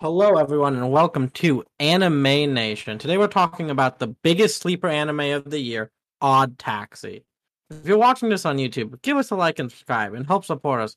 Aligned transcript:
Hello, 0.00 0.36
everyone, 0.36 0.76
and 0.76 0.92
welcome 0.92 1.28
to 1.30 1.64
Anime 1.80 2.22
Nation. 2.22 2.98
Today, 2.98 3.18
we're 3.18 3.26
talking 3.26 3.68
about 3.68 3.98
the 3.98 4.06
biggest 4.06 4.62
sleeper 4.62 4.86
anime 4.86 5.32
of 5.32 5.50
the 5.50 5.58
year, 5.58 5.90
Odd 6.20 6.56
Taxi. 6.56 7.24
If 7.68 7.84
you're 7.84 7.98
watching 7.98 8.28
this 8.28 8.46
on 8.46 8.58
YouTube, 8.58 9.02
give 9.02 9.16
us 9.16 9.32
a 9.32 9.34
like 9.34 9.58
and 9.58 9.68
subscribe 9.68 10.14
and 10.14 10.24
help 10.24 10.44
support 10.44 10.82
us 10.82 10.94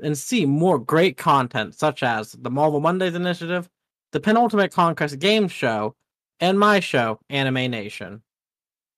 and 0.00 0.16
see 0.16 0.46
more 0.46 0.78
great 0.78 1.16
content 1.16 1.74
such 1.74 2.04
as 2.04 2.30
the 2.30 2.48
Marvel 2.48 2.78
Mondays 2.78 3.16
Initiative, 3.16 3.68
the 4.12 4.20
Penultimate 4.20 4.70
Conquest 4.70 5.18
Game 5.18 5.48
Show, 5.48 5.96
and 6.38 6.56
my 6.56 6.78
show, 6.78 7.18
Anime 7.28 7.68
Nation. 7.72 8.22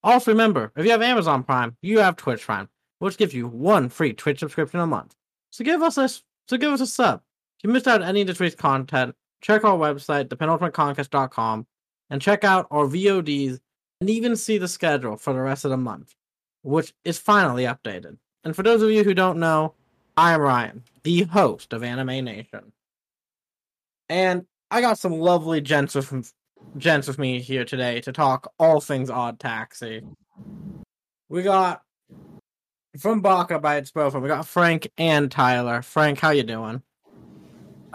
Also, 0.04 0.32
remember 0.32 0.70
if 0.77 0.84
you 0.84 0.91
have 0.91 1.00
Amazon 1.00 1.43
Prime, 1.43 1.75
you 1.80 2.00
have 2.00 2.16
Twitch 2.16 2.45
Prime, 2.45 2.68
which 2.98 3.16
gives 3.16 3.32
you 3.32 3.48
one 3.48 3.88
free 3.88 4.12
Twitch 4.12 4.41
subscription 4.41 4.80
a 4.80 4.86
month. 4.86 5.14
So 5.48 5.64
give 5.64 5.80
us 5.80 5.96
a 5.96 6.11
so 6.11 6.59
give 6.59 6.73
us 6.73 6.82
a 6.82 6.86
sub. 6.86 7.23
If 7.59 7.64
you 7.64 7.73
missed 7.73 7.88
out 7.88 8.02
on 8.02 8.09
any 8.09 8.20
of 8.20 8.27
this 8.27 8.38
week's 8.38 8.54
content, 8.54 9.14
check 9.41 9.64
our 9.64 9.77
website, 9.77 10.29
thepenultimateconquest.com, 10.29 11.67
and 12.11 12.22
check 12.22 12.44
out 12.44 12.67
our 12.71 12.86
VODs 12.86 13.58
and 14.00 14.11
even 14.11 14.36
see 14.36 14.58
the 14.58 14.68
schedule 14.68 15.17
for 15.17 15.32
the 15.32 15.40
rest 15.40 15.64
of 15.64 15.71
the 15.71 15.77
month, 15.77 16.14
which 16.63 16.93
is 17.04 17.18
finally 17.18 17.64
updated. 17.64 18.18
And 18.44 18.54
for 18.54 18.63
those 18.63 18.82
of 18.82 18.91
you 18.91 19.04
who 19.04 19.14
don't 19.14 19.39
know, 19.39 19.75
I 20.17 20.32
am 20.32 20.41
Ryan, 20.41 20.82
the 21.03 21.25
host 21.25 21.72
of 21.72 21.82
Anime 21.82 22.25
Nation. 22.25 22.72
And 24.08 24.46
I 24.71 24.80
got 24.80 24.99
some 24.99 25.13
lovely 25.13 25.61
gents 25.61 25.94
with 25.94 26.32
gents 26.77 27.08
with 27.08 27.18
me 27.18 27.41
here 27.41 27.64
today 27.64 28.00
to 28.03 28.13
talk 28.13 28.53
all 28.58 28.80
things 28.80 29.11
Odd 29.11 29.39
Taxi. 29.39 30.03
We 31.29 31.43
got 31.43 31.82
from 32.98 33.20
Baka 33.20 33.58
by 33.58 33.77
its 33.77 33.91
profile, 33.91 34.20
we 34.20 34.28
got 34.28 34.47
Frank 34.47 34.91
and 34.97 35.30
Tyler. 35.30 35.83
Frank, 35.83 36.19
how 36.19 36.30
you 36.30 36.42
doing? 36.42 36.83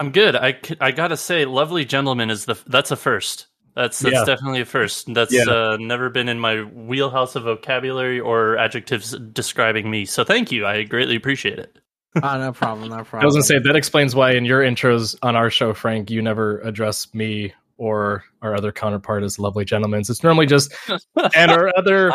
I'm 0.02 0.10
good. 0.10 0.34
I, 0.34 0.58
I 0.80 0.90
gotta 0.90 1.16
say, 1.16 1.44
lovely 1.44 1.84
gentleman 1.84 2.28
is 2.28 2.44
the 2.44 2.58
that's 2.66 2.90
a 2.90 2.96
first. 2.96 3.46
That's 3.76 4.00
that's 4.00 4.12
Yeah. 4.14 4.24
definitely 4.24 4.60
a 4.62 4.64
first. 4.64 5.12
That's 5.14 5.32
Yeah. 5.32 5.44
uh, 5.44 5.76
never 5.78 6.10
been 6.10 6.28
in 6.28 6.40
my 6.40 6.62
wheelhouse 6.62 7.36
of 7.36 7.44
vocabulary 7.44 8.18
or 8.18 8.58
adjectives 8.58 9.16
describing 9.32 9.88
me. 9.90 10.04
So 10.04 10.24
thank 10.24 10.50
you. 10.50 10.66
I 10.66 10.82
greatly 10.82 11.14
appreciate 11.16 11.58
it. 11.60 11.78
Oh, 12.22 12.36
no 12.38 12.52
problem, 12.52 12.88
no 12.90 12.96
problem. 13.04 13.20
I 13.22 13.24
was 13.26 13.34
gonna 13.34 13.44
say 13.44 13.60
that 13.60 13.76
explains 13.76 14.14
why 14.14 14.32
in 14.32 14.44
your 14.44 14.60
intros 14.60 15.16
on 15.22 15.36
our 15.36 15.50
show, 15.50 15.72
Frank, 15.72 16.10
you 16.10 16.20
never 16.20 16.58
address 16.62 17.14
me 17.14 17.54
or 17.78 18.24
our 18.42 18.54
other 18.56 18.72
counterpart 18.72 19.22
as 19.22 19.38
lovely 19.38 19.64
gentlemen. 19.64 20.00
It's 20.00 20.22
normally 20.24 20.46
just 20.46 20.74
and 21.36 21.50
our 21.52 21.70
other 21.76 22.12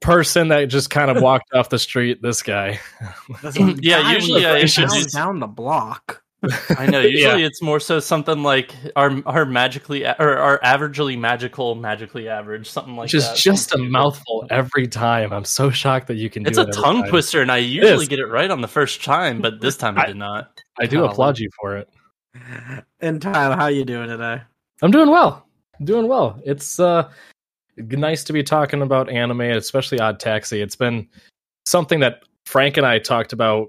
person 0.00 0.48
that 0.48 0.64
just 0.66 0.90
kind 0.90 1.10
of 1.10 1.22
walked 1.22 1.52
off 1.54 1.68
the 1.68 1.78
street. 1.78 2.20
This 2.22 2.42
guy. 2.42 2.80
Yeah, 3.54 4.10
usually 4.12 4.42
lives 4.42 4.76
I 4.78 4.82
down- 4.82 4.86
introduce- 4.96 5.12
down 5.12 5.38
the 5.40 5.46
block. 5.46 6.22
I 6.78 6.86
know. 6.86 7.00
Usually 7.16 7.44
it's 7.44 7.60
more 7.62 7.80
so 7.80 8.00
something 8.00 8.42
like 8.42 8.74
our 8.96 9.22
our 9.26 9.44
magically 9.44 10.02
a- 10.04 10.16
or 10.18 10.36
our 10.38 10.58
averagely 10.60 11.18
magical, 11.18 11.74
magically 11.74 12.28
average, 12.28 12.68
something 12.68 12.96
like 12.96 13.08
just 13.08 13.34
that. 13.34 13.40
just 13.42 13.74
a 13.74 13.78
mouthful 13.78 14.46
every 14.50 14.86
time. 14.86 15.32
I'm 15.32 15.44
so 15.44 15.70
shocked 15.70 16.06
that 16.08 16.16
you 16.16 16.30
can 16.30 16.42
do 16.42 16.48
it. 16.48 16.50
It's 16.50 16.58
it 16.58 16.66
a 16.68 16.68
every 16.70 16.82
tongue 16.82 17.00
time. 17.02 17.10
twister, 17.10 17.42
and 17.42 17.50
I 17.52 17.58
usually 17.58 18.04
is. 18.04 18.08
get 18.08 18.18
it 18.18 18.26
right 18.26 18.50
on 18.50 18.60
the 18.60 18.68
first 18.68 19.02
time, 19.04 19.40
but 19.40 19.60
this 19.60 19.76
time 19.76 19.98
I 19.98 20.02
I- 20.02 20.06
did 20.06 20.16
not. 20.16 20.60
I 20.78 20.86
do 20.86 20.96
Golly. 20.98 21.08
applaud 21.10 21.38
you 21.38 21.48
for 21.60 21.76
it. 21.76 21.88
And 23.00 23.20
Tyler, 23.22 23.56
how 23.56 23.66
you 23.68 23.84
doing 23.84 24.08
today? 24.08 24.42
I'm 24.82 24.90
doing 24.90 25.08
well. 25.10 25.46
I'm 25.78 25.86
doing 25.86 26.06
well. 26.08 26.40
It's 26.44 26.78
uh 26.78 27.10
nice 27.78 28.24
to 28.24 28.32
be 28.32 28.42
talking 28.42 28.82
about 28.82 29.10
anime, 29.10 29.40
especially 29.42 30.00
Odd 30.00 30.18
Taxi. 30.20 30.60
It's 30.62 30.76
been 30.76 31.08
something 31.66 32.00
that 32.00 32.22
Frank 32.46 32.76
and 32.76 32.86
I 32.86 32.98
talked 32.98 33.32
about 33.32 33.68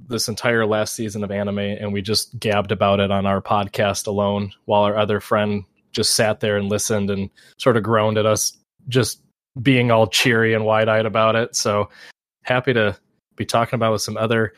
this 0.00 0.28
entire 0.28 0.66
last 0.66 0.94
season 0.94 1.24
of 1.24 1.30
anime, 1.30 1.58
and 1.58 1.92
we 1.92 2.02
just 2.02 2.38
gabbed 2.38 2.72
about 2.72 3.00
it 3.00 3.10
on 3.10 3.26
our 3.26 3.40
podcast 3.40 4.06
alone, 4.06 4.52
while 4.64 4.82
our 4.82 4.96
other 4.96 5.20
friend 5.20 5.64
just 5.92 6.14
sat 6.14 6.40
there 6.40 6.56
and 6.56 6.68
listened 6.68 7.10
and 7.10 7.30
sort 7.58 7.76
of 7.76 7.82
groaned 7.82 8.18
at 8.18 8.26
us 8.26 8.56
just 8.88 9.20
being 9.62 9.90
all 9.90 10.06
cheery 10.06 10.54
and 10.54 10.64
wide 10.64 10.88
eyed 10.88 11.06
about 11.06 11.36
it. 11.36 11.54
So 11.54 11.88
happy 12.42 12.72
to 12.72 12.96
be 13.36 13.46
talking 13.46 13.76
about 13.76 13.90
it 13.90 13.92
with 13.92 14.02
some 14.02 14.16
other 14.16 14.54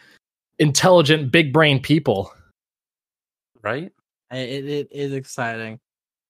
intelligent, 0.59 1.31
big 1.31 1.53
brain 1.53 1.81
people. 1.81 2.33
Right? 3.63 3.93
It, 4.31 4.65
it 4.65 4.89
is 4.91 5.13
exciting. 5.13 5.79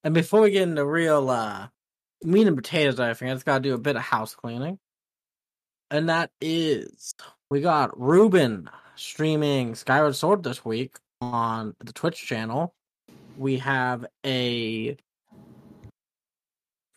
And 0.03 0.13
before 0.13 0.41
we 0.41 0.51
get 0.51 0.63
into 0.63 0.85
real 0.85 1.29
uh, 1.29 1.67
meat 2.23 2.47
and 2.47 2.57
potatoes, 2.57 2.99
I 2.99 3.13
think 3.13 3.31
I 3.31 3.35
just 3.35 3.45
gotta 3.45 3.61
do 3.61 3.73
a 3.73 3.79
bit 3.79 3.95
of 3.95 4.01
house 4.01 4.35
cleaning. 4.35 4.79
And 5.89 6.09
that 6.09 6.31
is 6.41 7.13
we 7.49 7.61
got 7.61 7.99
Ruben 7.99 8.69
streaming 8.97 9.75
Skyward 9.75 10.15
Sword 10.15 10.43
this 10.43 10.65
week 10.65 10.97
on 11.21 11.75
the 11.79 11.93
Twitch 11.93 12.25
channel. 12.25 12.73
We 13.37 13.59
have 13.59 14.05
a 14.25 14.97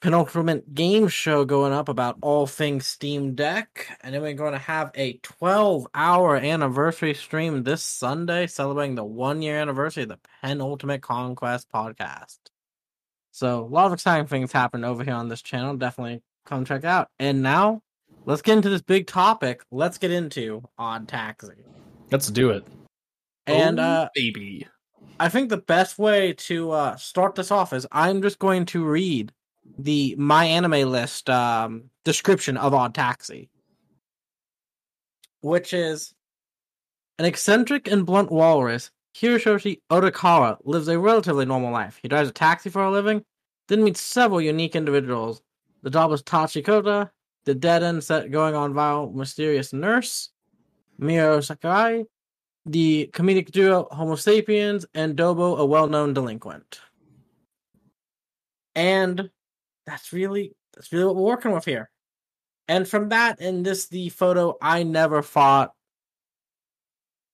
penultimate 0.01 0.75
game 0.75 1.09
show 1.09 1.45
going 1.45 1.73
up 1.73 1.89
about 1.89 2.17
all 2.23 2.47
things 2.47 2.87
Steam 2.87 3.35
Deck, 3.35 3.87
and 4.01 4.15
then 4.15 4.23
we're 4.23 4.33
going 4.33 4.53
to 4.53 4.59
have 4.59 4.91
a 4.95 5.19
12 5.19 5.87
hour 5.95 6.37
anniversary 6.37 7.15
stream 7.15 7.63
this 7.63 7.83
Sunday 7.83 8.47
celebrating 8.47 8.95
the 8.95 9.05
one 9.05 9.43
year 9.43 9.59
anniversary 9.59 10.05
of 10.05 10.09
the 10.09 10.19
Penultimate 10.43 11.03
Conquest 11.03 11.71
podcast. 11.71 12.39
So, 13.33 13.61
a 13.61 13.67
lot 13.67 13.87
of 13.87 13.93
exciting 13.93 14.27
things 14.27 14.53
happen 14.53 14.85
over 14.85 15.05
here 15.05 15.15
on 15.15 15.29
this 15.29 15.43
channel. 15.43 15.77
Definitely 15.77 16.23
come 16.47 16.65
check 16.65 16.85
out. 16.85 17.09
And 17.19 17.43
now, 17.43 17.83
let's 18.25 18.43
get 18.43 18.57
into 18.57 18.71
this 18.71 18.83
big 18.83 19.07
topic. 19.07 19.63
Let's 19.71 19.99
get 19.99 20.11
into 20.11 20.63
Odd 20.79 21.09
Taxi. 21.09 21.53
Let's 22.11 22.31
do 22.31 22.51
it. 22.51 22.65
And 23.47 23.79
Oh, 23.79 23.83
uh, 23.83 24.09
baby. 24.15 24.67
I 25.19 25.29
think 25.29 25.49
the 25.49 25.59
best 25.59 25.99
way 25.99 26.33
to 26.33 26.71
uh, 26.71 26.97
start 26.97 27.35
this 27.35 27.51
off 27.51 27.73
is 27.73 27.87
I'm 27.93 28.23
just 28.23 28.39
going 28.39 28.65
to 28.67 28.85
read 28.85 29.33
the 29.79 30.15
my 30.19 30.45
anime 30.45 30.91
list 30.91 31.29
um, 31.31 31.85
description 32.05 32.57
of 32.57 32.75
Odd 32.75 32.95
Taxi, 32.95 33.51
which 35.43 35.73
is 35.73 36.15
an 37.19 37.27
eccentric 37.27 37.89
and 37.89 38.07
blunt 38.07 38.31
walrus. 38.33 38.91
Hiroshi 39.15 39.81
Odokawa 39.91 40.59
lives 40.65 40.89
a 40.89 40.99
relatively 40.99 41.45
normal 41.45 41.73
life. 41.73 41.99
He 42.01 42.09
drives 42.09 42.31
a 42.31 42.33
taxi 42.33 42.71
for 42.71 42.83
a 42.83 42.91
living, 42.91 43.23
then 43.69 43.85
meets 43.85 44.01
several 44.01 44.41
unique 44.41 44.77
individuals. 44.77 45.43
The 45.83 45.91
job 45.91 46.13
is 46.13 46.23
Tachikota, 46.23 47.11
the 47.45 47.55
dead 47.55 47.83
end 47.83 48.05
set 48.05 48.31
going 48.31 48.55
on 48.55 48.73
viral 48.73 49.13
mysterious 49.13 49.73
nurse, 49.73 50.31
Miro 51.01 51.41
Sakai, 51.41 52.05
the 52.67 53.11
comedic 53.13 53.51
duo 53.51 53.89
Homo 53.91 54.15
sapiens, 54.17 54.87
and 54.95 55.17
Dobu, 55.17 55.59
a 55.59 55.65
well 55.65 55.89
known 55.89 56.13
delinquent. 56.15 56.81
And 58.75 59.31
that's 59.87 60.13
really 60.13 60.55
that's 60.75 60.93
really 60.93 61.07
what 61.07 61.17
we're 61.17 61.23
working 61.23 61.53
with 61.53 61.65
here. 61.65 61.91
And 62.69 62.87
from 62.87 63.09
that 63.09 63.41
and 63.41 63.65
this 63.67 63.89
the 63.89 64.11
photo, 64.11 64.57
I 64.63 64.85
never 64.85 65.23
thought 65.23 65.73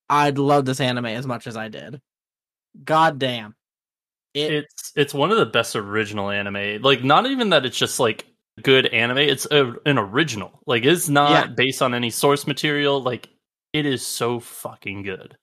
I'd 0.08 0.38
love 0.38 0.64
this 0.64 0.80
anime 0.80 1.06
as 1.06 1.26
much 1.26 1.46
as 1.46 1.56
I 1.56 1.68
did. 1.68 2.00
God 2.84 3.18
damn. 3.18 3.54
It, 4.32 4.52
it's 4.52 4.92
it's 4.94 5.14
one 5.14 5.30
of 5.30 5.38
the 5.38 5.46
best 5.46 5.76
original 5.76 6.30
anime. 6.30 6.80
Like 6.82 7.02
not 7.04 7.26
even 7.26 7.50
that 7.50 7.66
it's 7.66 7.76
just 7.76 7.98
like 8.00 8.26
good 8.62 8.86
anime. 8.86 9.18
It's 9.18 9.46
a, 9.50 9.74
an 9.84 9.98
original. 9.98 10.60
Like 10.66 10.84
it's 10.84 11.08
not 11.08 11.30
Yeah. 11.30 11.46
based 11.54 11.82
on 11.82 11.92
any 11.94 12.10
source 12.10 12.46
material. 12.46 13.02
Like 13.02 13.28
it 13.76 13.86
is 13.86 14.04
so 14.06 14.40
fucking 14.40 15.02
good. 15.02 15.36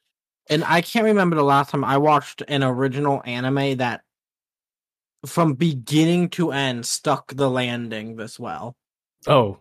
and 0.49 0.63
I 0.63 0.81
can't 0.81 1.05
remember 1.05 1.35
the 1.35 1.43
last 1.43 1.69
time 1.69 1.83
I 1.83 1.97
watched 1.97 2.41
an 2.47 2.63
original 2.63 3.21
anime 3.25 3.77
that 3.77 4.01
from 5.25 5.53
beginning 5.53 6.29
to 6.29 6.51
end 6.51 6.85
stuck 6.85 7.33
the 7.33 7.49
landing 7.49 8.17
this 8.17 8.39
well. 8.39 8.75
Oh, 9.27 9.57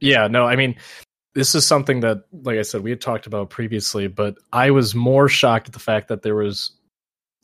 yeah. 0.00 0.28
No, 0.28 0.44
I 0.46 0.56
mean, 0.56 0.76
this 1.34 1.54
is 1.54 1.66
something 1.66 2.00
that, 2.00 2.24
like 2.42 2.58
I 2.58 2.62
said, 2.62 2.82
we 2.82 2.90
had 2.90 3.00
talked 3.00 3.26
about 3.26 3.48
previously, 3.48 4.08
but 4.08 4.36
I 4.52 4.70
was 4.70 4.94
more 4.94 5.28
shocked 5.28 5.68
at 5.68 5.72
the 5.72 5.80
fact 5.80 6.08
that 6.08 6.22
there 6.22 6.34
was 6.34 6.72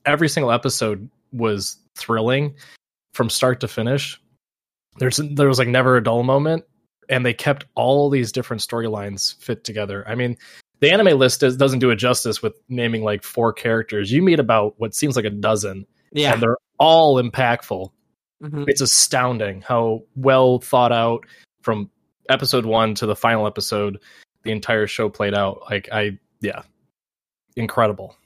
every 0.05 0.29
single 0.29 0.53
episode 0.53 1.09
was 1.33 1.79
thrilling 1.97 2.55
from 3.15 3.31
start 3.31 3.61
to 3.61 3.69
finish. 3.69 4.21
There's 4.99 5.17
there 5.17 5.49
was 5.49 5.59
like 5.59 5.69
never 5.69 5.97
a 5.97 6.03
dull 6.03 6.25
moment, 6.25 6.65
and 7.09 7.25
they 7.25 7.33
kept 7.33 7.65
all 7.75 8.11
these 8.11 8.33
different 8.33 8.61
storylines 8.61 9.43
fit 9.43 9.65
together. 9.65 10.07
I 10.07 10.15
mean, 10.15 10.37
the 10.83 10.91
anime 10.93 11.17
list 11.19 11.41
does, 11.41 11.57
doesn't 11.57 11.79
do 11.79 11.89
it 11.91 11.97
justice 11.97 12.43
with 12.43 12.55
naming 12.69 13.03
like 13.05 13.23
four 13.23 13.53
characters. 13.53 14.13
You 14.13 14.21
meet 14.21 14.39
about 14.41 14.75
what 14.79 14.95
seems 14.95 15.17
like 15.17 15.25
a 15.25 15.31
dozen, 15.31 15.87
Yeah. 16.13 16.35
and 16.35 16.43
they're 16.43 16.59
all 16.79 17.23
impactful 17.23 17.91
Mhm. 18.43 18.65
it's 18.69 18.81
astounding 18.81 19.61
how 19.63 20.03
well 20.17 20.59
thought 20.59 20.91
out 20.91 21.25
from 21.63 21.89
episode 22.29 22.67
one 22.67 22.93
to 22.97 23.07
the 23.07 23.15
final 23.15 23.47
episode 23.47 24.01
the 24.43 24.51
entire 24.51 24.89
show 24.89 25.09
played 25.09 25.33
out 25.33 25.63
like 25.71 25.89
i 25.93 26.19
yeah 26.41 26.63
incredible 27.55 28.17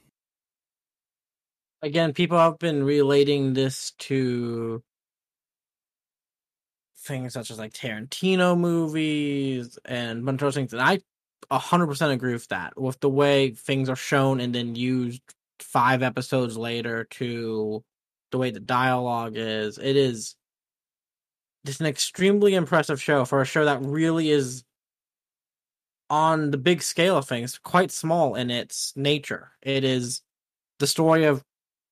again, 1.83 2.13
people 2.13 2.39
have 2.39 2.57
been 2.57 2.83
relating 2.83 3.53
this 3.53 3.91
to 3.99 4.81
things 7.05 7.33
such 7.33 7.51
as 7.51 7.59
like 7.59 7.73
Tarantino 7.73 8.57
movies 8.57 9.77
and 9.85 10.25
bunch 10.25 10.41
of 10.41 10.53
things, 10.55 10.73
and 10.73 10.81
I 10.81 10.99
hundred 11.51 11.87
percent 11.87 12.11
agree 12.11 12.33
with 12.33 12.47
that. 12.49 12.79
With 12.79 12.99
the 12.99 13.09
way 13.09 13.51
things 13.51 13.89
are 13.89 13.95
shown 13.95 14.39
and 14.39 14.53
then 14.53 14.75
used 14.75 15.21
five 15.59 16.03
episodes 16.03 16.57
later 16.57 17.05
to 17.05 17.83
the 18.31 18.37
way 18.37 18.51
the 18.51 18.59
dialogue 18.59 19.33
is. 19.35 19.77
It 19.77 19.95
is 19.95 20.35
just 21.65 21.81
an 21.81 21.87
extremely 21.87 22.55
impressive 22.55 23.01
show 23.01 23.25
for 23.25 23.41
a 23.41 23.45
show 23.45 23.65
that 23.65 23.81
really 23.81 24.29
is 24.29 24.63
on 26.09 26.51
the 26.51 26.57
big 26.57 26.81
scale 26.81 27.17
of 27.17 27.27
things 27.27 27.59
quite 27.59 27.91
small 27.91 28.35
in 28.35 28.49
its 28.49 28.93
nature. 28.95 29.51
It 29.61 29.83
is 29.83 30.21
the 30.79 30.87
story 30.87 31.25
of 31.25 31.43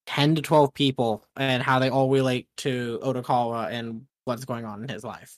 10 0.07 0.35
to 0.35 0.41
12 0.41 0.73
people 0.73 1.25
and 1.35 1.61
how 1.61 1.79
they 1.79 1.89
all 1.89 2.09
relate 2.09 2.47
to 2.57 2.99
Odokawa 3.03 3.69
and 3.69 4.03
what's 4.23 4.45
going 4.45 4.65
on 4.65 4.83
in 4.83 4.89
his 4.89 5.03
life. 5.03 5.37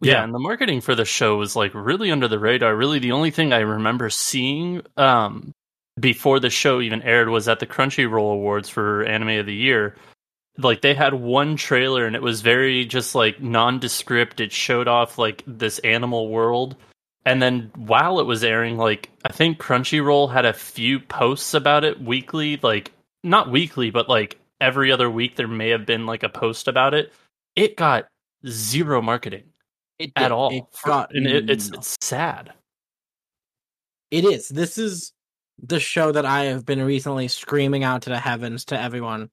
Yeah, 0.00 0.14
yeah, 0.14 0.24
and 0.24 0.34
the 0.34 0.38
marketing 0.38 0.80
for 0.82 0.94
the 0.94 1.04
show 1.04 1.38
was 1.38 1.56
like 1.56 1.72
really 1.74 2.10
under 2.10 2.28
the 2.28 2.38
radar. 2.38 2.76
Really, 2.76 2.98
the 2.98 3.12
only 3.12 3.30
thing 3.30 3.52
I 3.52 3.60
remember 3.60 4.10
seeing 4.10 4.82
um, 4.96 5.52
before 5.98 6.38
the 6.40 6.50
show 6.50 6.80
even 6.80 7.02
aired 7.02 7.28
was 7.28 7.48
at 7.48 7.60
the 7.60 7.66
Crunchyroll 7.66 8.32
Awards 8.34 8.68
for 8.68 9.04
Anime 9.04 9.40
of 9.40 9.46
the 9.46 9.54
Year. 9.54 9.96
Like 10.58 10.80
they 10.80 10.94
had 10.94 11.14
one 11.14 11.56
trailer 11.56 12.06
and 12.06 12.16
it 12.16 12.22
was 12.22 12.40
very 12.40 12.84
just 12.84 13.14
like 13.14 13.40
nondescript. 13.40 14.40
It 14.40 14.52
showed 14.52 14.88
off 14.88 15.18
like 15.18 15.42
this 15.46 15.78
animal 15.80 16.28
world. 16.28 16.76
And 17.24 17.42
then 17.42 17.70
while 17.74 18.20
it 18.20 18.26
was 18.26 18.44
airing, 18.44 18.76
like 18.76 19.10
I 19.24 19.32
think 19.32 19.58
Crunchyroll 19.58 20.32
had 20.32 20.44
a 20.44 20.52
few 20.52 21.00
posts 21.00 21.54
about 21.54 21.84
it 21.84 22.00
weekly, 22.00 22.58
like 22.62 22.92
not 23.22 23.50
weekly, 23.50 23.90
but 23.90 24.08
like 24.08 24.38
every 24.60 24.92
other 24.92 25.10
week 25.10 25.36
there 25.36 25.48
may 25.48 25.70
have 25.70 25.84
been 25.86 26.06
like 26.06 26.22
a 26.22 26.28
post 26.28 26.68
about 26.68 26.94
it. 26.94 27.12
It 27.54 27.76
got 27.76 28.06
zero 28.46 29.02
marketing 29.02 29.44
it 29.98 30.12
at 30.16 30.32
all. 30.32 30.50
It 30.50 30.64
got, 30.84 31.14
and 31.14 31.26
it, 31.26 31.50
it's 31.50 31.68
it's 31.68 31.96
sad. 32.00 32.52
It 34.10 34.24
is. 34.24 34.48
This 34.48 34.78
is 34.78 35.12
the 35.62 35.80
show 35.80 36.12
that 36.12 36.26
I 36.26 36.44
have 36.44 36.64
been 36.66 36.82
recently 36.82 37.28
screaming 37.28 37.84
out 37.84 38.02
to 38.02 38.10
the 38.10 38.18
heavens 38.18 38.64
to 38.66 38.80
everyone. 38.80 39.30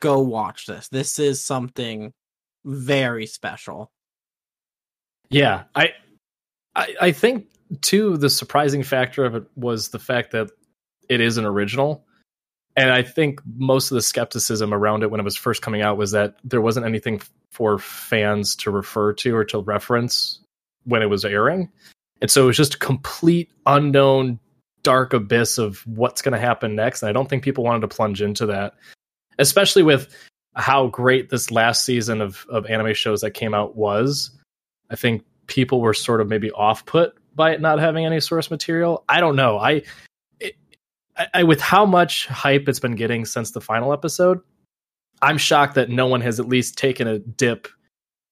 Go 0.00 0.20
watch 0.20 0.66
this. 0.66 0.88
This 0.88 1.18
is 1.18 1.44
something 1.44 2.12
very 2.64 3.26
special. 3.26 3.90
Yeah, 5.30 5.64
I, 5.74 5.92
I, 6.74 6.94
I 7.00 7.12
think 7.12 7.46
too. 7.80 8.16
The 8.16 8.30
surprising 8.30 8.82
factor 8.82 9.24
of 9.24 9.34
it 9.34 9.44
was 9.56 9.88
the 9.88 9.98
fact 9.98 10.32
that 10.32 10.50
it 11.08 11.20
is 11.20 11.36
an 11.36 11.44
original 11.44 12.04
and 12.78 12.92
I 12.92 13.02
think 13.02 13.40
most 13.56 13.90
of 13.90 13.96
the 13.96 14.02
skepticism 14.02 14.72
around 14.72 15.02
it 15.02 15.10
when 15.10 15.18
it 15.18 15.24
was 15.24 15.34
first 15.34 15.62
coming 15.62 15.82
out 15.82 15.96
was 15.96 16.12
that 16.12 16.36
there 16.44 16.60
wasn't 16.60 16.86
anything 16.86 17.20
for 17.50 17.76
fans 17.76 18.54
to 18.54 18.70
refer 18.70 19.12
to 19.14 19.34
or 19.34 19.44
to 19.46 19.58
reference 19.58 20.38
when 20.84 21.02
it 21.02 21.10
was 21.10 21.24
airing. 21.24 21.72
And 22.22 22.30
so 22.30 22.44
it 22.44 22.46
was 22.46 22.56
just 22.56 22.76
a 22.76 22.78
complete 22.78 23.50
unknown 23.66 24.38
dark 24.84 25.12
abyss 25.12 25.58
of 25.58 25.84
what's 25.88 26.22
going 26.22 26.34
to 26.34 26.38
happen 26.38 26.76
next. 26.76 27.02
And 27.02 27.10
I 27.10 27.12
don't 27.12 27.28
think 27.28 27.42
people 27.42 27.64
wanted 27.64 27.80
to 27.80 27.88
plunge 27.88 28.22
into 28.22 28.46
that, 28.46 28.74
especially 29.40 29.82
with 29.82 30.14
how 30.54 30.86
great 30.86 31.30
this 31.30 31.50
last 31.50 31.84
season 31.84 32.20
of, 32.20 32.46
of 32.48 32.64
anime 32.66 32.94
shows 32.94 33.22
that 33.22 33.32
came 33.32 33.54
out 33.54 33.74
was. 33.74 34.30
I 34.88 34.94
think 34.94 35.24
people 35.48 35.80
were 35.80 35.94
sort 35.94 36.20
of 36.20 36.28
maybe 36.28 36.52
off 36.52 36.86
put 36.86 37.16
by 37.34 37.50
it 37.54 37.60
not 37.60 37.80
having 37.80 38.06
any 38.06 38.20
source 38.20 38.52
material. 38.52 39.02
I 39.08 39.18
don't 39.18 39.34
know. 39.34 39.58
I 39.58 39.82
I, 41.34 41.42
with 41.42 41.60
how 41.60 41.84
much 41.84 42.26
hype 42.26 42.68
it's 42.68 42.80
been 42.80 42.94
getting 42.94 43.24
since 43.24 43.50
the 43.50 43.60
final 43.60 43.92
episode, 43.92 44.40
I'm 45.22 45.38
shocked 45.38 45.74
that 45.74 45.90
no 45.90 46.06
one 46.06 46.20
has 46.20 46.38
at 46.38 46.48
least 46.48 46.78
taken 46.78 47.08
a 47.08 47.18
dip 47.18 47.68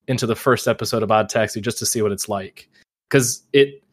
into 0.07 0.25
the 0.25 0.35
first 0.35 0.67
episode 0.67 1.03
of 1.03 1.11
Odd 1.11 1.29
Taxi 1.29 1.59
just 1.61 1.77
to 1.79 1.85
see 1.85 2.01
what 2.01 2.11
it's 2.11 2.29
like. 2.29 2.69
Because 3.09 3.43
it 3.53 3.83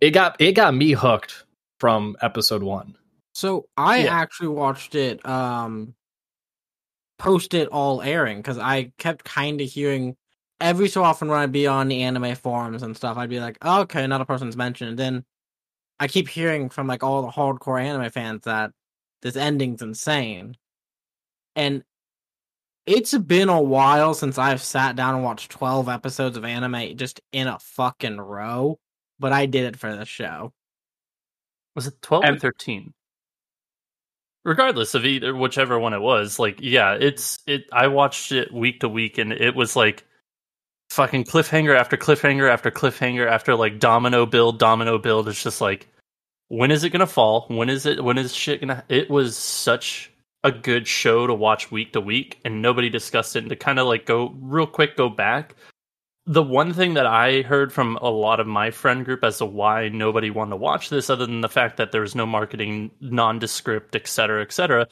it 0.00 0.10
got 0.10 0.40
it 0.40 0.52
got 0.52 0.74
me 0.74 0.92
hooked 0.92 1.44
from 1.80 2.16
episode 2.20 2.62
one. 2.62 2.96
So 3.34 3.66
I 3.76 4.04
yeah. 4.04 4.14
actually 4.14 4.48
watched 4.48 4.94
it 4.94 5.24
um 5.26 5.94
post 7.18 7.54
it 7.54 7.68
all 7.68 8.02
airing 8.02 8.38
because 8.38 8.58
I 8.58 8.92
kept 8.98 9.24
kind 9.24 9.60
of 9.60 9.68
hearing 9.68 10.16
every 10.60 10.88
so 10.88 11.02
often 11.02 11.28
when 11.28 11.38
I'd 11.38 11.52
be 11.52 11.66
on 11.66 11.88
the 11.88 12.02
anime 12.02 12.34
forums 12.34 12.82
and 12.82 12.96
stuff, 12.96 13.16
I'd 13.16 13.30
be 13.30 13.40
like, 13.40 13.58
oh, 13.62 13.82
okay, 13.82 14.04
another 14.04 14.24
person's 14.24 14.56
mentioned. 14.56 14.90
And 14.90 14.98
then 14.98 15.24
I 15.98 16.08
keep 16.08 16.28
hearing 16.28 16.70
from 16.70 16.86
like 16.86 17.02
all 17.02 17.22
the 17.22 17.28
hardcore 17.28 17.82
anime 17.82 18.10
fans 18.10 18.42
that 18.44 18.72
this 19.22 19.36
ending's 19.36 19.82
insane. 19.82 20.56
And 21.56 21.84
it's 22.86 23.16
been 23.16 23.48
a 23.48 23.60
while 23.60 24.14
since 24.14 24.38
I've 24.38 24.62
sat 24.62 24.96
down 24.96 25.14
and 25.14 25.24
watched 25.24 25.50
12 25.50 25.88
episodes 25.88 26.36
of 26.36 26.44
anime 26.44 26.96
just 26.96 27.20
in 27.32 27.46
a 27.46 27.58
fucking 27.58 28.18
row, 28.18 28.78
but 29.18 29.32
I 29.32 29.46
did 29.46 29.64
it 29.64 29.78
for 29.78 29.94
the 29.96 30.04
show. 30.04 30.52
Was 31.74 31.86
it 31.86 32.00
12 32.02 32.24
and, 32.24 32.36
or 32.36 32.40
13? 32.40 32.92
Regardless 34.44 34.94
of 34.94 35.06
either 35.06 35.34
whichever 35.34 35.78
one 35.78 35.94
it 35.94 36.00
was, 36.00 36.38
like 36.38 36.58
yeah, 36.60 36.94
it's 36.94 37.38
it 37.46 37.64
I 37.72 37.86
watched 37.86 38.32
it 38.32 38.52
week 38.52 38.80
to 38.80 38.88
week 38.88 39.16
and 39.16 39.32
it 39.32 39.54
was 39.54 39.74
like 39.74 40.04
fucking 40.90 41.24
cliffhanger 41.24 41.76
after 41.76 41.96
cliffhanger 41.96 42.50
after 42.50 42.70
cliffhanger 42.70 43.28
after 43.28 43.54
like 43.54 43.78
domino 43.78 44.26
build, 44.26 44.58
domino 44.58 44.98
build. 44.98 45.28
It's 45.28 45.42
just 45.42 45.60
like, 45.60 45.88
when 46.48 46.70
is 46.70 46.84
it 46.84 46.90
gonna 46.90 47.06
fall? 47.06 47.46
When 47.48 47.68
is 47.68 47.86
it? 47.86 48.02
When 48.02 48.18
is 48.18 48.34
shit 48.34 48.60
gonna? 48.60 48.84
It 48.88 49.10
was 49.10 49.36
such 49.36 50.12
a 50.44 50.52
good 50.52 50.86
show 50.86 51.26
to 51.26 51.34
watch 51.34 51.70
week 51.70 51.92
to 51.94 52.00
week, 52.00 52.38
and 52.44 52.60
nobody 52.62 52.90
discussed 52.90 53.34
it. 53.34 53.40
And 53.40 53.48
to 53.48 53.56
kind 53.56 53.78
of 53.78 53.86
like 53.86 54.06
go 54.06 54.34
real 54.40 54.66
quick, 54.66 54.96
go 54.96 55.08
back. 55.08 55.56
The 56.26 56.42
one 56.42 56.72
thing 56.72 56.94
that 56.94 57.06
I 57.06 57.42
heard 57.42 57.72
from 57.72 57.96
a 58.00 58.08
lot 58.08 58.40
of 58.40 58.46
my 58.46 58.70
friend 58.70 59.04
group 59.04 59.24
as 59.24 59.38
to 59.38 59.46
why 59.46 59.88
nobody 59.88 60.30
wanted 60.30 60.50
to 60.50 60.56
watch 60.56 60.88
this, 60.88 61.10
other 61.10 61.26
than 61.26 61.42
the 61.42 61.48
fact 61.48 61.76
that 61.76 61.92
there 61.92 62.00
was 62.00 62.14
no 62.14 62.24
marketing, 62.24 62.90
nondescript, 63.00 63.94
et 63.94 64.06
cetera, 64.06 64.40
et 64.40 64.52
cetera, 64.52 64.86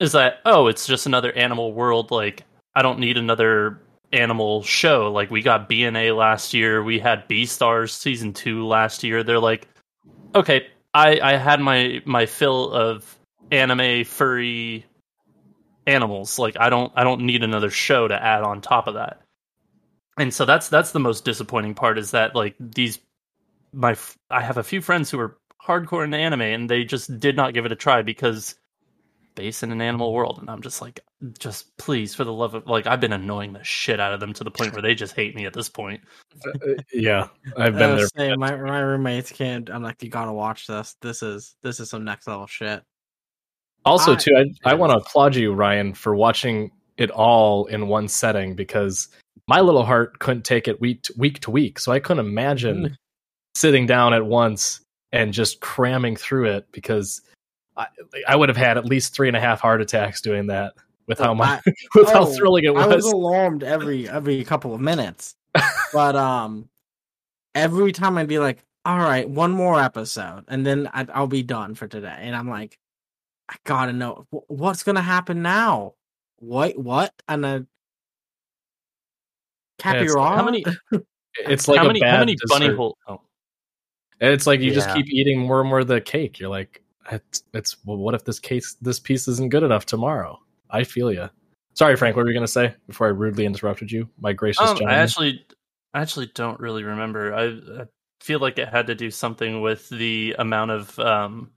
is 0.00 0.12
that 0.12 0.40
oh, 0.44 0.66
it's 0.66 0.86
just 0.86 1.06
another 1.06 1.32
animal 1.32 1.72
world. 1.72 2.10
Like 2.10 2.44
I 2.74 2.82
don't 2.82 2.98
need 2.98 3.16
another 3.16 3.80
animal 4.12 4.62
show. 4.62 5.10
Like 5.12 5.30
we 5.30 5.42
got 5.42 5.68
BNA 5.68 6.16
last 6.16 6.54
year, 6.54 6.82
we 6.82 6.98
had 6.98 7.28
Beastars 7.28 7.90
season 7.90 8.32
two 8.32 8.66
last 8.66 9.02
year. 9.02 9.22
They're 9.22 9.38
like, 9.38 9.68
okay, 10.34 10.66
I 10.94 11.20
I 11.20 11.36
had 11.36 11.60
my 11.60 12.02
my 12.04 12.26
fill 12.26 12.72
of 12.72 13.18
anime 13.50 14.04
furry 14.04 14.86
animals. 15.86 16.38
Like 16.38 16.56
I 16.58 16.70
don't 16.70 16.92
I 16.96 17.04
don't 17.04 17.22
need 17.22 17.42
another 17.42 17.70
show 17.70 18.08
to 18.08 18.22
add 18.22 18.42
on 18.42 18.60
top 18.60 18.86
of 18.86 18.94
that. 18.94 19.20
And 20.18 20.32
so 20.32 20.44
that's 20.44 20.68
that's 20.68 20.92
the 20.92 21.00
most 21.00 21.24
disappointing 21.24 21.74
part 21.74 21.98
is 21.98 22.12
that 22.12 22.34
like 22.34 22.54
these 22.58 22.98
my 23.72 23.96
I 24.30 24.42
have 24.42 24.56
a 24.56 24.62
few 24.62 24.80
friends 24.80 25.10
who 25.10 25.20
are 25.20 25.36
hardcore 25.62 26.04
in 26.04 26.14
anime 26.14 26.42
and 26.42 26.70
they 26.70 26.84
just 26.84 27.18
did 27.18 27.36
not 27.36 27.54
give 27.54 27.66
it 27.66 27.72
a 27.72 27.76
try 27.76 28.02
because 28.02 28.54
based 29.36 29.62
in 29.62 29.70
an 29.70 29.80
animal 29.80 30.12
world 30.12 30.38
and 30.40 30.50
i'm 30.50 30.60
just 30.60 30.82
like 30.82 30.98
just 31.38 31.76
please 31.76 32.14
for 32.14 32.24
the 32.24 32.32
love 32.32 32.54
of 32.54 32.66
like 32.66 32.86
i've 32.86 33.00
been 33.00 33.12
annoying 33.12 33.52
the 33.52 33.62
shit 33.62 34.00
out 34.00 34.12
of 34.12 34.18
them 34.18 34.32
to 34.32 34.42
the 34.42 34.50
point 34.50 34.72
where 34.72 34.82
they 34.82 34.94
just 34.94 35.14
hate 35.14 35.36
me 35.36 35.46
at 35.46 35.52
this 35.52 35.68
point. 35.68 36.00
Uh, 36.44 36.50
uh 36.50 36.74
yeah 36.92 37.28
i've 37.56 37.74
been 37.78 37.96
there 37.96 38.08
saying, 38.16 38.38
my, 38.40 38.56
my 38.56 38.80
roommates 38.80 39.30
can't 39.30 39.70
i'm 39.70 39.82
like 39.82 40.02
you 40.02 40.08
gotta 40.08 40.32
watch 40.32 40.66
this. 40.66 40.96
This 41.00 41.22
is 41.22 41.54
this 41.62 41.78
is 41.78 41.88
some 41.88 42.04
next 42.04 42.26
level 42.26 42.46
shit. 42.46 42.82
Also 43.84 44.14
I, 44.14 44.16
too 44.16 44.36
i, 44.64 44.70
I 44.72 44.74
want 44.74 44.90
to 44.90 44.98
applaud 44.98 45.36
you 45.36 45.52
ryan 45.52 45.94
for 45.94 46.16
watching 46.16 46.72
it 46.96 47.10
all 47.10 47.66
in 47.66 47.86
one 47.86 48.08
setting 48.08 48.56
because 48.56 49.08
my 49.46 49.60
little 49.60 49.84
heart 49.84 50.18
couldn't 50.18 50.44
take 50.44 50.66
it 50.66 50.80
week 50.80 51.02
to 51.02 51.14
week 51.16 51.40
to 51.40 51.50
week 51.50 51.78
so 51.78 51.92
i 51.92 52.00
couldn't 52.00 52.26
imagine 52.26 52.76
mm. 52.82 52.94
sitting 53.54 53.86
down 53.86 54.12
at 54.12 54.24
once 54.24 54.80
and 55.12 55.32
just 55.32 55.60
cramming 55.60 56.16
through 56.16 56.46
it 56.46 56.66
because 56.72 57.22
I, 57.76 57.86
I 58.28 58.36
would 58.36 58.48
have 58.48 58.56
had 58.56 58.78
at 58.78 58.84
least 58.84 59.14
three 59.14 59.28
and 59.28 59.36
a 59.36 59.40
half 59.40 59.60
heart 59.60 59.80
attacks 59.80 60.20
doing 60.20 60.46
that 60.48 60.74
with 61.06 61.18
how 61.18 61.34
much 61.34 61.62
with 61.94 62.08
oh, 62.08 62.12
how 62.12 62.24
thrilling 62.26 62.64
it 62.64 62.74
was. 62.74 62.84
I 62.84 62.94
was 62.94 63.06
alarmed 63.06 63.62
every 63.62 64.08
every 64.08 64.44
couple 64.44 64.74
of 64.74 64.80
minutes, 64.80 65.34
but 65.92 66.16
um, 66.16 66.68
every 67.54 67.92
time 67.92 68.18
I'd 68.18 68.28
be 68.28 68.38
like, 68.38 68.64
"All 68.84 68.98
right, 68.98 69.28
one 69.28 69.52
more 69.52 69.80
episode, 69.80 70.44
and 70.48 70.66
then 70.66 70.88
i 70.92 71.20
will 71.20 71.26
be 71.26 71.42
done 71.42 71.74
for 71.74 71.86
today." 71.86 72.16
And 72.18 72.34
I'm 72.34 72.48
like, 72.48 72.78
"I 73.48 73.56
gotta 73.64 73.92
know 73.92 74.26
what's 74.48 74.82
gonna 74.82 75.02
happen 75.02 75.42
now. 75.42 75.94
What? 76.38 76.78
What?" 76.78 77.12
And 77.28 77.44
then 77.44 77.66
Capyrara. 79.78 80.36
How 80.36 80.44
many? 80.44 80.64
It's 81.38 81.68
like 81.68 81.80
how 81.80 81.86
many? 81.86 82.00
How 82.00 82.20
many 82.20 82.34
bunny 82.48 82.74
hole? 82.74 82.96
Oh. 83.06 83.20
It's 84.22 84.46
like 84.46 84.60
you 84.60 84.68
yeah. 84.68 84.74
just 84.74 84.94
keep 84.94 85.12
eating 85.12 85.40
more 85.40 85.60
and 85.60 85.68
more 85.68 85.80
of 85.80 85.86
the 85.86 86.00
cake. 86.00 86.38
You're 86.38 86.48
like, 86.48 86.82
it's, 87.10 87.42
it's 87.54 87.76
well, 87.84 87.96
what 87.96 88.14
if 88.14 88.24
this 88.24 88.38
case 88.38 88.76
this 88.80 89.00
piece 89.00 89.28
isn't 89.28 89.50
good 89.50 89.62
enough 89.62 89.86
tomorrow? 89.86 90.38
I 90.70 90.84
feel 90.84 91.12
you. 91.12 91.30
Sorry, 91.74 91.96
Frank. 91.96 92.16
What 92.16 92.24
were 92.24 92.30
you 92.30 92.34
going 92.34 92.46
to 92.46 92.52
say 92.52 92.74
before 92.86 93.06
I 93.06 93.10
rudely 93.10 93.44
interrupted 93.44 93.92
you? 93.92 94.08
My 94.18 94.32
gracious 94.32 94.62
um, 94.62 94.76
gentleman. 94.76 94.94
I 94.98 95.02
actually, 95.02 95.46
I 95.92 96.00
actually 96.00 96.30
don't 96.34 96.58
really 96.58 96.82
remember. 96.84 97.34
I, 97.34 97.82
I, 97.82 97.84
feel 98.22 98.40
like 98.40 98.58
it 98.58 98.68
had 98.68 98.86
to 98.86 98.94
do 98.94 99.10
something 99.10 99.60
with 99.60 99.88
the 99.90 100.34
amount 100.38 100.70
of. 100.70 100.98
Um, 100.98 101.50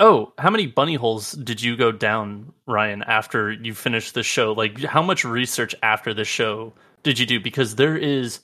oh, 0.00 0.32
how 0.36 0.50
many 0.50 0.66
bunny 0.66 0.96
holes 0.96 1.32
did 1.32 1.62
you 1.62 1.76
go 1.76 1.92
down, 1.92 2.52
Ryan? 2.66 3.04
After 3.04 3.52
you 3.52 3.72
finished 3.72 4.14
the 4.14 4.24
show, 4.24 4.52
like 4.52 4.80
how 4.82 5.02
much 5.02 5.24
research 5.24 5.74
after 5.82 6.12
the 6.12 6.24
show 6.24 6.72
did 7.04 7.18
you 7.18 7.24
do? 7.24 7.38
Because 7.40 7.76
there 7.76 7.96
is 7.96 8.40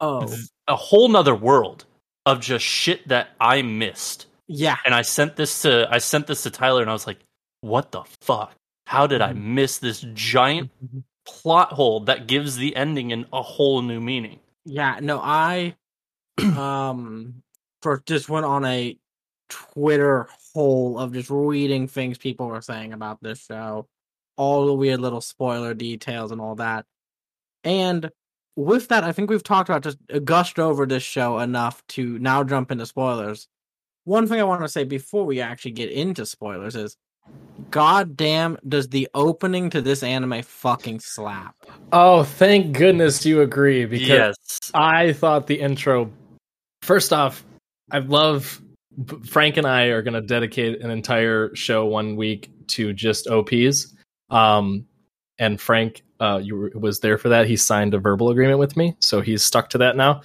oh 0.00 0.26
a 0.66 0.74
whole 0.74 1.08
nother 1.08 1.36
world 1.36 1.84
of 2.26 2.40
just 2.40 2.64
shit 2.64 3.06
that 3.08 3.28
I 3.40 3.62
missed 3.62 4.26
Yeah. 4.52 4.76
And 4.84 4.94
I 4.94 5.02
sent 5.02 5.36
this 5.36 5.62
to 5.62 5.86
I 5.90 5.98
sent 5.98 6.26
this 6.26 6.42
to 6.42 6.50
Tyler, 6.50 6.80
and 6.82 6.90
I 6.90 6.92
was 6.92 7.06
like, 7.06 7.20
"What 7.60 7.92
the 7.92 8.02
fuck? 8.20 8.52
How 8.86 9.06
did 9.06 9.22
I 9.22 9.32
Mm-hmm. 9.32 9.54
miss 9.54 9.78
this 9.78 10.04
giant 10.14 10.70
plot 11.24 11.72
hole 11.72 12.00
that 12.00 12.26
gives 12.26 12.56
the 12.56 12.74
ending 12.74 13.12
in 13.12 13.26
a 13.32 13.42
whole 13.42 13.80
new 13.82 14.00
meaning?" 14.00 14.40
Yeah, 14.64 14.98
no, 15.00 15.20
I 15.22 15.76
um 16.56 17.42
for 17.82 18.02
just 18.06 18.28
went 18.28 18.44
on 18.46 18.64
a 18.64 18.98
Twitter 19.48 20.28
hole 20.54 20.98
of 20.98 21.12
just 21.12 21.30
reading 21.30 21.86
things 21.86 22.18
people 22.18 22.48
were 22.48 22.60
saying 22.60 22.92
about 22.92 23.22
this 23.22 23.44
show, 23.46 23.86
all 24.36 24.66
the 24.66 24.74
weird 24.74 25.00
little 25.00 25.20
spoiler 25.20 25.74
details 25.74 26.32
and 26.32 26.40
all 26.40 26.56
that. 26.56 26.86
And 27.64 28.10
with 28.56 28.88
that, 28.88 29.04
I 29.04 29.12
think 29.12 29.30
we've 29.30 29.42
talked 29.42 29.68
about 29.68 29.82
just 29.84 29.98
gushed 30.24 30.58
over 30.58 30.86
this 30.86 31.02
show 31.04 31.38
enough 31.38 31.86
to 31.88 32.18
now 32.18 32.42
jump 32.44 32.70
into 32.72 32.84
spoilers. 32.86 33.46
One 34.04 34.26
thing 34.26 34.40
I 34.40 34.44
want 34.44 34.62
to 34.62 34.68
say 34.68 34.84
before 34.84 35.24
we 35.24 35.40
actually 35.40 35.72
get 35.72 35.90
into 35.90 36.26
spoilers 36.26 36.76
is 36.76 36.96
God 37.70 38.16
damn 38.16 38.56
does 38.66 38.88
the 38.88 39.08
opening 39.14 39.70
to 39.70 39.82
this 39.82 40.02
anime 40.02 40.42
fucking 40.42 41.00
slap. 41.00 41.54
Oh, 41.92 42.24
thank 42.24 42.76
goodness 42.76 43.24
you 43.26 43.42
agree 43.42 43.84
because 43.84 44.08
Yes, 44.08 44.36
I 44.74 45.12
thought 45.12 45.46
the 45.46 45.60
intro. 45.60 46.10
First 46.82 47.12
off, 47.12 47.44
I 47.90 47.98
love 47.98 48.60
Frank 49.26 49.56
and 49.56 49.66
I 49.66 49.84
are 49.86 50.02
going 50.02 50.14
to 50.14 50.20
dedicate 50.20 50.80
an 50.80 50.90
entire 50.90 51.54
show 51.54 51.86
one 51.86 52.16
week 52.16 52.50
to 52.68 52.92
just 52.92 53.28
OPs. 53.28 53.94
Um, 54.30 54.86
and 55.38 55.60
Frank, 55.60 56.02
uh, 56.20 56.40
you 56.42 56.56
were, 56.56 56.72
was 56.74 57.00
there 57.00 57.18
for 57.18 57.28
that. 57.28 57.46
He 57.46 57.56
signed 57.56 57.94
a 57.94 57.98
verbal 57.98 58.30
agreement 58.30 58.58
with 58.58 58.76
me, 58.76 58.96
so 59.00 59.20
he's 59.20 59.44
stuck 59.44 59.70
to 59.70 59.78
that 59.78 59.96
now. 59.96 60.22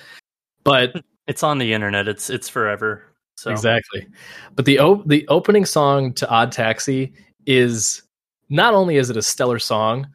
But 0.63 0.93
it's 1.27 1.43
on 1.43 1.57
the 1.57 1.73
internet. 1.73 2.07
It's 2.07 2.29
it's 2.29 2.49
forever. 2.49 3.03
So 3.45 3.51
Exactly. 3.51 4.07
But 4.55 4.65
the 4.65 4.79
op- 4.79 5.07
the 5.07 5.27
opening 5.27 5.65
song 5.65 6.13
to 6.13 6.27
Odd 6.27 6.51
Taxi 6.51 7.13
is 7.45 8.01
not 8.49 8.73
only 8.73 8.97
is 8.97 9.11
it 9.11 9.17
a 9.17 9.21
stellar 9.21 9.59
song, 9.59 10.07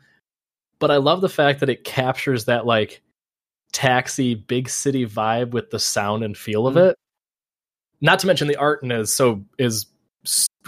but 0.81 0.91
I 0.91 0.97
love 0.97 1.21
the 1.21 1.29
fact 1.29 1.61
that 1.61 1.69
it 1.69 1.85
captures 1.85 2.47
that 2.47 2.67
like 2.67 3.03
taxi 3.73 4.35
big 4.35 4.69
city 4.69 5.07
vibe 5.07 5.51
with 5.53 5.71
the 5.71 5.79
sound 5.79 6.25
and 6.25 6.37
feel 6.37 6.67
of 6.67 6.75
Mm. 6.75 6.91
it. 6.91 6.97
Not 8.01 8.19
to 8.19 8.27
mention 8.27 8.49
the 8.49 8.57
art 8.57 8.83
in 8.83 8.91
it 8.91 8.99
is 8.99 9.15
so 9.15 9.45
is 9.59 9.87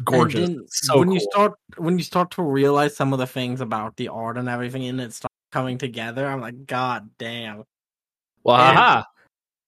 gorgeous. 0.05 0.49
And 0.49 0.59
then 0.61 0.67
so 0.69 0.99
when 0.99 1.09
cool. 1.09 1.15
you 1.15 1.21
start 1.21 1.55
when 1.79 1.99
you 1.99 2.05
start 2.05 2.31
to 2.33 2.43
realize 2.45 2.95
some 2.97 3.13
of 3.13 3.19
the 3.19 3.27
things 3.27 3.61
about 3.61 3.97
the 3.97 4.07
art 4.07 4.39
and 4.39 4.49
everything 4.49 4.85
and 4.87 5.01
it 5.01 5.13
start 5.13 5.33
coming 5.51 5.79
together, 5.79 6.29
I'm 6.29 6.41
like, 6.41 6.65
God 6.67 7.11
damn. 7.19 7.65
Well, 8.45 8.55
And- 8.57 8.79
haha. 8.79 9.03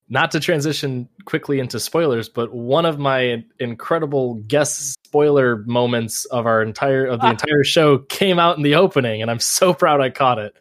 Not 0.09 0.31
to 0.33 0.41
transition 0.41 1.09
quickly 1.25 1.61
into 1.61 1.81
spoilers, 1.81 2.29
but 2.29 2.53
one 2.53 2.85
of 2.85 2.99
my 2.99 3.43
incredible 3.59 4.35
guest 4.47 4.99
spoiler 5.05 5.65
moments 5.65 6.27
of 6.27 6.47
our 6.47 6.63
entire 6.63 7.07
of 7.07 7.21
the 7.21 7.27
ah. 7.27 7.31
entire 7.31 7.65
show 7.65 7.99
came 7.99 8.39
out 8.39 8.57
in 8.57 8.63
the 8.63 8.75
opening, 8.75 9.23
and 9.23 9.31
I'm 9.31 9.41
so 9.41 9.73
proud 9.73 10.01
I 10.01 10.11
caught 10.11 10.39
it. 10.39 10.55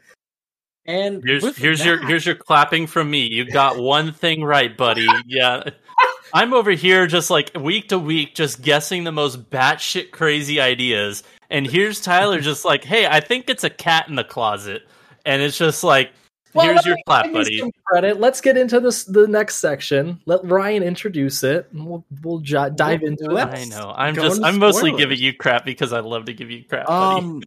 And 0.85 1.21
here's 1.25 1.43
with 1.43 1.57
here's 1.57 1.83
your 1.83 2.05
here's 2.05 2.25
your 2.25 2.35
clapping 2.35 2.87
from 2.87 3.09
me. 3.09 3.27
You 3.27 3.45
got 3.45 3.77
one 3.77 4.13
thing 4.13 4.43
right, 4.43 4.75
buddy. 4.75 5.07
Yeah. 5.25 5.63
I'm 6.33 6.53
over 6.53 6.71
here 6.71 7.05
just 7.05 7.29
like 7.29 7.51
week 7.59 7.89
to 7.89 7.99
week, 7.99 8.33
just 8.33 8.61
guessing 8.63 9.03
the 9.03 9.11
most 9.11 9.49
batshit 9.51 10.11
crazy 10.11 10.59
ideas. 10.59 11.21
And 11.51 11.67
here's 11.67 12.01
Tyler 12.01 12.39
just 12.39 12.65
like, 12.65 12.83
hey, 12.83 13.05
I 13.05 13.19
think 13.19 13.49
it's 13.49 13.63
a 13.63 13.69
cat 13.69 14.07
in 14.09 14.15
the 14.15 14.23
closet. 14.23 14.81
And 15.25 15.43
it's 15.43 15.57
just 15.57 15.83
like, 15.83 16.11
Well, 16.53 16.65
here's 16.65 16.85
your 16.85 16.95
me 16.95 17.03
clap, 17.07 17.25
you 17.25 17.31
buddy. 17.33 17.59
some 17.59 17.71
Credit. 17.85 18.19
Let's 18.19 18.39
get 18.41 18.57
into 18.57 18.79
this 18.79 19.03
the 19.05 19.27
next 19.27 19.55
section. 19.57 20.19
Let 20.25 20.43
Ryan 20.45 20.83
introduce 20.83 21.43
it, 21.43 21.67
and 21.71 21.85
we'll 21.85 22.05
we'll 22.21 22.39
j- 22.39 22.69
dive 22.75 23.01
into 23.03 23.35
it. 23.35 23.47
I 23.47 23.65
know. 23.65 23.93
I'm 23.95 24.13
go 24.15 24.23
just 24.23 24.43
I'm 24.43 24.59
mostly 24.59 24.89
spoilers. 24.91 24.99
giving 24.99 25.19
you 25.19 25.33
crap 25.33 25.65
because 25.65 25.93
I 25.93 25.99
love 26.01 26.25
to 26.25 26.33
give 26.33 26.51
you 26.51 26.63
crap, 26.65 26.87
buddy. 26.87 27.25
um 27.25 27.43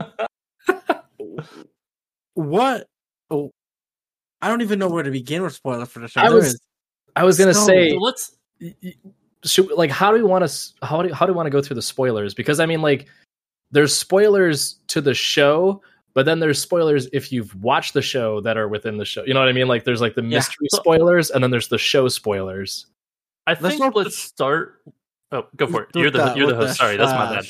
what 2.34 2.86
oh, 3.30 3.50
I 4.42 4.48
don't 4.48 4.62
even 4.62 4.78
know 4.78 4.88
where 4.88 5.02
to 5.02 5.10
begin 5.10 5.42
with 5.42 5.54
spoilers 5.54 5.88
for 5.88 6.00
the 6.00 6.08
show. 6.08 6.20
I 6.20 6.30
was- 6.30 6.54
is- 6.54 6.60
I 7.14 7.24
was 7.24 7.38
gonna 7.38 7.54
So- 7.54 7.66
say, 7.66 7.96
let's 7.98 8.36
y- 8.60 8.74
y- 8.82 8.94
should, 9.44 9.70
like, 9.70 9.90
how 9.90 10.10
do 10.10 10.18
we 10.18 10.22
want 10.22 10.46
to 10.46 10.86
how 10.86 11.00
do 11.02 11.12
how 11.14 11.24
do 11.24 11.32
we 11.32 11.36
want 11.36 11.46
to 11.46 11.50
go 11.50 11.62
through 11.62 11.76
the 11.76 11.82
spoilers? 11.82 12.34
Because 12.34 12.60
I 12.60 12.66
mean, 12.66 12.82
like, 12.82 13.06
there's 13.70 13.94
spoilers 13.96 14.80
to 14.88 15.00
the 15.00 15.14
show. 15.14 15.80
But 16.16 16.24
then 16.24 16.40
there's 16.40 16.58
spoilers 16.58 17.08
if 17.12 17.30
you've 17.30 17.54
watched 17.62 17.92
the 17.92 18.00
show 18.00 18.40
that 18.40 18.56
are 18.56 18.68
within 18.68 18.96
the 18.96 19.04
show. 19.04 19.22
You 19.26 19.34
know 19.34 19.40
what 19.40 19.50
I 19.50 19.52
mean? 19.52 19.68
Like 19.68 19.84
there's 19.84 20.00
like 20.00 20.14
the 20.14 20.22
Yeah. 20.22 20.38
mystery 20.38 20.66
spoilers, 20.72 21.30
and 21.30 21.44
then 21.44 21.50
there's 21.50 21.68
the 21.68 21.76
show 21.76 22.08
spoilers. 22.08 22.86
I 23.46 23.50
Let's 23.50 23.60
think 23.60 23.74
start 23.74 23.94
let's 23.94 24.06
with- 24.06 24.14
start 24.14 24.82
Oh, 25.32 25.46
go 25.56 25.66
for 25.66 25.82
it. 25.82 25.88
You're 25.94 26.10
the, 26.10 26.34
you're 26.36 26.46
the 26.46 26.54
with 26.56 26.68
host. 26.68 26.78
Sorry, 26.78 26.96
that's 26.96 27.10
my 27.12 27.24
uh, 27.24 27.34
bad. 27.34 27.44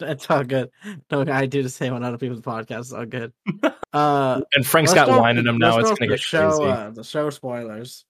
That's 0.00 0.30
all 0.30 0.42
good. 0.44 0.70
No, 1.12 1.26
I 1.30 1.44
do 1.46 1.62
the 1.62 1.68
same 1.68 1.92
on 1.92 2.02
other 2.02 2.16
people's 2.18 2.40
podcasts. 2.40 2.80
It's 2.80 2.92
all 2.92 3.04
good. 3.06 3.32
Uh 3.92 4.40
And 4.54 4.66
Frank's 4.66 4.90
Let's 4.90 4.94
got 4.94 5.06
start 5.06 5.20
wine 5.20 5.38
in 5.38 5.46
him 5.46 5.58
now. 5.58 5.78
It's 5.78 5.88
gonna 5.90 6.08
get 6.08 6.14
the 6.14 6.16
show, 6.18 6.56
crazy. 6.58 6.72
uh, 6.72 6.90
the 6.90 7.04
show 7.04 7.30
spoilers, 7.30 8.04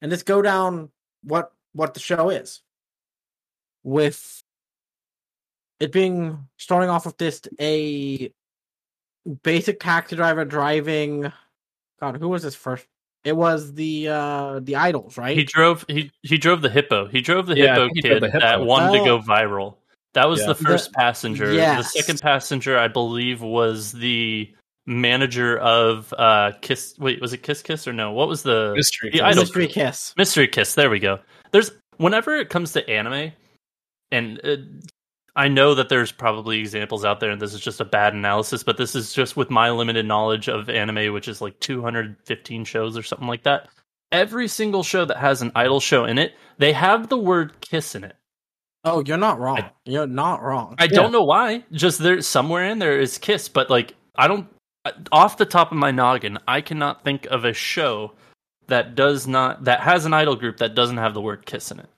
and 0.00 0.12
just 0.12 0.26
go 0.26 0.42
down 0.42 0.90
what 1.24 1.52
what 1.72 1.94
the 1.94 2.00
show 2.00 2.30
is, 2.30 2.60
with 3.82 4.42
it 5.80 5.90
being 5.90 6.46
starting 6.58 6.88
off 6.90 7.06
with 7.06 7.18
this 7.18 7.40
a 7.60 8.32
basic 9.42 9.80
taxi 9.80 10.16
driver 10.16 10.44
driving. 10.44 11.32
God, 12.00 12.16
who 12.16 12.28
was 12.28 12.42
this 12.42 12.54
first? 12.54 12.86
It 13.24 13.36
was 13.36 13.74
the 13.74 14.08
uh 14.08 14.60
the 14.62 14.76
idols, 14.76 15.18
right? 15.18 15.36
He 15.36 15.44
drove 15.44 15.84
he 15.88 16.10
he 16.22 16.38
drove 16.38 16.62
the 16.62 16.70
hippo. 16.70 17.06
He 17.06 17.20
drove 17.20 17.46
the 17.46 17.56
Yeah, 17.56 17.74
hippo 17.74 17.88
think 17.88 18.02
kid 18.04 18.22
the 18.22 18.26
hippo. 18.30 18.40
that 18.40 18.60
wanted 18.62 18.92
to 18.96 19.00
Oh. 19.00 19.04
go 19.04 19.18
viral. 19.20 19.76
That 20.14 20.28
was 20.28 20.40
Yeah. 20.40 20.46
the 20.46 20.54
first 20.54 20.90
The- 20.92 20.96
passenger. 20.98 21.52
yes. 21.52 21.92
The 21.92 22.00
second 22.00 22.20
passenger, 22.22 22.78
I 22.78 22.88
believe, 22.88 23.42
was 23.42 23.92
the 23.92 24.50
manager 24.86 25.58
of 25.58 26.12
uh 26.16 26.52
Kiss. 26.62 26.94
Wait, 26.98 27.20
was 27.20 27.32
it 27.34 27.42
Kiss 27.42 27.60
Kiss 27.60 27.86
or 27.86 27.92
no? 27.92 28.10
What 28.12 28.26
was 28.28 28.42
the 28.42 28.72
Mystery. 28.74 29.10
the 29.10 29.18
Kiss. 29.18 29.22
idol 29.26 29.42
Mystery 29.42 29.64
group. 29.66 29.74
Kiss. 29.74 30.14
Mystery 30.16 30.48
Kiss? 30.48 30.74
There 30.74 30.88
we 30.90 30.98
go. 30.98 31.18
There's 31.52 31.72
whenever 31.98 32.34
it 32.36 32.48
comes 32.48 32.72
to 32.72 32.88
anime, 32.88 33.32
and 34.10 34.40
uh, 34.42 34.56
I 35.36 35.48
know 35.48 35.74
that 35.74 35.88
there's 35.88 36.12
probably 36.12 36.58
examples 36.60 37.04
out 37.04 37.20
there, 37.20 37.30
and 37.30 37.40
this 37.40 37.54
is 37.54 37.60
just 37.60 37.80
a 37.80 37.84
bad 37.84 38.14
analysis, 38.14 38.62
but 38.62 38.76
this 38.76 38.94
is 38.94 39.12
just 39.12 39.36
with 39.36 39.50
my 39.50 39.70
limited 39.70 40.06
knowledge 40.06 40.48
of 40.48 40.68
anime, 40.68 41.12
which 41.12 41.28
is 41.28 41.40
like 41.40 41.58
215 41.60 42.64
shows 42.64 42.96
or 42.96 43.02
something 43.02 43.28
like 43.28 43.44
that. 43.44 43.68
Every 44.12 44.48
single 44.48 44.82
show 44.82 45.04
that 45.04 45.18
has 45.18 45.40
an 45.40 45.52
idol 45.54 45.78
show 45.80 46.04
in 46.04 46.18
it, 46.18 46.34
they 46.58 46.72
have 46.72 47.08
the 47.08 47.18
word 47.18 47.60
kiss 47.60 47.94
in 47.94 48.02
it. 48.04 48.16
Oh, 48.84 49.02
you're 49.06 49.16
not 49.18 49.38
wrong. 49.38 49.58
I- 49.58 49.70
you're 49.84 50.06
not 50.06 50.42
wrong. 50.42 50.74
I 50.78 50.84
Yeah. 50.84 50.88
don't 50.90 51.12
know 51.12 51.22
why. 51.22 51.64
Just 51.70 51.98
there 52.00 52.20
somewhere 52.22 52.64
in 52.64 52.78
there 52.78 52.98
is 52.98 53.18
kiss, 53.18 53.48
but 53.48 53.70
like 53.70 53.94
I 54.16 54.26
don't 54.26 54.48
off 55.12 55.36
the 55.36 55.44
top 55.44 55.70
of 55.70 55.76
my 55.76 55.90
noggin, 55.90 56.38
I 56.48 56.62
cannot 56.62 57.04
think 57.04 57.26
of 57.26 57.44
a 57.44 57.52
show 57.52 58.12
that 58.68 58.94
does 58.94 59.26
not 59.28 59.64
that 59.64 59.80
has 59.80 60.06
an 60.06 60.14
idol 60.14 60.34
group 60.34 60.56
that 60.56 60.74
doesn't 60.74 60.96
have 60.96 61.12
the 61.14 61.20
word 61.20 61.44
kiss 61.44 61.70
in 61.70 61.78
it. 61.80 61.88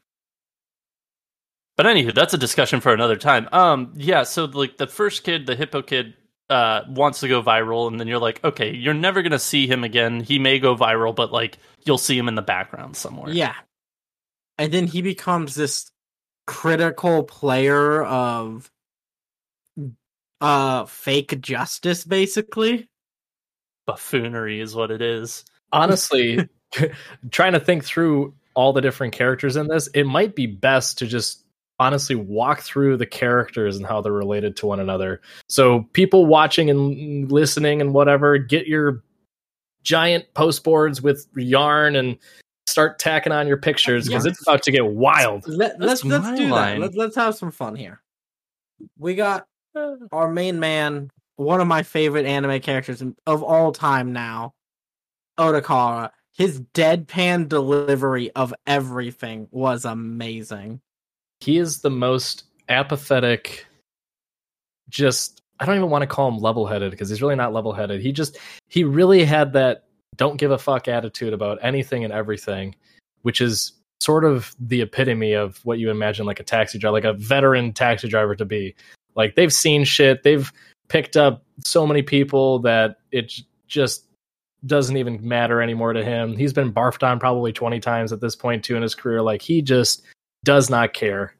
But 1.82 1.96
anywho, 1.96 2.14
that's 2.14 2.32
a 2.32 2.38
discussion 2.38 2.80
for 2.80 2.94
another 2.94 3.16
time. 3.16 3.48
Um 3.50 3.92
yeah, 3.96 4.22
so 4.22 4.44
like 4.44 4.76
the 4.76 4.86
first 4.86 5.24
kid, 5.24 5.46
the 5.46 5.56
hippo 5.56 5.82
kid 5.82 6.14
uh 6.48 6.82
wants 6.86 7.18
to 7.20 7.28
go 7.28 7.42
viral 7.42 7.88
and 7.88 7.98
then 7.98 8.06
you're 8.06 8.20
like, 8.20 8.38
okay, 8.44 8.72
you're 8.72 8.94
never 8.94 9.20
going 9.20 9.32
to 9.32 9.38
see 9.40 9.66
him 9.66 9.82
again. 9.82 10.20
He 10.20 10.38
may 10.38 10.60
go 10.60 10.76
viral, 10.76 11.12
but 11.12 11.32
like 11.32 11.58
you'll 11.84 11.98
see 11.98 12.16
him 12.16 12.28
in 12.28 12.36
the 12.36 12.42
background 12.42 12.94
somewhere. 12.94 13.32
Yeah. 13.32 13.54
And 14.58 14.70
then 14.70 14.86
he 14.86 15.02
becomes 15.02 15.56
this 15.56 15.90
critical 16.46 17.24
player 17.24 18.04
of 18.04 18.70
uh 20.40 20.84
fake 20.84 21.40
justice 21.40 22.04
basically. 22.04 22.88
Buffoonery 23.88 24.60
is 24.60 24.72
what 24.72 24.92
it 24.92 25.02
is. 25.02 25.44
honestly 25.72 26.48
trying 27.32 27.54
to 27.54 27.60
think 27.60 27.84
through 27.84 28.34
all 28.54 28.72
the 28.72 28.80
different 28.80 29.14
characters 29.14 29.56
in 29.56 29.66
this 29.66 29.88
it 29.94 30.04
might 30.04 30.36
be 30.36 30.46
best 30.46 30.98
to 30.98 31.08
just 31.08 31.41
honestly 31.82 32.14
walk 32.14 32.60
through 32.60 32.96
the 32.96 33.06
characters 33.06 33.76
and 33.76 33.86
how 33.86 34.00
they're 34.00 34.12
related 34.12 34.56
to 34.56 34.66
one 34.66 34.78
another 34.80 35.20
so 35.48 35.82
people 35.92 36.26
watching 36.26 36.70
and 36.70 37.30
listening 37.32 37.80
and 37.80 37.92
whatever 37.94 38.38
get 38.38 38.66
your 38.66 39.02
giant 39.82 40.24
post 40.34 40.62
boards 40.64 41.02
with 41.02 41.26
yarn 41.36 41.96
and 41.96 42.16
start 42.68 42.98
tacking 43.00 43.32
on 43.32 43.48
your 43.48 43.56
pictures 43.56 44.06
because 44.06 44.24
Yeah. 44.24 44.30
it's 44.30 44.42
about 44.42 44.62
to 44.62 44.70
get 44.70 44.86
wild 44.86 45.46
Let, 45.48 45.80
let's 45.80 46.04
let's 46.04 46.38
do 46.38 46.48
line. 46.48 46.80
that. 46.80 46.86
Let, 46.92 46.96
let's 46.96 47.16
have 47.16 47.34
some 47.34 47.50
fun 47.50 47.74
here. 47.74 48.00
We 48.98 49.14
got 49.16 49.46
our 50.12 50.30
main 50.30 50.60
man, 50.60 51.10
one 51.36 51.60
of 51.60 51.66
my 51.66 51.82
favorite 51.82 52.26
anime 52.26 52.60
characters 52.60 53.02
of 53.26 53.42
all 53.42 53.72
time 53.72 54.12
now, 54.12 54.54
Otakara. 55.38 56.10
His 56.34 56.60
deadpan 56.60 57.48
delivery 57.48 58.30
of 58.32 58.54
everything 58.66 59.48
was 59.50 59.84
amazing. 59.84 60.80
He 61.42 61.58
is 61.58 61.80
the 61.80 61.90
most 61.90 62.44
apathetic 62.68 63.66
just 64.88 65.42
i 65.60 65.64
don't 65.64 65.76
even 65.76 65.90
want 65.90 66.02
to 66.02 66.06
call 66.06 66.28
him 66.28 66.38
level-headed 66.38 66.90
because 66.90 67.08
he's 67.08 67.22
really 67.22 67.36
not 67.36 67.52
level-headed 67.52 68.00
he 68.00 68.12
just 68.12 68.38
he 68.68 68.84
really 68.84 69.24
had 69.24 69.52
that 69.52 69.84
don't 70.16 70.36
give 70.36 70.50
a 70.50 70.58
fuck 70.58 70.88
attitude 70.88 71.32
about 71.32 71.58
anything 71.62 72.04
and 72.04 72.12
everything 72.12 72.74
which 73.22 73.40
is 73.40 73.72
sort 74.02 74.24
of 74.24 74.54
the 74.58 74.82
epitome 74.82 75.32
of 75.32 75.64
what 75.64 75.78
you 75.78 75.90
imagine 75.90 76.26
like 76.26 76.40
a 76.40 76.44
taxi 76.44 76.78
driver, 76.78 76.92
like 76.92 77.04
a 77.04 77.12
veteran 77.12 77.72
taxi 77.72 78.08
driver 78.08 78.34
to 78.34 78.44
be. 78.44 78.74
Like 79.14 79.36
they've 79.36 79.52
seen 79.52 79.84
shit, 79.84 80.22
they've 80.22 80.52
picked 80.88 81.16
up 81.16 81.44
so 81.64 81.86
many 81.86 82.02
people 82.02 82.58
that 82.60 82.96
it 83.12 83.32
just 83.68 84.06
doesn't 84.66 84.96
even 84.96 85.26
matter 85.26 85.62
anymore 85.62 85.92
to 85.92 86.04
him. 86.04 86.36
He's 86.36 86.52
been 86.52 86.72
barfed 86.72 87.06
on 87.06 87.20
probably 87.20 87.52
20 87.52 87.80
times 87.80 88.12
at 88.12 88.20
this 88.20 88.36
point 88.36 88.64
too 88.64 88.76
in 88.76 88.82
his 88.82 88.94
career. 88.94 89.22
Like 89.22 89.42
he 89.42 89.62
just 89.62 90.02
does 90.44 90.70
not 90.70 90.92
care. 90.92 91.34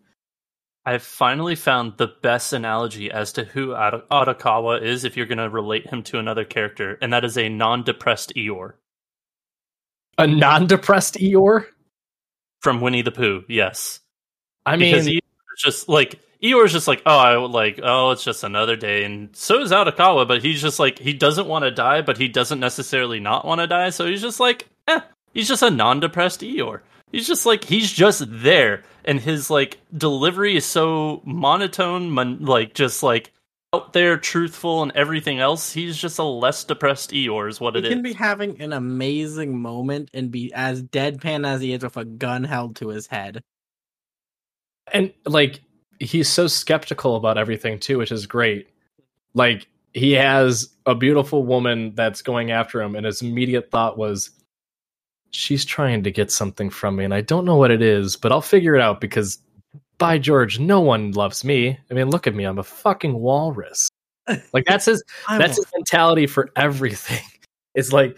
I've 0.85 1.02
finally 1.02 1.54
found 1.54 1.97
the 1.97 2.09
best 2.23 2.52
analogy 2.52 3.11
as 3.11 3.32
to 3.35 3.44
who 3.44 3.68
Arakawa 3.68 4.82
is 4.82 5.04
if 5.04 5.16
you're 5.16 5.26
going 5.26 5.38
to 5.38 5.49
relate 5.49 5.87
him 5.87 6.02
to 6.04 6.18
another 6.18 6.44
character, 6.44 6.99
and 7.00 7.12
that 7.12 7.25
is 7.25 7.38
a 7.38 7.49
non-depressed 7.49 8.35
Eeyore 8.35 8.75
A 10.18 10.26
non-depressed 10.26 11.14
Eeyore? 11.14 11.66
from 12.61 12.80
Winnie 12.80 13.02
the 13.02 13.12
Pooh. 13.12 13.44
Yes, 13.49 14.00
I 14.66 14.76
mean, 14.76 14.94
Eeyore 14.94 15.18
is 15.18 15.62
just 15.62 15.88
like 15.88 16.18
Eeyore 16.42 16.64
is 16.64 16.73
just 16.73 16.88
like, 16.88 17.02
oh, 17.06 17.16
I 17.16 17.37
like, 17.37 17.78
oh, 17.82 18.11
it's 18.11 18.25
just 18.25 18.42
another 18.42 18.75
day, 18.75 19.04
and 19.04 19.35
so 19.37 19.61
is 19.61 19.71
Arakawa, 19.71 20.26
but 20.26 20.42
he's 20.42 20.61
just 20.61 20.80
like 20.80 20.99
he 20.99 21.12
doesn't 21.12 21.47
want 21.47 21.64
to 21.64 21.71
die, 21.71 22.02
but 22.02 22.18
he 22.18 22.26
doesn't 22.26 22.59
necessarily 22.59 23.21
not 23.21 23.44
want 23.44 23.61
to 23.61 23.68
die, 23.68 23.90
so 23.90 24.06
he's 24.06 24.23
just 24.23 24.40
like, 24.40 24.68
eh, 24.88 25.00
he's 25.32 25.47
just 25.49 25.62
a 25.62 25.71
non-depressed 25.71 26.40
Eeyore. 26.40 26.80
He's 27.12 27.26
just 27.26 27.47
like 27.47 27.64
he's 27.64 27.92
just 27.92 28.25
there, 28.26 28.83
and 29.04 29.21
his 29.21 29.50
like 29.50 29.78
delivery 29.97 30.57
is 30.57 30.64
so 30.64 31.21
monotone, 31.25 32.11
mon- 32.11 32.45
like 32.45 32.75
just 32.75 33.02
like 33.02 33.33
out 33.75 33.92
there, 33.92 34.16
truthful, 34.16 34.83
and 34.83 34.92
everything 34.95 35.38
else. 35.38 35.73
He's 35.73 35.97
just 35.97 36.19
a 36.19 36.25
less 36.25 36.64
depressed 36.64 37.11
Eeyore, 37.11 37.49
is 37.49 37.61
what 37.61 37.76
it 37.76 37.85
is. 37.85 37.88
He 37.88 37.95
can 37.95 38.02
be 38.02 38.12
having 38.12 38.61
an 38.61 38.73
amazing 38.73 39.59
moment 39.61 40.11
and 40.12 40.31
be 40.31 40.52
as 40.54 40.83
deadpan 40.83 41.47
as 41.47 41.61
he 41.61 41.73
is 41.73 41.83
with 41.83 41.97
a 41.97 42.04
gun 42.04 42.45
held 42.45 42.76
to 42.76 42.88
his 42.88 43.07
head. 43.07 43.42
and 44.92 45.12
like 45.25 45.61
he's 46.00 46.28
so 46.28 46.47
skeptical 46.47 47.16
about 47.16 47.38
everything 47.38 47.78
too, 47.78 47.99
which 47.99 48.12
is 48.12 48.26
great. 48.26 48.69
Like 49.35 49.66
he 49.95 50.12
has 50.12 50.71
a 50.87 50.95
beautiful 50.95 51.45
woman 51.45 51.95
that's 51.95 52.23
going 52.23 52.50
after 52.50 52.81
him, 52.81 52.97
and 52.97 53.07
his 53.07 53.23
immediate 53.23 53.71
thought 53.71 53.97
was, 53.99 54.31
"She's 55.32 55.64
trying 55.64 56.02
to 56.04 56.10
get 56.10 56.30
something 56.30 56.70
from 56.70 56.96
me, 56.96 57.04
and 57.04 57.12
I 57.12 57.20
don't 57.20 57.44
know 57.44 57.56
what 57.56 57.70
it 57.70 57.82
is, 57.82 58.16
but 58.16 58.32
I'll 58.32 58.40
figure 58.40 58.74
it 58.74 58.80
out 58.80 59.00
because." 59.00 59.38
By 59.98 60.18
George, 60.18 60.58
no 60.58 60.80
one 60.80 61.12
loves 61.12 61.44
me. 61.44 61.78
I 61.88 61.94
mean, 61.94 62.10
look 62.10 62.26
at 62.26 62.34
me. 62.34 62.42
I'm 62.42 62.58
a 62.58 62.64
fucking 62.64 63.14
walrus. 63.14 63.88
Like 64.52 64.64
that's 64.66 64.86
his 64.86 65.02
that's 65.28 65.56
his 65.56 65.66
mentality 65.74 66.26
for 66.26 66.50
everything. 66.56 67.22
It's 67.74 67.92
like 67.92 68.16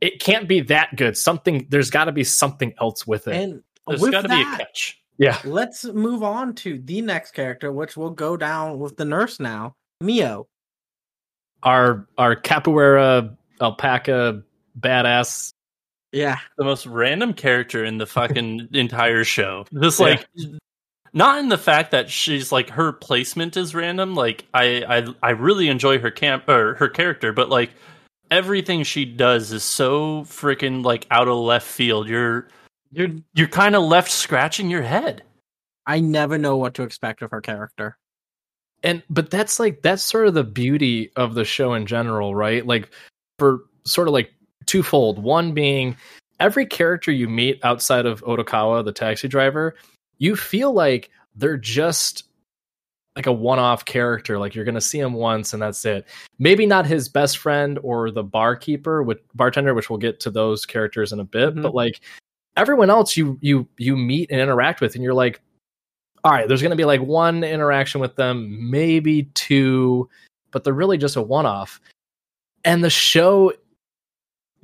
it 0.00 0.20
can't 0.20 0.48
be 0.48 0.60
that 0.62 0.96
good. 0.96 1.16
Something 1.16 1.66
there's 1.70 1.90
got 1.90 2.04
to 2.06 2.12
be 2.12 2.24
something 2.24 2.74
else 2.80 3.06
with 3.06 3.28
it. 3.28 3.36
and 3.36 3.62
There's 3.86 4.00
with 4.00 4.10
got 4.12 4.22
to 4.22 4.28
be 4.28 4.40
a 4.40 4.44
catch. 4.44 5.00
yeah, 5.18 5.38
let's 5.44 5.84
move 5.84 6.22
on 6.24 6.54
to 6.56 6.78
the 6.78 7.00
next 7.02 7.32
character, 7.32 7.70
which 7.72 7.96
will 7.96 8.10
go 8.10 8.36
down 8.36 8.78
with 8.80 8.96
the 8.96 9.04
nurse 9.04 9.38
now, 9.38 9.74
Mio. 10.00 10.46
our 11.62 12.06
our 12.18 12.34
capoeira 12.36 13.36
alpaca 13.60 14.42
badass. 14.78 15.52
Yeah, 16.12 16.38
the 16.58 16.64
most 16.64 16.86
random 16.86 17.32
character 17.34 17.84
in 17.84 17.98
the 17.98 18.06
fucking 18.06 18.68
entire 18.72 19.24
show. 19.24 19.64
Just 19.80 19.98
Yeah. 19.98 20.06
like 20.06 20.26
not 21.14 21.38
in 21.40 21.48
the 21.48 21.58
fact 21.58 21.90
that 21.90 22.08
she's 22.10 22.52
like 22.52 22.70
her 22.70 22.92
placement 22.92 23.56
is 23.56 23.74
random. 23.74 24.14
Like 24.14 24.46
I 24.54 24.84
I 24.88 25.14
I 25.22 25.30
really 25.30 25.68
enjoy 25.68 25.98
her 25.98 26.10
camp 26.10 26.48
or 26.48 26.74
her 26.76 26.88
character, 26.88 27.32
but 27.32 27.48
like 27.48 27.70
everything 28.30 28.82
she 28.82 29.04
does 29.04 29.52
is 29.52 29.62
so 29.62 30.22
freaking 30.22 30.84
like 30.84 31.06
out 31.10 31.28
of 31.28 31.36
left 31.36 31.66
field. 31.66 32.08
You're 32.08 32.48
you're. 32.92 33.08
you're 33.34 33.48
kind 33.48 33.74
of 33.74 33.82
left 33.82 34.10
scratching 34.10 34.70
your 34.70 34.82
head. 34.82 35.22
I 35.86 36.00
never 36.00 36.38
know 36.38 36.56
what 36.56 36.74
to 36.74 36.82
expect 36.82 37.22
of 37.22 37.30
her 37.30 37.40
character. 37.40 37.98
And 38.82 39.02
but 39.10 39.30
that's 39.30 39.58
like 39.60 39.82
that's 39.82 40.02
sort 40.02 40.26
of 40.28 40.34
the 40.34 40.44
beauty 40.44 41.10
of 41.16 41.34
the 41.34 41.44
show 41.44 41.74
in 41.74 41.86
general, 41.86 42.34
right? 42.34 42.66
Like 42.66 42.90
for 43.38 43.60
sort 43.84 44.08
of 44.08 44.14
like 44.14 44.32
twofold. 44.72 45.22
One 45.22 45.52
being 45.52 45.96
every 46.40 46.64
character 46.66 47.12
you 47.12 47.28
meet 47.28 47.60
outside 47.62 48.06
of 48.06 48.22
Otokawa, 48.24 48.84
the 48.84 48.92
taxi 48.92 49.28
driver, 49.28 49.74
you 50.18 50.34
feel 50.34 50.72
like 50.72 51.10
they're 51.36 51.58
just 51.58 52.24
like 53.14 53.26
a 53.26 53.32
one-off 53.32 53.84
character 53.84 54.38
like 54.38 54.54
you're 54.54 54.64
going 54.64 54.74
to 54.74 54.80
see 54.80 54.98
him 54.98 55.12
once 55.12 55.52
and 55.52 55.60
that's 55.60 55.84
it 55.84 56.06
maybe 56.38 56.64
not 56.64 56.86
his 56.86 57.10
best 57.10 57.36
friend 57.36 57.78
or 57.82 58.10
the 58.10 58.22
barkeeper 58.22 59.02
with 59.02 59.18
bartender 59.34 59.74
which 59.74 59.90
we'll 59.90 59.98
get 59.98 60.18
to 60.18 60.30
those 60.30 60.64
characters 60.64 61.12
in 61.12 61.20
a 61.20 61.24
bit 61.24 61.54
Mhm. 61.54 61.60
but 61.62 61.74
like 61.74 62.00
everyone 62.56 62.88
else 62.88 63.14
you 63.14 63.36
you 63.42 63.68
you 63.76 63.98
meet 63.98 64.30
and 64.30 64.40
interact 64.40 64.80
with 64.80 64.94
and 64.94 65.04
you're 65.04 65.12
like 65.12 65.42
all 66.24 66.32
right 66.32 66.48
there's 66.48 66.62
going 66.62 66.70
to 66.70 66.76
be 66.76 66.86
like 66.86 67.02
one 67.02 67.44
interaction 67.44 68.00
with 68.00 68.16
them 68.16 68.70
maybe 68.70 69.24
two 69.34 70.08
but 70.50 70.64
they're 70.64 70.72
really 70.72 70.96
just 70.96 71.16
a 71.16 71.22
one-off 71.22 71.82
and 72.64 72.82
the 72.82 72.88
show 72.90 73.52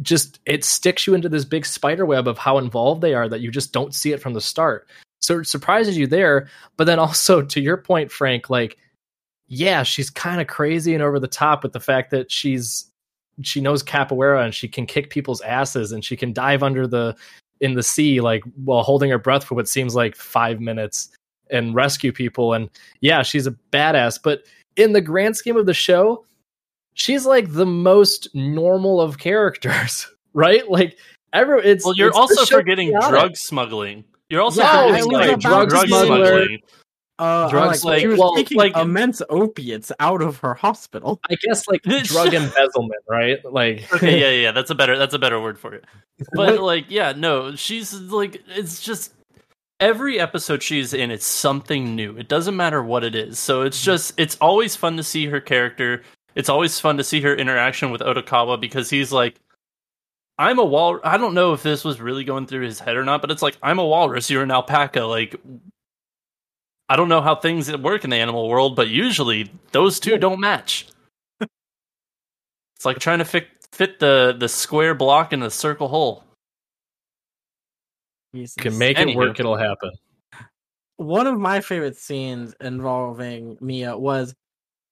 just 0.03 0.39
it 0.47 0.65
sticks 0.65 1.07
you 1.07 1.15
into 1.15 1.29
this 1.29 1.45
big 1.45 1.67
spider 1.67 2.07
web 2.07 2.29
of 2.29 2.39
how 2.39 2.59
involved 2.59 3.01
they 3.01 3.15
are 3.15 3.29
that 3.29 3.41
you 3.41 3.51
just 3.51 3.73
don't 3.73 3.95
see 3.95 4.13
it 4.13 4.23
from 4.23 4.35
the 4.35 4.41
start. 4.41 4.89
So 5.21 5.41
it 5.41 5.47
surprises 5.47 5.99
you 5.99 6.07
there 6.07 6.49
but 6.77 6.85
then 6.85 6.99
also 6.99 7.43
to 7.55 7.61
your 7.61 7.77
point 7.77 8.11
frank 8.11 8.49
like 8.49 8.79
yeah 9.49 9.83
she's 9.83 10.11
kind 10.11 10.41
of 10.41 10.47
crazy 10.47 10.95
and 10.95 11.03
over 11.03 11.19
the 11.19 11.27
top 11.27 11.63
with 11.63 11.73
the 11.73 11.81
fact 11.81 12.11
that 12.11 12.31
she's 12.31 12.91
she 13.43 13.61
knows 13.61 13.83
capoeira 13.83 14.45
and 14.45 14.55
she 14.55 14.69
can 14.69 14.87
kick 14.87 15.11
people's 15.11 15.41
asses 15.41 15.93
and 15.93 16.05
she 16.05 16.17
can 16.17 16.33
dive 16.33 16.63
under 16.63 16.87
the 16.87 17.17
in 17.61 17.75
the 17.75 17.83
sea 17.83 18.21
like 18.21 18.43
while 18.65 18.83
holding 18.83 19.11
her 19.11 19.19
breath 19.19 19.45
for 19.45 19.55
what 19.55 19.69
seems 19.69 19.95
like 19.95 20.15
five 20.17 20.61
minutes 20.61 21.11
and 21.51 21.75
rescue 21.75 22.13
people. 22.13 22.53
And 22.53 22.69
yeah 23.01 23.23
she's 23.23 23.47
a 23.47 23.57
badass. 23.73 24.21
But 24.23 24.45
in 24.77 24.93
the 24.93 25.01
grand 25.01 25.37
scheme 25.37 25.57
of 25.57 25.67
the 25.67 25.75
show 25.75 26.25
she's 26.99 27.25
like 27.25 27.53
the 27.53 27.67
most 27.67 28.29
normal 28.35 29.01
of 29.01 29.19
characters 29.19 30.07
right 30.35 30.69
like 30.71 30.99
every 31.33 31.63
it's 31.65 31.85
Well, 31.85 31.95
you're 31.97 32.09
it's- 32.09 32.21
also 32.39 32.45
forgetting 32.45 32.91
chaotic. 32.91 33.09
drug 33.11 33.37
smuggling. 33.37 34.05
You're 34.31 34.43
also 34.43 34.61
Yeah, 34.61 34.89
forgetting 34.89 35.11
like, 35.13 35.31
about 35.31 35.69
drug 35.69 35.71
to 35.71 35.87
smuggling. 35.89 36.59
Uh, 37.21 37.49
Drugs 37.51 37.83
like, 37.85 37.95
like- 37.95 38.01
she 38.03 38.07
was 38.07 38.19
well, 38.21 38.35
taking 38.37 38.59
like- 38.59 38.77
immense 38.77 39.21
opiates 39.29 39.91
out 39.99 40.23
of 40.23 40.37
her 40.39 40.55
hospital. 40.55 41.19
I 41.31 41.37
guess 41.43 41.67
like 41.67 41.83
drug 41.83 42.33
embezzlement, 42.35 43.03
right? 43.09 43.39
Like 43.45 43.93
Okay, 43.93 44.21
yeah, 44.21 44.29
yeah, 44.29 44.43
yeah, 44.43 44.53
that's 44.53 44.71
a 44.71 44.75
better 44.75 44.97
that's 44.99 45.15
a 45.15 45.19
better 45.19 45.41
word 45.41 45.59
for 45.59 45.75
it. 45.75 45.85
But 46.35 46.61
like, 46.61 46.87
yeah, 46.91 47.13
no, 47.17 47.57
she's 47.57 47.93
like 47.95 48.41
it's 48.49 48.81
just 48.83 49.15
every 49.81 50.21
episode 50.21 50.63
she's 50.63 50.93
in 50.95 51.11
it's 51.11 51.27
something 51.27 51.97
new. 51.97 52.17
It 52.17 52.29
doesn't 52.29 52.55
matter 52.57 52.83
what 52.83 53.03
it 53.03 53.15
is. 53.17 53.39
So 53.39 53.63
it's 53.63 53.83
just 53.83 54.13
it's 54.17 54.37
always 54.41 54.77
fun 54.77 54.97
to 54.99 55.03
see 55.03 55.27
her 55.27 55.41
character. 55.41 56.03
It's 56.39 56.49
always 56.49 56.79
fun 56.79 56.97
to 56.99 57.05
see 57.05 57.21
her 57.23 57.35
interaction 57.35 57.91
with 57.91 58.01
Otokawa 58.01 58.61
because 58.61 58.89
he's 58.89 59.11
like 59.11 59.41
I'm 60.39 60.61
a 60.61 60.65
wal 60.65 61.01
I 61.03 61.17
don't 61.17 61.35
know 61.35 61.53
if 61.53 61.65
this 61.65 61.85
was 61.85 62.01
really 62.01 62.23
going 62.23 62.47
through 62.47 62.65
his 62.65 62.79
head 62.79 62.97
or 62.97 63.05
not, 63.05 63.21
but 63.21 63.33
it's 63.33 63.43
like 63.43 63.59
I'm 63.61 63.81
a 63.81 63.85
walrus, 63.85 64.31
you're 64.31 64.45
an 64.45 64.53
alpaca, 64.53 65.01
like 65.01 65.35
I 66.89 66.95
don't 66.95 67.09
know 67.09 67.21
how 67.21 67.35
things 67.35 67.77
work 67.79 68.05
in 68.05 68.11
the 68.11 68.17
animal 68.17 68.49
world, 68.49 68.77
but 68.77 68.89
usually 68.89 69.51
those 69.73 69.99
two 69.99 70.17
don't 70.17 70.39
match. 70.39 70.87
it's 71.41 72.85
like 72.85 73.01
trying 73.01 73.19
to 73.19 73.25
fit 73.25 73.49
fit 73.73 73.99
the 73.99 74.37
the 74.39 74.49
square 74.49 74.95
block 74.95 75.33
in 75.33 75.41
the 75.41 75.51
circle 75.51 75.89
hole. 75.89 76.23
Jesus. 78.33 78.55
can 78.55 78.79
make 78.79 78.97
Anywho. 78.97 79.11
it 79.11 79.17
work, 79.17 79.41
it'll 79.41 79.57
happen. 79.57 79.91
One 80.99 81.27
of 81.27 81.37
my 81.37 81.61
favorite 81.61 81.97
scenes 81.97 82.55
involving 82.61 83.59
Mia 83.61 83.99
was 83.99 84.35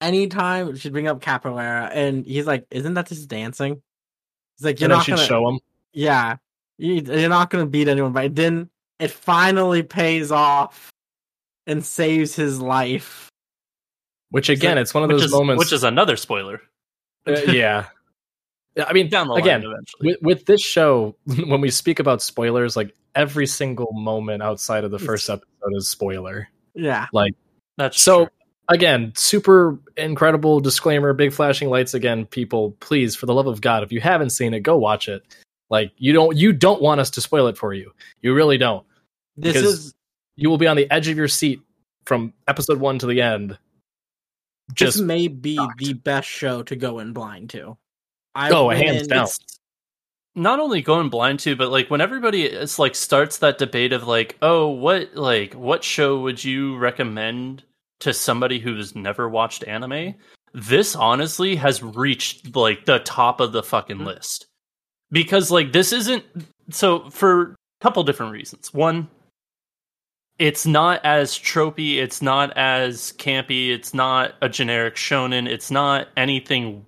anytime 0.01 0.77
she'd 0.77 0.93
bring 0.93 1.09
up 1.09 1.21
capoeira, 1.21 1.91
and 1.93 2.25
he's 2.27 2.47
like, 2.47 2.67
"Isn't 2.71 2.95
that 2.95 3.09
just 3.09 3.29
dancing?" 3.29 3.83
He's 4.59 4.65
like, 4.65 4.81
"You're 4.81 4.87
And 4.91 4.99
not 4.99 5.05
she'd 5.05 5.13
gonna, 5.17 5.27
show 5.27 5.49
him. 5.49 5.61
yeah, 5.93 6.37
you, 6.79 6.95
you're 6.95 7.29
not 7.29 7.51
gonna 7.51 7.67
beat 7.67 7.89
anyone." 7.89 8.13
But 8.13 8.35
then 8.35 8.71
it 8.99 9.11
finally 9.11 9.83
pays 9.83 10.31
off 10.33 10.91
and 11.67 11.85
saves 11.85 12.35
his 12.35 12.61
life. 12.61 13.29
Which 14.31 14.49
again, 14.49 14.79
it's 14.79 14.93
one 14.95 15.03
of 15.05 15.09
those 15.11 15.25
is, 15.25 15.33
moments. 15.33 15.59
which 15.59 15.73
is 15.73 15.85
another 15.85 16.17
spoiler. 16.17 16.61
uh, 17.27 17.33
yeah. 17.49 17.87
Yeah, 18.77 18.85
I 18.89 18.93
mean, 18.93 19.09
Down 19.09 19.27
the 19.29 19.33
line 19.35 19.43
again, 19.43 19.63
eventually. 19.65 20.09
with, 20.09 20.17
with 20.23 20.45
this 20.47 20.61
show, 20.61 21.17
when 21.25 21.61
we 21.63 21.71
speak 21.71 21.99
about 21.99 22.21
spoilers, 22.21 22.77
like 22.77 22.95
every 23.15 23.47
single 23.47 23.91
moment 23.95 24.43
outside 24.43 24.85
of 24.85 24.91
the 24.91 24.99
first 24.99 25.31
episode 25.31 25.47
is 25.75 25.89
spoiler. 25.89 26.49
Yeah, 26.75 27.07
like 27.15 27.33
That's 27.79 27.99
So 27.99 28.27
true. 28.27 28.29
Again, 28.69 29.13
super 29.17 29.79
incredible 29.97 30.61
disclaimer, 30.61 31.13
big 31.13 31.33
flashing 31.33 31.69
lights 31.71 31.95
again, 31.95 32.27
people, 32.27 32.73
please, 32.81 33.15
for 33.17 33.27
the 33.27 33.35
love 33.35 33.47
of 33.47 33.61
God, 33.61 33.83
if 33.83 33.93
you 33.93 34.01
haven't 34.01 34.31
seen 34.31 34.55
it, 34.55 34.61
go 34.61 34.77
watch 34.77 35.09
it. 35.09 35.23
Like 35.71 35.93
you 35.97 36.13
don't 36.13 36.37
you 36.37 36.53
don't 36.53 36.81
want 36.81 37.01
us 37.01 37.11
to 37.11 37.21
spoil 37.21 37.47
it 37.49 37.59
for 37.59 37.75
you. 37.75 37.93
You 38.23 38.35
really 38.35 38.59
don't. 38.59 38.87
this 39.37 39.55
Because- 39.55 39.73
is 39.87 39.95
You 40.37 40.51
will 40.51 40.59
be 40.59 40.67
on 40.67 40.77
the 40.77 40.91
edge 40.91 41.09
of 41.09 41.17
your 41.17 41.29
seat 41.29 41.61
from 42.05 42.33
episode 42.47 42.79
one 42.79 42.99
to 43.01 43.07
the 43.07 43.21
end. 43.23 43.51
this 44.69 44.75
Just 44.75 45.01
may 45.03 45.29
be 45.29 45.57
shocked. 45.57 45.79
the 45.79 45.93
best 45.95 46.29
show 46.29 46.63
to 46.65 46.77
go 46.77 46.99
in 46.99 47.13
blind 47.13 47.51
to. 47.51 47.77
I 48.35 48.51
Oh, 48.51 48.67
went 48.67 48.81
hands 48.81 49.03
in- 49.03 49.09
down. 49.09 49.27
not 50.35 50.61
only 50.61 50.83
going 50.83 51.09
blind 51.09 51.41
to, 51.41 51.57
but 51.57 51.71
like 51.71 51.89
when 51.91 52.01
everybody 52.01 52.45
is 52.45 52.79
like 52.79 52.95
starts 52.95 53.39
that 53.39 53.59
debate 53.59 53.93
of 53.93 54.07
like, 54.07 54.37
oh, 54.43 54.69
what 54.69 55.15
like 55.17 55.55
what 55.55 55.83
show 55.83 56.21
would 56.21 56.45
you 56.45 56.77
recommend 56.77 57.65
to 58.01 58.13
somebody 58.13 58.59
who's 58.59 58.95
never 58.95 59.29
watched 59.29 59.65
anime? 59.65 60.15
This 60.53 60.95
honestly 60.97 61.57
has 61.57 61.83
reached 61.83 62.55
like 62.57 62.85
the 62.85 62.99
top 63.01 63.41
of 63.41 63.53
the 63.53 63.63
fucking 63.63 63.99
Mhm. 63.99 64.07
list 64.07 64.47
because 65.11 65.51
like 65.51 65.73
this 65.73 65.93
isn't 65.93 66.25
so 66.71 67.11
for 67.11 67.53
a 67.53 67.57
couple 67.81 68.03
different 68.05 68.33
reasons. 68.33 68.73
One, 68.73 69.09
it's 70.39 70.67
not 70.67 71.05
as 71.05 71.33
tropey, 71.39 71.97
it's 71.97 72.21
not 72.21 72.57
as 72.57 73.13
campy, 73.19 73.71
it's 73.71 73.95
not 73.95 74.35
a 74.43 74.49
generic 74.49 74.97
shonen, 74.97 75.49
it's 75.49 75.71
not 75.71 76.09
anything 76.17 76.85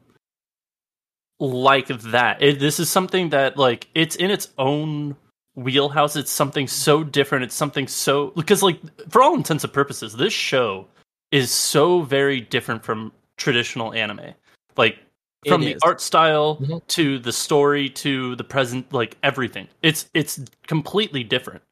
like 1.40 1.86
that. 1.88 2.42
It, 2.42 2.58
this 2.58 2.80
is 2.80 2.90
something 2.90 3.30
that 3.30 3.56
like 3.56 3.88
it's 3.94 4.16
in 4.16 4.30
its 4.30 4.48
own 4.58 5.16
wheelhouse. 5.54 6.16
It's 6.16 6.30
something 6.30 6.66
so 6.66 7.04
different. 7.04 7.44
It's 7.44 7.54
something 7.54 7.86
so 7.86 8.28
because 8.36 8.62
like 8.62 8.80
for 9.10 9.22
all 9.22 9.34
intents 9.34 9.64
and 9.64 9.72
purposes, 9.72 10.14
this 10.14 10.32
show 10.32 10.86
is 11.30 11.50
so 11.50 12.02
very 12.02 12.40
different 12.40 12.84
from 12.84 13.12
traditional 13.36 13.92
anime. 13.94 14.34
Like 14.76 14.98
from 15.46 15.60
the 15.60 15.76
art 15.82 16.00
style 16.00 16.56
Mhm. 16.56 16.86
to 16.88 17.18
the 17.18 17.32
story 17.32 17.88
to 17.90 18.34
the 18.36 18.44
present 18.44 18.92
like 18.92 19.16
everything. 19.22 19.68
It's 19.82 20.08
it's 20.14 20.40
completely 20.66 21.22
different. 21.22 21.62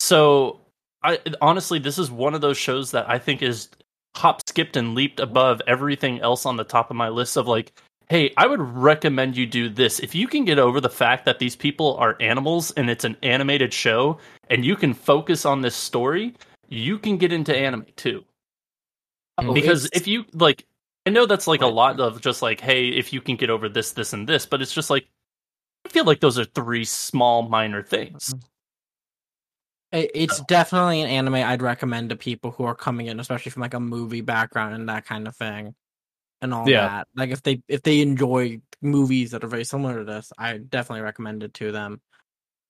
So 0.00 0.60
I 1.02 1.18
honestly 1.40 1.78
this 1.78 1.98
is 1.98 2.10
one 2.10 2.34
of 2.34 2.40
those 2.40 2.58
shows 2.58 2.90
that 2.90 3.08
I 3.08 3.18
think 3.18 3.42
is 3.42 3.68
hop 4.16 4.42
skipped 4.48 4.76
and 4.76 4.94
leaped 4.94 5.20
above 5.20 5.60
everything 5.66 6.20
else 6.20 6.46
on 6.46 6.56
the 6.56 6.64
top 6.64 6.90
of 6.90 6.96
my 6.96 7.08
list 7.08 7.36
of 7.36 7.48
like 7.48 7.72
hey, 8.10 8.34
I 8.36 8.46
would 8.46 8.60
recommend 8.60 9.34
you 9.34 9.46
do 9.46 9.70
this. 9.70 9.98
If 9.98 10.14
you 10.14 10.28
can 10.28 10.44
get 10.44 10.58
over 10.58 10.78
the 10.78 10.90
fact 10.90 11.24
that 11.24 11.38
these 11.38 11.56
people 11.56 11.96
are 11.96 12.18
animals 12.20 12.70
and 12.72 12.90
it's 12.90 13.04
an 13.04 13.16
animated 13.22 13.72
show 13.72 14.18
and 14.50 14.62
you 14.62 14.76
can 14.76 14.92
focus 14.92 15.46
on 15.46 15.62
this 15.62 15.74
story, 15.74 16.34
you 16.68 16.98
can 16.98 17.16
get 17.16 17.32
into 17.32 17.56
anime 17.56 17.86
too. 17.96 18.22
Oh, 19.38 19.52
because 19.52 19.86
it's- 19.86 20.00
if 20.02 20.06
you 20.06 20.24
like 20.32 20.66
I 21.06 21.10
know 21.10 21.26
that's 21.26 21.46
like 21.46 21.60
a 21.60 21.66
lot 21.66 22.00
of 22.00 22.20
just 22.22 22.40
like, 22.40 22.60
hey, 22.60 22.88
if 22.88 23.12
you 23.12 23.20
can 23.20 23.36
get 23.36 23.50
over 23.50 23.68
this, 23.68 23.92
this, 23.92 24.14
and 24.14 24.26
this, 24.26 24.46
but 24.46 24.62
it's 24.62 24.72
just 24.72 24.88
like 24.90 25.06
I 25.84 25.90
feel 25.90 26.04
like 26.06 26.20
those 26.20 26.38
are 26.38 26.44
three 26.46 26.84
small 26.86 27.42
minor 27.48 27.82
things. 27.82 28.32
It- 29.92 30.10
It's 30.14 30.40
definitely 30.46 31.02
an 31.02 31.08
anime 31.08 31.34
I'd 31.34 31.62
recommend 31.62 32.10
to 32.10 32.16
people 32.16 32.50
who 32.52 32.64
are 32.64 32.74
coming 32.74 33.06
in, 33.06 33.20
especially 33.20 33.50
from 33.50 33.62
like 33.62 33.74
a 33.74 33.80
movie 33.80 34.22
background 34.22 34.74
and 34.74 34.88
that 34.88 35.04
kind 35.04 35.28
of 35.28 35.36
thing, 35.36 35.74
and 36.40 36.54
all 36.54 36.68
Yeah. 36.68 36.88
that. 36.88 37.08
Like 37.14 37.30
if 37.30 37.42
they 37.42 37.62
if 37.68 37.82
they 37.82 38.00
enjoy 38.00 38.60
movies 38.80 39.30
that 39.32 39.44
are 39.44 39.48
very 39.48 39.64
similar 39.64 39.98
to 39.98 40.04
this, 40.04 40.32
I 40.38 40.56
definitely 40.58 41.02
recommend 41.02 41.42
it 41.42 41.54
to 41.54 41.70
them. 41.70 42.00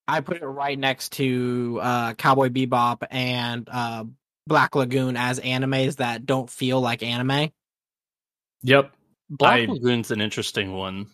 I 0.07 0.21
put 0.21 0.37
it 0.43 0.47
right 0.47 0.79
next 0.79 1.13
to 1.13 1.79
uh, 1.83 2.15
Cowboy 2.15 2.49
Bebop 2.51 3.05
and 3.11 3.67
uh, 3.73 4.05
Black 4.47 4.75
Lagoon 4.75 5.17
as 5.17 5.41
animes 5.41 5.97
that 5.97 6.27
don't 6.27 6.51
feel 6.51 6.81
like 6.81 7.03
anime. 7.03 7.51
Yep. 8.63 8.93
Black 9.31 9.61
I- 9.69 9.73
Lagoon's 9.73 10.11
an 10.11 10.21
interesting 10.21 10.75
one. 10.75 11.07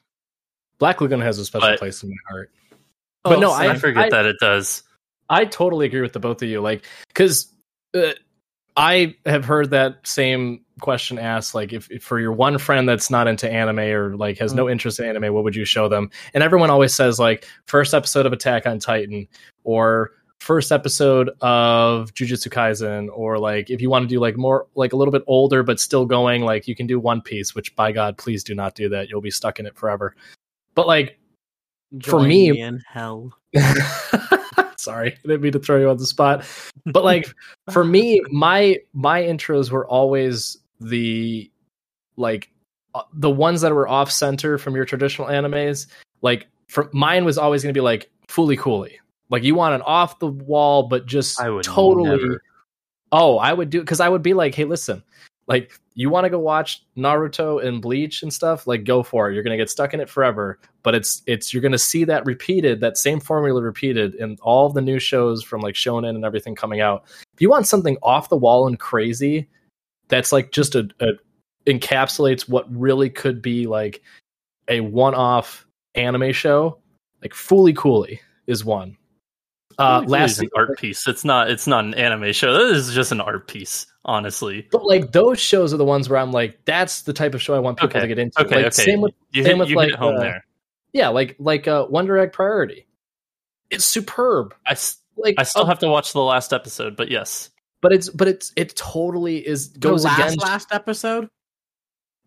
Black 0.78 1.00
Lagoon 1.00 1.20
has 1.20 1.38
a 1.38 1.44
special 1.44 1.68
But- 1.68 1.78
place 1.78 2.02
in 2.02 2.10
my 2.10 2.16
heart. 2.28 2.50
But 3.22 3.36
Oh, 3.36 3.40
no, 3.40 3.50
I, 3.52 3.72
I, 3.72 3.74
forget 3.76 4.04
I, 4.04 4.08
that 4.08 4.24
it 4.24 4.36
does. 4.40 4.82
I 5.28 5.44
totally 5.44 5.84
agree 5.84 6.00
with 6.00 6.14
the 6.14 6.20
both 6.20 6.40
of 6.42 6.48
you. 6.48 6.62
Like, 6.62 6.86
because 7.08 7.52
uh, 7.94 8.12
I 8.78 9.14
have 9.26 9.44
heard 9.44 9.70
that 9.70 10.06
same 10.06 10.64
question 10.80 11.18
asked. 11.18 11.54
Like, 11.54 11.74
if, 11.74 11.90
if 11.90 12.02
for 12.02 12.18
your 12.18 12.32
one 12.32 12.56
friend 12.56 12.88
that's 12.88 13.10
not 13.10 13.28
into 13.28 13.50
anime 13.50 13.78
or 13.78 14.16
like 14.16 14.38
has 14.38 14.54
no 14.54 14.70
interest 14.70 15.00
in 15.00 15.04
anime, 15.04 15.34
what 15.34 15.44
would 15.44 15.54
you 15.54 15.66
show 15.66 15.86
them? 15.86 16.10
And 16.32 16.42
everyone 16.42 16.70
always 16.70 16.94
says 16.94 17.18
like 17.18 17.46
first 17.66 17.92
episode 17.92 18.24
of 18.24 18.32
Attack 18.32 18.66
on 18.66 18.78
Titan 18.78 19.28
or 19.64 20.12
first 20.40 20.72
episode 20.72 21.31
of 21.42 22.12
Jujutsu 22.14 22.48
Kaisen 22.48 23.09
or 23.12 23.38
like 23.38 23.70
if 23.70 23.81
you 23.81 23.90
want 23.90 24.05
to 24.05 24.09
do 24.09 24.18
like 24.18 24.37
more 24.37 24.66
like 24.74 24.92
a 24.92 24.96
little 24.96 25.12
bit 25.12 25.22
older 25.26 25.62
but 25.62 25.79
still 25.79 26.07
going 26.07 26.42
like 26.42 26.66
you 26.66 26.74
can 26.74 26.87
do 26.87 26.98
One 26.98 27.20
Piece. 27.20 27.55
Which 27.55 27.74
by 27.76 27.92
God, 27.92 28.16
please 28.18 28.42
do 28.42 28.55
not 28.55 28.74
do 28.74 28.88
that. 28.88 29.09
You'll 29.09 29.20
be 29.20 29.31
stuck 29.31 29.59
in 29.61 29.66
it 29.66 29.76
forever. 29.76 30.16
But 30.74 30.87
like 30.87 31.18
For 32.03 32.20
Join 32.20 32.29
me- 32.29 32.61
in 32.61 32.83
hell. 32.88 33.37
Sorry, 34.76 35.12
I 35.12 35.29
didn't 35.29 35.42
mean 35.42 35.53
to 35.53 35.59
throw 35.59 35.79
you 35.79 35.90
on 35.90 35.98
the 35.98 36.07
spot. 36.07 36.44
But 36.87 37.05
like 37.05 37.35
for 37.70 37.85
me, 37.85 38.22
my 38.31 38.79
my 38.94 39.20
intros 39.20 39.70
were 39.70 39.87
always 39.87 40.57
the 40.81 41.50
like 42.16 42.50
uh, 42.94 43.03
the 43.12 43.29
ones 43.29 43.61
that 43.61 43.74
were 43.74 43.87
off 43.87 44.11
center 44.11 44.57
from 44.57 44.74
your 44.74 44.87
traditional 44.87 45.29
animes. 45.29 45.87
Like 46.22 46.48
for 46.68 46.88
mine 46.94 47.26
was 47.26 47.37
always 47.37 47.62
going 47.62 47.74
to 47.74 47.79
be 47.79 47.83
like 47.83 48.11
Fooly 48.29 48.59
Cooly. 48.59 48.98
Like 49.30 49.44
you 49.44 49.54
want 49.54 49.74
an 49.74 49.82
off 49.82 50.18
the 50.18 50.26
wall, 50.26 50.84
but 50.84 51.06
just 51.06 51.38
totally. 51.38 52.10
never. 52.10 52.42
Oh, 53.12 53.38
I 53.38 53.52
would 53.52 53.70
do 53.70 53.80
because 53.80 54.00
I 54.00 54.08
would 54.08 54.22
be 54.22 54.34
like, 54.34 54.54
hey, 54.54 54.64
listen, 54.64 55.02
like 55.46 55.72
you 55.94 56.10
want 56.10 56.24
to 56.24 56.30
go 56.30 56.38
watch 56.38 56.84
Naruto 56.96 57.64
and 57.64 57.82
Bleach 57.82 58.22
and 58.22 58.32
stuff, 58.32 58.66
like 58.66 58.84
go 58.84 59.02
for 59.02 59.30
it. 59.30 59.34
You're 59.34 59.42
gonna 59.42 59.56
get 59.56 59.70
stuck 59.70 59.94
in 59.94 60.00
it 60.00 60.08
forever, 60.08 60.58
but 60.82 60.94
it's 60.94 61.22
it's 61.26 61.52
you're 61.52 61.62
gonna 61.62 61.78
see 61.78 62.04
that 62.04 62.26
repeated, 62.26 62.80
that 62.80 62.96
same 62.96 63.20
formula 63.20 63.62
repeated 63.62 64.14
in 64.16 64.36
all 64.42 64.68
the 64.68 64.80
new 64.80 64.98
shows 64.98 65.42
from 65.42 65.60
like 65.60 65.74
Shonen 65.74 66.10
and 66.10 66.24
everything 66.24 66.54
coming 66.54 66.80
out. 66.80 67.04
If 67.34 67.40
you 67.40 67.50
want 67.50 67.66
something 67.66 67.96
off 68.02 68.28
the 68.28 68.36
wall 68.36 68.66
and 68.66 68.78
crazy, 68.78 69.48
that's 70.08 70.32
like 70.32 70.52
just 70.52 70.74
a, 70.74 70.88
a 71.00 71.08
encapsulates 71.66 72.48
what 72.48 72.64
really 72.74 73.10
could 73.10 73.42
be 73.42 73.66
like 73.66 74.02
a 74.68 74.80
one-off 74.80 75.66
anime 75.94 76.32
show. 76.32 76.78
Like 77.22 77.32
Fooly 77.32 77.76
Cooly 77.76 78.20
is 78.46 78.64
one. 78.64 78.96
Uh, 79.80 80.00
Really 80.00 80.12
last 80.12 80.40
an 80.40 80.48
art 80.56 80.78
piece. 80.78 81.06
It's 81.08 81.24
not. 81.24 81.50
It's 81.50 81.66
not 81.66 81.84
an 81.84 81.94
anime 81.94 82.32
show. 82.32 82.52
This 82.68 82.88
is 82.88 82.94
just 82.94 83.12
an 83.12 83.20
art 83.20 83.48
piece. 83.48 83.86
Honestly. 84.04 84.66
But 84.72 84.84
like 84.86 85.12
those 85.12 85.38
shows 85.38 85.74
are 85.74 85.76
the 85.76 85.84
ones 85.84 86.08
where 86.08 86.18
I'm 86.18 86.32
like, 86.32 86.58
that's 86.64 87.02
the 87.02 87.12
type 87.12 87.34
of 87.34 87.42
show 87.42 87.54
I 87.54 87.58
want 87.58 87.78
people 87.78 87.90
Okay, 87.90 88.00
to 88.00 88.08
get 88.08 88.18
into. 88.18 88.40
Okay. 88.40 88.56
Like, 88.56 88.64
okay. 88.66 88.70
Same 88.84 89.00
with 89.02 89.12
you 89.32 89.42
same 89.44 89.56
hit, 89.56 89.58
with, 89.58 89.68
you 89.70 89.76
like, 89.76 89.92
home 89.92 90.16
uh, 90.16 90.20
there. 90.20 90.44
yeah, 90.92 91.08
like 91.08 91.36
like 91.38 91.68
uh, 91.68 91.86
Wonder 91.88 92.16
Egg 92.18 92.32
Priority. 92.32 92.86
It's 93.70 93.84
superb. 93.84 94.54
I, 94.66 94.72
s- 94.72 94.98
Like 95.16 95.34
I 95.38 95.42
still 95.44 95.62
uh, 95.62 95.66
have 95.66 95.78
to 95.80 95.88
watch 95.88 96.12
the 96.14 96.20
last 96.22 96.52
episode, 96.52 96.96
but 96.96 97.10
yes. 97.10 97.50
but 97.82 97.92
it's 97.92 98.08
but 98.08 98.26
it's 98.26 98.52
it 98.56 98.74
totally 98.74 99.46
is 99.46 99.68
goes 99.68 100.02
the 100.02 100.08
last, 100.08 100.18
against. 100.20 100.40
last 100.42 100.68
episode. 100.72 101.28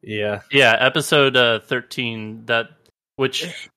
Yeah, 0.03 0.41
Yeah, 0.51 0.75
episode 0.79 1.35
uh, 1.35 1.59
thirteen. 1.61 2.45
That 2.45 2.69
which 3.15 3.69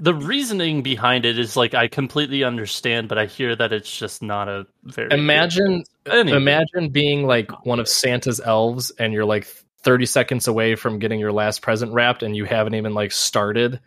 the 0.00 0.14
reasoning 0.14 0.82
behind 0.82 1.24
it 1.24 1.38
is 1.38 1.56
like 1.56 1.74
I 1.74 1.88
completely 1.88 2.44
understand, 2.44 3.08
but 3.08 3.16
I 3.18 3.26
hear 3.26 3.56
that 3.56 3.72
it's 3.72 3.94
just 3.96 4.22
not 4.22 4.48
a 4.48 4.66
very 4.84 5.10
imagine 5.12 5.84
Anyway. 6.10 6.36
imagine 6.36 6.90
being 6.90 7.26
like 7.26 7.64
one 7.64 7.80
of 7.80 7.88
Santa's 7.88 8.40
elves 8.40 8.90
and 8.98 9.12
you're 9.12 9.24
like 9.24 9.46
30 9.82 10.04
seconds 10.06 10.46
away 10.48 10.74
from 10.74 10.98
getting 10.98 11.18
your 11.18 11.32
last 11.32 11.62
present 11.62 11.92
wrapped 11.92 12.22
and 12.22 12.36
you 12.36 12.44
haven't 12.44 12.74
even 12.74 12.92
like 12.92 13.10
started. 13.12 13.80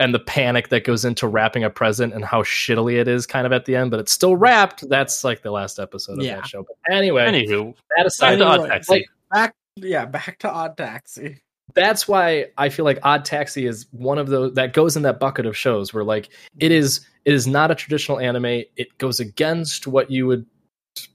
And 0.00 0.12
the 0.12 0.18
panic 0.18 0.70
that 0.70 0.82
goes 0.84 1.04
into 1.04 1.28
wrapping 1.28 1.62
a 1.62 1.70
present 1.70 2.14
and 2.14 2.24
how 2.24 2.42
shittily 2.42 2.98
it 2.98 3.06
is 3.06 3.26
kind 3.26 3.46
of 3.46 3.52
at 3.52 3.64
the 3.66 3.76
end, 3.76 3.90
but 3.92 4.00
it's 4.00 4.12
still 4.12 4.34
wrapped. 4.34 4.88
That's 4.88 5.22
like 5.22 5.42
the 5.42 5.50
last 5.52 5.78
episode 5.78 6.18
of 6.18 6.24
Yeah. 6.24 6.36
that 6.36 6.46
show. 6.48 6.64
But 6.64 6.94
anyway, 6.94 7.26
Anywho, 7.26 7.74
that 7.96 8.06
aside, 8.06 8.38
back 8.38 8.48
Odd 8.48 8.54
Anyway, 8.60 8.68
Taxi. 8.70 8.92
like- 8.92 9.04
Back, 9.30 9.54
yeah, 9.76 10.04
back 10.06 10.38
to 10.40 10.50
Odd 10.50 10.76
Taxi. 10.76 11.42
That's 11.74 12.06
why 12.06 12.46
I 12.56 12.68
feel 12.68 12.84
like 12.84 12.98
Odd 13.02 13.24
Taxi 13.24 13.66
is 13.66 13.86
one 13.90 14.18
of 14.18 14.28
those 14.28 14.54
that 14.54 14.72
goes 14.72 14.96
in 14.96 15.02
that 15.02 15.18
bucket 15.18 15.44
of 15.44 15.56
shows 15.56 15.92
where 15.92 16.04
like 16.04 16.28
it 16.58 16.70
is 16.70 17.06
it 17.24 17.34
is 17.34 17.46
not 17.46 17.70
a 17.70 17.74
traditional 17.74 18.20
anime. 18.20 18.64
It 18.76 18.96
goes 18.98 19.20
against 19.20 19.86
what 19.86 20.10
you 20.10 20.26
would 20.26 20.46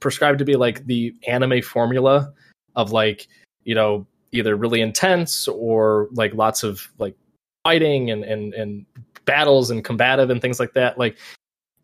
prescribe 0.00 0.38
to 0.38 0.44
be 0.44 0.56
like 0.56 0.84
the 0.86 1.14
anime 1.26 1.62
formula 1.62 2.32
of 2.76 2.92
like, 2.92 3.26
you 3.64 3.74
know, 3.74 4.06
either 4.32 4.54
really 4.54 4.80
intense 4.80 5.48
or 5.48 6.08
like 6.12 6.34
lots 6.34 6.62
of 6.62 6.88
like 6.98 7.16
fighting 7.64 8.10
and 8.10 8.24
and 8.24 8.52
and 8.54 8.86
battles 9.24 9.70
and 9.70 9.84
combative 9.84 10.28
and 10.28 10.42
things 10.42 10.60
like 10.60 10.74
that. 10.74 10.98
Like 10.98 11.16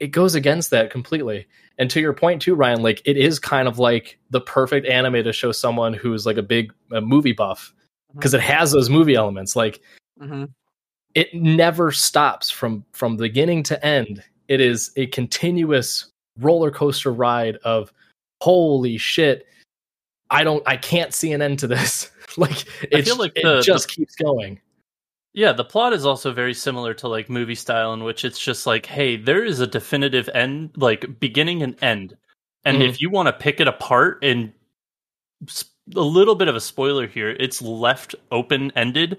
it 0.01 0.09
goes 0.09 0.35
against 0.35 0.71
that 0.71 0.91
completely. 0.91 1.47
And 1.79 1.91
to 1.91 2.01
your 2.01 2.13
point 2.13 2.43
too, 2.43 2.55
Ryan, 2.55 2.83
like 2.83 3.01
it 3.07 3.17
is 3.17 3.39
kind 3.39 3.69
of 3.69 3.79
like 3.79 4.19
the 4.31 4.41
perfect 4.41 4.87
anime 4.87 5.25
to 5.25 5.33
show 5.33 5.53
someone 5.53 5.95
who's 5.95 6.27
like 6.27 6.37
a 6.37 6.43
big 6.43 6.75
a 6.93 7.01
movie 7.01 7.33
buff 7.33 7.73
because 8.15 8.35
it 8.35 8.41
has 8.41 8.73
those 8.73 8.91
movie 8.91 9.15
elements. 9.15 9.57
Like 9.57 9.81
Mm-hmm. 10.21 10.45
it 11.15 11.35
never 11.35 11.93
stops 11.93 12.51
from 12.51 12.85
from 12.93 13.17
beginning 13.19 13.63
to 13.65 13.85
end. 13.85 14.23
It 14.49 14.61
is 14.63 14.93
a 14.97 15.07
continuous 15.09 16.07
roller 16.39 16.71
coaster 16.71 17.13
ride 17.13 17.57
of 17.65 17.93
holy 18.43 18.97
shit. 18.97 19.47
I 20.31 20.43
don't 20.43 20.63
I 20.67 20.77
can't 20.79 21.13
see 21.13 21.33
an 21.33 21.43
end 21.43 21.59
to 21.61 21.67
this. 21.67 22.11
like 22.39 22.53
I 22.83 22.87
it's, 22.93 23.09
feel 23.09 23.19
like 23.19 23.33
it 23.37 23.43
the- 23.43 23.61
just 23.61 23.89
keeps 23.89 24.15
going. 24.17 24.59
Yeah, 25.35 25.53
the 25.53 25.65
plot 25.65 25.93
is 25.93 26.07
also 26.07 26.33
very 26.33 26.55
similar 26.55 26.95
to 26.95 27.09
like 27.09 27.29
movie 27.29 27.55
style 27.55 27.93
in 27.93 28.03
which 28.03 28.25
it's 28.25 28.39
just 28.39 28.67
like, 28.67 28.87
hey, 28.87 29.17
there 29.17 29.45
is 29.45 29.61
a 29.61 29.67
definitive 29.67 30.31
end, 30.33 30.71
like 30.77 31.21
beginning 31.21 31.63
and 31.63 31.77
end. 31.83 32.17
And 32.65 32.79
Mhm. 32.79 32.89
if 32.89 33.03
you 33.03 33.11
want 33.11 33.27
to 33.27 33.35
pick 33.35 33.61
it 33.61 33.69
apart 33.69 34.19
and 34.25 34.51
s- 35.47 35.67
a 35.95 36.01
little 36.01 36.35
bit 36.35 36.49
of 36.49 36.57
a 36.57 36.61
spoiler 36.61 37.07
here, 37.07 37.31
it's 37.39 37.63
left 37.63 38.15
open 38.33 38.73
ended 38.77 39.19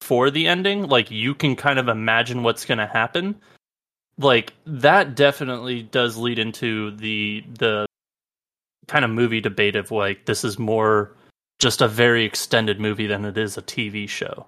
for 0.00 0.30
the 0.30 0.48
ending, 0.48 0.88
like 0.88 1.10
you 1.10 1.34
can 1.34 1.54
kind 1.56 1.78
of 1.78 1.88
imagine 1.88 2.42
what's 2.42 2.64
going 2.64 2.78
to 2.78 2.86
happen. 2.86 3.34
Like 4.16 4.52
that 4.66 5.14
definitely 5.14 5.82
does 5.82 6.16
lead 6.16 6.38
into 6.38 6.90
the 6.96 7.44
the 7.58 7.86
kind 8.88 9.04
of 9.04 9.10
movie 9.10 9.40
debate 9.40 9.76
of 9.76 9.90
like 9.90 10.24
this 10.24 10.44
is 10.44 10.58
more 10.58 11.12
just 11.60 11.82
a 11.82 11.88
very 11.88 12.24
extended 12.24 12.80
movie 12.80 13.06
than 13.06 13.24
it 13.24 13.36
is 13.38 13.56
a 13.56 13.62
TV 13.62 14.08
show. 14.08 14.46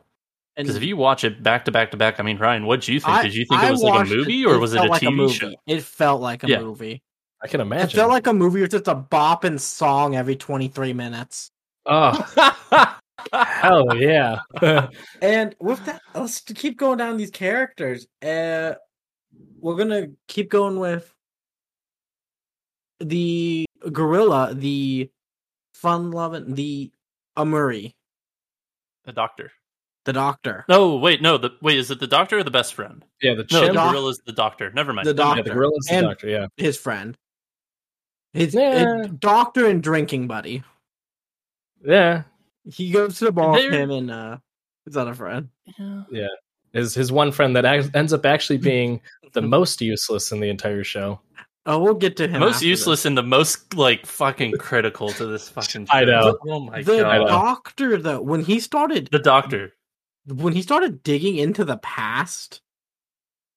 Because 0.56 0.76
if 0.76 0.83
you 0.83 0.96
watch 0.96 1.24
it 1.24 1.42
back 1.42 1.64
to 1.66 1.70
back 1.72 1.90
to 1.92 1.96
back, 1.96 2.18
I 2.20 2.22
mean, 2.22 2.37
Ryan, 2.37 2.66
what 2.66 2.83
do 2.83 2.92
you 2.92 3.00
think? 3.00 3.16
I- 3.16 3.22
Did 3.22 3.35
you 3.35 3.44
think 3.46 3.61
I 3.62 3.68
it 3.68 3.70
was 3.70 3.83
like 3.83 3.94
a 3.94 3.98
watched 3.98 4.11
movie 4.11 4.44
or 4.44 4.59
was 4.59 4.72
it 4.74 4.78
felt 4.78 4.88
a 4.88 4.90
like 4.90 5.02
TV 5.02 5.14
movie. 5.16 5.35
show? 5.35 5.54
It 5.66 5.83
felt 5.83 6.20
like 6.20 6.42
a 6.42 6.48
Yeah. 6.48 6.61
movie. 6.61 7.02
I 7.42 7.46
can 7.48 7.61
imagine. 7.61 7.88
It 7.90 7.92
felt 7.94 8.11
like 8.11 8.26
a 8.26 8.33
movie 8.33 8.62
It's 8.62 8.72
just 8.72 8.88
a 8.88 8.94
bop 8.94 9.44
and 9.44 9.61
song 9.61 10.16
every 10.16 10.37
23 10.37 10.92
minutes. 10.92 11.50
Oh 11.87 12.97
hell 13.33 13.97
yeah. 13.97 14.40
And 15.23 15.55
with 15.61 15.85
that, 15.87 16.01
let's 16.14 16.40
keep 16.40 16.79
going 16.79 16.99
down 16.99 17.16
these 17.16 17.31
characters. 17.31 18.07
Uh, 18.23 18.75
we're 19.61 19.77
gonna 19.77 20.09
keep 20.29 20.51
going 20.51 20.79
with 20.79 21.12
the 23.01 23.66
gorilla, 23.93 24.55
the 24.55 25.11
fun 25.75 26.11
loving, 26.11 26.55
the 26.55 26.90
Amuri, 27.37 27.95
The 29.05 29.12
doctor. 29.12 29.51
the 30.05 30.12
doctor, 30.12 30.64
No, 30.69 30.97
wait, 30.97 31.23
no. 31.23 31.38
The 31.38 31.51
wait, 31.62 31.79
is 31.79 31.90
it 31.90 32.01
the 32.01 32.07
doctor 32.07 32.38
or 32.38 32.43
the 32.45 32.51
best 32.51 32.75
friend? 32.75 33.05
yeah, 33.23 33.35
the 33.35 33.43
No, 33.51 33.61
chimp. 33.61 33.66
the 33.69 33.73
doc- 33.75 33.93
gorilla's 33.93 34.21
the 34.27 34.33
doctor. 34.33 34.71
Never 34.73 34.93
mind. 34.93 35.07
the 35.07 35.14
Never 35.14 35.29
mind. 35.29 35.37
yeah, 35.38 35.43
the 35.43 35.49
doctor. 35.51 35.59
gorilla's 35.61 35.87
the 35.88 35.95
And- 35.95 36.07
doctor. 36.07 36.29
Yeah, 36.29 36.47
his 36.57 36.77
friend, 36.77 37.16
his 38.35 38.55
Yeah. 38.55 39.03
uh, 39.05 39.09
doctor 39.19 39.66
and 39.66 39.83
drinking 39.83 40.27
buddy. 40.27 40.62
Yeah. 41.85 42.23
He 42.64 42.90
goes 42.90 43.19
to 43.19 43.27
the 43.27 43.33
ball 43.33 43.53
with 43.53 43.73
him 43.73 43.90
and 43.90 44.11
uh, 44.11 44.37
his 44.85 44.97
other 44.97 45.14
friend. 45.14 45.49
Yeah. 46.11 46.27
is 46.75 46.95
his 46.95 47.11
one 47.11 47.33
friend 47.33 47.57
that 47.57 47.64
ac- 47.64 47.90
ends 47.95 48.12
up 48.12 48.27
actually 48.27 48.59
being 48.59 49.01
the 49.33 49.43
most 49.57 49.81
useless 49.81 50.31
in 50.33 50.40
the 50.40 50.49
entire 50.51 50.85
show. 50.85 51.21
Oh, 51.66 51.79
we'll 51.79 51.95
get 51.95 52.16
to 52.19 52.27
him. 52.29 52.40
most 52.40 52.57
after 52.57 52.66
useless 52.66 53.05
and 53.05 53.16
the 53.16 53.23
most 53.23 53.75
like 53.75 54.07
fucking 54.07 54.53
critical 54.59 55.09
to 55.11 55.27
this 55.27 55.49
fucking. 55.49 55.87
Show. 55.87 55.93
I 55.93 56.05
know. 56.05 56.38
Oh 56.49 56.61
my 56.61 56.79
this. 56.79 56.87
The 56.87 57.03
god. 57.03 57.27
doctor, 57.29 57.97
though, 57.99 58.23
when 58.23 58.43
he 58.43 58.61
started 58.61 59.09
The 59.12 59.19
doctor. 59.19 59.73
when 60.27 60.53
he 60.55 60.62
started 60.62 61.03
digging 61.03 61.37
into 61.37 61.64
the 61.64 61.77
past, 61.79 62.61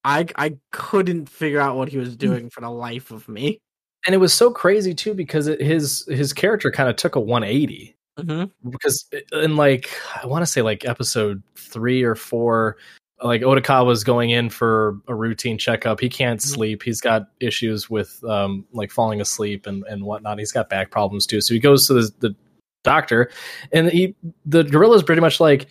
I 0.03 0.27
I 0.35 0.57
couldn't 0.71 1.29
figure 1.29 1.59
out 1.61 1.77
what 1.77 1.89
he 1.89 1.97
was 1.97 2.15
doing 2.15 2.49
for 2.49 2.61
the 2.61 2.69
life 2.69 3.11
of 3.11 3.27
me. 3.29 3.59
And 4.05 4.13
it 4.13 4.17
was 4.17 4.33
so 4.33 4.51
crazy 4.51 4.93
too 4.93 5.13
because 5.13 5.47
it, 5.47 5.61
his 5.61 6.05
his 6.09 6.33
character 6.33 6.71
kind 6.71 6.89
of 6.89 6.97
took 6.97 7.15
a 7.15 7.19
180 7.21 7.92
Mm-hmm. 8.17 8.69
because 8.69 9.05
in 9.31 9.55
like 9.55 9.89
I 10.21 10.27
want 10.27 10.43
to 10.43 10.45
say 10.45 10.61
like 10.61 10.85
episode 10.85 11.41
three 11.55 12.03
or 12.03 12.13
four, 12.13 12.77
like 13.23 13.41
Otakawa's 13.41 14.03
going 14.03 14.29
in 14.29 14.49
for 14.51 14.99
a 15.07 15.15
routine 15.15 15.57
checkup. 15.57 15.99
He 15.99 16.09
can't 16.09 16.39
Mhm. 16.39 16.43
sleep. 16.43 16.83
He's 16.83 17.01
got 17.01 17.29
issues 17.39 17.89
with 17.89 18.23
um 18.23 18.65
like 18.71 18.91
falling 18.91 19.19
asleep 19.19 19.65
and 19.65 19.83
and 19.85 20.03
whatnot. 20.03 20.37
He's 20.37 20.51
got 20.51 20.69
back 20.69 20.91
problems 20.91 21.25
too. 21.25 21.41
So 21.41 21.53
he 21.55 21.59
goes 21.59 21.87
to 21.87 21.93
the, 21.95 22.11
the 22.19 22.35
doctor, 22.83 23.31
and 23.71 23.89
he 23.89 24.15
the 24.45 24.63
gorilla's 24.63 25.01
pretty 25.03 25.21
much 25.21 25.39
like, 25.39 25.67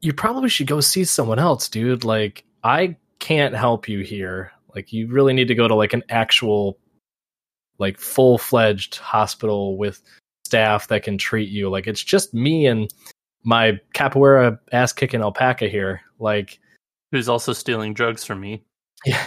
you 0.00 0.12
probably 0.12 0.48
should 0.48 0.66
go 0.66 0.80
see 0.80 1.04
someone 1.04 1.38
else, 1.38 1.68
dude. 1.68 2.02
Like 2.02 2.44
I 2.64 2.96
can't 3.20 3.54
help 3.54 3.88
you 3.88 4.00
here. 4.00 4.50
Like 4.74 4.92
you 4.92 5.06
really 5.06 5.34
need 5.34 5.48
to 5.48 5.54
go 5.54 5.68
to 5.68 5.74
like 5.76 5.92
an 5.92 6.02
actual 6.08 6.78
like 7.78 7.98
full 7.98 8.38
fledged 8.38 8.96
hospital 8.96 9.76
with 9.76 10.02
staff 10.52 10.88
that 10.88 11.02
can 11.02 11.16
treat 11.16 11.48
you. 11.48 11.70
Like 11.70 11.86
it's 11.86 12.02
just 12.04 12.34
me 12.34 12.66
and 12.66 12.92
my 13.42 13.80
capoeira 13.94 14.58
ass 14.70 14.92
kicking 14.92 15.22
alpaca 15.22 15.66
here. 15.66 16.02
Like 16.18 16.58
Who's 17.10 17.26
also 17.28 17.54
stealing 17.54 17.94
drugs 17.94 18.22
from 18.22 18.38
me? 18.40 18.62
yeah. 19.06 19.24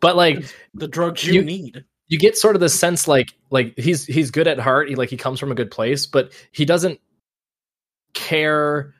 But 0.00 0.16
like 0.16 0.44
The 0.74 0.86
drugs 0.86 1.24
you, 1.24 1.32
You- 1.34 1.44
need. 1.44 1.84
you 2.08 2.18
get 2.18 2.36
sort 2.36 2.56
of 2.56 2.60
the 2.60 2.68
sense 2.68 3.08
like 3.08 3.32
like 3.50 3.72
he's 3.78 4.04
he's 4.04 4.30
good 4.30 4.46
at 4.46 4.58
heart, 4.58 4.90
he 4.90 4.96
like 4.96 5.08
he 5.08 5.16
comes 5.16 5.40
from 5.40 5.50
a 5.50 5.54
good 5.54 5.70
place, 5.70 6.04
but 6.04 6.30
he 6.52 6.66
doesn't 6.66 7.00
care 8.12 8.92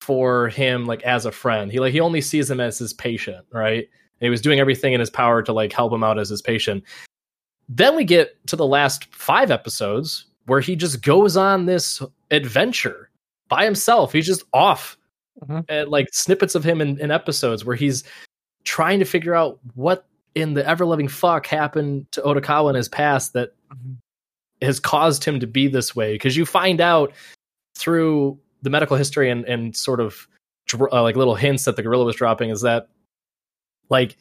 for 0.00 0.48
him 0.48 0.86
like 0.86 1.02
as 1.02 1.26
a 1.26 1.32
friend. 1.32 1.72
He 1.72 1.80
like 1.80 1.92
he 1.92 2.00
only 2.00 2.20
sees 2.20 2.48
him 2.48 2.60
as 2.60 2.78
his 2.78 2.92
patient, 2.94 3.44
right? 3.52 3.88
And 4.20 4.26
he 4.26 4.30
was 4.30 4.40
doing 4.40 4.60
everything 4.60 4.92
in 4.92 5.00
his 5.00 5.10
power 5.10 5.42
to 5.42 5.52
like 5.52 5.72
help 5.72 5.92
him 5.92 6.04
out 6.04 6.18
as 6.18 6.28
his 6.28 6.42
patient. 6.42 6.84
Then 7.68 7.96
we 7.96 8.04
get 8.04 8.34
to 8.46 8.54
the 8.56 8.66
last 8.66 9.04
5 9.14 9.50
episodes 9.50 10.24
where 10.48 10.60
he 10.60 10.74
just 10.74 11.02
goes 11.02 11.36
on 11.36 11.66
this 11.66 12.02
adventure 12.30 13.10
by 13.48 13.64
himself. 13.64 14.12
He's 14.12 14.26
just 14.26 14.42
off. 14.52 14.96
Mhm. 15.46 15.64
And 15.68 15.88
like 15.88 16.08
snippets 16.12 16.54
of 16.54 16.64
him 16.64 16.80
in, 16.80 16.98
in 17.00 17.10
episodes 17.10 17.64
where 17.64 17.76
he's 17.76 18.02
trying 18.64 18.98
to 18.98 19.04
figure 19.04 19.34
out 19.34 19.60
what 19.74 20.06
in 20.34 20.54
the 20.54 20.66
ever 20.66 20.84
loving 20.84 21.08
fuck 21.08 21.46
happened 21.46 22.10
to 22.12 22.20
Otakawa 22.22 22.70
in 22.70 22.76
his 22.76 22.88
past 22.88 23.32
that 23.34 23.54
has 24.60 24.80
caused 24.80 25.24
him 25.24 25.40
to 25.40 25.46
be 25.46 25.68
this 25.68 25.94
way. 25.94 26.14
Because 26.14 26.36
you 26.36 26.44
find 26.44 26.80
out 26.80 27.12
through 27.76 28.38
the 28.62 28.70
medical 28.70 28.96
history 28.96 29.30
and, 29.30 29.44
and 29.44 29.76
sort 29.76 30.00
of 30.00 30.26
uh, 30.74 31.02
like 31.02 31.16
little 31.16 31.34
hints 31.34 31.64
that 31.64 31.76
the 31.76 31.82
gorilla 31.82 32.04
was 32.04 32.16
dropping 32.16 32.50
is 32.50 32.62
that 32.62 32.88
like 33.88 34.16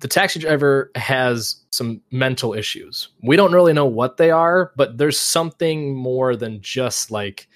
the 0.00 0.08
taxi 0.08 0.38
driver 0.38 0.90
has 0.94 1.56
some 1.70 2.00
mental 2.10 2.52
issues. 2.52 3.08
We 3.22 3.36
don't 3.36 3.52
really 3.52 3.72
know 3.72 3.86
what 3.86 4.16
they 4.18 4.30
are, 4.30 4.72
but 4.76 4.98
there's 4.98 5.18
something 5.18 5.94
more 5.94 6.36
than 6.36 6.60
just 6.60 7.10
like 7.10 7.48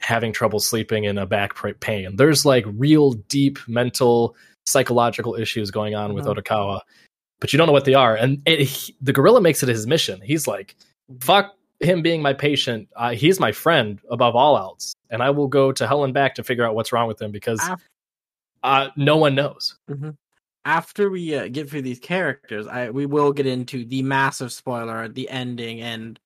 having 0.00 0.32
trouble 0.32 0.60
sleeping 0.60 1.06
and 1.06 1.18
a 1.18 1.26
back 1.26 1.54
pain. 1.80 2.16
There's 2.16 2.44
like 2.44 2.64
real 2.76 3.12
deep 3.12 3.58
mental 3.68 4.34
psychological 4.66 5.34
issues 5.34 5.70
going 5.70 5.94
on 5.94 6.12
with 6.14 6.24
Mhm. 6.26 6.36
Otakawa, 6.36 6.80
but 7.40 7.52
you 7.52 7.56
don't 7.56 7.66
know 7.66 7.72
what 7.72 7.84
they 7.84 7.94
are. 7.94 8.16
And 8.16 8.42
it, 8.46 8.60
he- 8.62 8.94
the 9.00 9.12
gorilla 9.12 9.40
makes 9.40 9.62
it 9.62 9.68
his 9.68 9.86
mission. 9.86 10.20
He's 10.20 10.46
like, 10.46 10.76
fuck 11.20 11.54
him 11.80 12.02
being 12.02 12.20
my 12.22 12.32
patient. 12.32 12.88
Uh, 12.96 13.10
he's 13.12 13.40
my 13.40 13.50
friend 13.52 14.00
above 14.10 14.36
all 14.36 14.56
else. 14.58 14.92
And 15.10 15.22
I 15.22 15.30
will 15.30 15.48
go 15.48 15.72
to 15.72 15.86
hell 15.86 16.04
and 16.04 16.12
back 16.14 16.34
to 16.36 16.44
figure 16.44 16.64
out 16.64 16.74
what's 16.74 16.92
wrong 16.92 17.08
with 17.08 17.20
him 17.20 17.30
because 17.32 17.60
uh, 18.62 18.88
no 18.96 19.16
one 19.16 19.34
knows. 19.34 19.74
After 20.64 21.10
we 21.10 21.34
uh, 21.34 21.48
get 21.48 21.68
through 21.68 21.82
these 21.82 21.98
characters, 21.98 22.66
I 22.66 22.90
we 22.90 23.06
will 23.06 23.32
get 23.32 23.46
into 23.46 23.84
the 23.84 24.02
massive 24.02 24.52
spoiler, 24.52 25.08
the 25.08 25.28
ending, 25.28 25.80
and 25.80 26.18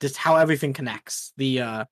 just 0.00 0.16
how 0.16 0.36
everything 0.36 0.72
connects. 0.72 1.32
The 1.36 1.60
uh, 1.60 1.84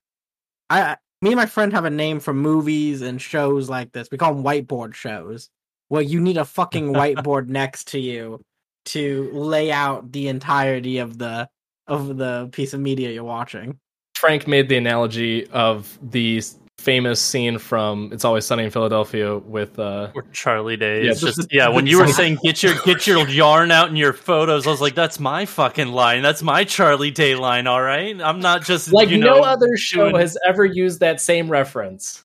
I 0.68 0.96
me 1.22 1.30
and 1.30 1.36
my 1.36 1.46
friend 1.46 1.72
have 1.72 1.84
a 1.84 1.90
name 1.90 2.20
for 2.20 2.34
movies 2.34 3.02
and 3.02 3.20
shows 3.20 3.70
like 3.70 3.92
this. 3.92 4.08
We 4.10 4.18
call 4.18 4.34
them 4.34 4.44
whiteboard 4.44 4.94
shows, 4.94 5.48
where 5.88 6.02
you 6.02 6.20
need 6.20 6.36
a 6.36 6.44
fucking 6.44 6.92
whiteboard 6.92 7.48
next 7.48 7.88
to 7.88 7.98
you 7.98 8.42
to 8.86 9.30
lay 9.32 9.72
out 9.72 10.12
the 10.12 10.28
entirety 10.28 10.98
of 10.98 11.18
the 11.18 11.48
of 11.86 12.16
the 12.16 12.48
piece 12.52 12.74
of 12.74 12.80
media 12.80 13.10
you're 13.10 13.24
watching. 13.24 13.78
Frank 14.16 14.46
made 14.46 14.68
the 14.68 14.76
analogy 14.76 15.46
of 15.48 15.98
the 16.02 16.42
famous 16.86 17.20
scene 17.20 17.58
from 17.58 18.10
It's 18.12 18.24
Always 18.24 18.46
Sunny 18.46 18.62
in 18.62 18.70
Philadelphia 18.70 19.38
with 19.38 19.76
uh 19.76 20.12
Or 20.14 20.22
Charlie 20.32 20.76
Day. 20.76 21.04
Yeah, 21.04 21.10
it's 21.10 21.20
just 21.20 21.36
just 21.36 21.48
yeah. 21.52 21.68
When 21.68 21.88
you 21.88 21.98
were 21.98 22.06
saying 22.06 22.38
get 22.44 22.62
your 22.62 22.74
get 22.84 23.08
your 23.08 23.28
yarn 23.28 23.72
out 23.72 23.88
in 23.88 23.96
your 23.96 24.12
photos, 24.12 24.68
I 24.68 24.70
was 24.70 24.80
like, 24.80 24.94
that's 24.94 25.18
my 25.18 25.46
fucking 25.46 25.88
line. 25.88 26.22
That's 26.22 26.44
my 26.44 26.62
Charlie 26.62 27.10
Day 27.10 27.34
line. 27.34 27.66
All 27.66 27.82
right, 27.82 28.18
I'm 28.22 28.38
not 28.38 28.64
just 28.64 28.92
like 28.92 29.08
you 29.08 29.18
no 29.18 29.42
other 29.42 29.76
show 29.76 30.10
doing- 30.10 30.20
has 30.20 30.38
ever 30.46 30.64
used 30.64 31.00
that 31.00 31.20
same 31.20 31.50
reference. 31.50 32.22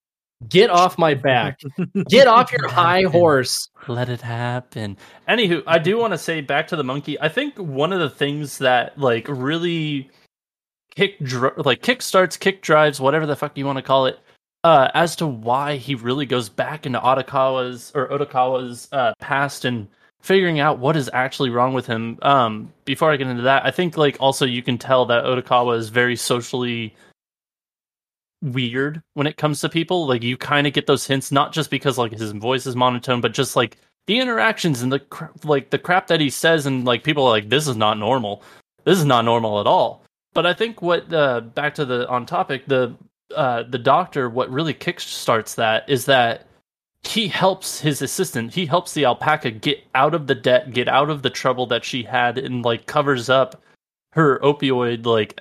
Get 0.48 0.70
off 0.70 0.98
my 0.98 1.16
back. 1.16 1.60
Get 2.10 2.28
off 2.28 2.52
your 2.52 2.68
high 2.68 3.04
horse. 3.04 3.70
Let 3.88 4.10
it 4.10 4.22
happen. 4.22 4.98
Anywho, 5.28 5.64
I 5.66 5.80
do 5.80 5.98
want 5.98 6.14
to 6.14 6.18
say 6.20 6.42
back 6.42 6.68
to 6.68 6.76
the 6.76 6.84
monkey. 6.84 7.20
I 7.20 7.30
think 7.30 7.58
one 7.58 7.92
of 7.92 8.00
the 8.00 8.10
things 8.10 8.60
that 8.60 8.98
like 8.98 9.28
really 9.28 10.10
kick 10.96 11.20
dr- 11.20 11.58
like 11.66 11.82
kick 11.82 12.02
starts, 12.04 12.38
kick 12.38 12.62
drives, 12.62 13.00
whatever 13.00 13.26
the 13.26 13.36
fuck 13.36 13.58
you 13.58 13.66
want 13.66 13.78
to 13.78 13.84
call 13.84 14.06
it, 14.06 14.20
uh, 14.64 14.90
as 14.94 15.16
to 15.18 15.28
why 15.28 15.78
he 15.78 15.96
really 15.96 16.26
goes 16.26 16.50
back 16.50 16.86
into 16.86 17.00
Otakawa's 17.00 17.92
or 17.96 18.08
Otakawa's 18.10 18.88
uh, 18.92 19.14
past 19.20 19.66
and 19.66 19.88
figuring 20.22 20.60
out 20.60 20.78
what 20.78 20.96
is 20.96 21.10
actually 21.14 21.50
wrong 21.50 21.74
with 21.74 21.88
him. 21.88 22.20
Um, 22.22 22.72
before 22.86 23.12
I 23.12 23.18
get 23.18 23.28
into 23.28 23.44
that, 23.44 23.66
I 23.66 23.72
think 23.72 23.98
like 23.98 24.18
also 24.20 24.46
you 24.46 24.62
can 24.62 24.78
tell 24.78 25.06
that 25.08 25.26
Otakawa 25.26 25.78
is 25.78 25.90
very 25.90 26.16
socially 26.16 26.96
weird 28.42 29.02
when 29.14 29.28
it 29.28 29.38
comes 29.38 29.62
to 29.62 29.70
people. 29.70 30.06
Like 30.06 30.24
you 30.24 30.38
kind 30.38 30.68
of 30.68 30.74
get 30.74 30.88
those 30.88 31.08
hints, 31.08 31.32
not 31.32 31.54
just 31.54 31.72
because 31.72 31.98
like 31.98 32.12
his 32.12 32.32
voice 32.32 32.66
is 32.66 32.76
monotone, 32.76 33.22
but 33.22 33.34
just 33.34 33.56
like 33.56 33.78
the 34.08 34.20
interactions 34.20 34.82
and 34.82 34.92
the 34.92 35.02
like 35.44 35.72
the 35.72 35.80
crap 35.80 36.08
that 36.08 36.22
he 36.22 36.30
says, 36.30 36.66
and 36.66 36.86
like 36.86 37.04
people 37.04 37.26
are 37.26 37.32
like, 37.32 37.50
"This 37.50 37.68
is 37.68 37.76
not 37.76 37.98
normal. 37.98 38.44
This 38.84 39.00
is 39.00 39.06
not 39.06 39.26
normal 39.26 39.60
at 39.60 39.68
all." 39.68 40.04
But 40.34 40.46
I 40.46 40.54
think 40.54 40.82
what 40.82 41.12
uh, 41.14 41.42
back 41.42 41.76
to 41.76 41.86
the 41.86 42.08
on 42.08 42.26
topic 42.26 42.66
the 42.68 42.96
uh, 43.36 43.64
the 43.64 43.78
doctor, 43.78 44.30
what 44.30 44.50
really 44.50 44.74
kickstarts 44.74 45.56
that 45.56 45.90
is 45.90 46.06
that 46.06 46.48
he 47.04 47.28
helps 47.28 47.80
his 47.80 48.02
assistant. 48.02 48.54
He 48.54 48.66
helps 48.66 48.94
the 48.94 49.06
alpaca 49.06 49.52
get 49.52 49.84
out 49.96 50.14
of 50.14 50.28
the 50.28 50.36
debt, 50.36 50.72
get 50.72 50.88
out 50.88 51.10
of 51.10 51.24
the 51.24 51.30
trouble 51.30 51.66
that 51.68 51.84
she 51.84 52.04
had, 52.04 52.38
and 52.38 52.64
like 52.64 52.86
covers 52.86 53.30
up 53.30 53.62
her 54.14 54.40
opioid 54.40 55.06
like 55.06 55.40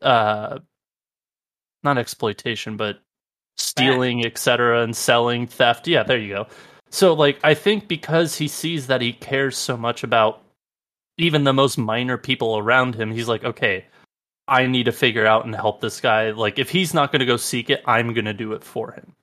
uh 0.00 0.58
not 1.82 1.98
exploitation, 1.98 2.76
but 2.76 3.00
stealing, 3.56 4.24
etc., 4.24 4.82
and 4.82 4.96
selling, 4.96 5.46
theft. 5.46 5.88
Yeah, 5.88 6.02
there 6.04 6.18
you 6.18 6.34
go. 6.34 6.46
So 6.90 7.12
like 7.12 7.38
I 7.44 7.54
think 7.54 7.88
because 7.88 8.36
he 8.36 8.48
sees 8.48 8.86
that 8.86 9.00
he 9.00 9.12
cares 9.12 9.56
so 9.56 9.76
much 9.76 10.04
about 10.04 10.42
even 11.18 11.44
the 11.44 11.52
most 11.52 11.76
minor 11.76 12.16
people 12.16 12.56
around 12.56 12.94
him, 12.94 13.10
he's 13.10 13.28
like, 13.28 13.44
okay, 13.44 13.84
I 14.52 14.66
need 14.66 14.84
to 14.84 14.92
figure 14.92 15.24
out 15.24 15.46
and 15.46 15.54
help 15.54 15.80
this 15.80 15.98
guy. 15.98 16.30
Like 16.30 16.58
if 16.58 16.68
he's 16.68 16.92
not 16.92 17.10
going 17.10 17.20
to 17.20 17.26
go 17.26 17.38
seek 17.38 17.70
it, 17.70 17.82
I'm 17.86 18.12
going 18.12 18.26
to 18.26 18.34
do 18.34 18.52
it 18.52 18.62
for 18.62 18.92
him. 18.92 19.14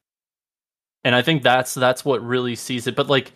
And 1.04 1.14
I 1.14 1.22
think 1.22 1.44
that's 1.44 1.76
that's 1.76 2.04
what 2.04 2.26
really 2.26 2.56
sees 2.56 2.88
it. 2.88 2.96
But 2.96 3.10
like 3.10 3.34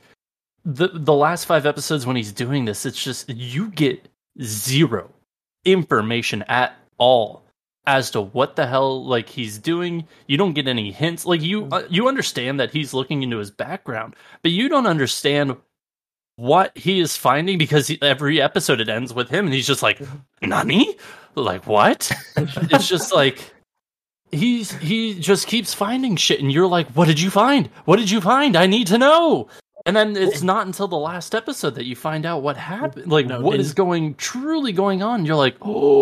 the 0.66 0.90
the 0.92 1.14
last 1.14 1.46
5 1.46 1.68
episodes 1.68 2.08
when 2.08 2.16
he's 2.16 2.32
doing 2.32 2.66
this, 2.66 2.88
it's 2.88 3.02
just 3.02 3.30
you 3.30 3.70
get 3.70 4.08
zero 4.42 5.12
information 5.66 6.42
at 6.48 6.76
all 6.98 7.44
as 7.86 8.10
to 8.12 8.22
what 8.22 8.56
the 8.56 8.66
hell 8.66 9.06
like 9.06 9.30
he's 9.30 9.60
doing. 9.60 10.08
You 10.26 10.36
don't 10.36 10.54
get 10.54 10.68
any 10.68 10.92
hints. 10.92 11.28
Like 11.28 11.44
you 11.44 11.68
uh, 11.72 11.84
you 11.92 12.08
understand 12.08 12.60
that 12.60 12.72
he's 12.72 12.96
looking 12.96 13.22
into 13.22 13.38
his 13.38 13.52
background, 13.52 14.16
but 14.42 14.52
you 14.52 14.68
don't 14.68 14.88
understand 14.88 15.58
what 16.36 16.76
he 16.78 17.00
is 17.00 17.16
finding 17.16 17.58
because 17.58 17.88
he, 17.88 18.00
every 18.02 18.42
episode 18.42 18.80
it 18.82 18.90
ends 18.90 19.14
with 19.14 19.30
him 19.30 19.46
and 19.46 19.54
he's 19.54 19.68
just 19.68 19.84
like 19.84 20.02
nani 20.42 20.96
like 21.36 21.66
what 21.68 22.12
it's 22.38 22.88
just 22.88 23.14
like 23.14 23.54
he's 24.32 24.72
he 24.74 25.20
just 25.20 25.46
keeps 25.48 25.74
finding 25.74 26.16
shit 26.16 26.40
and 26.40 26.52
you're 26.52 26.68
like 26.68 26.88
what 26.92 27.06
did 27.08 27.20
you 27.20 27.30
find 27.30 27.68
what 27.86 27.98
did 27.98 28.10
you 28.10 28.20
find 28.20 28.56
i 28.56 28.66
need 28.66 28.88
to 28.88 28.98
know 28.98 29.48
and 29.86 29.96
then 29.96 30.16
it's 30.18 30.42
not 30.42 30.66
until 30.66 30.88
the 30.88 30.98
last 30.98 31.36
episode 31.36 31.76
that 31.76 31.86
you 31.86 31.96
find 31.96 32.26
out 32.26 32.42
what 32.42 32.58
happened 32.58 33.12
like 33.12 33.28
No, 33.28 33.42
what 33.42 33.56
it- 33.56 33.60
is 33.62 33.74
going 33.74 34.16
truly 34.16 34.72
going 34.72 35.04
on 35.04 35.26
you're 35.26 35.36
like 35.36 35.56
oh 35.62 36.02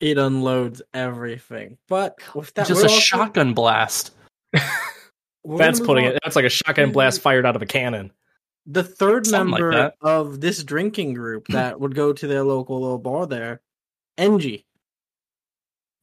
It 0.00 0.18
unloads 0.18 0.82
everything. 0.92 1.78
But 1.88 2.18
with 2.34 2.52
that, 2.54 2.66
just 2.66 2.80
a 2.82 2.88
also- 2.88 2.98
shotgun 2.98 3.54
blast 3.54 4.10
That's 5.44 5.78
putting 5.80 6.06
on. 6.06 6.12
it. 6.12 6.18
That's 6.24 6.34
like 6.36 6.44
a 6.44 6.48
shotgun 6.50 6.90
blast 6.92 7.20
fired 7.20 7.46
out 7.46 7.54
of 7.56 7.62
a 7.62 7.66
cannon. 7.66 8.10
The 8.66 8.84
third 8.84 9.26
Something 9.26 9.50
member 9.50 9.72
that. 9.72 9.94
of 10.00 10.40
this 10.40 10.62
drinking 10.62 11.14
group 11.14 11.46
that 11.48 11.80
would 11.80 11.94
go 11.94 12.12
to 12.12 12.26
their 12.26 12.44
local 12.44 12.80
little 12.80 12.98
bar 12.98 13.26
there, 13.26 13.60
Engie. 14.18 14.64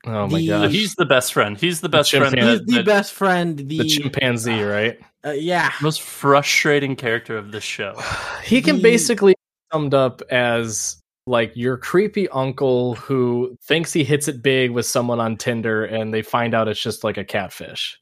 Oh 0.06 0.28
my 0.28 0.40
The- 0.40 0.48
gosh. 0.48 0.72
he's 0.72 0.96
the 0.96 1.06
best 1.06 1.34
friend 1.34 1.58
he's 1.60 1.82
the 1.82 1.90
best 1.90 2.12
friend. 2.12 2.34
He's 2.36 2.44
that, 2.60 2.66
the 2.68 2.74
that- 2.78 2.86
best 2.86 3.14
friend. 3.14 3.58
The, 3.58 3.78
the 3.80 3.86
chimpanzee, 3.86 4.62
right? 4.62 5.00
uh, 5.26 5.32
yeah, 5.32 5.72
most 5.82 6.02
frustrating 6.02 6.96
character 6.96 7.38
of 7.38 7.52
the 7.52 7.60
show 7.62 8.00
He 8.44 8.62
can 8.62 8.78
The- 8.78 8.82
basically 8.84 9.34
be 9.34 9.74
summed 9.74 9.94
up 9.94 10.22
as 10.32 11.02
like 11.28 11.52
your 11.56 11.78
creepy 11.78 12.28
uncle 12.30 12.96
who 12.96 13.56
thinks 13.64 13.94
he 13.94 14.04
hits 14.04 14.28
it 14.28 14.42
big 14.42 14.72
with 14.72 14.86
someone 14.86 15.20
on 15.20 15.38
Tinder 15.38 15.86
and 15.86 16.14
they 16.14 16.22
find 16.24 16.54
out 16.56 16.68
it's 16.68 16.82
just 16.82 17.04
like 17.04 17.18
a 17.18 17.24
catfish. 17.26 18.00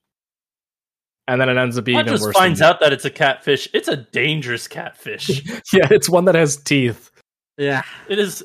And 1.27 1.41
then 1.41 1.49
it 1.49 1.57
ends 1.57 1.77
up 1.77 1.83
being 1.83 1.97
not 1.97 2.05
even 2.05 2.13
just 2.13 2.23
worse. 2.23 2.35
finds 2.37 2.61
out 2.61 2.79
that 2.79 2.93
it's 2.93 3.03
a 3.03 3.09
catfish 3.09 3.67
it's 3.73 3.89
a 3.89 3.97
dangerous 3.97 4.67
catfish 4.67 5.43
yeah, 5.73 5.87
it's 5.91 6.09
one 6.09 6.25
that 6.25 6.35
has 6.35 6.57
teeth. 6.57 7.11
yeah. 7.57 7.83
It 8.07 8.19
is. 8.19 8.43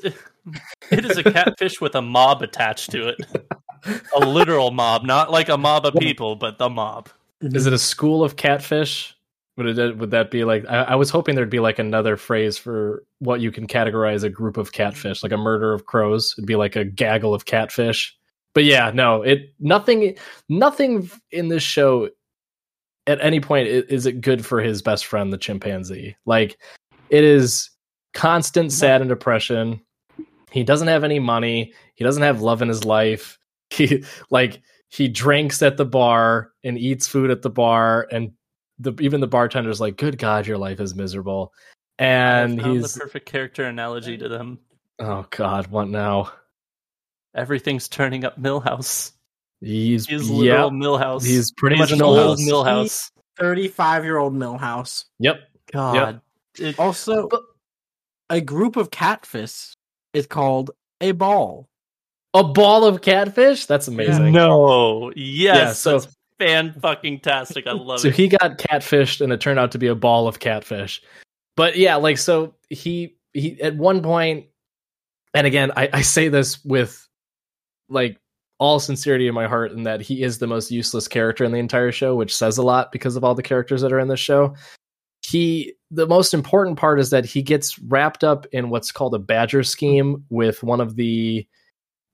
It 0.91 1.05
is 1.05 1.17
a 1.17 1.23
catfish 1.23 1.79
with 1.79 1.95
a 1.95 2.01
mob 2.01 2.41
attached 2.41 2.91
to 2.91 3.07
it. 3.07 3.15
A 4.15 4.19
literal 4.19 4.71
mob, 4.71 5.03
not 5.03 5.31
like 5.31 5.49
a 5.49 5.57
mob 5.57 5.85
of 5.85 5.93
people, 5.95 6.35
but 6.35 6.57
the 6.57 6.69
mob. 6.69 7.09
Mm-hmm. 7.41 7.55
Is 7.55 7.65
it 7.65 7.73
a 7.73 7.77
school 7.77 8.23
of 8.23 8.35
catfish? 8.35 9.15
Would 9.57 9.77
it 9.77 9.97
would 9.97 10.11
that 10.11 10.31
be 10.31 10.43
like? 10.43 10.65
I, 10.67 10.83
I 10.83 10.95
was 10.95 11.09
hoping 11.09 11.35
there'd 11.35 11.49
be 11.49 11.59
like 11.59 11.79
another 11.79 12.17
phrase 12.17 12.57
for 12.57 13.03
what 13.19 13.39
you 13.39 13.51
can 13.51 13.67
categorize 13.67 14.23
a 14.23 14.29
group 14.29 14.57
of 14.57 14.71
catfish, 14.71 15.21
like 15.21 15.31
a 15.31 15.37
murder 15.37 15.73
of 15.73 15.85
crows. 15.85 16.33
It'd 16.37 16.47
be 16.47 16.55
like 16.55 16.75
a 16.75 16.83
gaggle 16.83 17.33
of 17.33 17.45
catfish. 17.45 18.17
But 18.53 18.65
yeah, 18.65 18.91
no, 18.93 19.21
it 19.21 19.53
nothing, 19.59 20.15
nothing 20.49 21.09
in 21.31 21.49
this 21.49 21.63
show 21.63 22.09
at 23.07 23.21
any 23.21 23.39
point 23.39 23.67
is 23.67 24.05
it 24.05 24.21
good 24.21 24.45
for 24.45 24.61
his 24.61 24.81
best 24.81 25.05
friend, 25.05 25.31
the 25.31 25.37
chimpanzee. 25.37 26.15
Like 26.25 26.57
it 27.09 27.23
is 27.23 27.69
constant 28.13 28.71
sad 28.71 29.01
and 29.01 29.09
depression. 29.09 29.81
He 30.51 30.63
doesn't 30.63 30.87
have 30.87 31.03
any 31.03 31.19
money. 31.19 31.73
He 31.95 32.03
doesn't 32.03 32.23
have 32.23 32.41
love 32.41 32.61
in 32.61 32.69
his 32.69 32.85
life. 32.85 33.37
He 33.69 34.03
like 34.29 34.61
he 34.89 35.07
drinks 35.07 35.63
at 35.63 35.77
the 35.77 35.85
bar 35.85 36.51
and 36.63 36.77
eats 36.77 37.07
food 37.07 37.31
at 37.31 37.41
the 37.41 37.49
bar 37.49 38.07
and 38.11 38.33
the 38.77 38.93
even 38.99 39.19
the 39.19 39.27
bartender's 39.27 39.81
like 39.81 39.97
good 39.97 40.19
god 40.19 40.45
your 40.45 40.59
life 40.59 40.79
is 40.79 40.93
miserable 40.93 41.51
and 41.97 42.61
he's 42.61 42.93
the 42.93 42.99
perfect 42.99 43.25
character 43.25 43.63
analogy 43.63 44.15
to 44.15 44.29
them. 44.29 44.59
oh 44.99 45.25
god 45.31 45.65
what 45.71 45.87
now 45.87 46.31
Everything's 47.35 47.87
turning 47.87 48.25
up 48.25 48.39
Milhouse. 48.39 49.12
He's 49.63 50.05
He's 50.07 50.29
yep 50.29 50.37
literal 50.39 50.71
Milhouse. 50.71 51.25
he's 51.25 51.51
pretty 51.51 51.77
much 51.77 51.89
He's 51.91 52.01
a 52.01 52.03
old 52.03 52.37
Milhouse. 52.39 52.47
Milhouse. 52.49 53.11
Thirty-five-year-old 53.37 54.33
Milhouse. 54.33 55.05
yep 55.19 55.39
God, 55.71 56.21
It- 56.59 56.77
Also, 56.77 57.29
a 58.29 58.41
group 58.41 58.75
of 58.75 58.91
catfish 58.91 59.73
is 60.13 60.27
called 60.27 60.71
a 61.01 61.11
ball. 61.13 61.67
a 62.35 62.43
ball 62.43 62.83
of 62.85 63.01
catfish 63.01 63.65
that's 63.67 63.87
amazing 63.87 64.31
no, 64.33 65.11
yes, 65.15 65.55
Yeah, 65.57 65.71
so- 65.73 65.99
that's 65.99 66.15
fan 66.39 66.73
fucking 66.73 67.19
tastic. 67.19 67.67
I 67.67 67.71
love 67.73 67.99
so 68.01 68.07
it. 68.07 68.11
So 68.11 68.15
he 68.17 68.27
got 68.27 68.57
catfished 68.57 69.21
and 69.21 69.31
it 69.31 69.39
turned 69.39 69.59
out 69.59 69.71
to 69.73 69.77
be 69.77 69.87
a 69.87 69.95
ball 69.95 70.27
of 70.27 70.39
catfish 70.39 71.01
but 71.55 71.77
yeah 71.77 71.95
like 71.95 72.17
so 72.17 72.55
he 72.69 73.15
he 73.33 73.61
at 73.61 73.75
one 73.75 74.01
point 74.01 74.47
and 75.35 75.45
again 75.47 75.71
i, 75.77 75.89
I 75.93 76.01
say 76.01 76.29
this 76.29 76.63
with 76.65 77.07
like 77.89 78.17
all 78.63 78.79
sincerity 78.79 79.27
in 79.27 79.33
my 79.33 79.45
heart 79.45 79.73
in 79.73 79.83
that 79.83 79.99
he 79.99 80.23
is 80.23 80.37
the 80.37 80.47
most 80.47 80.71
useless 80.71 81.05
character 81.05 81.43
in 81.43 81.51
the 81.51 81.57
entire 81.59 81.91
show 81.91 82.15
which 82.15 82.33
says 82.33 82.57
a 82.57 82.63
lot 82.63 82.93
because 82.93 83.17
of 83.17 83.23
all 83.23 83.35
the 83.35 83.43
characters 83.43 83.81
that 83.81 83.91
are 83.91 83.99
in 83.99 84.07
the 84.07 84.15
show. 84.15 84.55
He 85.21 85.73
the 85.91 86.07
most 86.07 86.33
important 86.33 86.77
part 86.79 86.97
is 86.97 87.09
that 87.09 87.25
he 87.25 87.41
gets 87.41 87.77
wrapped 87.79 88.23
up 88.23 88.45
in 88.53 88.69
what's 88.69 88.93
called 88.93 89.15
a 89.15 89.19
badger 89.19 89.63
scheme 89.63 90.23
with 90.29 90.63
one 90.63 90.79
of 90.79 90.95
the 90.95 91.45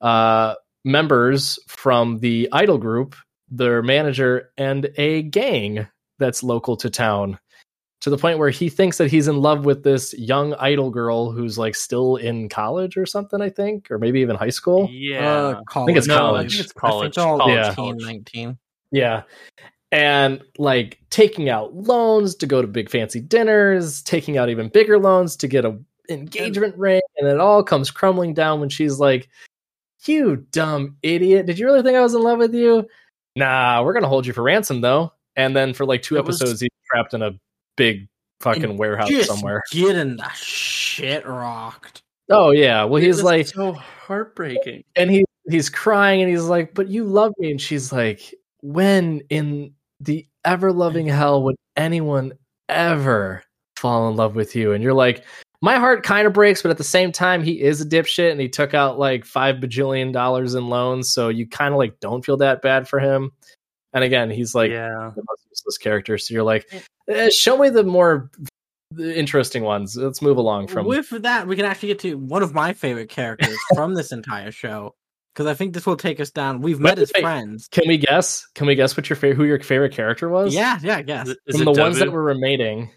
uh 0.02 0.56
members 0.84 1.60
from 1.68 2.18
the 2.18 2.50
idol 2.52 2.80
group 2.80 3.16
their 3.52 3.84
manager 3.84 4.50
and 4.58 4.90
a 4.98 5.22
gang 5.22 5.88
that's 6.18 6.42
local 6.42 6.78
to 6.78 6.90
town 6.90 7.38
to 8.02 8.10
the 8.10 8.18
point 8.18 8.40
where 8.40 8.50
he 8.50 8.70
thinks 8.70 8.98
that 8.98 9.12
he's 9.12 9.28
in 9.28 9.42
love 9.42 9.66
with 9.66 9.84
this 9.84 10.14
young 10.18 10.54
idol 10.56 10.90
girl 10.90 11.32
who's 11.32 11.58
like 11.58 11.76
still 11.76 12.16
in 12.16 12.48
college 12.50 12.96
or 12.98 13.06
something 13.06 13.42
i 13.42 13.50
think 13.50 13.90
or 13.92 13.98
maybe 14.00 14.20
even 14.22 14.36
high 14.36 14.50
school 14.50 14.88
yeah, 14.92 15.30
Uh, 15.34 15.62
college. 15.68 15.88
think 15.88 15.98
it's 15.98 16.08
no, 16.08 16.18
college. 16.18 16.46
I 16.46 16.50
think 16.50 16.52
it's 16.52 16.60
I 16.60 16.64
think 16.64 16.76
college. 16.76 17.16
they're 17.16 17.26
all 17.28 17.40
college, 17.40 18.00
Yeah. 18.02 18.08
19. 18.08 18.58
yeah 18.92 19.24
and 19.92 20.42
like 20.58 21.00
taking 21.10 21.50
out 21.50 21.74
loans 21.74 22.36
to 22.36 22.46
go 22.46 22.62
to 22.62 22.68
big 22.68 22.90
fancy 22.90 23.20
dinners 23.20 24.02
taking 24.04 24.38
out 24.38 24.50
even 24.50 24.70
bigger 24.70 25.00
loans 25.00 25.36
to 25.38 25.48
get 25.48 25.66
a 25.66 25.78
engagement 26.10 26.76
ring 26.78 27.02
and 27.18 27.28
it 27.28 27.40
all 27.40 27.64
comes 27.64 27.92
crumbling 27.92 28.34
down 28.34 28.60
when 28.60 28.70
she's 28.70 29.00
like 29.00 29.28
you 30.06 30.38
dumb 30.52 30.96
idiot 31.04 31.46
did 31.46 31.60
you 31.60 31.66
really 31.66 31.82
think 31.84 31.96
i 31.98 32.02
was 32.02 32.14
in 32.16 32.22
love 32.22 32.38
with 32.40 32.54
you 32.54 32.88
nah 33.36 33.84
we're 33.84 33.94
gonna 33.94 34.08
hold 34.08 34.26
you 34.26 34.34
for 34.34 34.42
ransom 34.44 34.82
though 34.82 35.12
and 35.36 35.56
then 35.56 35.74
for 35.74 35.86
like 35.86 36.02
two 36.02 36.16
It 36.18 36.26
was- 36.26 36.42
episodes 36.42 36.62
he's 36.62 36.70
trapped 36.92 37.14
in 37.14 37.22
a 37.22 37.32
big 37.80 38.10
fucking 38.42 38.64
And 38.64 38.78
warehouse 38.78 39.26
somewhere. 39.26 39.64
getting 39.72 40.18
the 40.18 40.30
shit 40.34 41.26
rocked. 41.26 42.02
oh 42.30 42.52
yeah. 42.52 42.84
Well 42.84 43.02
he's 43.02 43.24
like 43.24 43.48
so 43.48 43.74
heartbreaking. 43.74 44.84
and 44.96 45.10
he 45.10 45.26
he's 45.50 45.70
crying 45.70 46.22
and 46.22 46.30
he's 46.30 46.44
like 46.44 46.74
but 46.74 46.88
you 46.88 47.04
love 47.04 47.34
me. 47.38 47.52
And 47.52 47.62
she's 47.62 47.92
like 47.92 48.34
when 48.62 49.22
in 49.30 49.74
the 50.00 50.26
ever 50.46 50.72
loving 50.72 51.08
mm. 51.08 51.16
hell 51.16 51.44
would 51.44 51.56
anyone 51.76 52.34
ever 52.68 53.44
fall 53.76 54.10
in 54.10 54.16
love 54.16 54.36
with 54.36 54.56
you? 54.56 54.74
And 54.74 54.84
you're 54.84 54.94
like 54.94 55.26
my 55.62 55.76
heart 55.76 56.04
kind 56.04 56.26
of 56.26 56.32
breaks 56.32 56.62
but 56.62 56.72
at 56.72 56.78
the 56.78 56.84
same 56.86 57.12
time 57.12 57.44
he 57.44 57.62
is 57.62 57.82
a 57.82 57.86
dipshit 57.86 58.32
and 58.32 58.40
he 58.40 58.48
took 58.48 58.74
out 58.74 58.98
like 58.98 59.26
five 59.26 59.56
bajillion 59.58 60.14
dollars 60.14 60.56
in 60.56 60.70
loans 60.70 61.12
so 61.12 61.28
you 61.28 61.46
kind 61.46 61.74
of 61.74 61.78
like 61.78 62.00
don't 62.00 62.24
feel 62.24 62.38
that 62.38 62.62
bad 62.62 62.88
for 62.88 63.00
him. 63.00 63.32
And 63.92 64.04
again 64.04 64.30
he's 64.30 64.56
like 64.56 64.72
yeah, 64.72 65.12
the 65.16 65.24
most 65.28 65.46
useless 65.50 65.78
character. 65.78 66.18
So 66.18 66.34
you're 66.34 66.44
like 66.44 66.72
eh, 67.10 67.30
show 67.30 67.58
me 67.58 67.70
the 67.70 67.84
more 67.84 68.30
interesting 68.98 69.64
ones 69.64 69.96
let's 69.96 70.22
move 70.22 70.38
along 70.38 70.68
from 70.68 70.86
With 70.88 71.10
that, 71.22 71.48
we 71.48 71.56
can 71.56 71.66
actually 71.66 71.90
get 71.90 72.00
to 72.00 72.18
one 72.18 72.42
of 72.42 72.54
my 72.54 72.74
favorite 72.74 73.10
characters 73.10 73.56
from 73.76 73.94
this 73.94 74.12
entire 74.12 74.52
show 74.52 74.96
because 75.36 75.46
I 75.46 75.54
think 75.54 75.74
this 75.74 75.86
will 75.86 75.96
take 75.96 76.20
us 76.20 76.32
down. 76.32 76.62
We've 76.62 76.80
met 76.80 76.98
Wait, 76.98 77.04
as 77.04 77.12
friends. 77.12 77.68
can 77.72 77.88
we 77.88 77.98
guess 77.98 78.48
can 78.56 78.66
we 78.68 78.76
guess 78.76 78.98
what 78.98 79.10
your 79.10 79.16
favorite 79.16 79.36
who 79.38 79.46
your 79.46 79.60
favorite 79.60 79.94
character 79.94 80.28
was 80.30 80.54
Yeah, 80.56 80.80
yeah, 80.82 80.98
I 80.98 81.02
guess 81.04 81.28
Is 81.28 81.34
it- 81.34 81.40
is 81.48 81.56
from 81.58 81.68
it 81.68 81.74
the 81.76 81.82
ones 81.82 82.00
that 82.00 82.12
were 82.12 82.24
remaining 82.24 82.90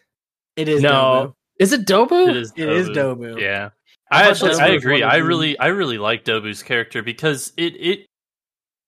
it 0.57 0.69
is. 0.69 0.83
no 0.83 1.35
is 1.59 1.73
it 1.73 1.87
dobu 1.87 2.29
It 2.31 2.37
is. 2.37 2.53
It 2.57 2.69
is 2.69 2.89
Dobu. 2.89 3.35
Dobu. 3.35 3.41
Yeah, 3.41 3.71
I 4.11 4.25
I 4.25 4.29
actually 4.31 4.55
I 4.55 4.69
agree. 4.69 5.03
I 5.03 5.17
really 5.17 5.59
I 5.59 5.67
really 5.69 5.99
like 5.99 6.25
Dobu's 6.25 6.63
character 6.63 7.03
because 7.03 7.53
it 7.59 7.75
it 7.79 8.07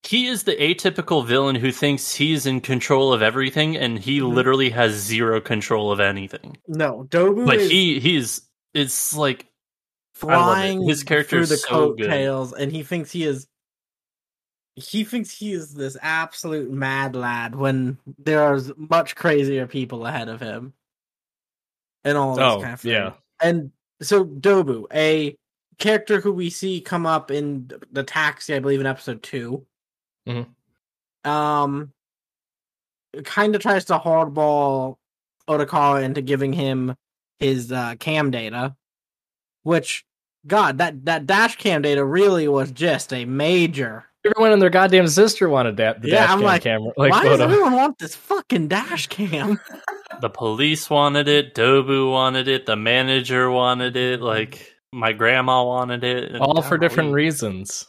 he 0.07 0.27
is 0.27 0.43
the 0.45 0.57
atypical 0.57 1.27
villain 1.27 1.57
who 1.57 1.73
thinks 1.73 2.15
he's 2.15 2.47
in 2.47 2.61
control 2.61 3.13
of 3.13 3.23
everything 3.23 3.77
and 3.77 3.99
he 3.99 4.21
Mhm. 4.21 4.35
literally 4.35 4.71
has 4.71 4.93
zero 4.95 5.41
control 5.41 5.91
of 5.93 6.01
anything. 6.01 6.57
No, 6.69 7.05
Dobu 7.11 7.47
But 7.47 7.57
is 7.61 7.71
he 7.71 8.01
he's 8.01 8.43
it's 8.75 9.15
like 9.17 9.39
love 9.41 9.47
it. 9.47 10.19
flying 10.19 10.83
His 10.89 11.03
character 11.05 11.39
through 11.39 11.47
the 11.47 11.57
so 11.57 11.69
coattails, 11.95 12.53
and 12.53 12.71
he 12.73 12.83
thinks 12.83 13.11
he 13.13 13.25
is 13.25 13.47
he 14.77 15.05
thinks 15.05 15.31
he 15.31 15.53
is 15.53 15.73
this 15.75 15.97
absolute 16.03 16.69
mad 16.71 17.15
lad 17.15 17.55
when 17.55 17.97
there's 18.19 18.73
much 18.77 19.15
crazier 19.15 19.67
people 19.69 20.05
ahead 20.05 20.29
of 20.29 20.41
him. 20.41 20.73
And 22.03 22.19
all 22.19 22.35
this 22.35 22.43
Oh, 22.45 22.61
kind 22.61 22.75
of 22.75 22.81
thing. 22.81 22.93
yeah. 22.93 23.13
And 23.41 23.71
so 24.03 24.25
Dobu, 24.25 24.87
a 24.93 25.37
character 25.79 26.21
who 26.21 26.33
we 26.33 26.51
see 26.51 26.81
come 26.81 27.07
up 27.07 27.31
in 27.31 27.71
the 27.93 28.03
taxi, 28.03 28.53
I 28.55 28.59
believe 28.59 28.81
in 28.81 28.87
episode 28.87 29.23
2 29.23 29.65
Mhm. 30.29 30.47
Um 31.29 31.93
kind 33.25 33.55
of 33.55 33.62
tries 33.62 33.85
to 33.87 33.99
hardball 33.99 34.97
Odokawa 35.49 36.03
into 36.03 36.20
giving 36.22 36.53
him 36.53 36.95
his 37.39 37.70
uh, 37.70 37.95
cam 37.99 38.31
data, 38.31 38.75
which 39.62 40.05
God, 40.47 40.79
that 40.79 41.05
that 41.07 41.27
dash 41.27 41.57
cam 41.57 41.83
data 41.83 42.05
really 42.05 42.49
was 42.49 42.70
just 42.72 43.12
a 43.12 43.25
major. 43.25 44.05
Everyone 44.27 44.53
and 44.53 44.62
their 44.62 44.70
goddamn 44.70 45.07
sister 45.09 45.49
wanted 45.51 45.77
that. 45.77 46.01
The 46.01 46.09
Yeah, 46.09 46.14
dash 46.22 46.31
I'm 46.31 46.39
cam 46.39 46.47
like, 46.47 46.62
camera. 46.62 46.93
Like, 46.97 47.12
Why 47.12 47.25
does 47.25 47.41
everyone 47.41 47.72
want 47.75 47.99
this 47.99 48.14
fucking 48.14 48.68
dash 48.68 49.07
cam? 49.09 49.61
The 50.20 50.31
police 50.31 50.89
wanted 50.89 51.27
it. 51.27 51.55
Dobu 51.57 52.09
wanted 52.11 52.47
it. 52.47 52.66
The 52.66 52.77
manager 52.77 53.51
wanted 53.51 53.97
it. 53.97 54.20
Like 54.22 54.72
my 54.93 55.12
grandma 55.12 55.64
wanted 55.64 56.05
it. 56.05 56.37
all 56.41 56.62
for 56.62 56.79
different 56.79 57.09
Golly. 57.09 57.22
reasons. 57.25 57.87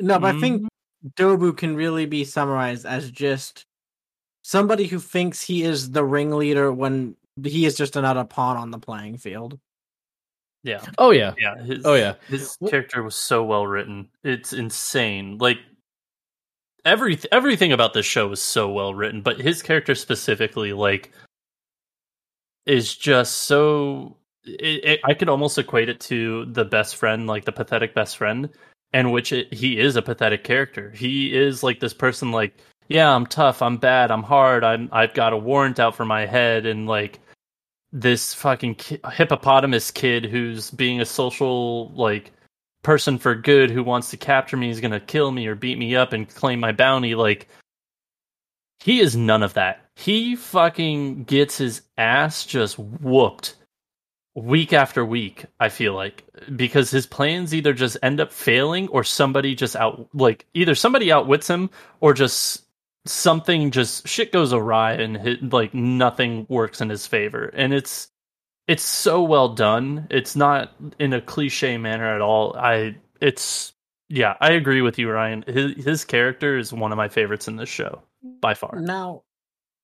no, 0.00 0.18
but 0.18 0.34
I 0.34 0.40
think 0.40 0.62
Mm-hmm. 0.62 0.66
Dobu 1.16 1.56
can 1.56 1.76
really 1.76 2.06
be 2.06 2.24
summarized 2.24 2.86
as 2.86 3.10
just 3.10 3.66
somebody 4.42 4.86
who 4.86 4.98
thinks 4.98 5.42
he 5.42 5.62
is 5.62 5.90
the 5.90 6.04
ringleader 6.04 6.72
when 6.72 7.16
he 7.42 7.64
is 7.64 7.76
just 7.76 7.96
another 7.96 8.24
pawn 8.24 8.56
on 8.56 8.70
the 8.70 8.78
playing 8.78 9.16
field. 9.16 9.58
Yeah, 10.62 10.84
Oh 10.98 11.10
yeah. 11.10 11.32
yeah. 11.38 11.56
His, 11.62 11.86
Oh 11.86 11.94
yeah. 11.94 12.14
His 12.28 12.56
Wh- 12.62 12.68
character 12.68 13.02
was 13.02 13.14
so 13.16 13.42
well 13.44 13.66
written. 13.66 14.08
It's 14.22 14.52
insane. 14.52 15.38
Like 15.38 15.58
every 16.84 17.18
everything 17.32 17.72
about 17.72 17.94
this 17.94 18.06
show 18.06 18.30
is 18.32 18.42
so 18.42 18.70
well 18.70 18.94
written, 18.94 19.22
but 19.22 19.40
his 19.40 19.62
character 19.62 19.94
specifically, 19.94 20.72
like, 20.72 21.12
is 22.66 22.94
just 22.94 23.38
so. 23.38 24.16
It, 24.44 24.84
it, 24.84 25.00
I 25.04 25.14
could 25.14 25.28
almost 25.28 25.58
equate 25.58 25.88
it 25.88 26.00
to 26.00 26.46
the 26.46 26.64
best 26.64 26.96
friend, 26.96 27.26
like 27.26 27.44
the 27.44 27.52
pathetic 27.52 27.94
best 27.94 28.16
friend, 28.16 28.48
and 28.92 29.12
which 29.12 29.32
it, 29.32 29.52
he 29.52 29.78
is 29.78 29.96
a 29.96 30.02
pathetic 30.02 30.44
character. 30.44 30.90
He 30.90 31.36
is 31.36 31.62
like 31.62 31.80
this 31.80 31.94
person, 31.94 32.32
like, 32.32 32.54
yeah, 32.88 33.14
I'm 33.14 33.26
tough, 33.26 33.62
I'm 33.62 33.76
bad, 33.76 34.10
I'm 34.10 34.22
hard, 34.22 34.64
I'm 34.64 34.88
I've 34.92 35.14
got 35.14 35.32
a 35.32 35.36
warrant 35.36 35.78
out 35.78 35.94
for 35.94 36.04
my 36.04 36.26
head, 36.26 36.66
and 36.66 36.86
like 36.86 37.20
this 37.92 38.34
fucking 38.34 38.76
ki- 38.76 39.00
hippopotamus 39.12 39.90
kid 39.90 40.24
who's 40.24 40.70
being 40.70 41.00
a 41.00 41.06
social 41.06 41.90
like 41.90 42.32
person 42.82 43.18
for 43.18 43.34
good 43.34 43.70
who 43.70 43.82
wants 43.82 44.10
to 44.10 44.16
capture 44.16 44.56
me 44.56 44.70
is 44.70 44.80
going 44.80 44.92
to 44.92 45.00
kill 45.00 45.32
me 45.32 45.46
or 45.46 45.54
beat 45.54 45.78
me 45.78 45.94
up 45.94 46.12
and 46.12 46.32
claim 46.34 46.60
my 46.60 46.72
bounty 46.72 47.14
like 47.14 47.48
he 48.78 49.00
is 49.00 49.16
none 49.16 49.42
of 49.42 49.54
that 49.54 49.84
he 49.96 50.34
fucking 50.36 51.24
gets 51.24 51.58
his 51.58 51.82
ass 51.98 52.46
just 52.46 52.78
whooped 52.78 53.56
week 54.36 54.72
after 54.72 55.04
week 55.04 55.44
i 55.58 55.68
feel 55.68 55.92
like 55.92 56.24
because 56.54 56.90
his 56.90 57.04
plans 57.04 57.52
either 57.52 57.72
just 57.72 57.96
end 58.00 58.20
up 58.20 58.32
failing 58.32 58.86
or 58.88 59.02
somebody 59.02 59.56
just 59.56 59.74
out 59.74 60.08
like 60.14 60.46
either 60.54 60.74
somebody 60.74 61.10
outwits 61.10 61.48
him 61.48 61.68
or 62.00 62.14
just 62.14 62.62
something 63.06 63.70
just 63.70 64.06
shit 64.06 64.32
goes 64.32 64.52
awry 64.52 64.92
and 64.92 65.52
like 65.52 65.74
nothing 65.74 66.46
works 66.48 66.80
in 66.80 66.88
his 66.88 67.06
favor. 67.06 67.46
And 67.46 67.72
it's 67.72 68.08
it's 68.68 68.82
so 68.82 69.22
well 69.22 69.48
done. 69.54 70.06
It's 70.10 70.36
not 70.36 70.72
in 70.98 71.12
a 71.12 71.20
cliche 71.20 71.76
manner 71.78 72.14
at 72.14 72.20
all. 72.20 72.56
I 72.56 72.96
it's 73.20 73.72
yeah 74.08 74.34
i 74.40 74.52
agree 74.52 74.82
with 74.82 74.98
you 74.98 75.10
ryan. 75.10 75.44
His, 75.46 75.84
his 75.84 76.04
character 76.04 76.58
is 76.58 76.72
one 76.72 76.92
of 76.92 76.98
my 76.98 77.08
favorites 77.08 77.48
in 77.48 77.56
this 77.56 77.68
show 77.68 78.02
by 78.40 78.54
far. 78.54 78.80
Now, 78.80 79.22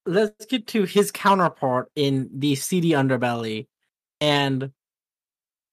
let's 0.05 0.47
get 0.47 0.68
to 0.68 0.84
his 0.84 1.11
counterpart 1.11 1.90
in 1.97 2.30
the 2.32 2.55
seedy 2.55 2.90
underbelly, 2.90 3.66
and 4.21 4.71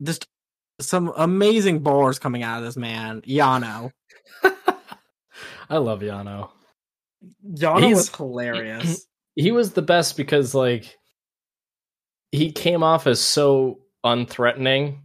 just 0.02 0.28
some 0.82 1.14
amazing 1.16 1.80
bars 1.80 2.20
coming 2.20 2.44
out 2.44 2.60
of 2.60 2.66
this 2.66 2.78
man, 2.78 3.22
Yano. 3.22 3.92
I 5.70 5.78
love 5.78 6.02
Yano. 6.02 6.50
Yano 7.48 7.82
He's- 7.82 7.96
was 7.98 8.16
hilarious. 8.16 9.06
He 9.36 9.50
was 9.52 9.74
the 9.74 9.82
best 9.82 10.16
because 10.16 10.54
like 10.54 10.96
he 12.32 12.52
came 12.52 12.84
off 12.84 13.08
as 13.08 13.20
so 13.20 13.80
unthreatening 14.06 15.00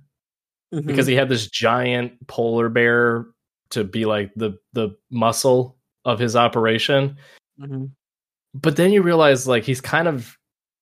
Mhm. 0.74 0.84
because 0.86 1.06
he 1.06 1.14
had 1.14 1.30
this 1.30 1.46
giant 1.48 2.26
polar 2.26 2.68
bear 2.68 3.24
to 3.70 3.84
be 3.84 4.04
like 4.04 4.30
the 4.36 4.58
the 4.74 4.90
muscle 5.10 5.78
of 6.04 6.18
his 6.18 6.36
operation. 6.36 7.16
Mhm. 7.58 7.92
But 8.52 8.76
then 8.76 8.92
you 8.92 9.00
realize 9.00 9.48
like 9.48 9.64
he's 9.64 9.80
kind 9.80 10.08
of 10.08 10.36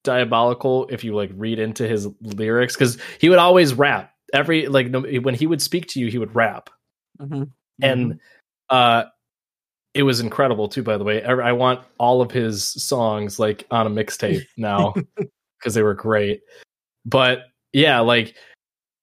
diabolical 0.07 0.87
if 0.89 1.05
you 1.05 1.15
like 1.15 1.31
read 1.35 1.59
into 1.59 1.87
his 1.87 2.09
lyrics 2.23 2.75
because 2.75 2.97
he 3.21 3.29
would 3.29 3.39
always 3.39 3.75
rap. 3.75 4.13
Every 4.33 4.69
like 4.69 4.89
no, 4.89 5.03
when 5.03 5.35
he 5.35 5.47
would 5.47 5.61
speak 5.61 5.89
to 5.89 6.01
you 6.01 6.09
he 6.09 6.17
would 6.19 6.35
rap. 6.35 6.71
Mhm. 7.21 7.51
and 7.83 8.21
uh 8.71 9.05
it 9.95 10.03
was 10.03 10.21
incredible 10.21 10.69
too 10.69 10.83
by 10.83 10.97
the 10.97 11.05
way. 11.05 11.23
I, 11.23 11.33
I 11.33 11.53
want 11.53 11.81
all 11.99 12.23
of 12.23 12.31
his 12.31 12.65
songs 12.65 13.39
like 13.39 13.67
on 13.71 13.87
a 13.87 13.91
mixtape 13.91 14.47
now 14.57 14.95
because 15.59 15.75
they 15.75 15.83
were 15.83 15.95
great. 15.95 16.41
But 17.05 17.41
yeah 17.73 18.01
like 18.01 18.35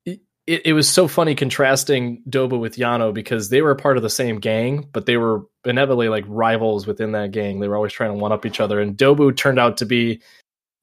it, 0.05 0.61
it 0.65 0.73
was 0.73 0.89
so 0.89 1.07
funny 1.07 1.35
contrasting 1.35 2.21
Dobu 2.29 2.59
with 2.59 2.75
yano 2.75 3.13
because 3.13 3.49
they 3.49 3.61
were 3.61 3.75
part 3.75 3.97
of 3.97 4.03
the 4.03 4.09
same 4.09 4.39
gang 4.39 4.87
but 4.91 5.05
they 5.05 5.17
were 5.17 5.43
inevitably 5.65 6.09
like 6.09 6.25
rivals 6.27 6.85
within 6.85 7.13
that 7.13 7.31
gang. 7.31 7.59
They 7.59 7.67
were 7.67 7.75
always 7.75 7.93
trying 7.93 8.11
to 8.11 8.17
one 8.17 8.31
up 8.31 8.45
each 8.45 8.59
other. 8.59 8.79
And 8.79 8.97
dobu 8.97 9.35
turned 9.35 9.59
out 9.59 9.77
to 9.77 9.85
be 9.85 10.21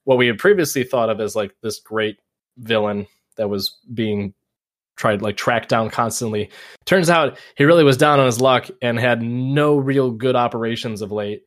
what 0.05 0.19
we 0.19 0.27
had 0.27 0.39
previously 0.39 0.85
thought 0.85 1.11
of 1.11 1.21
as 1.21 1.37
like 1.37 1.55
this 1.63 1.79
great 1.81 2.19
villain 2.59 3.07
that 3.37 3.49
was 3.49 3.79
being 3.95 4.35
tried 4.97 5.23
like 5.23 5.37
tracked 5.37 5.69
down 5.71 5.89
constantly 5.89 6.51
turns 6.85 7.09
out 7.09 7.39
he 7.57 7.65
really 7.65 7.85
was 7.85 7.97
down 7.97 8.21
on 8.21 8.27
his 8.27 8.41
luck 8.41 8.69
and 8.83 8.99
had 8.99 9.23
no 9.23 9.77
real 9.77 10.11
good 10.11 10.37
operations 10.37 11.01
of 11.01 11.11
late 11.11 11.43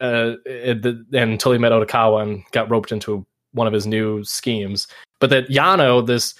uh, 0.00 0.36
the- 0.44 1.04
until 1.12 1.52
he 1.52 1.58
met 1.58 1.72
Odokawa 1.72 2.22
and 2.22 2.44
got 2.52 2.70
roped 2.70 2.92
into 2.92 3.26
one 3.52 3.66
of 3.66 3.72
his 3.72 3.86
new 3.86 4.22
schemes. 4.24 4.86
But 5.20 5.30
that 5.30 5.48
Yano, 5.48 6.06
this 6.06 6.34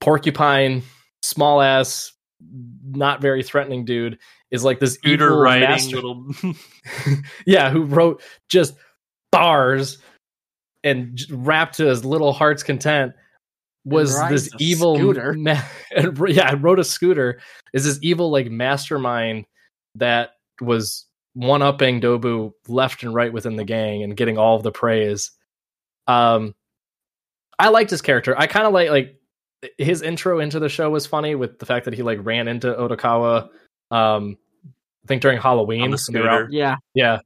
porcupine, 0.00 0.82
small 1.22 1.60
ass, 1.60 2.12
not 2.84 3.20
very 3.20 3.42
threatening 3.42 3.84
dude, 3.84 4.18
is 4.52 4.62
like 4.62 4.78
this 4.78 4.94
scooter 4.94 5.26
evil 5.26 5.38
riding 5.38 5.68
master- 5.68 5.96
little 5.96 6.26
yeah, 7.46 7.70
who 7.70 7.82
wrote 7.82 8.22
just 8.48 8.74
bars 9.32 9.98
and 10.86 11.16
j- 11.16 11.26
rapped 11.34 11.76
to 11.76 11.86
his 11.86 12.04
little 12.04 12.32
heart's 12.32 12.62
content 12.62 13.12
was 13.84 14.18
this 14.30 14.48
evil 14.58 14.96
scooter. 14.96 15.32
ma- 15.36 15.60
and 15.94 16.18
yeah, 16.28 16.54
wrote 16.58 16.78
a 16.78 16.84
scooter 16.84 17.40
is 17.72 17.84
this 17.84 17.98
evil 18.02 18.30
like 18.30 18.50
mastermind 18.50 19.44
that 19.94 20.30
was 20.60 21.06
one 21.34 21.62
upping 21.62 22.00
Dobu 22.00 22.52
left 22.68 23.02
and 23.02 23.14
right 23.14 23.32
within 23.32 23.56
the 23.56 23.64
gang 23.64 24.02
and 24.02 24.16
getting 24.16 24.38
all 24.38 24.56
of 24.56 24.62
the 24.62 24.72
praise. 24.72 25.30
Um 26.06 26.54
I 27.58 27.68
liked 27.68 27.90
his 27.90 28.02
character. 28.02 28.34
I 28.38 28.46
kind 28.46 28.66
of 28.66 28.72
like 28.72 28.90
like 28.90 29.20
his 29.78 30.02
intro 30.02 30.40
into 30.40 30.58
the 30.60 30.68
show 30.68 30.90
was 30.90 31.06
funny 31.06 31.34
with 31.34 31.58
the 31.58 31.66
fact 31.66 31.84
that 31.86 31.94
he 31.94 32.02
like 32.02 32.18
ran 32.22 32.48
into 32.48 32.72
Odokawa 32.74 33.48
um 33.90 34.36
I 35.04 35.06
think 35.06 35.22
during 35.22 35.38
Halloween 35.40 35.82
on 35.82 35.90
the 35.92 36.02
when 36.08 36.14
they 36.14 36.20
were 36.20 36.28
out- 36.28 36.38
scooter 36.46 36.48
Yeah. 36.52 36.76
yeah. 36.94 37.18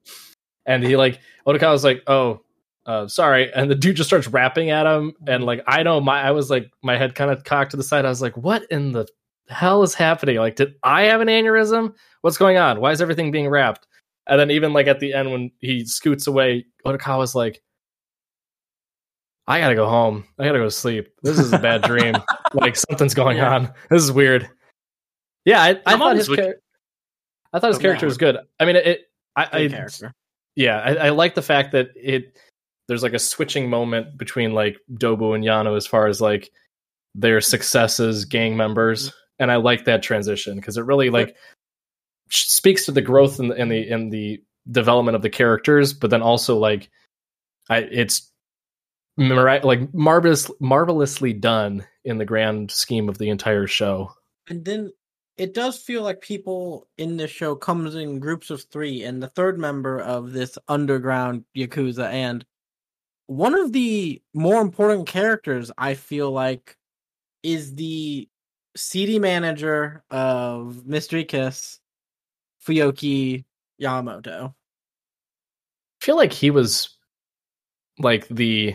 And 0.66 0.84
he 0.84 0.96
like 0.96 1.20
Odokawa 1.46 1.72
was 1.72 1.84
like, 1.84 2.02
"Oh, 2.06 2.42
uh, 2.86 3.06
sorry," 3.08 3.52
and 3.52 3.70
the 3.70 3.74
dude 3.74 3.96
just 3.96 4.08
starts 4.08 4.26
rapping 4.28 4.70
at 4.70 4.86
him, 4.86 5.12
and 5.26 5.44
like 5.44 5.62
I 5.66 5.82
know 5.82 6.00
my 6.00 6.20
I 6.22 6.30
was 6.32 6.50
like 6.50 6.70
my 6.82 6.96
head 6.96 7.14
kind 7.14 7.30
of 7.30 7.44
cocked 7.44 7.72
to 7.72 7.76
the 7.76 7.82
side. 7.82 8.04
I 8.04 8.08
was 8.08 8.22
like, 8.22 8.36
"What 8.36 8.64
in 8.70 8.92
the 8.92 9.06
hell 9.48 9.82
is 9.82 9.94
happening? 9.94 10.36
Like, 10.36 10.56
did 10.56 10.74
I 10.82 11.02
have 11.02 11.20
an 11.20 11.28
aneurysm? 11.28 11.94
What's 12.22 12.38
going 12.38 12.56
on? 12.56 12.80
Why 12.80 12.92
is 12.92 13.02
everything 13.02 13.30
being 13.30 13.48
rapped?" 13.48 13.86
And 14.26 14.38
then 14.38 14.50
even 14.50 14.72
like 14.72 14.86
at 14.86 15.00
the 15.00 15.12
end 15.12 15.30
when 15.32 15.50
he 15.60 15.84
scoots 15.84 16.26
away, 16.26 16.66
Odokawa's 16.86 17.34
like, 17.34 17.62
"I 19.46 19.58
gotta 19.60 19.74
go 19.74 19.88
home. 19.88 20.24
I 20.38 20.44
gotta 20.46 20.58
go 20.58 20.64
to 20.64 20.70
sleep. 20.70 21.08
This 21.22 21.38
is 21.38 21.52
a 21.52 21.58
bad 21.58 21.82
dream. 21.82 22.14
Like 22.52 22.74
something's 22.74 23.14
going 23.14 23.36
Yeah. 23.36 23.54
on. 23.54 23.72
This 23.90 24.02
is 24.02 24.10
weird." 24.10 24.48
Yeah, 25.44 25.62
I, 25.62 25.80
I 25.86 25.96
thought 25.96 26.16
his 26.16 26.26
char- 26.28 26.56
I 27.52 27.58
thought 27.60 27.68
his 27.68 27.78
Oh, 27.78 27.80
character 27.80 28.06
was 28.06 28.18
good. 28.18 28.36
I 28.58 28.64
mean, 28.64 28.76
it. 28.76 28.86
it 28.86 29.00
I, 29.36 29.48
I 29.52 29.86
yeah, 30.56 30.78
I, 30.80 30.94
I 31.06 31.08
like 31.10 31.34
the 31.34 31.42
fact 31.42 31.72
that 31.72 31.90
it 31.94 32.36
there's 32.90 33.04
like 33.04 33.14
a 33.14 33.20
switching 33.20 33.70
moment 33.70 34.18
between 34.18 34.52
like 34.52 34.76
Dobu 34.92 35.32
and 35.32 35.44
Yano 35.44 35.76
as 35.76 35.86
far 35.86 36.08
as 36.08 36.20
like 36.20 36.50
their 37.14 37.40
successes, 37.40 38.24
gang 38.24 38.56
members, 38.56 39.10
mm-hmm. 39.10 39.16
and 39.38 39.52
I 39.52 39.56
like 39.56 39.84
that 39.84 40.02
transition 40.02 40.56
because 40.56 40.76
it 40.76 40.84
really 40.84 41.08
like 41.08 41.36
speaks 42.30 42.86
to 42.86 42.92
the 42.92 43.00
growth 43.00 43.38
in 43.38 43.46
the 43.46 43.54
in 43.54 43.68
the 43.68 43.88
in 43.88 44.10
the 44.10 44.42
development 44.68 45.14
of 45.14 45.22
the 45.22 45.30
characters, 45.30 45.92
but 45.92 46.10
then 46.10 46.20
also 46.20 46.58
like 46.58 46.90
I 47.68 47.78
it's 47.78 48.28
mira- 49.16 49.60
like 49.62 49.94
marvelous 49.94 50.50
marvelously 50.60 51.32
done 51.32 51.86
in 52.04 52.18
the 52.18 52.24
grand 52.24 52.72
scheme 52.72 53.08
of 53.08 53.18
the 53.18 53.28
entire 53.28 53.68
show. 53.68 54.12
And 54.48 54.64
then 54.64 54.90
it 55.36 55.54
does 55.54 55.78
feel 55.78 56.02
like 56.02 56.22
people 56.22 56.88
in 56.98 57.18
this 57.18 57.30
show 57.30 57.54
comes 57.54 57.94
in 57.94 58.18
groups 58.18 58.50
of 58.50 58.64
three, 58.64 59.04
and 59.04 59.22
the 59.22 59.28
third 59.28 59.60
member 59.60 60.00
of 60.00 60.32
this 60.32 60.58
underground 60.66 61.44
yakuza, 61.56 62.10
and 62.10 62.44
one 63.30 63.54
of 63.54 63.70
the 63.72 64.20
more 64.34 64.60
important 64.60 65.06
characters 65.06 65.70
I 65.78 65.94
feel 65.94 66.32
like 66.32 66.76
is 67.44 67.76
the 67.76 68.28
CD 68.76 69.20
manager 69.20 70.02
of 70.10 70.84
Mystery 70.84 71.24
Kiss, 71.24 71.78
Fuyoki 72.66 73.44
Yamamoto. 73.80 74.48
I 74.48 76.04
feel 76.04 76.16
like 76.16 76.32
he 76.32 76.50
was 76.50 76.96
like 78.00 78.26
the 78.26 78.74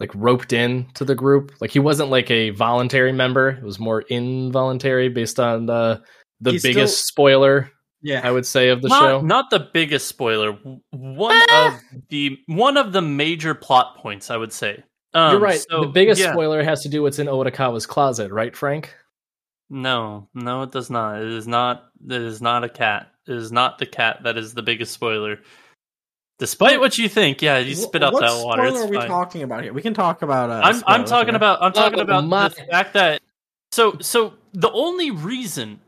like 0.00 0.10
roped 0.14 0.52
in 0.52 0.88
to 0.92 1.06
the 1.06 1.14
group. 1.14 1.52
Like 1.58 1.70
he 1.70 1.78
wasn't 1.78 2.10
like 2.10 2.30
a 2.30 2.50
voluntary 2.50 3.12
member. 3.12 3.48
It 3.48 3.64
was 3.64 3.78
more 3.78 4.02
involuntary 4.02 5.08
based 5.08 5.40
on 5.40 5.64
the 5.64 6.02
the 6.42 6.50
He's 6.50 6.62
biggest 6.62 6.98
still- 6.98 7.06
spoiler 7.06 7.70
Yeah, 8.02 8.20
I 8.22 8.30
would 8.30 8.46
say 8.46 8.68
of 8.68 8.82
the 8.82 8.88
not, 8.88 9.00
show. 9.00 9.20
not 9.22 9.50
the 9.50 9.58
biggest 9.72 10.06
spoiler. 10.06 10.52
One 10.90 11.42
Ah! 11.50 11.76
of 11.76 11.82
the 12.08 12.38
one 12.46 12.76
of 12.76 12.92
the 12.92 13.02
major 13.02 13.54
plot 13.54 13.96
points, 13.96 14.30
I 14.30 14.36
would 14.36 14.52
say. 14.52 14.84
Um, 15.14 15.32
You're 15.32 15.40
right. 15.40 15.64
so, 15.70 15.80
the 15.80 15.88
biggest 15.88 16.20
yeah. 16.20 16.32
spoiler 16.32 16.62
has 16.62 16.82
to 16.82 16.88
do 16.90 17.02
what's 17.02 17.18
in 17.18 17.26
Odokawa's 17.26 17.86
closet, 17.86 18.30
right, 18.30 18.54
Frank? 18.54 18.94
No, 19.70 20.28
no, 20.34 20.62
it 20.62 20.72
does 20.72 20.90
not. 20.90 21.20
It 21.22 21.28
is 21.28 21.48
not. 21.48 21.86
It 22.08 22.20
is 22.22 22.40
not 22.42 22.64
a 22.64 22.68
cat. 22.68 23.10
It 23.26 23.34
is 23.34 23.50
not 23.50 23.78
the 23.78 23.86
cat 23.86 24.22
that 24.24 24.36
is 24.36 24.54
the 24.54 24.62
biggest 24.62 24.92
spoiler. 24.92 25.38
Despite 26.38 26.78
what 26.80 26.98
you 26.98 27.08
think, 27.08 27.40
yeah, 27.40 27.58
you 27.58 27.74
spit 27.74 28.02
out 28.02 28.12
that 28.20 28.44
water. 28.44 28.62
What 28.62 28.68
spoiler 28.74 28.86
are 28.86 28.90
we 28.90 28.96
fine. 28.98 29.08
talking 29.08 29.42
about 29.42 29.62
here? 29.64 29.72
We 29.72 29.80
can 29.82 29.94
talk 29.94 30.20
about. 30.22 30.50
Uh, 30.50 30.60
I'm 30.62 30.82
I'm 30.86 31.04
talking 31.06 31.28
here. 31.28 31.36
about 31.36 31.62
I'm 31.62 31.72
talking 31.72 31.98
Oh, 31.98 32.02
about 32.02 32.24
my- 32.26 32.48
the 32.48 32.54
fact 32.70 32.92
that 32.92 33.22
so 33.72 33.96
so 34.00 34.34
the 34.52 34.70
only 34.70 35.10
reason 35.10 35.80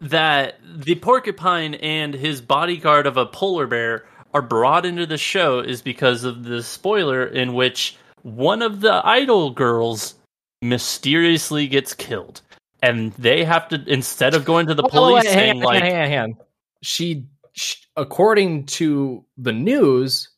that 0.00 0.58
the 0.62 0.94
porcupine 0.96 1.74
and 1.74 2.14
his 2.14 2.40
bodyguard 2.40 3.06
of 3.06 3.16
a 3.16 3.26
polar 3.26 3.66
bear 3.66 4.06
are 4.32 4.42
brought 4.42 4.86
into 4.86 5.06
the 5.06 5.18
show 5.18 5.58
is 5.60 5.82
because 5.82 6.24
of 6.24 6.44
the 6.44 6.62
spoiler 6.62 7.26
in 7.26 7.54
which 7.54 7.96
one 8.22 8.62
of 8.62 8.80
the 8.80 9.06
idol 9.06 9.50
girls 9.50 10.14
mysteriously 10.62 11.66
gets 11.66 11.94
killed 11.94 12.40
and 12.82 13.12
they 13.14 13.44
have 13.44 13.68
to 13.68 13.82
instead 13.86 14.34
of 14.34 14.44
going 14.44 14.66
to 14.66 14.74
the 14.74 14.82
Oh, 14.84 14.88
police 14.88 15.24
wait, 15.24 15.32
saying 15.32 15.56
on, 15.56 15.62
like 15.62 15.82
hang 15.82 15.96
on, 15.96 16.08
hang 16.08 16.18
on. 16.18 16.36
She, 16.82 17.26
sh 17.52 17.76
according 17.96 18.66
to 18.66 19.24
the 19.36 19.52
news, 19.52 20.28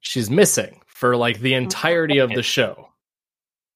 she's 0.00 0.30
missing 0.30 0.80
for 0.86 1.16
like 1.16 1.40
the 1.40 1.54
entirety 1.54 2.18
of 2.18 2.30
the 2.30 2.42
show. 2.42 2.88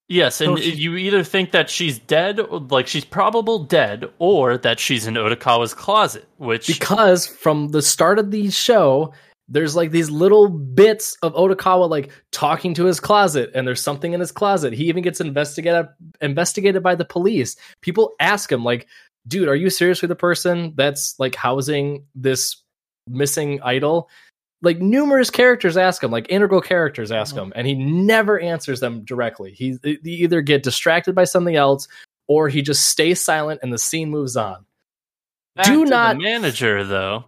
Yes, 0.09 0.41
and 0.41 0.57
So 0.57 0.63
she- 0.63 0.73
you 0.77 0.97
either 0.97 1.25
think 1.25 1.51
that 1.51 1.69
she's 1.69 1.99
dead, 1.99 2.39
or- 2.39 2.61
like 2.71 2.87
she's 2.87 3.05
probable 3.05 3.61
dead, 3.65 4.09
or 4.19 4.57
that 4.59 4.79
she's 4.79 5.07
in 5.07 5.15
Odokawa's 5.15 5.75
closet, 5.75 6.27
which 6.37 6.67
because 6.69 7.27
from 7.27 7.69
the 7.69 7.83
start 7.83 8.19
of 8.19 8.31
the 8.31 8.51
show 8.51 9.13
there's 9.49 9.77
like 9.77 9.93
these 9.93 10.11
little 10.11 10.49
bits 10.49 11.17
of 11.23 11.33
Odokawa 11.35 11.89
like 11.89 12.11
talking 12.33 12.75
to 12.75 12.85
his 12.85 12.99
closet 12.99 13.49
and 13.55 13.65
there's 13.67 13.81
something 13.81 14.13
in 14.13 14.19
his 14.19 14.33
closet. 14.33 14.73
He 14.73 14.85
even 14.89 15.05
gets 15.05 15.21
investigated 15.21 15.87
investigated 16.21 16.83
by 16.83 16.97
the 16.97 17.05
police. 17.05 17.55
People 17.81 18.15
ask 18.19 18.51
him 18.51 18.65
like, 18.65 18.89
"Dude, 19.29 19.47
are 19.49 19.55
you 19.55 19.71
seriously 19.71 20.09
the 20.09 20.17
person 20.17 20.73
that's 20.77 21.15
like 21.21 21.37
housing 21.37 22.07
this 22.17 22.57
missing 23.09 23.61
idol?" 23.63 24.11
Like 24.63 24.79
numerous 24.79 25.31
characters 25.31 25.77
ask 25.77 26.03
him, 26.03 26.11
like 26.11 26.27
integral 26.31 26.61
characters 26.61 27.13
ask 27.13 27.35
uh-huh. 27.35 27.45
him, 27.45 27.53
and 27.55 27.67
he 27.67 27.75
never 27.75 28.41
answers 28.41 28.81
them 28.81 29.05
directly. 29.05 29.53
He 29.53 29.79
they 29.83 29.99
either 30.05 30.41
get 30.41 30.63
distracted 30.63 31.15
by 31.15 31.25
something 31.25 31.57
else 31.57 31.89
or 32.27 32.49
he 32.49 32.63
just 32.63 32.89
stays 32.89 33.23
silent 33.23 33.61
and 33.63 33.73
the 33.73 33.79
scene 33.79 34.11
moves 34.11 34.37
on. 34.37 34.65
Back 35.55 35.67
do 35.67 35.85
not- 35.85 36.17
the 36.17 36.23
manager 36.23 36.85
though. 36.85 37.27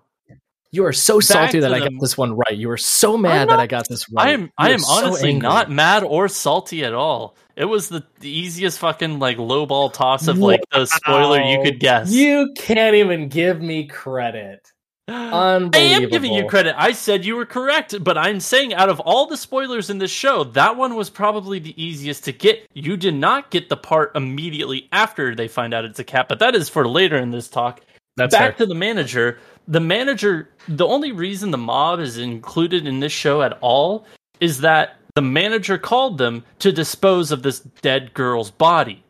You 0.70 0.84
are 0.84 0.92
so 0.92 1.18
salty 1.18 1.60
that 1.60 1.72
I 1.72 1.78
the- 1.78 1.88
got 1.88 2.00
this 2.00 2.18
one 2.18 2.34
right. 2.34 2.54
You 2.54 2.70
are 2.70 2.76
so 2.76 3.16
mad 3.16 3.48
that 3.48 3.58
I 3.58 3.66
got 3.66 3.88
this 3.88 4.10
right. 4.12 4.28
I 4.28 4.30
am 4.32 4.42
You 4.42 4.48
I 4.58 4.70
am 4.70 4.84
honestly 4.86 5.30
angry. 5.30 5.48
not 5.48 5.70
mad 5.70 6.02
or 6.04 6.28
salty 6.28 6.84
at 6.84 6.92
all. 6.92 7.36
It 7.56 7.64
was 7.64 7.88
the, 7.88 8.04
the 8.20 8.28
easiest 8.28 8.78
fucking 8.78 9.18
like 9.18 9.38
lowball 9.38 9.92
toss 9.92 10.28
of 10.28 10.36
like 10.38 10.60
the 10.70 10.84
spoiler 10.84 11.40
you 11.40 11.62
could 11.62 11.80
guess. 11.80 12.12
You 12.12 12.52
can't 12.54 12.96
even 12.96 13.28
give 13.28 13.62
me 13.62 13.86
credit. 13.86 14.70
I 15.08 15.56
am 15.74 16.08
giving 16.08 16.32
you 16.32 16.46
credit. 16.46 16.74
I 16.76 16.92
said 16.92 17.24
you 17.24 17.36
were 17.36 17.46
correct, 17.46 18.02
but 18.02 18.18
I'm 18.18 18.40
saying 18.40 18.74
out 18.74 18.88
of 18.88 19.00
all 19.00 19.26
the 19.26 19.36
spoilers 19.36 19.90
in 19.90 19.98
this 19.98 20.10
show, 20.10 20.44
that 20.44 20.76
one 20.76 20.94
was 20.94 21.08
probably 21.10 21.58
the 21.58 21.82
easiest 21.82 22.24
to 22.24 22.32
get. 22.32 22.66
You 22.74 22.96
did 22.96 23.14
not 23.14 23.50
get 23.50 23.68
the 23.68 23.76
part 23.76 24.12
immediately 24.14 24.88
after 24.92 25.34
they 25.34 25.48
find 25.48 25.72
out 25.72 25.84
it's 25.84 25.98
a 25.98 26.04
cat, 26.04 26.28
but 26.28 26.38
that 26.40 26.54
is 26.54 26.68
for 26.68 26.86
later 26.86 27.16
in 27.16 27.30
this 27.30 27.48
talk. 27.48 27.80
That's 28.16 28.34
Back 28.34 28.56
fair. 28.56 28.66
to 28.66 28.66
the 28.66 28.74
manager. 28.74 29.38
The 29.68 29.80
manager, 29.80 30.50
the 30.66 30.86
only 30.86 31.12
reason 31.12 31.50
the 31.50 31.58
mob 31.58 32.00
is 32.00 32.18
included 32.18 32.86
in 32.86 33.00
this 33.00 33.12
show 33.12 33.42
at 33.42 33.56
all 33.60 34.06
is 34.40 34.60
that 34.60 34.96
the 35.14 35.22
manager 35.22 35.78
called 35.78 36.18
them 36.18 36.44
to 36.58 36.72
dispose 36.72 37.32
of 37.32 37.42
this 37.42 37.60
dead 37.60 38.12
girl's 38.14 38.50
body. 38.50 39.02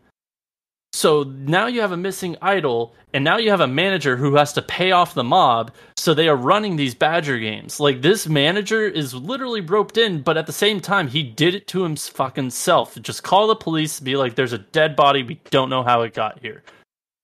So 0.93 1.23
now 1.23 1.67
you 1.67 1.81
have 1.81 1.93
a 1.93 1.97
missing 1.97 2.37
idol, 2.41 2.95
and 3.13 3.23
now 3.23 3.37
you 3.37 3.51
have 3.51 3.61
a 3.61 3.67
manager 3.67 4.17
who 4.17 4.35
has 4.37 4.53
to 4.55 4.63
pay 4.63 4.91
off 4.91 5.15
the 5.15 5.23
mob. 5.23 5.73
So 5.97 6.15
they 6.15 6.29
are 6.29 6.37
running 6.37 6.77
these 6.77 6.95
Badger 6.95 7.39
games. 7.39 7.79
Like 7.79 8.03
this 8.03 8.27
manager 8.27 8.87
is 8.87 9.15
literally 9.15 9.61
roped 9.61 9.99
in, 9.99 10.23
but 10.23 10.37
at 10.37 10.47
the 10.47 10.53
same 10.53 10.81
time, 10.81 11.07
he 11.07 11.23
did 11.23 11.55
it 11.55 11.67
to 11.69 11.85
him 11.85 11.95
fucking 11.95 12.51
self. 12.51 13.01
Just 13.03 13.23
call 13.23 13.47
the 13.47 13.57
police, 13.57 14.01
be 14.01 14.17
like, 14.17 14.35
"There's 14.35 14.55
a 14.55 14.59
dead 14.59 14.97
body. 14.97 15.23
We 15.23 15.41
don't 15.51 15.71
know 15.71 15.83
how 15.83 16.03
it 16.03 16.15
got 16.15 16.41
here. 16.41 16.65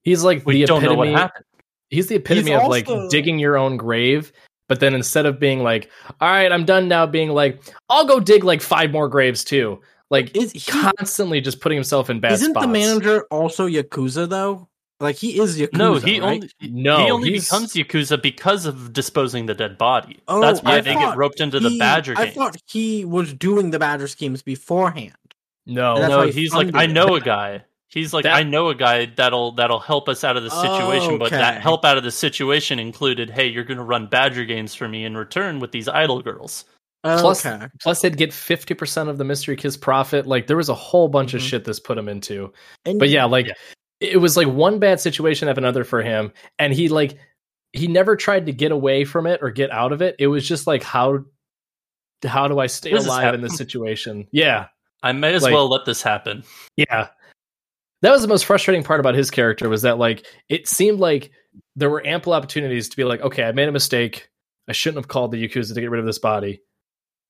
He's 0.02 0.22
like 0.22 0.44
We 0.46 0.60
the 0.60 0.66
don't 0.66 0.82
know 0.82 0.94
what 0.94 1.08
happened." 1.08 1.44
He's 1.90 2.08
the 2.08 2.16
epitome 2.16 2.50
He's 2.50 2.60
of 2.60 2.68
like 2.68 2.88
digging 3.10 3.38
your 3.38 3.56
own 3.56 3.76
grave, 3.76 4.32
but 4.68 4.80
then 4.80 4.94
instead 4.94 5.26
of 5.26 5.40
being 5.40 5.62
like, 5.62 5.90
"All 6.20 6.28
right, 6.28 6.52
I'm 6.52 6.64
done 6.64 6.86
now," 6.86 7.06
being 7.06 7.30
like, 7.30 7.62
"I'll 7.88 8.06
go 8.06 8.20
dig 8.20 8.44
like 8.44 8.60
five 8.60 8.90
more 8.90 9.08
graves 9.08 9.42
too." 9.42 9.80
Like 10.10 10.36
Is 10.36 10.52
he, 10.52 10.60
constantly 10.60 11.40
just 11.40 11.60
putting 11.60 11.76
himself 11.76 12.10
in 12.10 12.20
bad 12.20 12.32
isn't 12.32 12.50
spots. 12.50 12.66
the 12.66 12.72
manager 12.72 13.24
also 13.30 13.66
yakuza 13.68 14.28
though? 14.28 14.68
Like 15.00 15.16
he 15.16 15.40
is 15.40 15.58
yakuza. 15.58 15.72
No, 15.74 15.94
he 15.96 16.20
right? 16.20 16.34
only 16.34 16.50
No, 16.60 16.98
he 17.04 17.10
only 17.10 17.30
he's- 17.30 17.44
becomes 17.46 17.72
yakuza 17.74 18.20
because 18.22 18.64
of 18.66 18.92
disposing 18.92 19.46
the 19.46 19.54
dead 19.54 19.76
body. 19.78 20.18
Oh, 20.28 20.40
That's 20.40 20.62
why 20.62 20.76
I 20.76 20.80
they 20.82 20.94
get 20.94 21.16
roped 21.16 21.40
into 21.40 21.58
the 21.58 21.70
He- 21.70 21.78
Badger 21.78 22.14
I 22.16 22.26
game. 22.26 22.34
thought 22.34 22.56
he 22.66 23.04
was 23.04 23.32
doing 23.34 23.70
the 23.70 23.78
Badger 23.78 24.06
schemes 24.08 24.42
beforehand. 24.42 25.14
No, 25.66 25.94
no, 25.94 26.18
why 26.18 26.26
he 26.26 26.32
he's 26.42 26.52
like, 26.52 26.66
funded 26.70 26.76
I 26.76 26.86
know 26.86 27.16
a 27.16 27.20
guy. 27.20 27.64
He's 27.88 28.12
like, 28.12 28.24
That- 28.24 28.34
I 28.34 28.42
know 28.42 28.68
a 28.68 28.74
guy 28.74 29.06
that'll 29.06 29.52
that'll 29.52 29.78
help 29.80 30.08
us 30.08 30.22
out 30.24 30.36
of 30.36 30.42
the 30.42 30.50
situation. 30.50 31.18
But 31.18 31.30
that 31.30 31.60
help 31.62 31.84
out 31.84 31.96
of 31.96 32.04
the 32.04 32.10
situation 32.10 32.78
included, 32.78 33.30
hey, 33.30 33.46
you're 33.46 33.64
going 33.64 33.78
to 33.78 33.84
run 33.84 34.06
Badger 34.06 34.44
games 34.44 34.74
for 34.74 34.88
me 34.88 35.04
in 35.04 35.16
return 35.16 35.60
with 35.60 35.72
these 35.72 35.88
idol 35.88 36.20
girls. 36.20 36.64
Plus, 37.04 37.44
okay. 37.44 37.66
plus 37.80 38.00
they'd 38.00 38.16
get 38.16 38.32
fifty 38.32 38.72
percent 38.74 39.08
of 39.10 39.18
the 39.18 39.24
Mystery 39.24 39.56
Kiss 39.56 39.76
profit. 39.76 40.26
Like 40.26 40.46
there 40.46 40.56
was 40.56 40.68
a 40.70 40.74
whole 40.74 41.08
bunch 41.08 41.34
of 41.34 41.40
Mhm. 41.42 41.48
shit 41.48 41.64
this 41.64 41.78
put 41.78 41.98
him 41.98 42.08
into. 42.08 42.52
And 42.86 42.98
But 42.98 43.10
yeah, 43.10 43.24
like 43.26 43.46
Yeah. 43.48 43.52
it 44.00 44.16
was 44.18 44.36
like 44.36 44.48
one 44.48 44.78
bad 44.78 45.00
situation 45.00 45.48
after 45.48 45.60
another 45.60 45.84
for 45.84 46.02
him, 46.02 46.32
and 46.58 46.72
he 46.72 46.88
like 46.88 47.18
he 47.74 47.88
never 47.88 48.16
tried 48.16 48.46
to 48.46 48.52
get 48.52 48.72
away 48.72 49.04
from 49.04 49.26
it 49.26 49.40
or 49.42 49.50
get 49.50 49.70
out 49.70 49.92
of 49.92 50.00
it. 50.00 50.16
It 50.18 50.28
was 50.28 50.46
just 50.48 50.66
like 50.66 50.82
how 50.82 51.18
how 52.24 52.48
do 52.48 52.58
I 52.58 52.68
stay 52.68 52.90
This 52.92 53.04
alive 53.04 53.34
in 53.34 53.42
this 53.42 53.56
situation? 53.56 54.26
Yeah, 54.32 54.68
I 55.02 55.12
may 55.12 55.34
as 55.34 55.42
Like- 55.42 55.52
well 55.52 55.68
let 55.68 55.84
this 55.84 56.00
happen. 56.02 56.42
yeah. 56.76 57.08
That 58.00 58.10
was 58.12 58.22
the 58.22 58.28
most 58.28 58.44
frustrating 58.46 58.82
part 58.84 59.00
about 59.00 59.14
his 59.14 59.30
character 59.30 59.68
was 59.68 59.82
that 59.82 59.98
like 59.98 60.26
it 60.48 60.68
seemed 60.68 61.00
like 61.00 61.32
there 61.76 61.90
were 61.90 62.06
ample 62.06 62.32
opportunities 62.32 62.88
to 62.88 62.96
be 62.96 63.04
like, 63.04 63.20
okay, 63.20 63.44
I 63.44 63.52
made 63.52 63.68
a 63.68 63.72
mistake. 63.72 64.28
I 64.68 64.72
shouldn't 64.72 64.98
have 64.98 65.08
called 65.08 65.32
the 65.32 65.46
Yakuza 65.46 65.74
to 65.74 65.80
get 65.80 65.90
rid 65.90 66.00
of 66.00 66.06
this 66.06 66.18
body. 66.18 66.62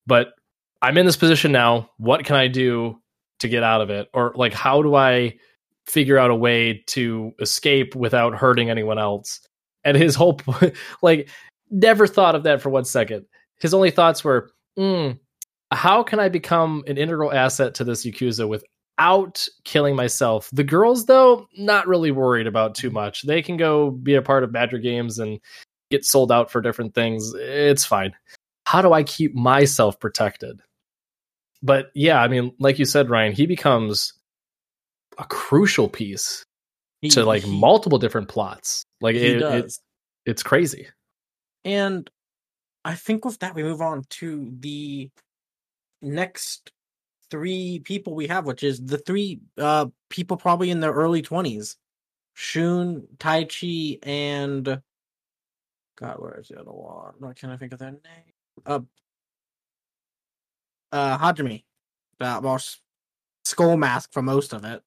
But 0.06 0.34
I'm 0.82 0.98
in 0.98 1.06
this 1.06 1.16
position 1.16 1.52
now. 1.52 1.90
What 1.96 2.24
can 2.24 2.36
I 2.36 2.48
do 2.48 3.00
to 3.40 3.48
get 3.48 3.62
out 3.62 3.80
of 3.80 3.90
it? 3.90 4.08
Or 4.12 4.32
like 4.36 4.52
how 4.52 4.82
do 4.82 4.94
I 4.94 5.36
figure 5.86 6.18
out 6.18 6.30
a 6.30 6.34
way 6.34 6.82
to 6.88 7.32
escape 7.40 7.94
without 7.94 8.34
hurting 8.34 8.70
anyone 8.70 8.98
else? 8.98 9.40
And 9.84 9.96
his 9.96 10.14
whole 10.14 10.40
like 11.02 11.28
never 11.70 12.06
thought 12.06 12.34
of 12.34 12.44
that 12.44 12.60
for 12.60 12.70
one 12.70 12.84
second. 12.84 13.26
His 13.60 13.74
only 13.74 13.90
thoughts 13.90 14.24
were, 14.24 14.50
mm, 14.78 15.18
how 15.70 16.02
can 16.02 16.20
I 16.20 16.28
become 16.28 16.84
an 16.86 16.96
integral 16.96 17.32
asset 17.32 17.74
to 17.74 17.84
this 17.84 18.04
Yakuza 18.04 18.48
without 18.48 19.46
killing 19.64 19.96
myself? 19.96 20.50
The 20.52 20.64
girls, 20.64 21.06
though, 21.06 21.46
not 21.56 21.86
really 21.86 22.10
worried 22.10 22.46
about 22.46 22.74
too 22.74 22.90
much. 22.90 23.22
They 23.22 23.42
can 23.42 23.56
go 23.56 23.90
be 23.90 24.14
a 24.14 24.22
part 24.22 24.44
of 24.44 24.52
Badger 24.52 24.78
games 24.78 25.18
and 25.18 25.40
get 25.90 26.04
sold 26.04 26.32
out 26.32 26.50
for 26.50 26.60
different 26.60 26.94
things. 26.94 27.32
It's 27.34 27.84
fine. 27.84 28.12
How 28.74 28.82
do 28.82 28.92
I 28.92 29.04
keep 29.04 29.36
myself 29.36 30.00
protected? 30.00 30.60
But 31.62 31.92
yeah, 31.94 32.20
I 32.20 32.26
mean, 32.26 32.52
like 32.58 32.80
you 32.80 32.84
said, 32.84 33.08
Ryan, 33.08 33.32
he 33.32 33.46
becomes 33.46 34.14
a 35.16 35.22
crucial 35.22 35.88
piece 35.88 36.42
he- 37.00 37.10
to 37.10 37.24
like 37.24 37.44
he- 37.44 37.60
multiple 37.60 38.00
different 38.00 38.26
plots. 38.26 38.84
Like 39.00 39.14
it, 39.14 39.42
it's 39.42 39.80
it's 40.26 40.42
crazy. 40.42 40.88
And 41.64 42.10
I 42.84 42.96
think 42.96 43.24
with 43.24 43.38
that 43.38 43.54
we 43.54 43.62
move 43.62 43.80
on 43.80 44.02
to 44.18 44.52
the 44.58 45.08
next 46.02 46.72
three 47.30 47.78
people 47.78 48.16
we 48.16 48.26
have, 48.26 48.44
which 48.44 48.64
is 48.64 48.84
the 48.84 48.98
three 48.98 49.38
uh 49.56 49.86
people 50.10 50.36
probably 50.36 50.72
in 50.72 50.80
their 50.80 50.92
early 50.92 51.22
twenties. 51.22 51.76
Shun, 52.34 53.06
Taichi, 53.18 54.00
and 54.02 54.82
God, 55.96 56.16
where 56.18 56.40
is 56.40 56.48
the 56.48 56.58
other 56.58 56.72
one? 56.72 57.14
Why 57.20 57.34
can't 57.34 57.52
I 57.52 57.56
think 57.56 57.72
of 57.72 57.78
their 57.78 57.92
name? 57.92 58.33
Uh, 58.66 58.80
uh, 60.92 61.18
Hajime. 61.18 61.64
Uh, 62.20 62.40
well, 62.42 62.54
S- 62.54 62.80
Skull 63.44 63.76
Mask 63.76 64.12
for 64.12 64.22
most 64.22 64.52
of 64.52 64.64
it. 64.64 64.82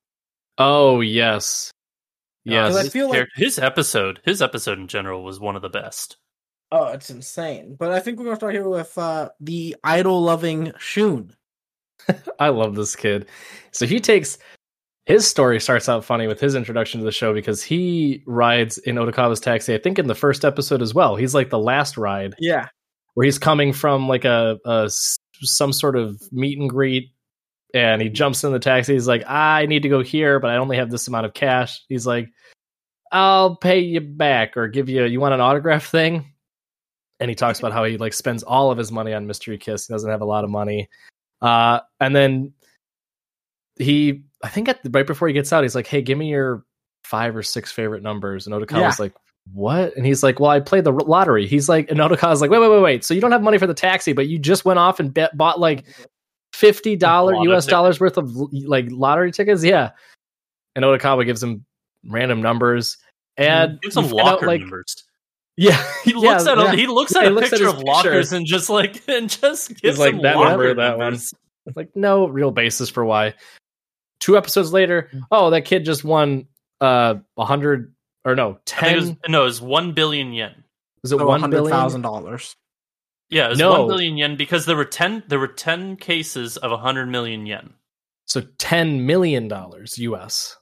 Oh 0.57 1.01
yes, 1.01 1.71
yes. 2.45 2.75
I 2.75 2.83
his, 2.83 2.93
feel 2.93 3.09
like- 3.09 3.27
his 3.35 3.59
episode, 3.59 4.19
his 4.25 4.41
episode 4.41 4.79
in 4.79 4.87
general 4.87 5.23
was 5.23 5.39
one 5.39 5.55
of 5.55 5.61
the 5.61 5.69
best. 5.69 6.17
Oh, 6.71 6.87
it's 6.87 7.09
insane. 7.09 7.75
But 7.77 7.91
I 7.91 7.99
think 7.99 8.17
we're 8.17 8.25
gonna 8.25 8.35
start 8.37 8.53
here 8.53 8.67
with 8.67 8.97
uh 8.97 9.29
the 9.39 9.75
idol 9.83 10.21
loving 10.21 10.73
Shun. 10.79 11.33
I 12.39 12.49
love 12.49 12.75
this 12.75 12.95
kid. 12.95 13.27
So 13.71 13.85
he 13.85 13.99
takes 13.99 14.37
his 15.05 15.25
story 15.25 15.59
starts 15.61 15.87
out 15.87 16.03
funny 16.03 16.27
with 16.27 16.39
his 16.41 16.55
introduction 16.55 16.99
to 16.99 17.05
the 17.05 17.11
show 17.13 17.33
because 17.33 17.63
he 17.63 18.23
rides 18.25 18.77
in 18.79 18.95
Odokawa's 18.95 19.39
taxi. 19.39 19.73
I 19.73 19.77
think 19.77 19.99
in 19.99 20.07
the 20.07 20.15
first 20.15 20.43
episode 20.43 20.81
as 20.81 20.93
well. 20.93 21.15
He's 21.15 21.33
like 21.33 21.49
the 21.49 21.59
last 21.59 21.97
ride 21.97 22.35
Yeah. 22.39 22.67
Where 23.17 23.25
he's 23.25 23.39
coming 23.39 23.73
from 23.73 24.07
like 24.07 24.25
a 24.25 24.59
some 25.41 25.73
sort 25.73 25.95
of 25.95 26.21
meet 26.31 26.59
and 26.59 26.69
greet, 26.69 27.09
and 27.73 27.99
he 27.99 28.09
jumps 28.09 28.43
in 28.43 28.51
the 28.51 28.59
taxi. 28.59 28.93
He's 28.93 29.07
like, 29.07 29.27
I 29.27 29.65
need 29.65 29.81
to 29.81 29.89
go 29.89 30.03
here, 30.03 30.39
but 30.39 30.51
I 30.51 30.57
only 30.57 30.77
have 30.77 30.91
this 30.91 31.07
amount 31.07 31.25
of 31.25 31.33
cash. 31.33 31.83
He's 31.89 32.05
like, 32.05 32.29
I'll 33.11 33.55
pay 33.55 33.79
you 33.79 34.01
back 34.01 34.55
or 34.55 34.67
give 34.67 34.87
you. 34.87 35.03
You 35.05 35.19
want 35.19 35.33
an 35.33 35.41
autograph 35.41 35.87
thing? 35.87 36.31
And 37.19 37.27
he 37.27 37.33
talks 37.33 37.57
about 37.57 37.73
how 37.73 37.85
he 37.85 37.97
like 37.97 38.13
spends 38.13 38.43
all 38.43 38.69
of 38.69 38.77
his 38.77 38.91
money 38.91 39.15
on 39.15 39.25
Mystery 39.25 39.57
Kiss. 39.57 39.87
He 39.87 39.93
doesn't 39.95 40.11
have 40.11 40.21
a 40.21 40.25
lot 40.25 40.43
of 40.43 40.51
money. 40.51 40.87
Uh, 41.41 41.79
and 41.99 42.15
then 42.15 42.53
he, 43.77 44.25
I 44.43 44.49
think 44.49 44.69
at 44.69 44.83
the, 44.83 44.91
right 44.91 45.07
before 45.07 45.27
he 45.27 45.33
gets 45.33 45.51
out, 45.51 45.63
he's 45.63 45.73
like, 45.73 45.87
"Hey, 45.87 46.03
give 46.03 46.19
me 46.19 46.29
your 46.29 46.65
five 47.03 47.35
or 47.35 47.41
six 47.41 47.71
favorite 47.71 48.03
numbers." 48.03 48.45
And 48.45 48.55
Odokawa's 48.55 48.99
like, 48.99 49.15
"What?" 49.53 49.95
And 49.95 50.05
he's 50.05 50.23
like, 50.23 50.39
"Well, 50.39 50.49
I 50.51 50.59
played 50.59 50.83
the 50.83 50.91
lottery." 50.91 51.47
He's 51.47 51.67
like, 51.69 51.89
and 51.89 51.99
Odokawa's 51.99 52.41
like, 52.41 52.51
"Wait, 52.51 52.59
wait, 52.59 52.69
wait, 52.69 52.81
wait. 52.81 53.03
So 53.03 53.13
you 53.13 53.21
don't 53.21 53.31
have 53.31 53.41
money 53.43 53.57
for 53.57 53.67
the 53.67 53.73
taxi, 53.73 54.13
but 54.13 54.27
you 54.27 54.39
just 54.39 54.65
went 54.65 54.79
off 54.79 54.99
and 54.99 55.13
bet, 55.13 55.35
bought 55.37 55.59
like 55.59 55.85
fifty 56.53 56.95
dollar 56.95 57.35
U.S. 57.43 57.65
dollars 57.65 57.99
worth 57.99 58.17
of 58.17 58.31
like 58.51 58.87
lottery 58.89 59.31
tickets?" 59.31 59.63
Yeah. 59.63 59.91
And 60.75 60.85
Odokawa 60.85 61.25
gives 61.25 61.41
him 61.41 61.65
random 62.07 62.41
numbers, 62.41 62.97
and 63.37 63.79
Give 63.81 63.89
you 63.89 63.91
some 63.91 64.05
out, 64.05 64.11
locker 64.11 64.47
like, 64.47 64.61
numbers. 64.61 64.95
yeah, 65.57 65.83
He 66.03 66.13
looks 66.13 66.45
at 66.45 66.57
yeah. 66.57 66.71
a, 66.71 66.75
he 66.75 66.85
looks 66.85 67.15
at 67.15 67.23
he 67.23 67.29
a 67.29 67.31
looks 67.31 67.49
picture 67.49 67.65
his 67.65 67.73
of 67.73 67.79
lockers 67.79 68.27
picture. 68.27 68.35
and 68.35 68.45
just 68.45 68.69
like 68.69 69.01
and 69.07 69.27
just 69.27 69.81
gives 69.81 69.97
like, 69.97 70.13
him 70.13 70.21
that 70.21 70.35
locker 70.35 70.49
number, 70.51 70.73
that 70.75 70.97
one. 70.99 71.13
numbers. 71.13 71.33
like 71.75 71.89
no 71.95 72.27
real 72.27 72.51
basis 72.51 72.89
for 72.91 73.03
why. 73.03 73.33
Two 74.19 74.37
episodes 74.37 74.71
later, 74.71 75.09
oh, 75.31 75.49
that 75.49 75.65
kid 75.65 75.83
just 75.83 76.03
won 76.03 76.45
uh 76.79 77.15
a 77.37 77.45
hundred 77.45 77.91
or 78.27 78.35
no 78.35 78.59
I 78.77 78.81
think 78.81 78.91
it 78.91 78.95
was, 78.99 79.05
ten. 79.09 79.17
no, 79.29 79.41
it 79.41 79.45
was 79.45 79.61
one 79.61 79.93
billion 79.93 80.33
yen. 80.33 80.63
Was 81.01 81.11
it 81.13 81.17
So 81.19 81.25
one 81.25 81.39
hundred 81.39 81.57
billion? 81.57 81.71
thousand 81.71 82.01
dollars. 82.01 82.55
Yeah, 83.29 83.47
it 83.47 83.49
was 83.51 83.59
No. 83.59 83.71
one 83.83 83.87
billion 83.87 84.17
yen 84.17 84.35
because 84.35 84.65
there 84.65 84.75
were 84.75 84.85
ten 84.85 85.23
there 85.27 85.39
were 85.39 85.47
ten 85.47 85.95
cases 85.95 86.57
of 86.57 86.77
hundred 86.79 87.07
million 87.07 87.45
yen. 87.45 87.73
So 88.25 88.41
ten 88.57 89.05
million 89.05 89.47
dollars 89.47 89.97
US. 89.97 90.55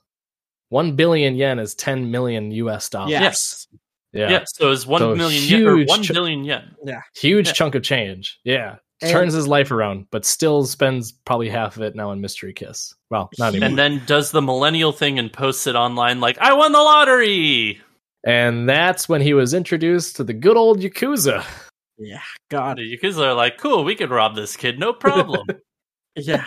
One 0.69 0.95
billion 0.95 1.35
yen 1.35 1.59
is 1.59 1.75
ten 1.75 2.11
million 2.11 2.51
US 2.51 2.89
dollars. 2.89 3.11
Yes. 3.11 3.67
Yeah. 4.13 4.29
Yeah, 4.29 4.43
so 4.47 4.67
it 4.67 4.69
was 4.69 4.87
one 4.87 4.99
So 4.99 5.15
million 5.15 5.43
yen 5.43 5.67
or 5.67 5.75
huge 5.77 5.89
one 5.89 6.03
ch- 6.03 6.13
billion 6.13 6.43
yen. 6.45 6.75
Yeah. 6.85 7.01
Huge 7.15 7.47
Yeah. 7.47 7.53
chunk 7.53 7.75
of 7.75 7.83
change. 7.83 8.39
Yeah. 8.43 8.77
And- 9.01 9.11
Turns 9.11 9.33
his 9.33 9.47
life 9.47 9.71
around, 9.71 10.07
but 10.09 10.23
still 10.25 10.65
spends 10.65 11.11
probably 11.11 11.49
half 11.49 11.75
of 11.75 11.83
it 11.83 11.95
now 11.95 12.11
on 12.11 12.21
Mystery 12.21 12.53
Kiss. 12.53 12.93
Well, 13.09 13.29
not 13.37 13.53
He- 13.53 13.57
anymore. 13.57 13.69
And 13.69 13.77
then 13.77 14.05
does 14.05 14.31
the 14.31 14.41
millennial 14.41 14.91
thing 14.93 15.19
and 15.19 15.31
posts 15.31 15.67
it 15.67 15.75
online 15.75 16.21
like, 16.21 16.37
I 16.39 16.53
won 16.53 16.71
the 16.71 16.79
lottery. 16.79 17.81
And 18.25 18.67
that's 18.69 19.07
when 19.09 19.21
he 19.21 19.33
was 19.33 19.53
introduced 19.53 20.15
to 20.15 20.23
the 20.23 20.33
good 20.33 20.57
old 20.57 20.79
Yakuza. 20.79 21.45
Yeah. 21.97 22.21
God. 22.49 22.77
The 22.77 22.97
Yakuza 22.97 23.19
are 23.27 23.33
like, 23.33 23.57
cool, 23.57 23.83
we 23.83 23.95
could 23.95 24.09
rob 24.09 24.35
this 24.35 24.55
kid, 24.57 24.79
no 24.79 24.93
problem. 24.93 25.47
Yeah. 26.17 26.45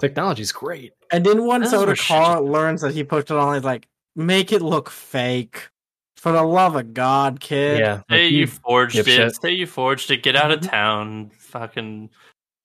Technology's 0.00 0.52
great. 0.52 0.92
And 1.10 1.26
then 1.26 1.44
once 1.44 1.72
Those 1.72 1.84
were 1.84 1.94
Otakar 1.94 2.48
learns 2.48 2.80
that 2.82 2.94
he 2.94 3.02
posted 3.02 3.36
on, 3.36 3.54
he's 3.54 3.64
like, 3.64 3.88
make 4.14 4.52
it 4.52 4.62
look 4.62 4.88
fake. 4.88 5.68
For 6.20 6.32
the 6.32 6.42
love 6.42 6.76
of 6.76 6.92
God, 6.92 7.40
kid. 7.40 7.78
Yeah. 7.78 8.02
Say 8.10 8.24
like 8.24 8.32
you 8.32 8.38
you- 8.40 8.46
forged 8.46 8.96
dipshit. 8.96 9.28
it. 9.28 9.40
Say 9.40 9.52
you 9.52 9.66
forged 9.66 10.10
it. 10.10 10.22
Get 10.22 10.36
out 10.36 10.50
of 10.50 10.60
Mhm. 10.60 10.70
town. 10.70 11.30
Fucking. 11.38 12.10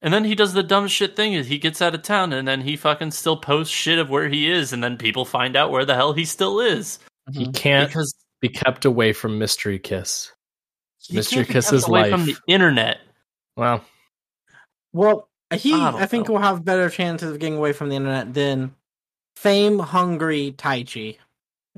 And 0.01 0.13
then 0.13 0.25
he 0.25 0.35
does 0.35 0.51
the 0.53 0.61
dumb 0.61 0.87
shit 0.89 1.15
thing 1.15 1.33
is 1.33 1.47
he 1.47 1.57
gets 1.57 1.81
out 1.81 1.95
of 1.95 2.01
town 2.01 2.33
and 2.33 2.45
then 2.47 2.61
he 2.61 2.75
fucking 2.75 3.11
still 3.11 3.37
posts 3.37 3.73
shit 3.73 3.97
of 3.97 4.09
where 4.09 4.27
he 4.27 4.51
is 4.51 4.73
and 4.73 4.83
then 4.83 4.97
people 4.97 5.23
find 5.25 5.55
out 5.55 5.71
where 5.71 5.85
the 5.85 5.95
hell 5.95 6.11
he 6.13 6.25
still 6.25 6.59
is. 6.59 6.99
he 7.33 7.45
Mhm. 7.45 7.55
can't 7.55 7.89
Because 7.89 8.13
be 8.41 8.49
kept 8.49 8.85
away 8.85 9.13
from 9.13 9.39
Mystery 9.39 9.79
Kiss. 9.79 10.31
Mystery 11.09 11.45
Kiss 11.45 11.71
is 11.71 11.87
away 11.87 12.11
from 12.11 12.25
the 12.25 12.35
internet. 12.47 12.99
Well, 13.55 13.83
Well, 14.93 15.27
he, 15.53 15.73
I 15.73 15.91
I, 16.03 16.05
think, 16.05 16.27
know. 16.27 16.33
will 16.35 16.41
have 16.41 16.63
better 16.65 16.89
chances 16.89 17.31
of 17.31 17.39
getting 17.39 17.57
away 17.57 17.73
from 17.73 17.89
the 17.89 17.95
internet 17.95 18.33
than 18.33 18.75
fame 19.37 19.79
hungry 19.79 20.53
Taichi, 20.57 21.17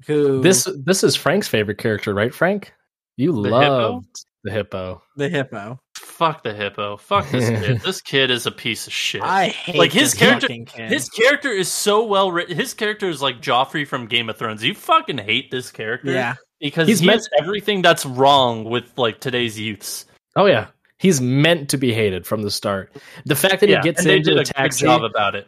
who 0.06 0.42
this 0.42 0.68
this 0.84 1.04
is 1.04 1.16
Frank's 1.16 1.48
favorite 1.48 1.78
character, 1.78 2.14
right, 2.14 2.34
Frank? 2.34 2.74
You 3.16 3.32
The 3.32 3.50
loved 3.50 4.06
the 4.44 4.52
hippo. 4.52 5.02
the 5.16 5.30
hippo. 5.30 5.80
Fuck 5.96 6.44
the 6.44 6.54
hippo. 6.54 6.98
Fuck 6.98 7.30
this 7.32 7.50
kid. 7.66 7.82
this 7.82 8.02
kid 8.02 8.30
is 8.32 8.46
a 8.46 8.52
piece 8.52 8.88
of 8.88 8.94
shit. 8.94 9.22
I 9.24 9.48
hate 9.48 9.76
Like, 9.76 9.92
his 9.92 10.12
this 10.12 10.20
character- 10.20 10.48
fucking 10.48 10.66
kid. 10.66 10.90
His 10.92 11.10
character 11.10 11.50
is 11.50 11.68
so 11.72 12.04
well 12.06 12.32
written. 12.32 12.56
His 12.56 12.74
character 12.74 13.10
is 13.10 13.22
like 13.22 13.42
Joffrey 13.42 13.88
from 13.88 14.06
Game 14.08 14.30
of 14.30 14.38
Thrones. 14.38 14.64
You 14.64 14.74
fucking 14.76 15.18
hate 15.18 15.50
this 15.52 15.72
character. 15.72 16.12
yeah, 16.12 16.36
Because 16.60 16.88
He's 16.88 17.00
he's 17.00 17.08
meant- 17.08 17.28
everything 17.40 17.82
that's 17.82 18.06
wrong 18.06 18.64
with 18.66 18.86
like 18.98 19.20
today's 19.20 19.60
youths. 19.60 20.06
Oh 20.36 20.46
yeah, 20.46 20.68
he's 21.00 21.20
meant 21.20 21.70
to 21.70 21.78
be 21.78 21.92
hated 21.94 22.26
from 22.28 22.44
the 22.44 22.52
start. 22.52 22.92
The 23.26 23.36
fact 23.36 23.60
that 23.62 23.70
yeah, 23.70 23.78
he 23.78 23.84
gets 23.84 24.04
they 24.04 24.18
into 24.18 24.30
did 24.30 24.38
the 24.38 24.42
a 24.42 24.44
good 24.46 24.54
taxi. 24.54 24.86
job 24.86 25.04
about 25.04 25.34
it. 25.36 25.48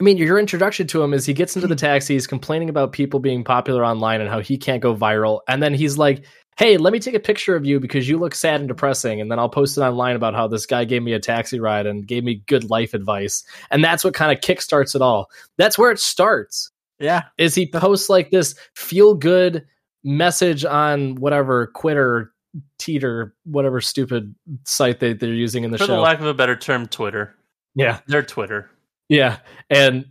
I 0.00 0.02
mean, 0.02 0.16
your 0.16 0.38
introduction 0.38 0.86
to 0.88 1.02
him 1.02 1.12
is 1.12 1.26
he 1.26 1.34
gets 1.34 1.56
into 1.56 1.68
the 1.68 1.74
hmm. 1.74 1.78
taxi, 1.78 2.14
he's 2.14 2.26
complaining 2.26 2.70
about 2.70 2.92
people 2.92 3.20
being 3.20 3.44
popular 3.44 3.84
online 3.84 4.20
and 4.20 4.30
how 4.30 4.40
he 4.40 4.56
can't 4.56 4.82
go 4.82 4.94
viral, 4.96 5.40
and 5.46 5.62
then 5.62 5.74
he's 5.74 5.98
like, 5.98 6.24
"Hey, 6.56 6.78
let 6.78 6.92
me 6.92 6.98
take 6.98 7.14
a 7.14 7.20
picture 7.20 7.54
of 7.54 7.66
you 7.66 7.78
because 7.80 8.08
you 8.08 8.18
look 8.18 8.34
sad 8.34 8.60
and 8.60 8.68
depressing, 8.68 9.20
and 9.20 9.30
then 9.30 9.38
I'll 9.38 9.50
post 9.50 9.76
it 9.76 9.82
online 9.82 10.16
about 10.16 10.34
how 10.34 10.48
this 10.48 10.64
guy 10.64 10.84
gave 10.84 11.02
me 11.02 11.12
a 11.12 11.20
taxi 11.20 11.60
ride 11.60 11.86
and 11.86 12.06
gave 12.06 12.24
me 12.24 12.42
good 12.46 12.70
life 12.70 12.94
advice." 12.94 13.44
And 13.70 13.84
that's 13.84 14.02
what 14.02 14.14
kind 14.14 14.32
of 14.32 14.42
kickstarts 14.42 14.94
it 14.94 15.02
all. 15.02 15.30
That's 15.58 15.76
where 15.76 15.90
it 15.90 16.00
starts. 16.00 16.70
yeah. 16.98 17.24
is 17.38 17.54
he 17.54 17.66
posts 17.66 18.08
like 18.08 18.30
this 18.30 18.54
feel 18.74 19.14
good 19.14 19.66
message 20.02 20.64
on 20.64 21.16
whatever 21.16 21.66
Quitter, 21.68 22.32
Teeter, 22.78 23.34
whatever 23.44 23.80
stupid 23.80 24.34
site 24.64 25.00
they, 25.00 25.12
they're 25.12 25.32
using 25.32 25.64
in 25.64 25.70
the 25.70 25.78
show? 25.78 25.86
For 25.86 25.92
the 25.92 25.98
lack 25.98 26.20
of 26.20 26.26
a 26.26 26.34
better 26.34 26.56
term, 26.56 26.86
Twitter. 26.86 27.34
yeah, 27.74 28.00
They're 28.06 28.22
Twitter. 28.22 28.70
Yeah, 29.10 29.38
and 29.68 30.06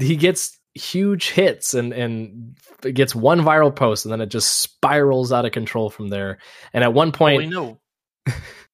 he 0.00 0.16
gets 0.16 0.58
huge 0.74 1.30
hits 1.30 1.74
and 1.74 1.92
and 1.92 2.56
gets 2.94 3.14
one 3.14 3.40
viral 3.42 3.74
post, 3.74 4.04
and 4.04 4.12
then 4.12 4.20
it 4.20 4.26
just 4.30 4.56
spirals 4.58 5.30
out 5.32 5.44
of 5.44 5.52
control 5.52 5.90
from 5.90 6.08
there. 6.08 6.38
And 6.72 6.82
at 6.82 6.92
one 6.92 7.08
Well, 7.08 7.12
point, 7.18 7.38
we 7.38 7.46
know. 7.46 7.80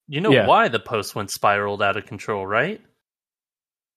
You 0.08 0.20
know 0.20 0.32
Yeah. 0.32 0.46
why 0.46 0.68
the 0.68 0.80
post 0.80 1.14
went 1.14 1.30
spiraled 1.30 1.82
out 1.82 1.96
of 1.96 2.04
control, 2.06 2.46
right? 2.46 2.80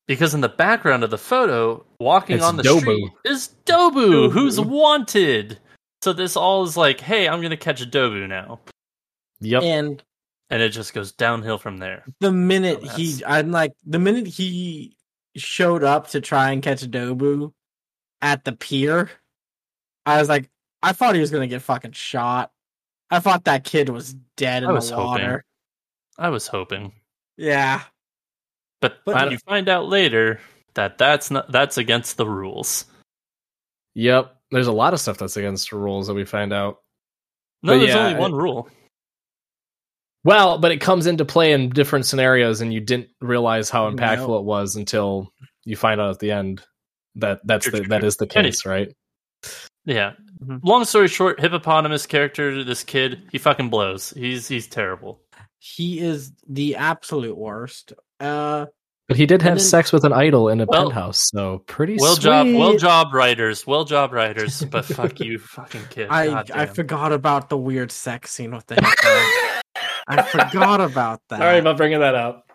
Because 0.07 0.33
in 0.33 0.39
the 0.39 0.47
background 0.49 1.03
of 1.03 1.09
the 1.09 1.17
photo, 1.17 1.85
walking 1.99 2.37
It's 2.37 2.45
on 2.45 2.55
the 2.55 2.63
Dobu. 2.63 2.79
street 2.79 3.11
is 3.25 3.49
Dobu, 3.65 4.29
Dobu. 4.29 4.31
who's 4.31 4.57
wanted. 4.59 5.59
So 6.01 6.13
this 6.13 6.37
all 6.37 6.63
is 6.63 6.77
like, 6.77 7.01
hey, 7.01 7.27
I'm 7.27 7.41
gonna 7.41 7.57
catch 7.57 7.81
Dobu 7.89 8.27
now, 8.29 8.61
yep, 9.41 9.63
And 9.63 10.01
and 10.49 10.61
it 10.61 10.69
just 10.69 10.93
goes 10.93 11.11
downhill 11.11 11.57
from 11.57 11.77
there. 11.77 12.05
the 12.21 12.31
minute 12.31 12.81
Dumbass. 12.81 12.95
he, 12.95 13.25
I'm 13.25 13.51
like, 13.51 13.73
the 13.85 13.99
minute 13.99 14.27
he 14.27 14.95
showed 15.37 15.83
up 15.83 16.09
to 16.09 16.21
try 16.21 16.51
and 16.51 16.61
catch 16.63 16.81
Dobu 16.81 17.53
at 18.21 18.43
the 18.43 18.51
pier, 18.53 19.09
I 20.05 20.19
was 20.19 20.29
like, 20.29 20.49
I 20.83 20.91
thought 20.93 21.15
he 21.15 21.21
was 21.21 21.31
gonna 21.31 21.47
get 21.47 21.61
fucking 21.61 21.91
shot. 21.93 22.51
I 23.09 23.19
thought 23.19 23.45
that 23.45 23.63
kid 23.63 23.89
was 23.89 24.13
dead 24.35 24.63
in 24.63 24.69
I 24.69 24.73
was 24.73 24.89
the 24.89 24.95
hoping. 24.95 25.07
water. 25.23 25.45
I 26.17 26.29
was 26.29 26.47
hoping, 26.47 26.93
Yeah, 27.37 27.83
but, 28.81 28.97
But- 29.05 29.31
you 29.31 29.37
find 29.39 29.69
out 29.69 29.87
later 29.87 30.39
that 30.73 30.97
that's 30.97 31.29
not 31.31 31.51
that's 31.51 31.77
against 31.77 32.17
the 32.17 32.27
rules. 32.27 32.85
yep. 33.95 34.33
There's 34.51 34.67
a 34.67 34.71
lot 34.71 34.93
of 34.93 34.99
stuff 35.01 35.17
that's 35.17 35.35
against 35.37 35.69
the 35.71 35.77
rules 35.77 36.07
that 36.07 36.13
we 36.13 36.23
find 36.23 36.53
out. 36.53 36.77
No, 37.63 37.73
But 37.73 37.79
there's 37.79 37.89
yeah, 37.89 38.07
only 38.07 38.19
one 38.19 38.33
rule. 38.33 38.69
Well, 40.27 40.57
but 40.57 40.71
it 40.73 40.81
comes 40.81 41.07
into 41.07 41.23
play 41.23 41.53
in 41.53 41.69
different 41.69 42.05
scenarios, 42.05 42.59
and 42.59 42.73
you 42.73 42.81
didn't 42.81 43.07
realize 43.21 43.69
how 43.69 43.89
impactful 43.89 44.27
No. 44.27 44.37
it 44.39 44.43
was 44.43 44.75
until 44.75 45.31
you 45.63 45.77
find 45.77 46.01
out 46.01 46.09
at 46.11 46.19
the 46.19 46.31
end 46.31 46.61
that 47.15 47.39
that's 47.45 47.63
True, 47.63 47.71
the 47.71 47.77
true, 47.79 47.87
that 47.87 48.01
the 48.17 48.27
Any- 48.35 48.49
case, 48.49 48.65
right? 48.65 48.89
Yeah. 49.85 50.11
Mhm. 50.43 50.59
Long 50.63 50.83
story 50.83 51.07
short, 51.07 51.39
hippopotamus 51.39 52.05
character, 52.07 52.61
this 52.65 52.83
kid, 52.83 53.21
he 53.31 53.37
fucking 53.37 53.69
blows. 53.69 54.11
He's 54.17 54.47
he's 54.49 54.67
terrible. 54.67 55.21
he 55.59 55.99
is 55.99 56.31
the 56.47 56.75
absolute 56.75 57.35
worst. 57.37 57.93
Uh, 58.19 58.65
But 59.07 59.17
he 59.17 59.25
did 59.25 59.41
have 59.41 59.55
then- 59.55 59.63
sex 59.63 59.91
with 59.93 60.03
an 60.03 60.13
idol 60.13 60.49
in 60.49 60.59
a 60.61 60.65
Well- 60.65 60.83
penthouse, 60.91 61.23
so 61.33 61.63
pretty 61.67 61.97
Well 61.99 62.15
sweet. 62.15 62.23
job, 62.23 62.47
well 62.53 62.77
job, 62.77 63.13
writers. 63.13 63.65
Well 63.65 63.85
job, 63.85 64.11
writers. 64.13 64.61
But 64.69 64.83
fuck 64.85 65.19
you, 65.21 65.39
fucking 65.39 65.83
kid. 65.89 66.07
I 66.11 66.43
I 66.53 66.65
forgot 66.67 67.11
about 67.13 67.47
the 67.49 67.57
weird 67.57 67.91
sex 67.93 68.31
scene 68.31 68.51
with 68.53 68.67
the 68.67 68.75
hippo. 68.75 69.61
I 70.07 70.21
forgot 70.23 70.81
about 70.81 71.21
that. 71.29 71.39
Sorry 71.39 71.59
about 71.59 71.77
bringing 71.77 71.99
that 71.99 72.15
up. 72.15 72.51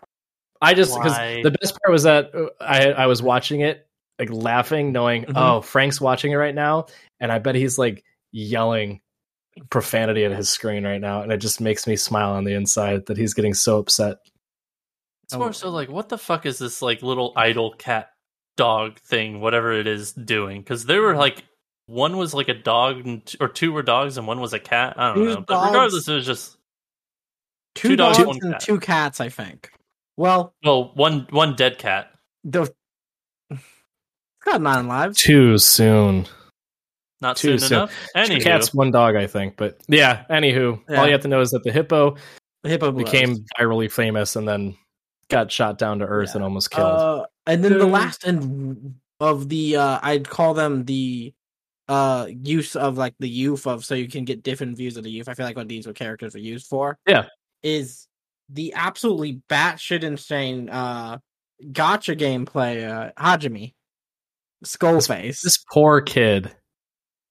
I 0.60 0.74
just 0.74 0.94
because 0.94 1.16
the 1.16 1.56
best 1.60 1.78
part 1.82 1.92
was 1.92 2.04
that 2.04 2.34
uh, 2.34 2.46
I 2.60 2.92
I 2.92 3.06
was 3.06 3.22
watching 3.22 3.60
it 3.60 3.86
like 4.18 4.30
laughing, 4.30 4.92
knowing 4.92 5.24
Mhm. 5.24 5.32
oh 5.36 5.60
Frank's 5.60 6.00
watching 6.00 6.32
it 6.32 6.36
right 6.36 6.54
now, 6.54 6.86
and 7.20 7.32
I 7.32 7.38
bet 7.38 7.54
he's 7.54 7.78
like 7.78 8.04
yelling 8.30 9.00
profanity 9.70 10.24
at 10.24 10.30
his 10.30 10.48
screen 10.48 10.84
right 10.84 11.00
now, 11.00 11.22
and 11.22 11.32
it 11.32 11.38
just 11.38 11.60
makes 11.60 11.86
me 11.86 11.96
smile 11.96 12.32
on 12.32 12.44
the 12.44 12.54
inside 12.54 13.06
that 13.06 13.16
he's 13.16 13.34
getting 13.34 13.54
so 13.54 13.78
upset. 13.78 14.18
It's 15.24 15.34
more 15.36 15.52
so 15.52 15.70
like, 15.70 15.88
what 15.88 16.08
the 16.08 16.18
fuck 16.18 16.46
is 16.46 16.58
this 16.58 16.80
like 16.80 17.02
little 17.02 17.32
idol 17.36 17.72
cat 17.76 18.10
dog 18.56 18.98
thing, 19.00 19.40
whatever 19.40 19.72
it 19.72 19.86
is, 19.86 20.12
doing? 20.12 20.60
Because 20.60 20.84
there 20.84 21.02
were 21.02 21.16
like 21.16 21.42
one 21.86 22.16
was 22.16 22.32
like 22.34 22.48
a 22.48 22.54
dog, 22.54 23.04
and 23.04 23.26
t- 23.26 23.38
or 23.40 23.48
two 23.48 23.72
were 23.72 23.82
dogs, 23.82 24.16
and 24.16 24.26
one 24.26 24.40
was 24.40 24.52
a 24.52 24.58
cat. 24.60 24.94
I 24.96 25.08
don't 25.08 25.16
Two 25.16 25.34
know. 25.34 25.44
But 25.46 25.66
regardless, 25.66 26.06
it 26.06 26.14
was 26.14 26.26
just 26.26 26.56
two, 27.74 27.88
two 27.90 27.96
dogs, 27.96 28.18
dogs, 28.18 28.38
and 28.42 28.52
cat. 28.52 28.60
two 28.60 28.78
cats. 28.80 29.20
I 29.20 29.28
think. 29.28 29.70
Well, 30.16 30.54
well, 30.64 30.92
one 30.94 31.26
one 31.30 31.54
dead 31.56 31.78
cat. 31.78 32.10
the 32.44 32.70
it's 33.50 33.60
got 34.44 34.60
nine 34.62 34.88
lives. 34.88 35.18
Too 35.18 35.58
soon. 35.58 36.26
Not 37.20 37.36
Too 37.36 37.56
soon 37.56 37.68
soon. 37.68 37.78
enough. 37.78 38.28
Two 38.28 38.40
cats, 38.40 38.74
one 38.74 38.90
dog, 38.90 39.14
I 39.14 39.28
think. 39.28 39.56
But 39.56 39.80
yeah, 39.86 40.24
anywho, 40.28 40.80
Yeah. 40.88 41.00
all 41.00 41.06
you 41.06 41.12
have 41.12 41.20
to 41.22 41.28
know 41.28 41.40
is 41.40 41.50
that 41.52 41.62
the 41.62 41.70
hippo 41.70 42.16
The 42.64 42.68
hippo 42.68 42.90
became 42.90 43.32
us. 43.32 43.38
virally 43.60 43.90
famous 43.90 44.34
and 44.34 44.46
then 44.48 44.76
got 45.28 45.50
shot 45.52 45.78
down 45.78 46.00
to 46.00 46.04
earth 46.04 46.30
Yeah. 46.30 46.36
and 46.36 46.44
almost 46.44 46.72
killed. 46.72 46.88
Uh, 46.98 47.26
and 47.46 47.62
then 47.64 47.78
the 47.78 47.86
last 47.86 48.24
and 48.24 48.96
of 49.20 49.48
the 49.48 49.76
uh, 49.76 50.00
I'd 50.02 50.28
call 50.28 50.52
them 50.54 50.84
the 50.84 51.32
uh 51.88 52.26
use 52.28 52.74
of 52.74 52.98
like 52.98 53.14
the 53.20 53.28
youth 53.28 53.66
of 53.68 53.84
so 53.84 53.94
you 53.94 54.08
can 54.08 54.24
get 54.24 54.42
different 54.42 54.76
views 54.76 54.96
of 54.96 55.04
the 55.04 55.10
youth. 55.10 55.28
I 55.28 55.34
feel 55.34 55.46
like 55.46 55.56
what 55.56 55.68
these 55.68 55.86
were 55.86 55.92
characters 55.92 56.34
are 56.34 56.40
used 56.40 56.66
for. 56.66 56.98
Yeah. 57.06 57.26
Is 57.62 58.06
the 58.48 58.72
absolutely 58.74 59.40
batshit 59.48 60.02
insane 60.02 60.68
uh 60.68 61.18
gacha 61.62 62.18
gameplay 62.18 62.88
uh 62.88 63.12
Hajime. 63.18 63.72
Skullface. 64.64 65.42
this 65.42 65.58
poor 65.72 66.00
kid. 66.00 66.54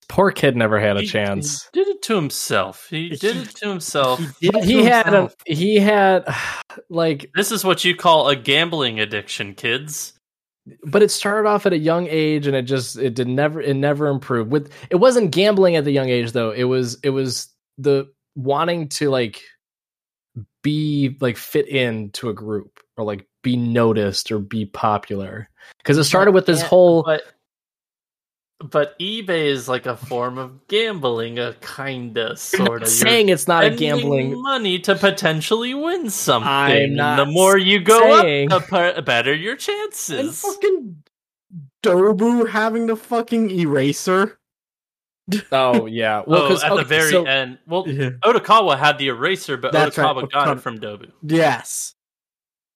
Poor 0.10 0.32
kid 0.32 0.58
never 0.58 0.80
had 0.80 0.98
a 0.98 1.02
he- 1.02 1.08
chance. 1.08 1.70
He 1.74 1.80
did 1.84 1.88
it 1.96 2.02
to 2.04 2.16
himself. 2.16 2.88
He 2.90 3.10
did 3.10 3.38
it 3.38 3.56
to 3.58 3.70
himself. 3.70 4.20
He 4.42 4.50
did 4.50 4.56
it 4.56 4.62
to 4.62 4.66
He 4.68 4.84
had 4.84 5.14
a, 5.14 5.32
he 5.46 5.78
had 5.78 6.26
like 6.90 7.32
This 7.34 7.52
is 7.52 7.64
what 7.64 7.86
you 7.86 7.96
call 7.96 8.28
a 8.28 8.36
gambling 8.36 9.00
addiction, 9.00 9.54
kids. 9.54 10.12
but 10.86 11.02
it 11.02 11.10
started 11.12 11.48
off 11.48 11.66
at 11.66 11.72
a 11.74 11.78
young 11.78 12.08
age 12.10 12.46
and 12.48 12.56
it 12.58 12.64
just 12.64 12.98
it 12.98 13.14
did 13.16 13.28
never 13.30 13.62
it 13.62 13.74
never 13.76 14.08
improved 14.08 14.52
with 14.52 14.72
it 14.90 14.98
wasn't 14.98 15.32
gambling 15.32 15.76
at 15.78 15.86
the 15.86 15.92
young 15.92 16.10
age 16.10 16.34
though 16.34 16.52
it 16.52 16.66
was 16.66 17.00
it 17.04 17.10
was 17.10 17.48
the 17.78 18.08
wanting 18.36 18.88
to 18.90 19.10
like 19.10 19.42
be 20.64 21.16
like 21.20 21.38
fit 21.38 21.68
into 21.68 22.30
a 22.30 22.34
group 22.34 22.80
or 22.98 23.04
like 23.04 23.26
be 23.44 23.56
noticed 23.58 24.32
or 24.32 24.40
be 24.40 24.66
popular 24.66 25.50
because 25.78 25.98
it 25.98 26.04
started 26.04 26.32
with 26.34 26.46
this 26.46 26.60
Yeah, 26.62 26.68
whole 26.68 27.04
But 27.04 27.24
but 28.64 28.98
eBay 29.00 29.46
is 29.48 29.68
like 29.68 29.88
a 29.88 29.98
form 29.98 30.38
of 30.38 30.68
gambling, 30.68 31.40
a 31.40 31.56
kinda 31.62 32.38
sort 32.38 32.84
of. 32.84 32.88
saying 32.90 33.30
it's 33.30 33.48
not 33.48 33.64
a 33.64 33.72
gambling 33.72 34.40
money 34.40 34.78
to 34.78 34.94
potentially 34.94 35.74
win 35.74 36.12
something. 36.12 36.48
I'm 36.48 36.72
and 36.78 36.96
not 36.98 37.16
the 37.16 37.26
more 37.26 37.58
you 37.58 37.80
go 37.80 38.22
saying- 38.22 38.52
up, 38.52 38.70
the 38.70 39.02
better 39.04 39.34
your 39.34 39.56
chances 39.56 40.20
and 40.20 40.34
fucking 40.36 41.04
Dobu 41.82 42.48
having 42.48 42.86
the 42.86 42.96
fucking 42.96 43.50
eraser. 43.50 44.38
oh 45.52 45.86
yeah 45.86 46.24
well 46.28 46.44
oh, 46.44 46.48
'cause- 46.50 46.64
at 46.64 46.76
the 46.76 46.84
very 46.84 47.12
so- 47.12 47.24
end. 47.26 47.58
Well, 47.68 47.88
Yeah. 47.88 48.12
Odokawa 48.24 48.78
had 48.78 48.98
the 48.98 49.08
eraser, 49.10 49.58
but 49.58 49.72
That's 49.72 49.98
right, 49.98 50.14
got 50.16 50.32
Odokawa- 50.32 50.58
it 50.58 50.62
from 50.62 50.80
Dobu. 50.80 51.12
Yes. 51.24 51.94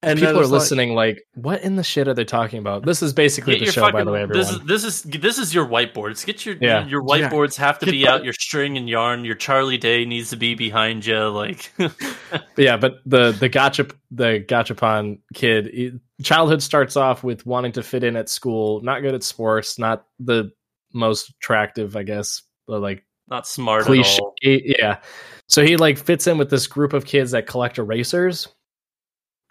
And 0.03 0.20
people 0.20 0.38
are 0.38 0.41
it's 0.43 0.51
like- 0.51 0.60
listening 0.62 0.93
like, 0.93 1.24
what 1.34 1.62
in 1.64 1.78
the 1.78 1.84
shit 1.84 2.08
are 2.08 2.14
they 2.14 2.26
talking 2.26 2.60
about 2.60 2.86
this 2.86 3.01
is 3.01 3.12
basically 3.12 3.56
the 3.58 3.64
your 3.64 3.74
show 3.74 3.91
by 3.91 4.03
the 4.03 4.12
way 4.12 4.22
everyone 4.22 4.39
This 4.43 4.51
is 4.51 4.60
this 4.62 4.84
is 4.84 5.01
this 5.20 5.38
is 5.39 5.51
your 5.56 5.66
whiteboards. 5.66 6.24
Get 6.24 6.45
your 6.45 6.56
Yeah. 6.62 6.86
your 6.86 7.01
Yeah. 7.08 7.28
whiteboards 7.30 7.56
have 7.58 7.80
to 7.80 7.86
Get 7.86 7.91
be 7.91 8.08
out. 8.08 8.24
Your 8.24 8.34
string 8.34 8.78
and 8.78 8.88
yarn. 8.88 9.26
Your 9.26 9.34
Charlie 9.34 9.80
Day 9.80 10.06
needs 10.06 10.30
to 10.30 10.36
be 10.36 10.53
behind 10.53 11.08
you. 11.08 11.18
Like 11.30 11.72
But 11.78 12.43
yeah, 12.58 12.78
but 12.78 12.97
the 13.08 13.32
the 13.32 13.49
gacha 13.49 13.91
the 14.12 14.45
gachapon 14.47 15.20
kid 15.34 15.66
he- 15.74 15.93
childhood 16.24 16.62
starts 16.62 16.95
off 16.95 17.24
with 17.24 17.43
wanting 17.47 17.72
to 17.72 17.82
fit 17.82 18.03
in 18.03 18.16
at 18.16 18.30
school, 18.30 18.82
not 18.84 19.01
good 19.01 19.16
at 19.16 19.24
sports, 19.24 19.80
not 19.80 20.06
the 20.20 20.51
most 20.93 21.30
attractive, 21.41 21.95
I 21.97 22.03
guess, 22.03 22.43
but 22.68 22.82
like 22.82 23.05
not 23.28 23.47
smart 23.47 23.84
cliche. 23.86 24.18
at 24.18 24.22
all. 24.22 24.36
Yeah. 24.43 24.99
So 25.47 25.63
he 25.63 25.78
like 25.78 25.97
fits 25.97 26.28
in 26.28 26.38
with 26.38 26.49
this 26.49 26.68
group 26.68 26.93
of 26.93 27.05
kids 27.05 27.32
that 27.32 27.47
collect 27.47 27.78
erasers. 27.78 28.47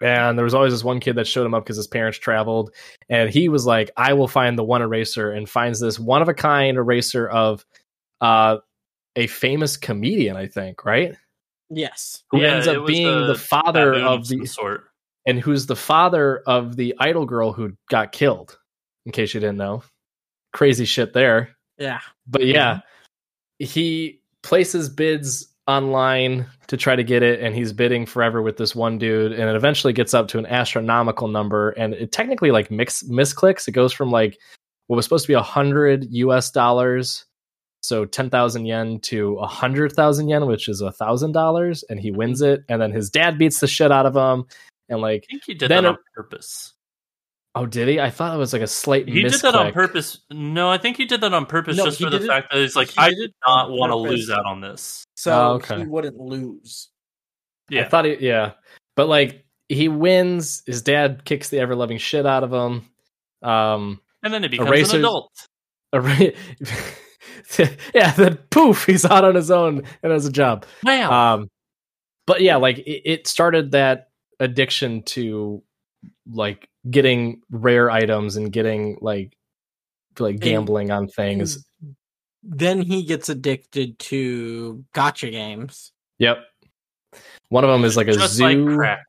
And 0.01 0.37
there 0.37 0.43
was 0.43 0.53
always 0.53 0.73
this 0.73 0.83
one 0.83 0.99
kid 0.99 1.15
that 1.15 1.25
showed 1.27 1.45
him 1.45 1.53
up 1.53 1.63
because 1.63 1.77
his 1.77 1.87
parents 1.87 2.17
traveled. 2.17 2.73
And 3.09 3.29
he 3.29 3.47
was 3.47 3.65
like, 3.65 3.91
I 3.95 4.13
will 4.13 4.27
find 4.27 4.57
the 4.57 4.63
one 4.63 4.81
eraser 4.81 5.31
and 5.31 5.49
finds 5.49 5.79
this 5.79 5.97
one 5.99 6.21
of 6.21 6.27
a 6.29 6.33
kind 6.33 6.77
eraser 6.77 7.27
of 7.29 7.65
uh 8.21 8.57
a 9.15 9.27
famous 9.27 9.77
comedian, 9.77 10.35
I 10.35 10.47
think, 10.47 10.83
right? 10.83 11.15
Yes. 11.69 12.23
Who 12.31 12.41
Yeah, 12.41 12.55
ends 12.55 12.67
up 12.67 12.85
being 12.85 13.07
a 13.07 13.27
the 13.27 13.35
father 13.35 13.93
of 13.95 14.27
the 14.27 14.45
sort. 14.45 14.83
and 15.25 15.39
who's 15.39 15.65
the 15.65 15.75
father 15.77 16.43
of 16.45 16.75
the 16.75 16.93
idol 16.99 17.25
girl 17.25 17.53
who 17.53 17.71
got 17.89 18.11
killed, 18.11 18.57
in 19.05 19.13
case 19.13 19.33
you 19.33 19.39
didn't 19.39 19.57
know. 19.57 19.81
Crazy 20.53 20.83
shit 20.85 21.13
there. 21.13 21.55
Yeah. 21.77 22.01
But 22.27 22.45
yeah, 22.45 22.81
he 23.59 24.19
places 24.41 24.89
bids 24.89 25.47
online 25.67 26.45
to 26.67 26.77
try 26.77 26.95
to 26.95 27.03
get 27.03 27.23
it, 27.23 27.39
and 27.39 27.55
he's 27.55 27.73
bidding 27.73 28.05
forever 28.05 28.41
with 28.41 28.57
this 28.57 28.75
one 28.75 28.97
dude, 28.97 29.31
and 29.31 29.49
it 29.49 29.55
eventually 29.55 29.93
gets 29.93 30.13
up 30.13 30.27
to 30.29 30.39
an 30.39 30.45
astronomical 30.45 31.27
number, 31.27 31.71
and 31.71 31.93
it 31.93 32.11
technically 32.11 32.51
like 32.51 32.71
mix 32.71 33.03
misclicks. 33.03 33.67
It 33.67 33.71
goes 33.71 33.93
from 33.93 34.11
like 34.11 34.37
what 34.87 34.95
was 34.95 35.05
supposed 35.05 35.25
to 35.25 35.29
be 35.29 35.33
a 35.33 35.41
hundred 35.41 36.07
US 36.11 36.51
dollars, 36.51 37.25
so 37.81 38.05
ten 38.05 38.29
thousand 38.29 38.65
yen, 38.65 38.99
to 39.01 39.35
a 39.37 39.47
hundred 39.47 39.93
thousand 39.93 40.29
yen, 40.29 40.45
which 40.45 40.69
is 40.69 40.81
a 40.81 40.91
thousand 40.91 41.31
dollars, 41.31 41.83
and 41.89 41.99
he 41.99 42.11
wins 42.11 42.41
mm-hmm. 42.41 42.53
it, 42.53 42.63
and 42.69 42.81
then 42.81 42.91
his 42.91 43.09
dad 43.09 43.37
beats 43.37 43.59
the 43.59 43.67
shit 43.67 43.91
out 43.91 44.05
of 44.05 44.15
him, 44.15 44.45
and 44.89 45.01
like 45.01 45.25
I 45.29 45.33
think 45.33 45.43
he 45.45 45.53
did 45.53 45.69
Then 45.69 45.83
that 45.83 45.89
it- 45.89 45.91
on 45.93 45.97
purpose. 46.15 46.74
Oh, 47.57 47.65
did 47.65 47.87
he? 47.87 47.99
I 48.01 48.09
thought 48.09 48.35
it 48.35 48.37
was 48.37 48.51
like 48.51 48.61
a 48.61 48.67
slight. 48.67 49.07
He 49.07 49.21
did 49.23 49.31
that 49.31 49.55
on 49.55 49.71
purpose. 49.71 50.19
No, 50.29 50.69
I 50.69 50.77
think 50.77 50.97
he 50.97 51.05
did 51.05 51.21
that 51.21 51.33
on 51.33 51.45
purpose 51.45 51.77
No, 51.77 51.85
just 51.85 52.01
for 52.01 52.09
the 52.09 52.17
it- 52.21 52.27
fact 52.27 52.51
that 52.51 52.59
he's 52.59 52.75
like, 52.75 52.89
he 52.89 52.97
I 52.99 53.09
did 53.09 53.15
did 53.15 53.33
not 53.47 53.71
want 53.71 53.91
to 53.91 53.95
lose 53.95 54.29
out 54.29 54.45
on 54.45 54.59
this. 54.59 55.05
So 55.15 55.31
Oh, 55.31 55.53
okay. 55.53 55.77
he 55.79 55.85
wouldn't 55.85 56.17
lose. 56.19 56.89
Yeah, 57.69 57.85
I 57.85 57.87
thought 57.87 58.05
he, 58.05 58.17
yeah, 58.19 58.51
but 58.97 59.07
like 59.07 59.45
he 59.69 59.87
wins. 59.87 60.63
His 60.65 60.81
dad 60.81 61.23
kicks 61.25 61.47
the 61.49 61.59
ever 61.59 61.75
loving 61.75 61.97
shit 61.97 62.25
out 62.25 62.43
of 62.43 62.51
him. 62.53 62.89
Um, 63.41 64.01
and 64.21 64.33
then 64.33 64.43
he 64.43 64.49
becomes 64.49 64.69
Erasers- 64.69 64.93
an 64.95 64.99
adult. 64.99 65.31
a 65.93 66.33
yeah, 67.93 68.11
then 68.13 68.35
poof, 68.49 68.85
he's 68.85 69.05
out 69.05 69.23
on 69.23 69.35
his 69.35 69.49
own 69.51 69.83
and 70.03 70.11
has 70.11 70.25
a 70.25 70.31
job. 70.31 70.65
Wow. 70.83 71.35
Um, 71.35 71.49
but 72.27 72.41
yeah, 72.41 72.57
like 72.57 72.79
it, 72.79 73.01
it 73.05 73.27
started 73.27 73.71
that 73.71 74.09
addiction 74.39 75.03
to 75.03 75.63
like 76.29 76.67
getting 76.89 77.41
rare 77.49 77.89
items 77.89 78.35
and 78.35 78.51
getting 78.51 78.97
like 79.01 79.35
like 80.19 80.39
gambling 80.39 80.91
on 80.91 81.07
things. 81.07 81.65
Then 82.43 82.81
he 82.81 83.03
gets 83.03 83.27
addicted 83.29 83.97
to 83.99 84.85
gacha 84.93 85.31
games. 85.31 85.91
Yep. 86.19 86.37
One 87.49 87.63
of 87.63 87.69
them 87.69 87.83
is 87.83 87.97
like 87.97 88.07
a 88.07 88.13
just 88.13 88.35
zoo. 88.35 88.43
like 88.43 88.75
crack. 88.75 89.03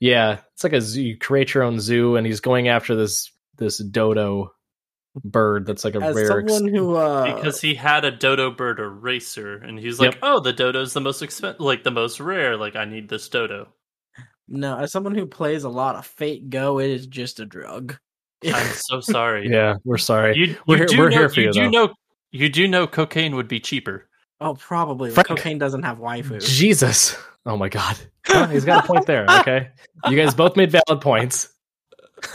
Yeah, 0.00 0.38
it's 0.54 0.64
like 0.64 0.72
a 0.72 0.80
zoo. 0.80 1.02
You 1.02 1.18
create 1.18 1.52
your 1.54 1.64
own 1.64 1.80
zoo, 1.80 2.16
and 2.16 2.26
he's 2.26 2.40
going 2.40 2.68
after 2.68 2.94
this 2.94 3.30
this 3.56 3.78
dodo 3.78 4.52
bird 5.24 5.66
that's 5.66 5.84
like 5.84 5.96
a 5.96 6.00
As 6.02 6.14
rare. 6.14 6.40
ex- 6.40 6.52
someone 6.54 6.72
who 6.72 6.94
uh 6.94 7.34
because 7.34 7.60
he 7.60 7.74
had 7.74 8.04
a 8.04 8.10
dodo 8.12 8.50
bird 8.50 8.78
eraser, 8.78 9.56
and 9.56 9.78
he's 9.78 9.98
like, 9.98 10.12
Yep. 10.14 10.20
"Oh, 10.22 10.40
the 10.40 10.52
dodo's 10.52 10.92
the 10.92 11.00
most 11.00 11.22
expensive, 11.22 11.60
like 11.60 11.82
the 11.82 11.90
most 11.90 12.20
rare. 12.20 12.56
Like, 12.56 12.76
I 12.76 12.84
need 12.84 13.08
this 13.08 13.28
dodo." 13.28 13.68
No, 14.48 14.78
as 14.78 14.92
someone 14.92 15.14
who 15.14 15.26
plays 15.26 15.64
a 15.64 15.68
lot 15.68 15.96
of 15.96 16.06
Fate 16.06 16.50
Go, 16.50 16.78
it 16.80 16.90
is 16.90 17.06
just 17.06 17.40
a 17.40 17.44
drug. 17.46 17.96
I'm 18.46 18.66
so 18.74 19.00
sorry. 19.00 19.48
yeah, 19.48 19.74
we're 19.84 19.98
sorry. 19.98 20.36
you, 20.36 20.56
We're 20.66 20.78
here- 20.78 20.86
we're 20.98 21.10
know, 21.10 21.16
here 21.18 21.28
for 21.28 21.40
you, 21.40 21.52
do 21.52 21.60
though. 21.64 21.68
know, 21.70 21.94
you 22.30 22.48
do 22.48 22.68
know, 22.68 22.86
cocaine 22.86 23.34
would 23.36 23.48
be 23.48 23.60
cheaper. 23.60 24.08
Oh, 24.40 24.54
probably. 24.54 25.10
Frank- 25.10 25.26
Cocaine 25.28 25.58
doesn't 25.58 25.82
have 25.82 25.98
waifu. 25.98 26.40
Jesus. 26.40 27.16
Oh 27.46 27.56
my 27.56 27.68
god. 27.68 27.96
Huh, 28.26 28.46
he's 28.48 28.66
got 28.66 28.84
a 28.84 28.86
point 28.86 29.06
there. 29.06 29.24
Okay. 29.40 29.70
You 30.06 30.14
guys 30.14 30.34
both 30.34 30.54
made 30.54 30.70
valid 30.70 31.00
points. 31.00 31.48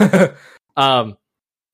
um 0.76 1.16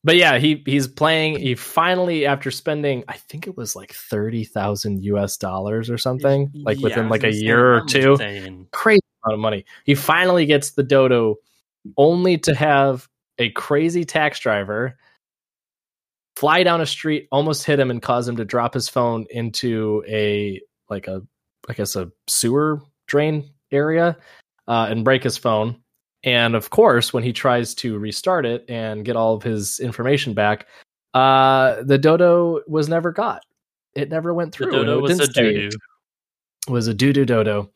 but 0.04 0.16
yeah, 0.16 0.38
he 0.38 0.62
he's 0.66 0.86
playing 0.86 1.38
he 1.38 1.54
finally 1.54 2.26
after 2.26 2.50
spending 2.50 3.02
I 3.08 3.14
think 3.16 3.46
it 3.46 3.56
was 3.56 3.74
like 3.76 3.92
30,000 3.92 5.02
US 5.04 5.36
dollars 5.38 5.88
or 5.90 5.96
something, 5.98 6.50
like 6.54 6.78
Yeah, 6.80 6.84
within 6.84 7.08
like 7.08 7.24
a 7.24 7.32
year 7.32 7.76
or 7.76 7.84
two. 7.86 8.12
insane. 8.12 8.66
Crazy 8.72 9.00
amount 9.24 9.34
of 9.34 9.40
money. 9.40 9.64
He 9.84 9.94
finally 9.94 10.46
gets 10.46 10.72
the 10.72 10.82
dodo 10.82 11.36
only 11.96 12.38
to 12.38 12.54
have 12.54 13.08
a 13.38 13.50
crazy 13.50 14.04
tax 14.04 14.38
driver 14.38 14.96
fly 16.36 16.62
down 16.62 16.80
a 16.80 16.86
street, 16.86 17.28
almost 17.32 17.64
hit 17.64 17.78
him, 17.78 17.90
and 17.90 18.00
cause 18.00 18.26
him 18.26 18.36
to 18.36 18.44
drop 18.44 18.72
his 18.74 18.88
phone 18.88 19.26
into 19.30 20.02
a 20.08 20.60
like 20.88 21.06
a 21.06 21.22
I 21.68 21.74
guess 21.74 21.96
a 21.96 22.10
sewer 22.28 22.80
drain 23.06 23.50
area 23.70 24.16
uh, 24.66 24.86
and 24.90 25.04
break 25.04 25.22
his 25.22 25.36
phone. 25.36 25.76
And 26.24 26.54
of 26.54 26.70
course, 26.70 27.12
when 27.12 27.22
he 27.22 27.32
tries 27.32 27.74
to 27.76 27.98
restart 27.98 28.44
it 28.46 28.64
and 28.68 29.04
get 29.04 29.16
all 29.16 29.34
of 29.34 29.42
his 29.42 29.80
information 29.80 30.34
back, 30.34 30.66
uh, 31.14 31.82
the 31.82 31.98
dodo 31.98 32.60
was 32.66 32.88
never 32.88 33.10
got. 33.12 33.42
It 33.94 34.08
never 34.10 34.32
went 34.34 34.52
The 34.52 34.56
through. 34.64 34.72
dodo 34.72 34.98
It 34.98 35.02
was 35.02 35.12
a 35.12 35.16
didn't 35.18 35.32
stay 35.32 35.52
doo 35.52 35.70
doo. 35.70 35.76
was 36.72 36.86
a 36.88 36.94
doo 36.94 37.12
doo 37.12 37.24
dodo. 37.24 37.70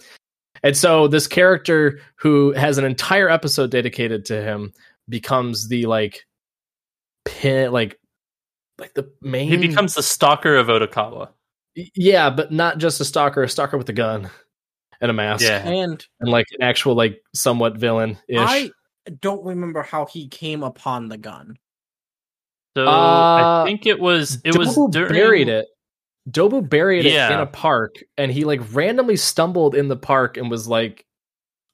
And 0.65 0.77
so 0.77 1.07
this 1.07 1.27
character 1.29 2.01
who 2.17 2.53
has 2.53 2.79
an 2.79 2.85
entire 2.85 3.29
episode 3.29 3.71
dedicated 3.71 4.25
to 4.27 4.43
him 4.43 4.73
becomes 5.09 5.69
the 5.69 5.85
like 5.85 6.27
pin 7.27 7.71
like 7.71 8.01
like 8.79 8.95
the 8.95 9.13
main 9.21 9.49
He 9.49 9.59
becomes 9.59 9.95
the 9.95 10.03
stalker 10.03 10.57
of 10.57 10.69
Odokawa. 10.69 11.29
yeah, 11.75 12.31
but 12.31 12.51
not 12.51 12.79
just 12.79 13.01
a 13.01 13.05
stalker, 13.05 13.43
a 13.43 13.49
stalker 13.49 13.77
with 13.77 13.89
a 13.91 13.93
gun 13.93 14.31
and 15.03 15.11
a 15.11 15.15
mask. 15.15 15.45
Yeah. 15.45 15.69
And 15.69 16.05
And 16.21 16.31
like 16.31 16.47
an 16.59 16.63
actual 16.63 16.95
like 16.95 17.23
somewhat 17.35 17.77
villain 17.77 18.19
ish. 18.27 18.39
I 18.41 18.71
don't 19.21 19.45
remember 19.45 19.83
how 19.83 20.07
he 20.07 20.29
came 20.29 20.63
upon 20.63 21.09
the 21.09 21.19
gun. 21.19 21.59
So 22.75 22.87
Uh, 22.87 23.63
I 23.63 23.65
think 23.67 23.87
it 23.87 24.01
was 24.01 24.41
it 24.45 24.57
was 24.57 24.75
during, 24.91 25.13
buried 25.13 25.49
it. 25.49 25.67
Dobu 26.31 26.67
buried 26.69 27.05
it 27.07 27.15
in 27.15 27.39
a 27.41 27.47
park 27.47 27.97
and 28.17 28.31
he 28.33 28.45
like 28.45 28.61
randomly 28.73 29.17
stumbled 29.17 29.75
in 29.75 29.89
the 29.89 29.97
park 29.97 30.37
and 30.37 30.51
was 30.51 30.67
like 30.67 31.05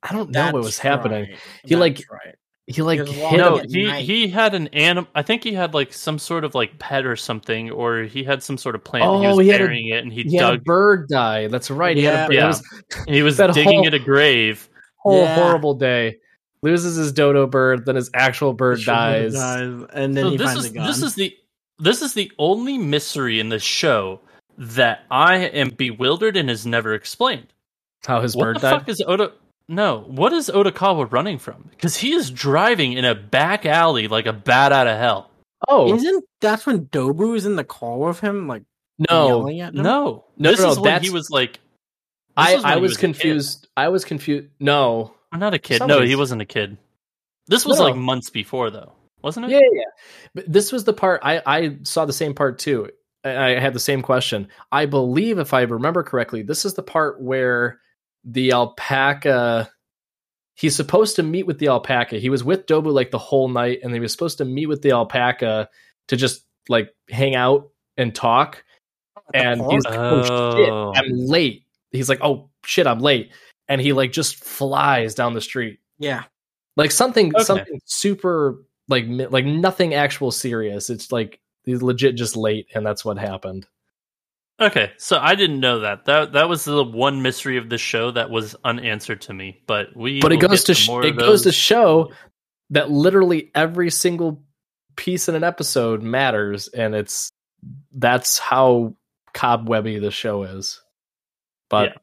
I 0.03 0.13
don't 0.13 0.31
know 0.31 0.47
what 0.47 0.53
That's 0.55 0.65
was 0.65 0.79
happening. 0.79 1.25
right. 1.31 1.39
He, 1.65 1.77
like, 1.77 2.03
right. 2.11 2.35
He 2.67 2.81
like 2.83 3.07
He 3.07 3.13
hit 3.13 3.37
No, 3.37 3.59
he 3.69 3.87
night. 3.87 4.05
he 4.05 4.29
had 4.29 4.55
an 4.55 4.69
animal. 4.69 5.11
I 5.15 5.23
think 5.23 5.45
he 5.45 5.53
had 5.53 5.75
like 5.75 5.93
some 5.93 6.19
sort 6.19 6.45
of 6.45 6.55
like 6.55 6.79
pet 6.79 7.05
or 7.05 7.17
something, 7.17 7.71
or 7.71 8.05
he 8.05 8.25
had 8.25 8.43
some 8.43 8.57
sort 8.57 8.75
of 8.77 8.83
plant. 8.83 9.05
and 9.05 9.21
he 9.23 9.27
Oh, 9.29 9.37
was 9.37 9.45
he 9.47 9.51
had 9.53 9.61
a- 9.61 9.65
burying 9.65 9.89
it, 9.89 10.03
and 10.03 10.13
he, 10.13 10.23
He 10.23 10.37
had 10.37 10.55
a 10.55 10.57
dug. 10.57 10.65
bird 10.65 11.09
die. 11.09 11.49
That's 11.49 11.71
right. 11.71 11.97
He 11.97 12.05
had 12.05 12.25
a 12.25 12.27
bird. 12.29 12.35
Yeah. 12.35 12.47
Was 12.47 12.63
he 13.09 13.23
was 13.23 13.37
digging 13.55 13.65
whole- 13.65 13.87
at 13.87 13.95
a 13.95 13.99
grave. 13.99 14.69
whole 14.97 15.23
Yeah. 15.23 15.35
horrible 15.35 15.75
day. 15.75 16.17
Loses 16.63 16.97
his 16.97 17.13
dodo 17.13 17.47
bird, 17.47 17.85
then 17.87 17.97
his 17.97 18.11
actual 18.15 18.53
bird 18.55 18.81
Sure 18.81 18.95
dies. 18.95 19.35
and 19.35 20.17
then 20.17 20.25
So 20.25 20.31
he 20.31 20.37
this 20.39 20.47
finds 20.47 20.65
is 20.65 20.71
a 20.71 20.75
gun. 20.75 20.87
this 20.87 21.03
is 21.03 21.15
the 21.15 21.37
this 21.79 22.03
is 22.03 22.15
the 22.15 22.31
only 22.39 22.79
mystery 22.79 23.39
in 23.41 23.49
the 23.51 23.59
show 23.59 24.21
that 24.61 25.05
I 25.11 25.37
am 25.37 25.71
bewildered 25.71 26.37
and 26.37 26.51
is 26.51 26.67
never 26.67 26.95
explained. 26.95 27.49
How 28.07 28.21
his 28.21 28.37
what 28.37 28.45
bird 28.45 28.61
died? 28.61 28.63
What 28.63 28.71
the 28.71 28.81
fuck 28.81 28.89
is 28.91 29.03
Oda? 29.07 29.33
No, 29.69 30.01
what 30.07 30.33
is 30.33 30.51
Odokawa 30.53 31.11
running 31.13 31.39
from? 31.39 31.69
Because 31.71 31.97
he 31.97 32.13
is 32.13 32.31
driving 32.31 32.93
in 32.95 33.05
a 33.05 33.15
back 33.15 33.65
alley 33.67 34.09
like 34.09 34.27
a 34.27 34.33
bat 34.33 34.73
out 34.73 34.87
of 34.87 34.99
hell. 34.99 35.31
oh 35.69 35.95
Isn't 35.95 36.25
that's 36.41 36.67
when 36.67 36.87
Dobu 36.87 37.37
is 37.37 37.47
in 37.47 37.57
the 37.57 37.65
car 37.65 37.97
with 37.97 38.21
him, 38.21 38.49
like 38.49 38.63
no, 39.11 39.27
yelling 39.29 39.61
at 39.61 39.75
him? 39.75 39.83
No, 39.83 40.25
No, 40.37 40.51
this 40.51 40.61
no, 40.61 40.71
is 40.71 40.77
no, 40.77 40.83
when 40.83 41.03
he 41.03 41.11
was 41.11 41.31
like. 41.31 41.61
I 42.37 42.55
is 42.55 42.63
when 42.65 42.73
I 42.73 42.77
he 42.77 42.81
was 42.83 42.97
confused. 42.97 43.69
I 43.77 43.89
was 43.89 44.05
confused. 44.05 44.49
No, 44.61 45.15
I'm 45.33 45.41
not 45.41 45.55
a 45.55 45.59
kid. 45.59 45.79
some 45.79 45.89
No, 45.89 46.01
he 46.01 46.17
wasn't 46.17 46.43
a 46.43 46.47
kid. 46.47 46.77
This 47.47 47.65
was 47.67 47.79
No. 47.79 47.85
like 47.87 47.97
months 47.97 48.31
before, 48.31 48.71
though, 48.71 48.93
wasn't 49.23 49.47
it? 49.47 49.53
yeah, 49.53 49.59
yeah, 49.59 49.69
yeah. 49.73 49.85
But 50.35 50.53
this 50.53 50.73
was 50.73 50.85
the 50.85 50.93
part 50.93 51.21
I 51.25 51.43
I 51.47 51.77
saw 51.83 52.05
the 52.07 52.13
same 52.13 52.35
part 52.35 52.59
too. 52.59 52.89
I 53.25 53.57
I 53.57 53.61
had 53.61 53.75
the 53.75 53.81
same 53.81 54.03
question. 54.03 54.49
I 54.73 54.87
believe, 54.87 55.39
if 55.39 55.53
I 55.55 55.63
remember 55.63 56.03
correctly, 56.03 56.43
this 56.43 56.65
is 56.65 56.75
the 56.75 56.83
part 56.83 57.21
where 57.21 57.81
the 58.25 58.53
alpaca. 58.53 59.71
He's 60.55 60.77
supposed 60.77 61.17
to 61.17 61.23
meet 61.23 61.47
with 61.47 61.59
the 61.59 61.69
alpaca. 61.69 62.19
He 62.19 62.29
was 62.29 62.45
with 62.45 62.67
Dobu 62.67 62.93
like 62.93 63.11
the 63.11 63.19
whole 63.19 63.49
night, 63.49 63.81
and 63.83 63.95
he 63.95 64.01
was 64.01 64.13
supposed 64.13 64.37
to 64.39 64.45
meet 64.45 64.67
with 64.67 64.83
the 64.83 64.91
alpaca 64.91 65.71
to 66.09 66.17
just 66.17 66.45
like 66.69 66.95
hang 67.09 67.35
out 67.35 67.71
and 67.97 68.15
talk. 68.15 68.63
Oh, 69.17 69.23
and 69.33 69.63
he's 69.71 69.85
like, 69.85 69.99
oh 69.99 70.23
shit, 70.57 70.69
Oh. 70.71 70.93
I'm 70.95 71.13
late. 71.17 71.65
He's 71.93 72.09
like, 72.11 72.19
oh 72.23 72.51
shit, 72.65 72.87
I'm 72.87 72.99
late. 73.01 73.33
And 73.69 73.81
he 73.81 73.93
like 73.95 74.13
just 74.13 74.37
flies 74.45 75.15
down 75.15 75.33
the 75.33 75.41
street. 75.41 75.79
yeah, 75.99 76.25
Like 76.77 76.91
something 76.91 77.35
Okay. 77.35 77.45
something 77.45 77.81
super 77.87 78.63
like 78.89 79.07
like 79.09 79.47
nothing 79.47 79.95
actual 79.95 80.31
serious. 80.31 80.91
It's 80.91 81.11
like 81.11 81.41
he's 81.71 81.83
legit 81.83 82.17
just 82.17 82.37
late 82.37 82.67
and 82.75 82.85
that's 82.85 83.05
what 83.05 83.19
happened. 83.19 83.67
Okay, 84.61 84.93
so 84.99 85.19
I 85.19 85.37
didn't 85.37 85.61
know 85.61 85.81
that. 85.81 86.05
That 86.05 86.35
that 86.35 86.49
was 86.49 86.65
the 86.65 86.85
one 86.85 87.23
mystery 87.23 87.57
of 87.57 87.71
the 87.71 87.79
show 87.79 88.11
that 88.11 88.29
was 88.29 88.55
unanswered 88.63 89.23
to 89.23 89.33
me. 89.33 89.63
But 89.67 89.97
we. 89.97 90.21
But 90.21 90.33
it 90.33 90.41
goes 90.41 90.65
to 90.65 90.75
sh- 90.75 90.87
more 90.87 91.05
it 91.05 91.17
goes 91.17 91.43
to 91.43 91.53
show 91.53 92.13
that 92.69 92.91
literally 92.91 93.51
every 93.55 93.91
single 93.91 94.45
piece 94.97 95.29
in 95.29 95.35
an 95.35 95.45
episode 95.45 96.03
matters 96.03 96.69
and 96.69 96.95
it's 96.95 97.31
that's 97.93 98.39
how 98.39 98.95
cobwebby 99.33 99.99
the 99.99 100.11
show 100.11 100.43
is. 100.43 100.81
But 101.71 101.97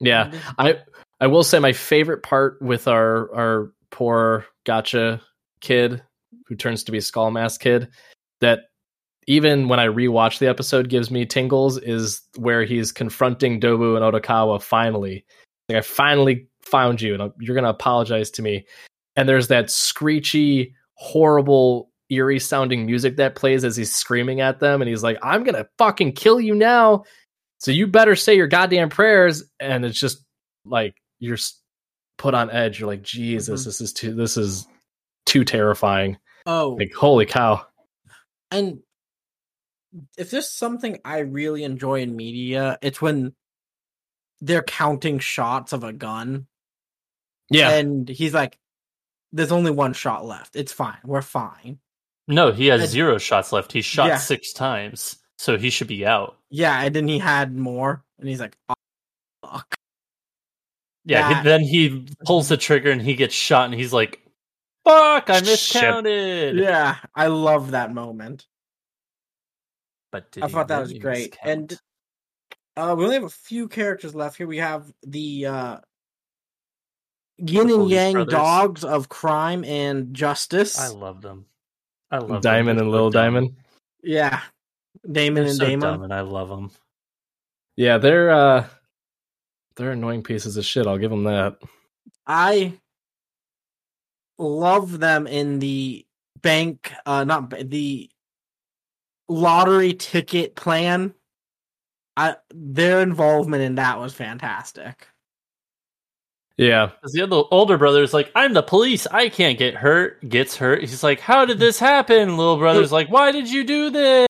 yeah. 0.00 0.32
I 0.58 0.78
I 1.20 1.26
will 1.26 1.44
say 1.44 1.58
my 1.58 1.72
favorite 1.72 2.22
part 2.22 2.62
with 2.62 2.88
our 2.88 3.34
our 3.34 3.72
poor 3.90 4.46
gacha 4.64 5.20
kid 5.60 6.02
who 6.46 6.56
turns 6.56 6.84
to 6.84 6.92
be 6.92 6.98
a 6.98 7.02
skull 7.02 7.30
mask 7.30 7.60
kid 7.60 7.88
that 8.40 8.60
even 9.28 9.68
when 9.68 9.78
I 9.78 9.86
rewatch 9.86 10.38
the 10.38 10.48
episode 10.48 10.88
gives 10.88 11.10
me 11.10 11.26
tingles 11.26 11.76
is 11.78 12.22
where 12.36 12.64
he's 12.64 12.90
confronting 12.92 13.60
Dobu 13.60 13.94
and 13.94 14.02
Odokawa 14.02 14.60
finally. 14.60 15.24
Like 15.68 15.78
I 15.78 15.80
finally 15.82 16.48
found 16.62 17.02
you 17.02 17.14
and 17.14 17.30
you're 17.38 17.54
going 17.54 17.64
to 17.64 17.70
apologize 17.70 18.30
to 18.32 18.42
me. 18.42 18.66
And 19.16 19.28
there's 19.28 19.48
that 19.48 19.70
screechy 19.70 20.74
horrible 20.94 21.90
eerie 22.10 22.38
sounding 22.38 22.86
music 22.86 23.16
that 23.16 23.34
plays 23.34 23.64
as 23.64 23.76
he's 23.76 23.94
screaming 23.94 24.40
at 24.40 24.60
them 24.60 24.80
and 24.80 24.88
he's 24.88 25.02
like 25.02 25.18
I'm 25.22 25.44
going 25.44 25.56
to 25.56 25.68
fucking 25.76 26.12
kill 26.12 26.40
you 26.40 26.54
now. 26.54 27.04
So 27.58 27.70
you 27.70 27.86
better 27.86 28.16
say 28.16 28.34
your 28.34 28.46
goddamn 28.48 28.88
prayers 28.88 29.44
and 29.60 29.84
it's 29.84 30.00
just 30.00 30.24
like 30.64 30.94
you're 31.18 31.36
put 32.16 32.32
on 32.32 32.50
edge. 32.50 32.80
You're 32.80 32.88
like, 32.88 33.02
Jesus, 33.02 33.60
Mhm. 33.60 33.64
this 33.66 33.80
is 33.82 33.92
too 33.92 34.14
this 34.14 34.38
is 34.38 34.66
too 35.26 35.44
terrifying. 35.44 36.16
Oh, 36.46 36.76
Like, 36.80 36.94
holy 36.94 37.26
cow. 37.26 37.66
and 38.50 38.78
if 40.16 40.30
there's 40.30 40.50
something 40.50 40.98
I 41.04 41.18
really 41.20 41.64
enjoy 41.64 42.00
in 42.02 42.14
media, 42.16 42.78
it's 42.82 43.00
when 43.00 43.34
they're 44.40 44.62
counting 44.62 45.18
shots 45.18 45.72
of 45.72 45.84
a 45.84 45.92
gun, 45.92 46.46
Yeah. 47.50 47.70
and 47.70 48.08
he's 48.08 48.34
like, 48.34 48.58
"There's 49.32 49.52
only 49.52 49.70
one 49.70 49.92
shot 49.94 50.24
left. 50.24 50.56
It's 50.56 50.72
fine. 50.72 50.98
We're 51.04 51.22
fine." 51.22 51.80
No, 52.28 52.52
he 52.52 52.66
has 52.66 52.82
I- 52.82 52.86
zero 52.86 53.18
shots 53.18 53.52
left. 53.52 53.72
He 53.72 53.80
shot 53.82 54.08
Yeah. 54.08 54.18
six 54.18 54.52
times, 54.52 55.16
so 55.38 55.56
he 55.58 55.70
should 55.70 55.88
be 55.88 56.04
out. 56.06 56.36
Yeah, 56.50 56.80
and 56.82 56.94
then 56.94 57.08
he 57.08 57.18
had 57.18 57.56
more, 57.56 58.04
and 58.18 58.28
he's 58.28 58.40
like, 58.40 58.56
oh, 58.68 58.74
"Fuck." 59.42 59.74
Yeah. 61.04 61.28
That- 61.32 61.44
then 61.44 61.62
he 61.62 62.06
pulls 62.26 62.48
the 62.48 62.56
trigger 62.58 62.90
and 62.90 63.00
he 63.00 63.14
gets 63.14 63.34
shot, 63.34 63.64
and 63.64 63.74
he's 63.74 63.92
like, 63.94 64.20
"Fuck! 64.84 65.30
I 65.30 65.36
Shit. 65.38 65.46
miscounted." 65.46 66.56
Yeah, 66.58 66.98
I 67.14 67.28
love 67.28 67.70
that 67.72 67.92
moment. 67.94 68.46
But 70.10 70.32
did 70.32 70.42
I 70.44 70.48
thought 70.48 70.68
that 70.68 70.80
was 70.80 70.92
great. 70.94 71.32
miscount? 71.32 71.50
And 71.50 71.80
uh, 72.76 72.94
we 72.96 73.04
only 73.04 73.16
have 73.16 73.24
a 73.24 73.28
few 73.28 73.68
characters 73.68 74.14
left 74.14 74.36
here. 74.36 74.46
We 74.46 74.58
have 74.58 74.90
the 75.06 75.46
uh, 75.46 75.76
yin 77.38 77.70
and 77.70 77.90
yang 77.90 78.12
brothers. 78.14 78.32
dogs 78.32 78.84
of 78.84 79.08
crime 79.08 79.64
and 79.64 80.14
justice. 80.14 80.78
I 80.78 80.88
love 80.88 81.20
them. 81.20 81.46
I 82.10 82.18
love. 82.18 82.42
Daimon 82.42 82.76
They're 82.76 82.84
and 82.84 82.88
so 82.88 82.90
Little 82.90 83.10
dumb. 83.10 83.34
Daimon. 83.34 83.56
yeah, 84.02 84.40
Damon 85.10 85.42
They're 85.42 85.50
and 85.50 85.56
so 85.58 85.66
Damon. 85.66 85.80
dumb, 85.92 86.02
and 86.04 86.14
I 86.14 86.20
love 86.22 86.48
them. 86.48 86.70
Yeah, 87.76 87.98
they're 87.98 88.30
uh 88.30 88.66
they're 89.76 89.92
annoying 89.92 90.22
pieces 90.22 90.56
of 90.56 90.64
shit, 90.64 90.86
I'll 90.86 90.98
give 90.98 91.10
them 91.10 91.24
that. 91.24 91.58
I 92.26 92.72
love 94.38 94.98
them 94.98 95.26
in 95.26 95.58
the 95.58 96.04
bank, 96.42 96.92
uh, 97.06 97.24
not 97.24 97.50
the 97.50 98.10
lottery 99.28 99.94
ticket 99.94 100.56
plan. 100.56 101.14
I 102.16 102.36
their 102.52 103.00
involvement 103.00 103.62
in 103.62 103.76
that 103.76 103.98
was 103.98 104.14
fantastic. 104.14 105.08
Yeah. 106.58 106.86
Because 106.86 107.12
the 107.12 107.22
other 107.22 107.42
older 107.50 107.78
brother 107.78 108.02
is 108.02 108.12
like, 108.12 108.30
I'm 108.34 108.52
the 108.52 108.62
police. 108.62 109.06
I 109.06 109.28
can't 109.28 109.56
get 109.58 109.74
hurt. 109.74 110.28
Gets 110.28 110.56
hurt. 110.56 110.80
He's 110.80 111.04
like, 111.04 111.20
How 111.20 111.44
did 111.44 111.58
this 111.58 111.78
happen? 111.78 112.36
Little 112.36 112.58
brother's 112.58 112.92
like, 112.92 113.08
Why 113.08 113.32
did 113.32 113.48
you 113.48 113.64
do 113.64 113.90
this? 113.90 114.26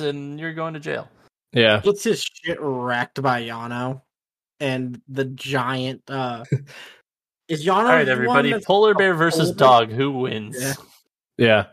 And 0.00 0.40
you're 0.40 0.54
going 0.54 0.74
to 0.74 0.80
jail. 0.80 1.08
Yeah. 1.52 1.80
Gets 1.80 2.02
his 2.02 2.22
shit 2.22 2.58
wrecked 2.60 3.22
by 3.22 3.42
Yano 3.42 4.00
and 4.58 5.00
the 5.06 5.26
giant. 5.26 6.02
uh 6.08 6.44
Is 7.48 7.66
Yano? 7.66 7.76
All 7.76 7.84
right, 7.84 8.08
everybody. 8.08 8.58
Polar 8.66 8.94
bear 8.94 9.14
versus 9.14 9.48
older? 9.48 9.58
dog. 9.58 9.92
Who 9.92 10.12
wins? 10.12 10.56
Yeah. 10.58 10.72
Yeah. 11.36 11.66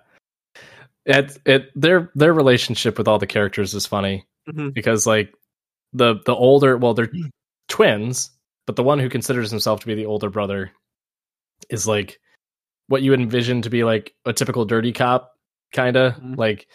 It 1.06 1.38
it 1.45 1.72
their 1.76 2.12
their 2.16 2.34
relationship 2.34 2.97
with 2.97 3.08
all 3.08 3.18
the 3.20 3.28
characters 3.28 3.74
is 3.74 3.86
funny 3.88 4.26
Mhm. 4.49 4.74
because 4.74 5.08
like 5.08 5.34
the 5.93 6.16
the 6.26 6.36
older 6.36 6.78
well 6.78 6.93
they're 6.93 7.12
twins, 7.68 8.30
but 8.68 8.76
the 8.76 8.84
one 8.84 8.99
who 8.99 9.10
considers 9.10 9.49
himself 9.49 9.80
to 9.82 9.88
be 9.88 9.95
the 9.95 10.06
older 10.06 10.30
brother 10.30 10.72
is 11.70 11.88
like 11.88 12.20
what 12.88 13.02
you 13.02 13.12
would 13.12 13.22
envision 13.22 13.62
to 13.64 13.70
be 13.70 13.84
like 13.84 14.14
a 14.26 14.34
typical 14.34 14.66
dirty 14.66 14.91
cop 14.91 15.32
kind 15.74 15.95
of 15.95 16.14
Mhm. 16.16 16.38
like 16.38 16.68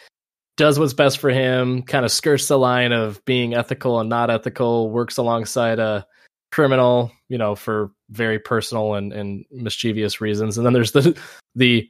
does 0.56 0.78
what's 0.78 0.94
best 0.94 1.18
for 1.18 1.30
him 1.30 1.82
kind 1.82 2.04
of 2.04 2.10
skirts 2.10 2.48
the 2.48 2.58
line 2.58 2.92
of 2.92 3.22
being 3.26 3.54
ethical 3.54 4.00
and 4.00 4.08
not 4.08 4.30
ethical 4.30 4.90
works 4.90 5.18
alongside 5.18 5.78
a 5.78 6.06
criminal 6.50 7.12
you 7.28 7.36
know 7.38 7.54
for 7.54 7.90
very 8.10 8.38
personal 8.38 8.94
and, 8.94 9.12
and 9.12 9.44
mischievous 9.50 10.20
reasons 10.20 10.56
and 10.56 10.64
then 10.66 10.72
there's 10.72 10.92
the 10.92 11.16
the 11.54 11.88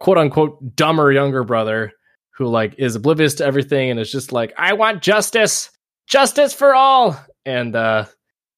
quote 0.00 0.18
unquote 0.18 0.76
dumber 0.76 1.10
younger 1.12 1.44
brother 1.44 1.92
who 2.34 2.46
like 2.46 2.74
is 2.78 2.94
oblivious 2.96 3.34
to 3.34 3.44
everything 3.44 3.90
and 3.90 3.98
is 3.98 4.10
just 4.12 4.30
like 4.32 4.52
i 4.58 4.72
want 4.74 5.02
justice 5.02 5.70
justice 6.06 6.52
for 6.54 6.74
all. 6.74 7.18
And 7.44 7.74
uh 7.74 8.04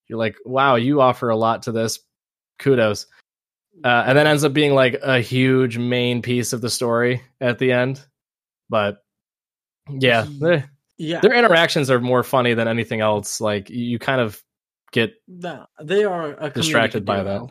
you're 0.09 0.18
like 0.18 0.36
wow 0.45 0.74
you 0.76 1.01
offer 1.01 1.28
a 1.30 1.36
lot 1.36 1.62
to 1.64 1.72
this. 1.72 2.01
Kudos. 2.59 3.07
Uh, 3.84 4.05
and 4.07 4.18
then 4.18 4.26
ends 4.26 4.43
up 4.43 4.53
being 4.53 4.74
like 4.74 4.99
a 5.03 5.20
huge 5.20 5.78
main 5.78 6.20
piece 6.22 6.53
of 6.53 6.61
the 6.61 6.68
story 6.70 7.22
at 7.41 7.59
the 7.59 7.70
end. 7.72 8.05
But 8.68 8.99
yeah 9.91 10.24
He- 10.24 10.39
their, 10.41 10.70
Yeah, 10.99 11.20
their 11.20 11.34
interactions 11.34 11.91
are 11.91 12.01
more 12.01 12.22
funny 12.24 12.55
than 12.55 12.66
anything 12.66 13.01
else. 13.01 13.41
Like 13.41 13.70
you 13.70 13.99
kind 14.01 14.20
of 14.20 14.43
get 14.91 15.12
the- 15.28 15.66
they 15.80 16.05
are 16.05 16.51
distracted 16.51 17.05
by 17.05 17.22
that. 17.22 17.43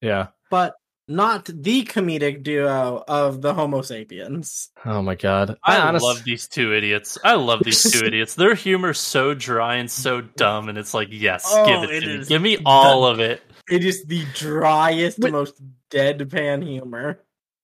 yeah. 0.00 0.28
But 0.50 0.74
not 1.08 1.44
the 1.46 1.84
comedic 1.84 2.42
duo 2.42 3.02
of 3.06 3.40
the 3.40 3.54
Homo 3.54 3.82
sapiens. 3.82 4.70
oh 4.84 5.02
my 5.02 5.14
god 5.14 5.56
I 5.62 5.78
honest- 5.78 6.04
love 6.04 6.24
these 6.24 6.48
two 6.48 6.74
idiots. 6.74 7.16
I 7.22 7.34
love 7.34 7.62
these 7.62 7.82
two 7.92 8.04
idiots. 8.06 8.34
Their 8.34 8.54
humor's 8.54 8.98
so 8.98 9.32
dry 9.34 9.76
and 9.76 9.90
so 9.90 10.20
dumb, 10.20 10.68
and 10.68 10.76
it's 10.78 10.94
like, 10.94 11.08
yes, 11.10 11.44
Oh, 11.48 11.66
give 11.66 11.90
it, 11.90 12.02
it 12.02 12.06
to 12.06 12.18
me. 12.18 12.24
Give 12.24 12.42
me 12.42 12.58
all 12.66 13.04
of 13.06 13.20
it. 13.20 13.40
It 13.70 13.84
is 13.84 14.04
the 14.04 14.24
driest, 14.34 15.20
But- 15.20 15.32
most 15.32 15.60
deadpan 15.90 16.64
humor. 16.66 17.20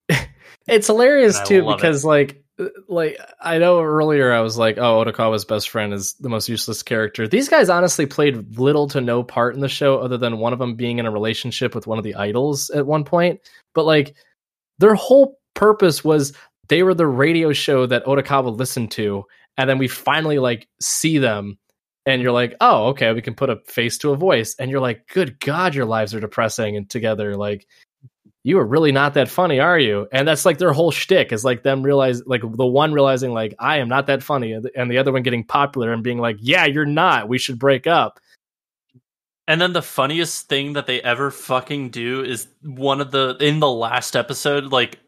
it's 0.68 0.86
hilarious 0.86 1.40
too 1.42 1.62
love 1.62 1.74
it. 1.74 1.76
because 1.78 2.04
like 2.04 2.41
Uh, 2.58 2.66
like 2.88 3.18
I 3.40 3.58
know 3.58 3.80
earlier 3.80 4.32
I 4.32 4.40
was 4.40 4.58
like, 4.58 4.78
oh, 4.78 5.04
Odokawa's 5.04 5.44
best 5.44 5.70
friend 5.70 5.92
is 5.92 6.14
the 6.14 6.28
most 6.28 6.48
useless 6.48 6.82
character. 6.82 7.26
These 7.26 7.48
guys 7.48 7.68
honestly 7.68 8.06
played 8.06 8.58
little 8.58 8.88
to 8.88 9.00
no 9.00 9.22
part 9.22 9.54
in 9.54 9.60
the 9.60 9.68
show, 9.68 9.98
other 9.98 10.18
than 10.18 10.38
one 10.38 10.52
of 10.52 10.58
them 10.58 10.74
being 10.74 10.98
in 10.98 11.06
a 11.06 11.10
relationship 11.10 11.74
with 11.74 11.86
one 11.86 11.98
of 11.98 12.04
the 12.04 12.14
idols 12.14 12.70
at 12.70 12.86
one 12.86 13.04
point. 13.04 13.40
But 13.74 13.86
like, 13.86 14.14
their 14.78 14.94
whole 14.94 15.38
purpose 15.54 16.04
was 16.04 16.32
they 16.68 16.82
were 16.82 16.94
the 16.94 17.06
radio 17.06 17.52
show 17.52 17.86
that 17.86 18.04
Otokawa 18.04 18.56
listened 18.56 18.90
to, 18.92 19.24
and 19.56 19.68
then 19.68 19.78
we 19.78 19.88
finally 19.88 20.38
like 20.38 20.68
see 20.80 21.18
them. 21.18 21.58
And 22.04 22.20
you're 22.20 22.32
like, 22.32 22.56
oh, 22.60 22.86
okay, 22.88 23.12
we 23.12 23.22
can 23.22 23.34
put 23.34 23.48
a 23.48 23.60
face 23.66 23.96
to 23.98 24.10
a 24.10 24.16
voice. 24.16 24.56
And 24.58 24.72
you're 24.72 24.80
like, 24.80 25.06
good 25.06 25.38
God, 25.38 25.72
your 25.72 25.84
lives 25.84 26.12
are 26.14 26.20
depressing 26.20 26.76
and 26.76 26.90
together. 26.90 27.36
Like, 27.36 27.68
you 28.44 28.58
are 28.58 28.66
really 28.66 28.90
not 28.92 29.14
that 29.14 29.28
funny, 29.28 29.60
are 29.60 29.78
you? 29.78 30.08
And 30.12 30.26
that's 30.26 30.44
like 30.44 30.58
their 30.58 30.72
whole 30.72 30.90
shtick 30.90 31.32
is 31.32 31.44
like 31.44 31.62
them 31.62 31.82
realize, 31.82 32.26
like 32.26 32.40
the 32.42 32.66
one 32.66 32.92
realizing, 32.92 33.32
like 33.32 33.54
I 33.58 33.78
am 33.78 33.88
not 33.88 34.06
that 34.08 34.22
funny, 34.22 34.52
and 34.52 34.64
the- 34.64 34.72
and 34.76 34.90
the 34.90 34.98
other 34.98 35.12
one 35.12 35.22
getting 35.22 35.44
popular 35.44 35.92
and 35.92 36.02
being 36.02 36.18
like, 36.18 36.36
yeah, 36.40 36.64
you're 36.64 36.84
not. 36.84 37.28
We 37.28 37.38
should 37.38 37.58
break 37.58 37.86
up. 37.86 38.18
And 39.48 39.60
then 39.60 39.72
the 39.72 39.82
funniest 39.82 40.48
thing 40.48 40.72
that 40.74 40.86
they 40.86 41.00
ever 41.02 41.30
fucking 41.30 41.90
do 41.90 42.22
is 42.24 42.46
one 42.62 43.00
of 43.00 43.10
the 43.10 43.36
in 43.40 43.60
the 43.60 43.70
last 43.70 44.16
episode, 44.16 44.66
like 44.72 44.98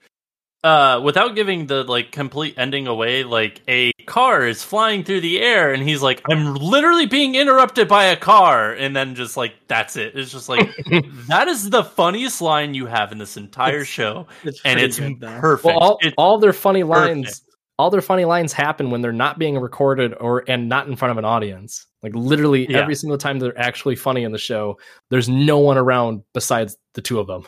uh 0.64 1.00
without 1.04 1.36
giving 1.36 1.66
the 1.66 1.84
like 1.84 2.10
complete 2.10 2.54
ending 2.56 2.86
away, 2.88 3.22
like 3.22 3.60
a 3.68 3.92
car 4.06 4.46
is 4.46 4.64
flying 4.64 5.04
through 5.04 5.20
the 5.20 5.40
air 5.40 5.72
and 5.72 5.82
he's 5.82 6.02
like, 6.02 6.22
I'm 6.28 6.54
literally 6.54 7.06
being 7.06 7.34
interrupted 7.36 7.86
by 7.86 8.04
a 8.06 8.16
car, 8.16 8.72
and 8.72 8.96
then 8.96 9.14
just 9.14 9.36
like 9.36 9.54
that's 9.68 9.96
it. 9.96 10.16
It's 10.16 10.32
just 10.32 10.48
like 10.48 10.74
that 11.28 11.48
is 11.48 11.70
the 11.70 11.84
funniest 11.84 12.40
line 12.40 12.74
you 12.74 12.86
have 12.86 13.12
in 13.12 13.18
this 13.18 13.36
entire 13.36 13.82
It's- 13.82 13.86
show. 13.86 14.26
It's 14.42 14.60
And 14.64 14.80
it's 14.80 14.98
good, 14.98 15.20
perfect. 15.20 15.66
Well, 15.66 15.78
all, 15.78 15.98
It's 16.00 16.14
all 16.18 16.38
their 16.38 16.52
funny 16.54 16.82
lines, 16.82 17.26
perfect. 17.26 17.56
all 17.78 17.90
their 17.90 18.00
funny 18.02 18.24
lines 18.24 18.52
happen 18.54 18.90
when 18.90 19.02
they're 19.02 19.12
not 19.12 19.38
being 19.38 19.58
recorded 19.58 20.14
or 20.18 20.44
and 20.48 20.68
not 20.68 20.88
in 20.88 20.96
front 20.96 21.12
of 21.12 21.18
an 21.18 21.24
audience. 21.26 21.86
Like 22.02 22.14
literally 22.14 22.70
Yeah. 22.70 22.78
every 22.78 22.94
single 22.94 23.18
time 23.18 23.38
they're 23.38 23.58
actually 23.58 23.96
funny 23.96 24.24
in 24.24 24.32
the 24.32 24.38
show, 24.38 24.78
there's 25.10 25.28
no 25.28 25.58
one 25.58 25.76
around 25.78 26.22
besides 26.32 26.76
the 26.94 27.02
two 27.02 27.18
of 27.20 27.26
them. 27.26 27.44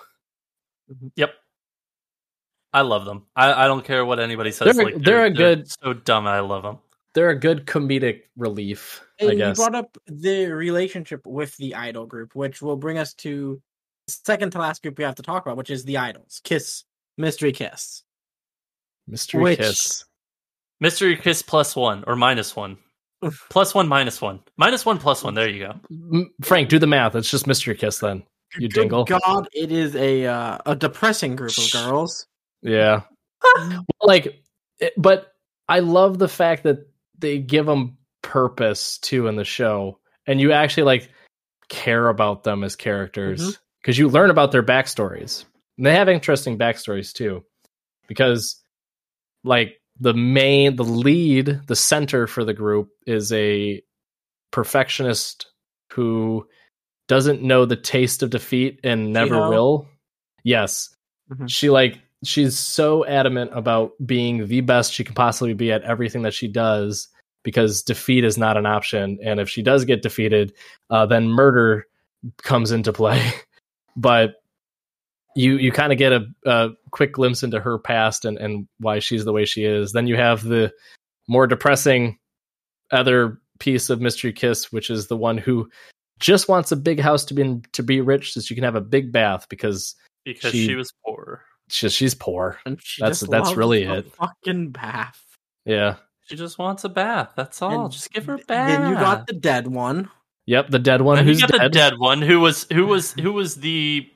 Yep. 1.17 1.31
I 2.77 2.83
love 2.83 3.05
them. 3.07 3.25
I, 3.35 3.65
I 3.65 3.67
don't 3.69 3.85
care 3.85 4.05
what 4.05 4.21
anybody 4.21 4.53
says. 4.53 4.77
They're- 4.77 4.85
like 4.85 5.03
they're 5.03 5.25
a 5.25 5.31
good- 5.31 5.69
so 5.71 5.93
dumb. 5.95 6.27
I 6.27 6.41
love 6.41 6.63
them. 6.63 6.79
They're 7.15 7.31
a 7.31 7.39
good 7.39 7.65
comedic 7.67 8.25
relief, 8.37 9.03
I 9.19 9.25
And 9.25 9.33
you 9.33 9.39
guess. 9.39 9.57
brought 9.57 9.75
up 9.75 9.97
the 10.07 10.49
relationship 10.53 11.27
with 11.27 11.57
the 11.57 11.75
idol 11.75 12.05
group, 12.05 12.35
which 12.35 12.61
will 12.61 12.77
bring 12.77 12.99
us 12.99 13.15
to 13.15 13.63
the 14.07 14.13
second 14.27 14.51
to 14.51 14.59
last 14.59 14.83
group 14.83 14.99
we 14.99 15.05
have 15.05 15.15
to 15.15 15.23
talk 15.23 15.47
about, 15.47 15.57
which 15.57 15.71
is 15.71 15.85
the 15.85 15.97
idols. 15.97 16.43
Kiss, 16.45 16.85
Mystery 17.17 17.53
Kiss. 17.53 18.03
Mystery 19.09 19.43
which- 19.43 19.59
kiss. 19.59 20.05
Mystery 20.79 21.17
kiss 21.17 21.41
plus 21.41 21.75
one 21.75 22.05
or 22.07 22.17
minus 22.17 22.55
one. 22.55 22.77
plus 23.49 23.75
one, 23.75 23.89
minus 23.89 24.21
one. 24.21 24.41
Minus 24.59 24.85
one, 24.85 24.99
plus 24.99 25.25
one. 25.25 25.33
There 25.33 25.49
you 25.49 25.71
go. 25.91 26.27
Frank, 26.43 26.69
do 26.69 26.79
the 26.79 26.87
math. 26.87 27.15
It's 27.17 27.31
just 27.31 27.47
mystery 27.47 27.77
kiss 27.77 27.99
then. 28.01 28.25
You 28.59 28.69
Good 28.69 28.75
dingle. 28.75 29.05
God, 29.05 29.49
it 29.55 29.73
is 29.73 29.97
a 29.97 30.27
uh, 30.27 30.59
a 30.67 30.77
depressing 30.77 31.35
group 31.35 31.57
of 31.57 31.73
girls. 31.73 32.27
Yeah. 32.67 33.03
like, 34.03 34.43
but 34.97 35.33
I 35.69 35.81
love 35.81 36.19
the 36.19 36.29
fact 36.29 36.65
that 36.65 36.79
they 37.19 37.39
give 37.39 37.67
them 37.67 37.97
purpose 38.23 38.99
too 38.99 39.29
in 39.29 39.37
the 39.37 39.45
show, 39.45 39.99
and 40.27 40.41
you 40.41 40.53
actually 40.53 40.83
like 40.83 41.11
care 41.69 42.09
about 42.09 42.45
them 42.45 42.63
as 42.65 42.77
characters 42.77 43.59
because 43.81 43.99
you 43.99 44.09
learn 44.09 44.31
about 44.31 44.53
their 44.53 44.63
backstories. 44.63 45.45
And 45.79 45.87
they 45.87 45.95
have 45.95 46.09
interesting 46.09 46.59
backstories 46.59 47.13
too, 47.13 47.45
because 48.09 48.61
like 49.45 49.77
the 49.99 50.15
main, 50.15 50.77
the 50.77 50.85
lead, 50.85 51.61
the 51.67 51.77
center 51.77 52.27
for 52.27 52.45
the 52.45 52.55
group 52.55 52.89
is 53.07 53.33
a 53.33 53.83
perfectionist 54.51 55.47
who 55.93 56.47
doesn't 57.09 57.43
know 57.43 57.65
the 57.65 57.77
taste 57.77 58.23
of 58.23 58.31
defeat 58.31 58.81
and 58.83 59.13
never 59.13 59.37
Shiho? 59.37 59.51
will. 59.51 59.89
Yes. 60.43 60.95
Mhm. 61.31 61.49
She 61.49 61.71
like 61.71 62.01
she's 62.27 62.59
so 62.59 63.05
adamant 63.07 63.51
about 63.55 63.93
being 64.05 64.47
the 64.47 64.61
best 64.61 64.93
she 64.93 65.05
can 65.05 65.15
possibly 65.15 65.55
be 65.55 65.73
at 65.73 65.83
everything 65.83 66.23
that 66.23 66.35
she 66.35 66.49
does 66.49 67.09
because 67.43 67.83
defeat 67.83 68.25
is 68.25 68.37
not 68.37 68.57
an 68.57 68.67
option. 68.67 69.19
And 69.23 69.39
if 69.41 69.49
she 69.49 69.63
does 69.63 69.85
get 69.85 70.03
defeated 70.03 70.53
uh, 70.91 71.07
then 71.07 71.29
murder 71.29 71.87
comes 72.39 72.71
into 72.73 72.93
play. 72.93 73.23
But 73.99 74.35
you 75.35 75.57
you 75.57 75.73
kind 75.73 75.91
of 75.91 75.97
get 75.99 76.13
a, 76.13 76.27
a 76.45 76.71
quick 76.91 77.13
glimpse 77.15 77.43
into 77.43 77.59
her 77.59 77.79
past 77.79 78.27
and, 78.27 78.37
and 78.37 78.69
why 78.79 78.99
she's 78.99 79.25
the 79.25 79.33
way 79.33 79.47
she 79.47 79.65
is. 79.65 79.93
Then 79.93 80.07
you 80.07 80.17
have 80.17 80.43
the 80.43 80.71
more 81.29 81.47
depressing 81.47 82.19
other 82.91 83.41
piece 83.59 83.89
of 83.89 84.03
mystery 84.03 84.35
kiss 84.35 84.71
which 84.71 84.91
is 84.91 85.07
the 85.07 85.17
one 85.17 85.39
who 85.39 85.69
just 86.21 86.49
wants 86.49 86.73
a 86.73 86.77
big 86.77 87.01
house 87.01 87.25
to 87.25 87.35
be 87.35 87.61
to 87.73 87.83
be 87.83 88.03
rich 88.03 88.35
so 88.35 88.41
she 88.41 88.55
can 88.55 88.65
have 88.65 88.77
a 88.77 88.81
big 88.81 89.13
bath 89.13 89.49
because 89.49 89.95
Because 90.25 90.53
She- 90.53 90.67
she, 90.67 90.75
was 90.75 90.93
poor. 91.07 91.43
She's, 91.69 91.93
she's 91.93 92.15
poor 92.15 92.59
And 92.67 92.79
she 92.83 93.03
That's- 93.03 93.21
just 93.21 93.31
that's 93.31 93.47
loves 93.49 93.57
really 93.57 93.85
a 93.85 93.95
it. 93.99 94.13
Fucking 94.15 94.71
bath. 94.71 95.21
yeah 95.65 95.97
She 96.27 96.37
just 96.37 96.59
wants 96.59 96.85
a 96.85 96.89
bath. 96.89 97.33
That's 97.37 97.61
all. 97.63 97.85
And 97.85 97.93
just 97.93 98.13
give 98.13 98.27
her 98.27 98.35
a 98.35 98.39
bath. 98.39 98.69
Then 98.81 98.89
you 98.91 98.95
got 98.97 99.27
the 99.27 99.33
dead 99.35 99.67
one. 99.69 100.11
Yep, 100.47 100.71
the 100.71 100.79
dead 100.79 101.03
one 101.03 101.17
Then 101.17 101.27
you 101.27 101.33
who's 101.33 101.41
got 101.43 101.51
dead. 101.53 101.63
the 101.63 101.69
dead 101.71 101.95
one 101.99 102.23
who 102.23 102.41
was 102.41 102.67
who 102.73 102.87
was 102.93 103.13
who 103.13 103.33
was 103.33 103.57
the 103.57 104.09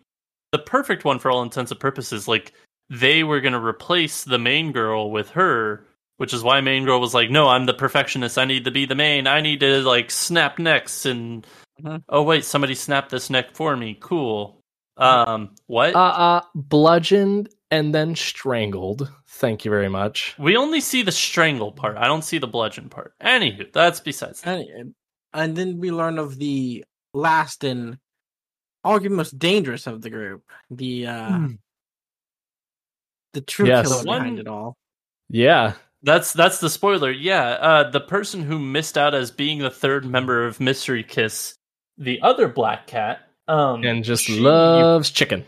the 0.52 0.58
perfect 0.58 1.04
one 1.04 1.18
for 1.18 1.30
all 1.30 1.42
intents 1.42 1.70
and 1.70 1.78
purposes. 1.80 2.26
Like 2.28 2.52
they 2.88 3.22
were 3.24 3.40
gonna 3.40 3.64
replace 3.64 4.24
the 4.24 4.38
main 4.38 4.72
girl 4.72 5.10
with 5.10 5.30
her, 5.30 5.86
which 6.16 6.32
is 6.34 6.42
why 6.42 6.60
main 6.60 6.84
girl 6.84 7.00
was 7.00 7.14
like, 7.14 7.30
"No, 7.30 7.48
I'm 7.48 7.66
the 7.66 7.74
perfectionist. 7.74 8.36
I 8.38 8.44
need 8.44 8.64
to 8.64 8.70
be 8.72 8.84
the 8.86 8.94
main. 8.96 9.26
I 9.28 9.40
need 9.40 9.60
to 9.60 9.80
like 9.82 10.10
snap 10.10 10.58
necks." 10.58 11.06
And 11.06 11.46
Mhm. 11.82 12.02
oh 12.08 12.22
wait, 12.22 12.44
somebody 12.44 12.74
snapped 12.74 13.10
this 13.10 13.30
neck 13.30 13.54
for 13.54 13.76
me. 13.76 13.96
Cool. 14.00 14.59
Um, 15.00 15.54
what? 15.66 15.94
Uh, 15.94 15.98
uh, 15.98 16.40
bludgeoned 16.54 17.48
and 17.70 17.94
then 17.94 18.14
strangled. 18.16 19.10
Thank 19.26 19.64
you 19.64 19.70
very 19.70 19.88
much. 19.88 20.34
we 20.38 20.56
only 20.56 20.80
see 20.80 21.02
the 21.02 21.12
strangle 21.12 21.72
part. 21.72 21.96
I 21.96 22.06
don't 22.06 22.22
see 22.24 22.38
the 22.38 22.46
bludgeon 22.46 22.88
part. 22.88 23.14
Anywho, 23.22 23.72
that's 23.72 24.00
besides. 24.00 24.42
that. 24.42 24.58
And, 24.60 24.94
and 25.32 25.56
then 25.56 25.78
we 25.78 25.90
learn 25.90 26.18
of 26.18 26.36
the 26.38 26.84
last 27.14 27.64
and 27.64 27.98
arguably 28.84 29.10
most 29.12 29.38
dangerous 29.38 29.86
of 29.86 30.02
the 30.02 30.10
group. 30.10 30.42
The 30.70 31.06
uh 31.06 31.28
Hmm. 31.28 31.46
the 33.32 33.40
true 33.40 33.66
Yes. 33.66 33.86
killer 33.88 34.02
The 34.02 34.08
one- 34.08 34.18
behind 34.22 34.38
it 34.40 34.48
all. 34.48 34.76
Yeah, 35.28 35.74
That's 36.02 36.32
that's 36.32 36.58
the 36.60 36.70
spoiler. 36.70 37.10
Yeah, 37.10 37.42
uh, 37.50 37.90
the 37.90 38.00
person 38.00 38.42
who 38.42 38.58
missed 38.58 38.96
out 38.98 39.14
as 39.14 39.30
being 39.30 39.58
the 39.60 39.70
third 39.70 40.04
member 40.04 40.44
of 40.46 40.58
Mystery 40.58 41.04
Kiss, 41.04 41.54
the 41.98 42.20
other 42.22 42.48
black 42.48 42.86
cat, 42.86 43.29
um, 43.50 43.84
and 43.84 44.04
just 44.04 44.24
she- 44.24 44.38
loves 44.40 45.10
chicken. 45.10 45.44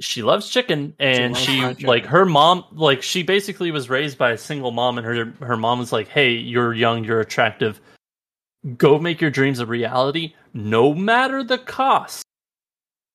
she 0.00 0.22
loves 0.22 0.48
chicken, 0.48 0.94
and 0.98 1.34
loves 1.34 1.44
she, 1.44 1.60
chicken. 1.60 1.86
like 1.86 2.06
her 2.06 2.24
mom, 2.24 2.64
like 2.72 3.02
she 3.02 3.22
basically 3.22 3.70
was 3.70 3.88
raised 3.90 4.18
by 4.18 4.32
a 4.32 4.38
single 4.38 4.70
mom, 4.70 4.98
and 4.98 5.06
her 5.06 5.32
her 5.46 5.56
mom 5.56 5.78
was 5.78 5.92
like, 5.92 6.08
"Hey, 6.08 6.32
you're 6.32 6.72
young, 6.72 7.04
you're 7.04 7.20
attractive, 7.20 7.80
go 8.76 8.98
make 8.98 9.20
your 9.20 9.30
dreams 9.30 9.60
a 9.60 9.66
reality, 9.66 10.34
no 10.52 10.94
matter 10.94 11.44
the 11.44 11.58
cost." 11.58 12.24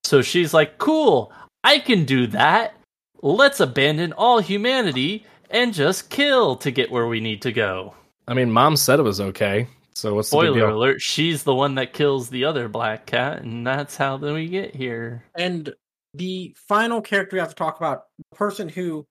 So 0.05 0.21
she's 0.21 0.53
like, 0.53 0.77
"Cool, 0.77 1.33
I 1.63 1.79
can 1.79 2.05
do 2.05 2.27
that. 2.27 2.75
Let's 3.21 3.59
abandon 3.59 4.13
all 4.13 4.39
humanity 4.39 5.25
and 5.49 5.73
just 5.73 6.09
kill 6.09 6.55
to 6.57 6.71
get 6.71 6.91
where 6.91 7.07
we 7.07 7.19
need 7.19 7.41
to 7.41 7.51
go. 7.51 7.93
I 8.27 8.33
mean, 8.33 8.51
mom 8.51 8.77
said 8.77 8.99
it 8.99 9.03
was 9.03 9.19
okay. 9.19 9.67
So 9.99 10.15
what's 10.15 10.29
the 10.29 10.37
big 10.37 10.45
Spoiler 10.45 10.67
deal? 10.67 10.77
alert, 10.77 11.01
she's 11.01 11.43
the 11.43 11.53
one 11.53 11.75
that 11.75 11.91
kills 11.91 12.29
the 12.29 12.45
other 12.45 12.69
black 12.69 13.05
cat, 13.05 13.41
and 13.41 13.67
that's 13.67 13.97
how 13.97 14.15
then 14.15 14.33
we 14.33 14.47
get 14.47 14.73
here. 14.73 15.25
And 15.35 15.73
the 16.13 16.55
final 16.57 17.01
character 17.01 17.35
we 17.35 17.39
have 17.39 17.49
to 17.49 17.55
talk 17.55 17.77
about, 17.77 18.03
the 18.17 18.35
person 18.37 18.69
who 18.69 19.05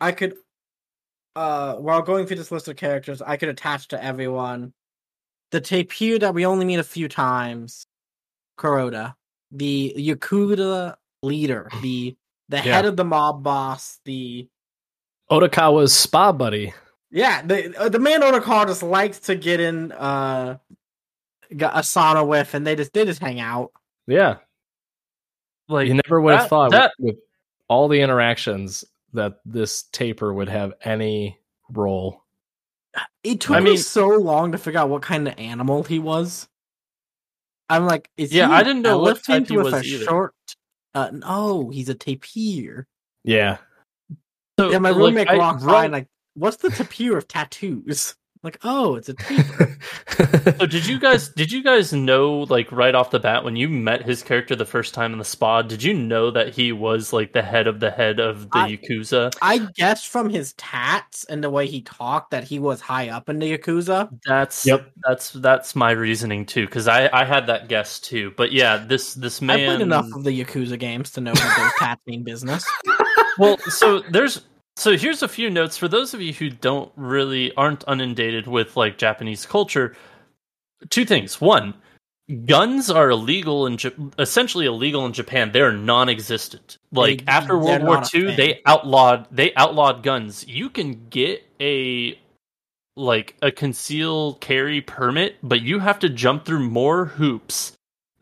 I 0.00 0.12
could, 0.12 0.34
uh, 1.34 1.74
while 1.74 2.00
going 2.00 2.26
through 2.26 2.38
this 2.38 2.50
list 2.50 2.66
of 2.68 2.76
characters, 2.76 3.20
I 3.20 3.36
could 3.36 3.50
attach 3.50 3.88
to 3.88 4.02
everyone. 4.02 4.72
The 5.50 5.60
tapir 5.60 6.18
that 6.20 6.32
we 6.32 6.46
only 6.46 6.64
meet 6.64 6.78
a 6.78 6.84
few 6.84 7.08
times, 7.08 7.84
Kuroda, 8.58 9.14
the 9.50 9.94
Yakuza 9.98 10.96
leader, 11.22 11.70
the 11.82 12.16
the 12.48 12.58
head 12.58 12.86
of 12.86 12.96
the 12.96 13.04
mob 13.04 13.42
boss, 13.42 14.00
the 14.06 14.48
Odokawa's 15.30 15.92
spa 15.92 16.32
buddy. 16.32 16.72
Yeah, 17.10 17.42
the 17.42 17.76
uh, 17.78 17.88
the 17.88 17.98
man 17.98 18.22
on 18.22 18.32
the 18.32 18.40
car 18.40 18.66
just 18.66 18.82
likes 18.82 19.20
to 19.20 19.34
get 19.36 19.60
in 19.60 19.92
uh 19.92 20.58
got 21.56 21.74
a 21.76 21.80
sauna 21.80 22.26
with, 22.26 22.54
and 22.54 22.66
they 22.66 22.74
just 22.76 22.92
they 22.92 23.04
just 23.04 23.20
hang 23.20 23.40
out. 23.40 23.70
Yeah. 24.06 24.36
Like 25.68 25.88
You 25.88 25.94
never 25.94 26.20
would 26.20 26.34
have 26.36 26.48
thought 26.48 26.70
that- 26.72 26.92
with, 26.98 27.14
with 27.14 27.22
all 27.68 27.88
the 27.88 28.00
interactions 28.00 28.84
that 29.12 29.40
this 29.44 29.84
tapir 29.92 30.32
would 30.32 30.48
have 30.48 30.74
any 30.82 31.38
role. 31.70 32.22
It 33.24 33.40
took 33.40 33.56
I 33.56 33.60
me 33.60 33.70
mean- 33.70 33.78
so 33.78 34.08
long 34.08 34.52
to 34.52 34.58
figure 34.58 34.80
out 34.80 34.88
what 34.88 35.02
kind 35.02 35.26
of 35.26 35.34
animal 35.38 35.82
he 35.82 35.98
was. 35.98 36.48
I'm 37.68 37.84
like, 37.86 38.08
is 38.16 38.32
Yeah, 38.32 38.46
he 38.48 38.54
I 38.54 38.62
didn't 38.62 38.82
know 38.82 38.98
what 38.98 39.24
type 39.24 39.48
he 39.48 39.56
was 39.56 39.72
a 39.72 39.82
either. 39.82 40.04
short? 40.04 40.34
Uh, 40.94 41.10
no, 41.12 41.68
he's 41.70 41.88
a 41.88 41.94
tapir. 41.94 42.86
Yeah. 43.24 43.58
so, 44.58 44.70
Yeah, 44.70 44.78
my 44.78 44.90
like, 44.90 44.98
roommate 44.98 45.28
I 45.28 45.36
walks 45.36 45.64
by 45.64 45.72
wrote- 45.72 45.84
and 45.84 45.92
like, 45.92 46.08
what's 46.36 46.58
the 46.58 46.70
tapir 46.70 47.16
of 47.16 47.26
tattoos? 47.28 48.14
like, 48.42 48.58
oh, 48.62 48.94
it's 48.94 49.08
a 49.08 49.14
tapir. 49.14 49.76
So 50.58 50.66
did 50.66 50.86
you 50.86 51.00
guys 51.00 51.28
did 51.30 51.50
you 51.50 51.62
guys 51.64 51.92
know 51.92 52.46
like 52.48 52.70
right 52.70 52.94
off 52.94 53.10
the 53.10 53.18
bat 53.18 53.42
when 53.44 53.56
you 53.56 53.68
met 53.68 54.04
his 54.04 54.22
character 54.22 54.54
the 54.54 54.64
first 54.64 54.94
time 54.94 55.12
in 55.12 55.18
the 55.18 55.24
spa, 55.24 55.62
did 55.62 55.82
you 55.82 55.92
know 55.92 56.30
that 56.30 56.54
he 56.54 56.70
was 56.70 57.12
like 57.12 57.32
the 57.32 57.42
head 57.42 57.66
of 57.66 57.80
the 57.80 57.90
head 57.90 58.20
of 58.20 58.48
the 58.50 58.58
I- 58.58 58.76
Yakuza? 58.76 59.34
I 59.42 59.58
guessed 59.74 60.06
from 60.06 60.30
his 60.30 60.52
tats 60.54 61.24
and 61.24 61.42
the 61.42 61.50
way 61.50 61.66
he 61.66 61.80
talked 61.82 62.30
that 62.30 62.44
he 62.44 62.58
was 62.58 62.80
high 62.80 63.08
up 63.08 63.28
in 63.28 63.40
the 63.40 63.58
yakuza. 63.58 64.08
That's 64.24 64.64
Yep. 64.64 64.92
that's 65.02 65.30
that's 65.32 65.74
my 65.74 65.90
reasoning 65.90 66.46
too, 66.46 66.66
because 66.66 66.86
I, 66.86 67.08
I 67.12 67.24
had 67.24 67.48
that 67.48 67.68
guess 67.68 67.98
too. 67.98 68.32
But 68.36 68.52
yeah, 68.52 68.76
this 68.76 69.14
this 69.14 69.42
man 69.42 69.58
I 69.60 69.66
played 69.66 69.80
enough 69.80 70.06
of 70.14 70.22
the 70.22 70.44
yakuza 70.44 70.78
games 70.78 71.10
to 71.12 71.20
know 71.20 71.34
that 71.34 71.54
there's 71.56 71.72
tats 71.78 72.06
mean 72.06 72.22
business. 72.22 72.64
well 73.38 73.58
so 73.58 74.00
there's 74.10 74.42
so 74.76 74.96
here's 74.96 75.22
a 75.22 75.28
few 75.28 75.48
notes 75.50 75.76
for 75.76 75.88
those 75.88 76.12
of 76.14 76.20
you 76.20 76.32
who 76.32 76.50
don't 76.50 76.92
really 76.96 77.54
aren't 77.56 77.84
inundated 77.88 78.46
with 78.46 78.76
like 78.76 78.98
japanese 78.98 79.46
culture. 79.46 79.96
Two 80.90 81.04
things. 81.04 81.40
One 81.40 81.74
guns 82.44 82.90
are 82.90 83.10
illegal 83.10 83.66
in 83.66 83.78
Ja- 83.78 83.90
essentially 84.18 84.66
illegal 84.66 85.06
in 85.06 85.12
japan. 85.12 85.50
They're 85.52 85.72
non-existent. 85.72 86.78
Like 86.92 87.24
They- 87.24 87.32
after 87.32 87.58
world 87.58 87.82
war 87.82 88.02
ii 88.14 88.34
they 88.36 88.60
outlawed 88.66 89.26
they 89.30 89.54
outlawed 89.54 90.02
guns. 90.02 90.46
You 90.46 90.68
can 90.68 91.08
get 91.08 91.42
a 91.60 92.18
like 92.96 93.36
a 93.42 93.50
concealed 93.50 94.40
carry 94.40 94.80
permit 94.80 95.36
but 95.42 95.60
you 95.60 95.78
have 95.78 95.98
to 95.98 96.08
jump 96.08 96.44
through 96.44 96.68
more 96.68 97.04
hoops 97.06 97.72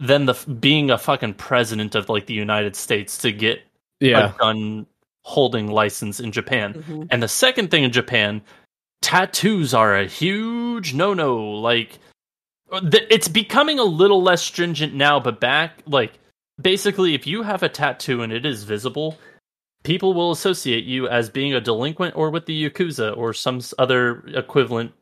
than 0.01 0.27
the 0.27 0.35
being 0.61 0.91
a 0.91 0.99
fucking 0.99 1.35
president 1.35 1.95
of 1.95 2.09
like 2.09 2.27
the 2.27 2.35
united 2.35 2.75
states 2.75 3.17
to 3.17 3.31
get 3.31 3.63
yeah. 4.01 4.35
a 4.35 4.39
gun 4.39 4.85
holding 5.25 5.69
license 5.69 6.21
in 6.21 6.33
Japan. 6.33 6.75
Mhm. 6.75 7.09
And 7.11 7.23
the 7.23 7.29
second 7.29 7.71
thing 7.71 7.83
in 7.85 7.93
Japan, 7.93 8.43
tattoos 9.03 9.75
are 9.75 9.97
a 9.97 10.07
huge 10.07 10.95
no 10.95 11.15
no. 11.15 11.37
Like, 11.37 11.99
it's 12.73 13.29
becoming 13.29 13.79
a 13.79 13.85
little 13.85 14.23
less 14.23 14.43
stringent 14.43 14.95
now, 14.95 15.21
but 15.21 15.41
back, 15.41 15.83
like, 15.87 16.13
basically, 16.61 17.15
if 17.15 17.27
you 17.27 17.43
have 17.43 17.63
a 17.63 17.69
tattoo 17.69 18.23
and 18.23 18.33
it 18.33 18.47
is 18.47 18.65
visible, 18.65 19.19
people 19.83 20.15
will 20.15 20.31
associate 20.31 20.85
you 20.85 21.09
as 21.09 21.29
being 21.31 21.55
a 21.55 21.61
delinquent 21.61 22.17
or 22.17 22.31
with 22.31 22.47
the 22.47 22.71
Yakuza 22.71 23.17
or 23.17 23.33
some 23.33 23.61
other 23.79 24.25
equivalent 24.29 24.93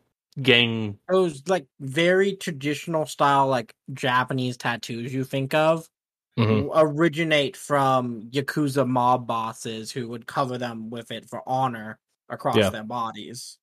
gang. 0.40 0.98
Those 1.10 1.42
like 1.46 1.66
very 1.80 2.34
traditional 2.36 3.06
style, 3.06 3.48
like 3.48 3.74
Japanese 3.92 4.56
tattoos 4.56 5.12
you 5.12 5.24
think 5.24 5.54
of, 5.54 5.88
Mhm. 6.39 6.70
originate 6.74 7.57
from 7.57 8.22
yakuza 8.30 8.89
mob 8.89 9.26
bosses 9.26 9.91
who 9.91 10.09
would 10.09 10.26
cover 10.26 10.57
them 10.57 10.89
with 10.89 11.11
it 11.11 11.28
for 11.28 11.43
honor 11.47 11.99
across 12.30 12.57
Yeah. 12.57 12.70
their 12.70 12.85
bodies. 12.85 13.59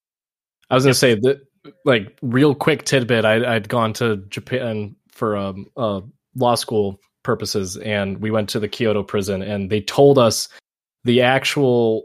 I 0.70 0.76
was 0.76 0.84
gonna 0.84 0.94
say 0.94 1.16
that, 1.16 1.42
like, 1.86 2.16
real 2.22 2.54
quick 2.54 2.84
tidbit. 2.84 3.26
I, 3.26 3.56
I'd 3.56 3.70
gone 3.70 3.94
to 3.94 4.18
Japan 4.30 4.96
for 5.12 5.36
um, 5.36 5.66
uh, 5.76 6.02
law 6.36 6.56
school 6.56 7.00
purposes, 7.24 7.76
and 7.78 8.20
we 8.20 8.30
went 8.32 8.50
to 8.50 8.60
the 8.60 8.68
Kyoto 8.70 9.02
prison, 9.04 9.42
and 9.42 9.70
they 9.70 9.82
told 9.82 10.20
us 10.20 10.48
the 11.06 11.22
actual 11.22 12.04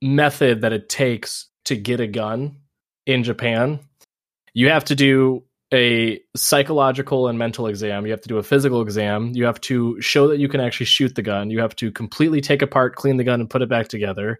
method 0.00 0.60
that 0.60 0.72
it 0.72 0.88
takes 0.88 1.48
to 1.64 1.76
get 1.76 1.98
a 1.98 2.06
gun 2.06 2.56
in 3.06 3.24
Japan. 3.24 3.80
You 4.52 4.68
have 4.68 4.84
to 4.84 4.94
do 4.94 5.42
a 5.74 6.20
psychological 6.36 7.28
and 7.28 7.38
mental 7.38 7.66
exam. 7.66 8.06
You 8.06 8.12
have 8.12 8.20
to 8.22 8.28
do 8.28 8.38
a 8.38 8.42
physical 8.42 8.80
exam. 8.80 9.32
You 9.34 9.44
have 9.44 9.60
to 9.62 10.00
show 10.00 10.28
that 10.28 10.38
you 10.38 10.48
can 10.48 10.60
actually 10.60 10.86
shoot 10.86 11.14
the 11.16 11.22
gun. 11.22 11.50
You 11.50 11.60
have 11.60 11.76
to 11.76 11.90
completely 11.90 12.40
take 12.40 12.62
apart, 12.62 12.94
clean 12.94 13.16
the 13.16 13.24
gun, 13.24 13.40
and 13.40 13.50
put 13.50 13.60
it 13.60 13.68
back 13.68 13.88
together. 13.88 14.38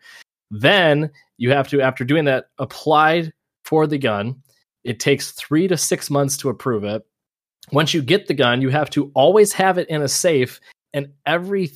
Then 0.51 1.11
you 1.37 1.51
have 1.51 1.68
to, 1.68 1.80
after 1.82 2.05
doing 2.05 2.24
that, 2.26 2.47
apply 2.59 3.32
for 3.64 3.87
the 3.87 3.99
gun. 3.99 4.37
It 4.85 5.01
takes 5.01 5.32
three 5.32 5.66
to 5.68 5.76
six 5.76 6.09
months 6.09 6.37
to 6.39 6.49
approve 6.49 6.85
it. 6.85 7.03
Once 7.72 7.93
you 7.93 8.03
get 8.03 8.28
the 8.28 8.35
gun, 8.35 8.62
you 8.62 8.68
have 8.68 8.91
to 8.91 9.11
always 9.14 9.53
have 9.55 9.78
it 9.78 9.89
in 9.89 10.03
a 10.03 10.09
safe, 10.09 10.61
and 10.93 11.09
every 11.26 11.72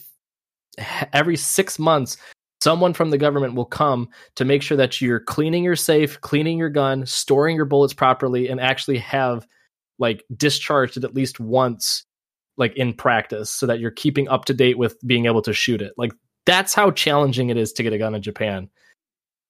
every 1.13 1.37
six 1.37 1.79
months, 1.79 2.19
someone 2.61 2.93
from 2.93 3.11
the 3.11 3.19
government 3.19 3.55
will 3.55 3.65
come 3.65 4.09
to 4.37 4.45
make 4.45 4.63
sure 4.63 4.77
that 4.77 5.01
you're 5.01 5.21
cleaning 5.21 5.65
your 5.65 5.77
safe, 5.77 6.21
cleaning 6.21 6.59
your 6.59 6.71
gun, 6.71 7.07
storing 7.07 7.57
your 7.57 7.65
bullets 7.65 7.95
properly, 7.95 8.49
and 8.49 8.61
actually 8.61 8.99
have 8.99 9.47
like 9.99 10.25
discharged 10.37 10.97
it 10.97 11.05
at 11.05 11.15
least 11.15 11.41
once, 11.41 12.05
like 12.57 12.77
in 12.77 12.95
practice, 12.95 13.51
so 13.51 13.67
that 13.67 13.81
you're 13.81 13.91
keeping 13.91 14.29
up 14.29 14.45
to 14.47 14.55
date 14.55 14.79
with 14.79 14.97
being 15.07 15.27
able 15.27 15.43
to 15.43 15.53
shoot 15.53 15.83
it. 15.83 15.93
Like 15.97 16.13
that's 16.47 16.75
how 16.75 16.91
challenging 16.91 17.51
it 17.51 17.57
is 17.57 17.73
to 17.75 17.83
get 17.83 17.93
a 17.93 17.99
gun 17.99 18.15
in 18.15 18.23
Japan. 18.23 18.71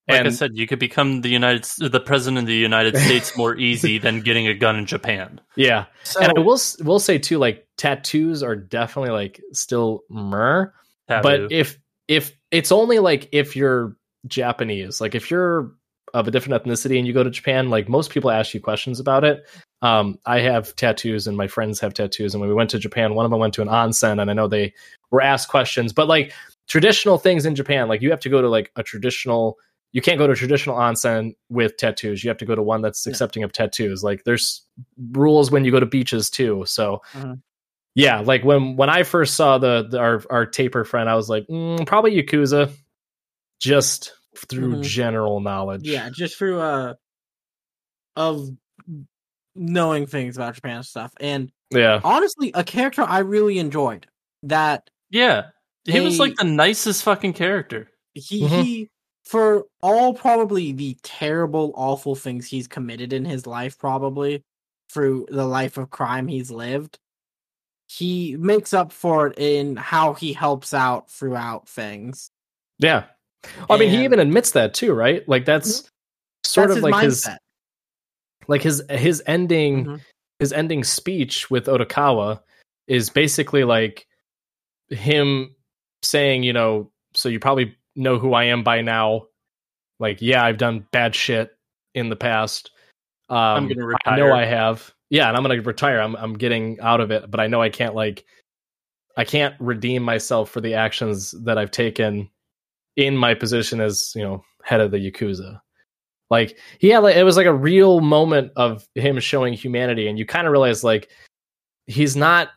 Like 0.08 0.24
I 0.24 0.30
said, 0.30 0.52
you 0.54 0.66
could 0.66 0.78
become 0.78 1.20
the 1.20 1.28
United, 1.28 1.64
the 1.78 2.00
president 2.00 2.38
of 2.38 2.46
the 2.46 2.54
United 2.54 2.96
States 3.04 3.36
more 3.36 3.54
easy 3.54 3.98
than 3.98 4.22
getting 4.22 4.46
a 4.46 4.54
gun 4.54 4.76
in 4.76 4.86
Japan. 4.86 5.38
Yeah, 5.54 5.84
So 6.02 6.20
and 6.20 6.32
I 6.34 6.40
will 6.40 6.58
will 6.80 6.98
say 6.98 7.18
too, 7.18 7.36
like 7.38 7.66
tattoos 7.76 8.42
are 8.42 8.56
definitely 8.56 9.10
like 9.10 9.42
still 9.52 10.04
mer, 10.08 10.72
but 11.06 11.52
if 11.52 11.78
if 12.06 12.37
it's 12.50 12.72
only 12.72 12.98
like 12.98 13.28
if 13.32 13.54
you're 13.56 13.96
Japanese, 14.26 15.00
like 15.00 15.14
if 15.14 15.30
you're 15.30 15.72
of 16.14 16.26
a 16.26 16.30
different 16.30 16.62
ethnicity 16.62 16.96
and 16.98 17.06
you 17.06 17.12
go 17.12 17.22
to 17.22 17.30
Japan, 17.30 17.68
like 17.70 17.88
most 17.88 18.10
people 18.10 18.30
ask 18.30 18.54
you 18.54 18.60
questions 18.60 18.98
about 18.98 19.24
it. 19.24 19.46
Um, 19.82 20.18
I 20.26 20.40
have 20.40 20.74
tattoos 20.76 21.26
and 21.26 21.36
my 21.36 21.46
friends 21.46 21.78
have 21.80 21.94
tattoos, 21.94 22.34
and 22.34 22.40
when 22.40 22.48
we 22.48 22.54
went 22.54 22.70
to 22.70 22.78
Japan, 22.78 23.14
one 23.14 23.24
of 23.24 23.30
them 23.30 23.40
went 23.40 23.54
to 23.54 23.62
an 23.62 23.68
onsen, 23.68 24.20
and 24.20 24.30
I 24.30 24.34
know 24.34 24.48
they 24.48 24.72
were 25.10 25.20
asked 25.20 25.48
questions, 25.48 25.92
but 25.92 26.08
like 26.08 26.32
traditional 26.66 27.18
things 27.18 27.46
in 27.46 27.54
Japan, 27.54 27.88
like 27.88 28.02
you 28.02 28.10
have 28.10 28.20
to 28.20 28.28
go 28.28 28.40
to 28.42 28.48
like 28.48 28.70
a 28.76 28.82
traditional. 28.82 29.56
You 29.92 30.02
can't 30.02 30.18
go 30.18 30.26
to 30.26 30.34
a 30.34 30.36
traditional 30.36 30.76
onsen 30.76 31.34
with 31.48 31.78
tattoos. 31.78 32.22
You 32.22 32.28
have 32.28 32.36
to 32.38 32.44
go 32.44 32.54
to 32.54 32.62
one 32.62 32.82
that's 32.82 33.06
Yeah. 33.06 33.10
accepting 33.10 33.42
of 33.42 33.52
tattoos. 33.52 34.04
Like 34.04 34.24
there's 34.24 34.62
rules 35.12 35.50
when 35.50 35.64
you 35.64 35.70
go 35.70 35.80
to 35.80 35.86
beaches 35.86 36.28
too. 36.28 36.64
So 36.66 37.00
Mhm. 37.16 37.40
Yeah, 37.98 38.20
like 38.20 38.44
when 38.44 38.76
when 38.76 38.88
I 38.88 39.02
first 39.02 39.34
saw 39.34 39.58
the, 39.58 39.88
the 39.90 39.98
our 39.98 40.22
our 40.30 40.46
tapir 40.46 40.84
friend, 40.84 41.10
I 41.10 41.16
was 41.16 41.28
like, 41.28 41.48
mm, 41.48 41.84
probably 41.84 42.12
Yakuza, 42.22 42.70
just 43.58 44.12
through 44.48 44.76
Mhm. 44.76 44.82
general 44.82 45.40
knowledge. 45.40 45.88
yeah, 45.88 46.08
just 46.08 46.38
through 46.38 46.60
uh 46.60 46.94
of 48.14 48.48
knowing 49.56 50.06
things 50.06 50.36
about 50.36 50.54
Japan 50.54 50.82
stuff. 50.84 51.12
And 51.18 51.50
yeah, 51.70 52.00
honestly, 52.04 52.52
a 52.54 52.62
character 52.62 53.02
I 53.02 53.18
really 53.20 53.58
enjoyed 53.58 54.06
that 54.44 54.88
yeah, 55.10 55.46
he 55.84 56.00
was 56.00 56.20
like 56.20 56.36
the 56.36 56.44
nicest 56.44 57.02
fucking 57.02 57.32
character. 57.32 57.90
he 58.14 58.42
Mhm. 58.42 58.62
he 58.64 58.90
for 59.24 59.64
all 59.82 60.14
probably 60.14 60.70
the 60.70 60.96
terrible 61.02 61.72
awful 61.74 62.14
things 62.14 62.46
he's 62.46 62.68
committed 62.68 63.12
in 63.12 63.24
his 63.24 63.44
life 63.44 63.76
probably 63.76 64.44
through 64.92 65.26
the 65.30 65.44
life 65.44 65.76
of 65.76 65.90
crime 65.90 66.28
he's 66.28 66.50
lived 66.50 66.98
he 67.90 68.36
makes 68.38 68.72
up 68.72 68.92
for 68.92 69.26
it 69.28 69.38
in 69.38 69.74
how 69.74 70.12
he 70.14 70.32
helps 70.32 70.72
out 70.72 71.10
throughout 71.10 71.68
things 71.68 72.30
yeah. 72.78 73.04
I 73.68 73.76
mean, 73.76 73.90
he 73.90 74.04
even 74.04 74.20
admits 74.20 74.52
that 74.52 74.74
too, 74.74 74.92
right? 74.94 75.28
Like 75.28 75.44
that's 75.44 75.90
sort 76.44 76.68
That's 76.68 76.78
of 76.78 76.84
like 76.84 77.04
his 77.04 77.28
like 78.46 78.62
his 78.62 78.82
his 78.88 79.22
ending 79.26 79.84
Mhm. 79.84 80.00
his 80.38 80.52
ending 80.52 80.84
speech 80.84 81.50
with 81.50 81.66
Odokawa 81.66 82.40
is 82.86 83.10
basically 83.10 83.64
like 83.64 84.06
him 84.88 85.54
saying, 86.02 86.42
you 86.42 86.52
know, 86.52 86.90
so 87.14 87.28
you 87.28 87.38
probably 87.38 87.76
know 87.96 88.18
who 88.18 88.32
I 88.32 88.44
am 88.44 88.62
by 88.62 88.80
now. 88.80 89.26
Like, 90.00 90.22
yeah, 90.22 90.44
I've 90.44 90.58
done 90.58 90.86
bad 90.92 91.14
shit 91.14 91.56
in 91.94 92.08
the 92.08 92.16
past. 92.16 92.70
Um, 93.28 93.36
I'm 93.36 93.68
gonna 93.68 93.86
retire. 93.86 94.14
I 94.14 94.16
know. 94.16 94.32
I 94.32 94.44
have. 94.44 94.92
Yeah, 95.10 95.28
and 95.28 95.36
I'm 95.36 95.42
gonna 95.42 95.60
retire. 95.62 96.00
I'm 96.00 96.16
I'm 96.16 96.34
getting 96.34 96.78
out 96.80 97.00
of 97.00 97.10
it, 97.10 97.30
but 97.30 97.40
I 97.40 97.46
know 97.46 97.62
I 97.62 97.70
can't 97.70 97.94
like 97.94 98.24
I 99.16 99.24
can't 99.24 99.54
redeem 99.58 100.02
myself 100.02 100.50
for 100.50 100.60
the 100.60 100.74
actions 100.74 101.32
that 101.44 101.58
I've 101.58 101.70
taken 101.70 102.30
in 102.96 103.16
my 103.16 103.34
position 103.34 103.80
as, 103.80 104.12
you 104.14 104.22
know, 104.22 104.44
head 104.62 104.80
of 104.80 104.90
the 104.90 104.98
Yakuza. 104.98 105.60
Like 106.30 106.58
he 106.78 106.88
had 106.90 106.98
like 106.98 107.16
it 107.16 107.24
was 107.24 107.36
like 107.36 107.46
a 107.46 107.54
real 107.54 108.00
moment 108.00 108.52
of 108.56 108.86
him 108.94 109.18
showing 109.18 109.54
humanity, 109.54 110.08
and 110.08 110.18
you 110.18 110.26
kind 110.26 110.46
of 110.46 110.52
realize 110.52 110.84
like 110.84 111.08
he's 111.86 112.16
not 112.16 112.50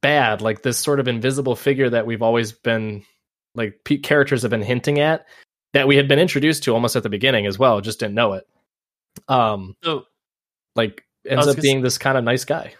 bad. 0.00 0.40
Like 0.40 0.62
this 0.62 0.78
sort 0.78 0.98
of 1.00 1.08
invisible 1.08 1.56
figure 1.56 1.90
that 1.90 2.06
we've 2.06 2.22
always 2.22 2.52
been 2.52 3.04
like 3.54 3.80
pe- 3.84 3.98
characters 3.98 4.42
have 4.42 4.50
been 4.50 4.62
hinting 4.62 4.98
at 4.98 5.26
that 5.74 5.86
we 5.88 5.96
had 5.96 6.08
been 6.08 6.18
introduced 6.18 6.62
to 6.64 6.72
almost 6.72 6.96
at 6.96 7.02
the 7.02 7.08
beginning 7.10 7.46
as 7.46 7.58
well, 7.58 7.80
just 7.80 8.00
didn't 8.00 8.14
know 8.14 8.32
it. 8.32 8.46
Um, 9.28 9.76
So 9.82 10.04
like 10.74 11.03
ends 11.28 11.46
up 11.46 11.54
gonna 11.56 11.62
being 11.62 11.82
this 11.82 11.98
kind 11.98 12.16
of 12.18 12.24
nice 12.24 12.44
guy. 12.44 12.74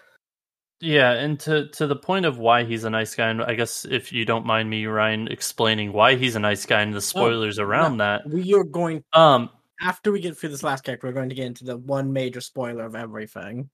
yeah, 0.81 1.11
and 1.11 1.39
to 1.41 1.67
to 1.69 1.87
the 1.87 1.95
point 1.95 2.25
of 2.25 2.37
why 2.37 2.63
he's 2.63 2.83
a 2.83 2.89
nice 2.89 3.15
guy, 3.15 3.29
and 3.29 3.41
I 3.41 3.55
guess 3.55 3.85
if 3.85 4.11
you 4.11 4.25
don't 4.25 4.45
mind 4.45 4.69
me, 4.69 4.85
Ryan, 4.85 5.27
explaining 5.29 5.93
why 5.93 6.15
he's 6.15 6.35
a 6.35 6.39
nice 6.39 6.65
guy 6.65 6.81
and 6.81 6.93
the 6.93 7.01
spoilers 7.01 7.59
around 7.59 7.97
that. 7.97 8.27
We 8.29 8.53
are 8.53 8.63
going 8.63 9.03
Um, 9.13 9.49
after 9.81 10.11
we 10.11 10.19
get 10.19 10.37
through 10.37 10.49
this 10.49 10.63
last 10.63 10.83
character, 10.83 11.07
we're 11.07 11.13
going 11.13 11.29
to 11.29 11.35
get 11.35 11.45
into 11.47 11.63
the 11.65 11.77
one 11.77 12.11
major 12.13 12.41
spoiler 12.41 12.85
of 12.85 12.95
everything. 12.95 13.69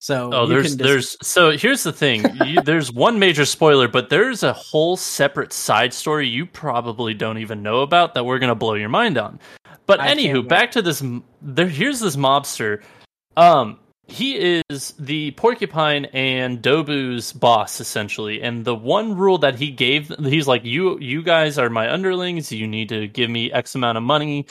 So 0.00 0.30
Oh, 0.32 0.42
you 0.42 0.48
there's 0.50 0.68
can 0.68 0.76
dis- 0.78 0.86
there's 0.86 1.16
so 1.26 1.50
here's 1.50 1.82
the 1.82 1.92
thing. 1.92 2.24
You, 2.46 2.60
there's 2.62 2.92
one 2.92 3.18
major 3.18 3.44
spoiler, 3.44 3.88
but 3.88 4.08
there's 4.10 4.42
a 4.44 4.52
whole 4.52 4.96
separate 4.96 5.52
side 5.52 5.92
story 5.92 6.28
you 6.28 6.46
probably 6.46 7.14
don't 7.14 7.38
even 7.38 7.62
know 7.62 7.80
about 7.82 8.14
that 8.14 8.24
we're 8.24 8.38
gonna 8.38 8.54
blow 8.54 8.74
your 8.74 8.88
mind 8.90 9.18
on. 9.18 9.40
But 9.86 10.00
I 10.00 10.14
anywho, 10.14 10.46
back 10.46 10.70
to 10.72 10.82
this. 10.82 11.02
m- 11.02 11.24
There, 11.42 11.66
here's 11.66 11.98
this 11.98 12.14
mobster. 12.14 12.82
Um, 13.36 13.80
he 14.08 14.62
is 14.70 14.94
the 14.98 15.30
porcupine 15.32 16.06
and 16.06 16.60
Dobu's 16.60 17.32
boss 17.32 17.80
essentially, 17.80 18.42
and 18.42 18.64
the 18.64 18.74
one 18.74 19.16
rule 19.16 19.38
that 19.38 19.56
he 19.56 19.70
gave, 19.70 20.08
he's 20.18 20.48
like, 20.48 20.64
"You, 20.64 20.98
you 20.98 21.22
guys 21.22 21.58
are 21.58 21.70
my 21.70 21.92
underlings. 21.92 22.50
You 22.50 22.66
need 22.66 22.88
to 22.88 23.06
give 23.06 23.30
me 23.30 23.52
X 23.52 23.74
amount 23.74 23.98
of 23.98 24.04
money." 24.04 24.46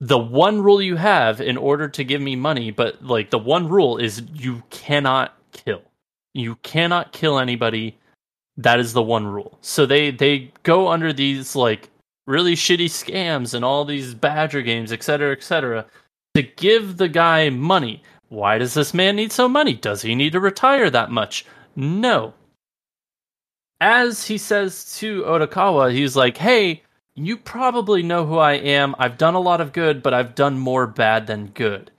the 0.00 0.18
one 0.18 0.62
rule 0.62 0.80
you 0.80 0.96
have 0.96 1.40
in 1.40 1.56
order 1.56 1.86
to 1.86 2.04
give 2.04 2.22
me 2.22 2.34
money, 2.34 2.70
but 2.70 3.04
like 3.04 3.30
the 3.30 3.38
one 3.38 3.68
rule 3.68 3.98
is 3.98 4.22
you 4.34 4.62
cannot 4.70 5.36
kill. 5.52 5.82
You 6.34 6.56
cannot 6.56 7.12
kill 7.12 7.38
anybody. 7.38 7.98
That 8.56 8.80
is 8.80 8.92
the 8.92 9.02
one 9.02 9.26
rule. 9.26 9.58
So 9.60 9.86
they 9.86 10.10
they 10.10 10.52
go 10.62 10.88
under 10.88 11.12
these 11.12 11.54
like 11.54 11.90
really 12.26 12.54
shitty 12.54 12.86
scams 12.86 13.54
and 13.54 13.64
all 13.64 13.84
these 13.84 14.14
badger 14.14 14.62
games, 14.62 14.92
et 14.92 15.02
cetera, 15.02 15.32
et 15.32 15.42
cetera, 15.42 15.84
to 16.34 16.42
give 16.42 16.96
the 16.96 17.08
guy 17.08 17.50
money. 17.50 18.02
Why 18.30 18.58
does 18.58 18.74
this 18.74 18.94
man 18.94 19.16
need 19.16 19.32
so 19.32 19.48
money? 19.48 19.74
Does 19.74 20.02
he 20.02 20.14
need 20.14 20.32
to 20.32 20.40
retire 20.40 20.88
that 20.88 21.10
much? 21.10 21.44
No. 21.76 22.32
As 23.80 24.24
he 24.26 24.38
says 24.38 24.96
to 24.98 25.22
Odokawa, 25.22 25.92
he's 25.92 26.14
like, 26.16 26.36
"Hey, 26.36 26.82
you 27.16 27.36
probably 27.36 28.02
know 28.04 28.24
who 28.24 28.38
I 28.38 28.52
am. 28.52 28.94
I've 28.98 29.18
done 29.18 29.34
a 29.34 29.40
lot 29.40 29.60
of 29.60 29.72
good, 29.72 30.02
but 30.02 30.14
I've 30.14 30.34
done 30.36 30.58
more 30.58 30.86
bad 30.86 31.26
than 31.26 31.48
good. 31.48 31.90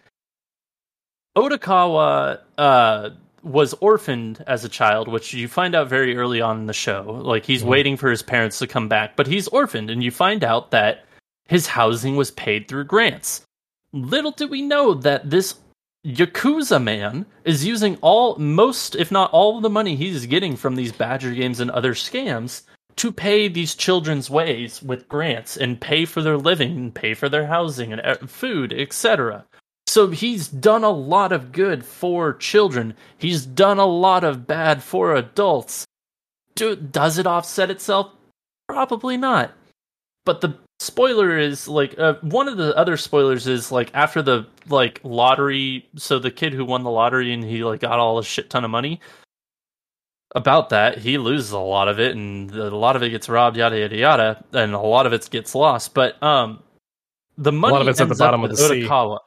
Odokawa 1.38 2.40
uh, 2.58 3.10
was 3.44 3.74
orphaned 3.76 4.44
as 4.48 4.64
a 4.64 4.70
child, 4.70 5.08
which 5.08 5.34
you 5.34 5.48
find 5.48 5.76
out 5.76 5.90
very 5.90 6.16
early 6.16 6.40
on 6.42 6.60
in 6.60 6.66
the 6.68 6.74
show. 6.74 7.22
Like 7.24 7.46
he's 7.46 7.64
Mhm. 7.64 7.68
waiting 7.68 7.98
for 7.98 8.10
his 8.10 8.22
parents 8.24 8.60
to 8.60 8.68
come 8.68 8.88
back, 8.88 9.16
but 9.16 9.28
he's 9.28 9.48
orphaned, 9.50 9.90
and 9.90 10.04
you 10.04 10.12
find 10.12 10.44
out 10.44 10.72
that 10.72 11.04
his 11.48 11.68
housing 11.68 12.16
was 12.16 12.32
paid 12.32 12.68
through 12.68 12.86
grants. 12.86 13.44
Little 13.92 14.32
do 14.32 14.48
we 14.48 14.62
know 14.62 14.94
that 14.94 15.30
this 15.30 15.56
Yakuza 16.06 16.82
man 16.82 17.28
is 17.46 17.66
using 17.66 17.98
all, 18.02 18.36
most, 18.38 18.96
if 18.96 19.12
not 19.12 19.32
all, 19.32 19.58
of 19.58 19.64
the 19.64 19.70
money 19.70 19.96
he's 19.96 20.26
getting 20.26 20.56
from 20.56 20.76
these 20.76 20.92
Badger 20.92 21.32
games 21.32 21.60
and 21.60 21.70
other 21.70 21.94
scams 21.94 22.64
to 22.96 23.12
pay 23.12 23.48
these 23.48 23.76
children's 23.76 24.30
ways 24.30 24.82
with 24.82 25.08
grants 25.08 25.58
and 25.58 25.80
pay 25.80 26.06
for 26.06 26.22
their 26.22 26.38
living 26.38 26.76
and 26.76 26.96
pay 26.96 27.14
for 27.14 27.30
their 27.30 27.46
housing 27.46 27.94
and 27.94 28.02
uh, 28.02 28.16
food, 28.26 28.74
etc. 28.74 29.46
So 29.88 30.10
he's 30.10 30.48
done 30.48 30.84
a 30.84 30.90
lot 30.90 31.32
of 31.32 31.52
good 31.52 31.86
for 31.86 32.34
children. 32.34 32.96
He's 33.18 33.46
done 33.46 33.78
a 33.78 33.86
lot 33.86 34.24
of 34.24 34.48
bad 34.48 34.82
for 34.82 35.16
adults. 35.16 35.86
Do, 36.56 36.76
does 36.76 37.18
it 37.18 37.28
offset 37.28 37.70
itself? 37.70 38.12
Probably 38.68 39.18
not. 39.18 39.52
But 40.26 40.42
the 40.42 40.58
spoiler 40.82 41.38
is 41.38 41.68
like 41.68 41.98
uh, 42.00 42.16
one 42.22 42.48
of 42.48 42.58
the 42.58 42.76
other 42.76 42.98
spoilers 42.98 43.48
is 43.48 43.72
like 43.72 43.92
after 43.94 44.22
the 44.22 44.48
like 44.68 45.00
lottery. 45.04 45.88
So 45.96 46.20
the 46.20 46.32
kid 46.32 46.54
who 46.54 46.66
won 46.66 46.84
the 46.84 46.92
lottery 46.92 47.32
and 47.34 47.44
he 47.44 47.64
like 47.64 47.82
got 47.82 48.00
all 48.00 48.18
a 48.18 48.24
shit 48.24 48.50
ton 48.50 48.66
of 48.66 48.72
money 48.72 49.00
about 50.36 50.70
that, 50.70 50.98
he 50.98 51.18
loses 51.18 51.52
a 51.52 51.60
lot 51.60 51.88
of 51.88 52.00
it, 52.00 52.16
and 52.16 52.52
a 52.52 52.76
lot 52.76 52.96
of 52.96 53.04
it 53.04 53.10
gets 53.10 53.28
robbed, 53.30 53.58
yada 53.58 53.78
yada 53.78 53.96
yada, 53.96 54.46
and 54.54 54.74
a 54.74 54.80
lot 54.80 55.06
of 55.06 55.14
it 55.14 55.30
gets 55.30 55.54
lost. 55.54 55.94
But 55.94 56.22
um, 56.24 56.64
the 57.38 57.52
money 57.52 57.78
of 57.78 57.88
it's 57.88 58.02
at 58.02 58.10
the 58.10 58.16
bottom 58.16 58.44
of 58.44 58.50
the 58.50 58.58
sea. 58.58 58.84
Odokawa. 58.84 59.20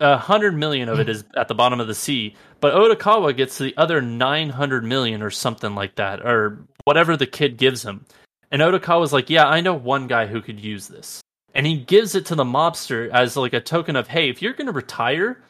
A 0.00 0.16
hundred 0.16 0.54
million 0.54 0.88
of 0.88 1.00
it 1.00 1.08
is 1.08 1.24
at 1.36 1.48
the 1.48 1.56
bottom 1.56 1.80
of 1.80 1.88
the 1.88 1.94
sea, 1.94 2.36
but 2.60 2.72
Odokawa 2.72 3.36
gets 3.36 3.58
the 3.58 3.76
other 3.76 4.00
nine 4.00 4.48
hundred 4.48 4.84
million 4.84 5.22
or 5.22 5.30
something 5.30 5.74
like 5.74 5.96
that, 5.96 6.24
or 6.24 6.64
whatever 6.84 7.16
the 7.16 7.26
kid 7.26 7.56
gives 7.56 7.82
him. 7.82 8.06
And 8.50 8.62
Odokawa's 8.62 9.12
like, 9.12 9.30
"Yeah, 9.30 9.46
I 9.46 9.60
know 9.60 9.74
one 9.74 10.06
guy 10.06 10.26
who 10.26 10.40
could 10.40 10.60
use 10.60 10.88
this," 10.88 11.20
and 11.54 11.66
he 11.66 11.76
gives 11.76 12.14
it 12.14 12.26
to 12.26 12.34
the 12.34 12.44
mobster 12.44 13.10
as 13.10 13.36
like 13.36 13.52
a 13.52 13.60
token 13.60 13.96
of, 13.96 14.08
"Hey, 14.08 14.30
if 14.30 14.40
you're 14.40 14.54
going 14.54 14.66
to 14.66 14.72
retire, 14.72 15.42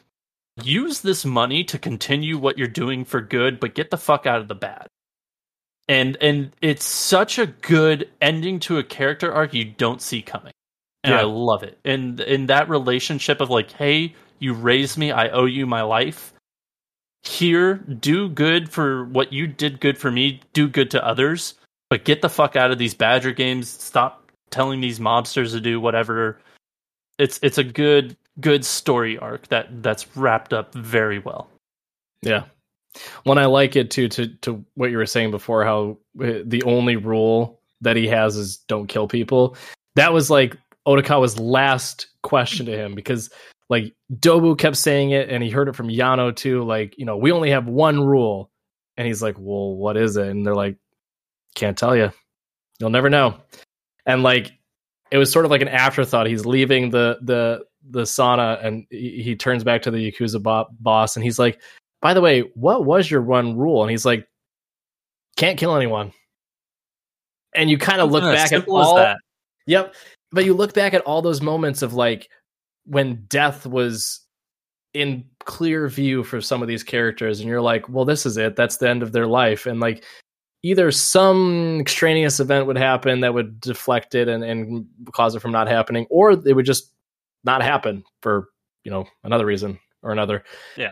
use 0.63 1.01
this 1.01 1.25
money 1.25 1.63
to 1.65 1.79
continue 1.79 2.37
what 2.37 2.57
you're 2.57 2.67
doing 2.67 3.05
for 3.05 3.21
good, 3.21 3.59
but 3.59 3.75
get 3.75 3.91
the 3.91 3.97
fuck 3.97 4.25
out 4.25 4.41
of 4.41 4.47
the 4.47 4.55
bad. 4.55 4.87
And 5.87 6.17
and 6.21 6.51
it's 6.61 6.85
such 6.85 7.39
a 7.39 7.47
good 7.47 8.09
ending 8.21 8.59
to 8.61 8.77
a 8.77 8.83
character 8.83 9.33
arc 9.33 9.53
you 9.53 9.65
don't 9.65 10.01
see 10.01 10.21
coming. 10.21 10.53
And 11.03 11.13
I 11.13 11.23
love 11.23 11.63
it. 11.63 11.79
And 11.85 12.19
in 12.19 12.47
that 12.47 12.69
relationship 12.69 13.39
of 13.39 13.49
like, 13.49 13.71
hey, 13.71 14.13
you 14.37 14.53
raised 14.53 14.97
me, 14.97 15.11
I 15.11 15.29
owe 15.29 15.45
you 15.45 15.65
my 15.65 15.81
life. 15.81 16.33
Here, 17.23 17.75
do 17.75 18.29
good 18.29 18.69
for 18.69 19.05
what 19.05 19.33
you 19.33 19.47
did 19.47 19.79
good 19.79 19.97
for 19.97 20.11
me, 20.11 20.41
do 20.53 20.67
good 20.67 20.91
to 20.91 21.05
others, 21.05 21.55
but 21.89 22.05
get 22.05 22.21
the 22.21 22.29
fuck 22.29 22.55
out 22.55 22.71
of 22.71 22.77
these 22.77 22.93
Badger 22.93 23.31
games. 23.31 23.69
Stop 23.69 24.31
telling 24.51 24.81
these 24.81 24.99
mobsters 24.99 25.51
to 25.51 25.61
do 25.61 25.79
whatever. 25.79 26.39
It's 27.17 27.39
it's 27.43 27.57
a 27.57 27.63
good 27.63 28.15
good 28.39 28.63
story 28.63 29.17
arc 29.17 29.47
that 29.47 29.83
that's 29.83 30.15
wrapped 30.15 30.53
up 30.53 30.73
very 30.73 31.19
well. 31.19 31.49
Yeah. 32.21 32.45
When 33.23 33.37
I 33.37 33.45
like 33.45 33.75
it 33.75 33.91
too, 33.91 34.07
to 34.09 34.27
to 34.27 34.63
what 34.75 34.91
you 34.91 34.97
were 34.97 35.05
saying 35.05 35.31
before, 35.31 35.63
how 35.63 35.97
uh, 36.21 36.43
the 36.45 36.63
only 36.63 36.95
rule 36.95 37.59
that 37.81 37.95
he 37.95 38.07
has 38.07 38.35
is 38.35 38.57
don't 38.67 38.87
kill 38.87 39.07
people. 39.07 39.55
That 39.95 40.13
was 40.13 40.29
like 40.29 40.57
Odokawa's 40.87 41.39
last 41.39 42.07
question 42.23 42.65
to 42.65 42.77
him 42.77 42.95
because 42.95 43.29
like 43.69 43.93
Dobu 44.15 44.57
kept 44.57 44.75
saying 44.75 45.11
it 45.11 45.29
and 45.29 45.43
he 45.43 45.49
heard 45.49 45.69
it 45.69 45.75
from 45.75 45.89
Yano 45.89 46.35
too. 46.35 46.63
Like, 46.63 46.97
you 46.97 47.05
know, 47.05 47.17
we 47.17 47.31
only 47.31 47.51
have 47.51 47.67
one 47.67 48.03
rule. 48.03 48.49
And 48.97 49.07
he's 49.07 49.21
like, 49.21 49.35
well, 49.37 49.75
what 49.75 49.95
is 49.95 50.17
it? 50.17 50.27
And 50.27 50.45
they're 50.45 50.55
like, 50.55 50.75
can't 51.59 51.77
tell 51.77 51.95
you. 51.95 52.11
You'll 52.79 52.89
never 52.89 53.09
know. 53.09 53.35
And 54.05 54.23
like, 54.23 54.51
it 55.11 55.17
was 55.17 55.31
sort 55.31 55.45
of 55.45 55.51
like 55.51 55.61
an 55.61 55.67
afterthought. 55.67 56.27
He's 56.27 56.45
leaving 56.45 56.89
the 56.89 57.19
the 57.21 57.65
the 57.89 58.01
sauna 58.01 58.63
and 58.63 58.85
he, 58.89 59.21
he 59.23 59.35
turns 59.35 59.63
back 59.63 59.81
to 59.83 59.91
the 59.91 60.11
Yakuza 60.11 60.41
bo- 60.41 60.67
boss 60.79 61.15
and 61.15 61.23
he's 61.23 61.39
like, 61.39 61.61
by 62.01 62.13
the 62.13 62.21
way, 62.21 62.41
what 62.53 62.85
was 62.85 63.09
your 63.09 63.21
one 63.21 63.57
rule? 63.57 63.81
And 63.81 63.89
he's 63.89 64.05
like, 64.05 64.27
can't 65.37 65.57
kill 65.57 65.75
anyone. 65.75 66.11
And 67.55 67.69
you 67.69 67.77
kind 67.77 68.01
of 68.01 68.11
look 68.11 68.23
as 68.23 68.35
back 68.35 68.51
at 68.51 68.67
all 68.67 68.95
that. 68.95 69.17
Yep. 69.65 69.95
But 70.31 70.45
you 70.45 70.53
look 70.53 70.73
back 70.73 70.93
at 70.93 71.01
all 71.01 71.21
those 71.21 71.41
moments 71.41 71.81
of 71.81 71.93
like 71.93 72.29
when 72.85 73.25
death 73.27 73.65
was 73.65 74.21
in 74.93 75.25
clear 75.45 75.87
view 75.87 76.23
for 76.23 76.41
some 76.41 76.61
of 76.61 76.67
these 76.67 76.83
characters, 76.83 77.39
and 77.39 77.49
you're 77.49 77.61
like, 77.61 77.89
well, 77.89 78.05
this 78.05 78.25
is 78.25 78.37
it. 78.37 78.55
That's 78.55 78.77
the 78.77 78.89
end 78.89 79.01
of 79.01 79.11
their 79.11 79.27
life. 79.27 79.65
And 79.65 79.79
like 79.79 80.03
either 80.63 80.91
some 80.91 81.79
extraneous 81.79 82.39
event 82.39 82.67
would 82.67 82.77
happen 82.77 83.21
that 83.21 83.33
would 83.33 83.59
deflect 83.61 84.15
it 84.15 84.27
and, 84.27 84.43
and 84.43 84.85
cause 85.11 85.35
it 85.35 85.39
from 85.39 85.51
not 85.51 85.67
happening, 85.67 86.05
or 86.09 86.31
it 86.31 86.53
would 86.53 86.65
just 86.65 86.91
not 87.43 87.61
happen 87.61 88.03
for, 88.21 88.49
you 88.83 88.91
know, 88.91 89.05
another 89.23 89.45
reason 89.45 89.79
or 90.03 90.11
another. 90.11 90.43
Yeah. 90.75 90.91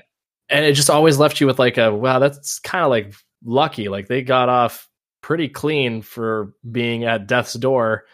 And 0.50 0.66
it 0.66 0.74
just 0.74 0.90
always 0.90 1.18
left 1.18 1.42
you 1.42 1.48
with 1.48 1.60
like 1.60 1.78
a 1.78 1.94
wow, 1.94 2.20
that's 2.20 2.60
kind 2.60 2.84
of 2.84 2.90
like 2.90 3.14
lucky. 3.44 3.90
Like 3.90 4.08
they 4.08 4.22
got 4.22 4.48
off 4.48 4.88
pretty 5.22 5.50
clean 5.50 6.02
for 6.02 6.54
being 6.72 7.04
at 7.04 7.28
death's 7.28 7.54
door 7.54 8.06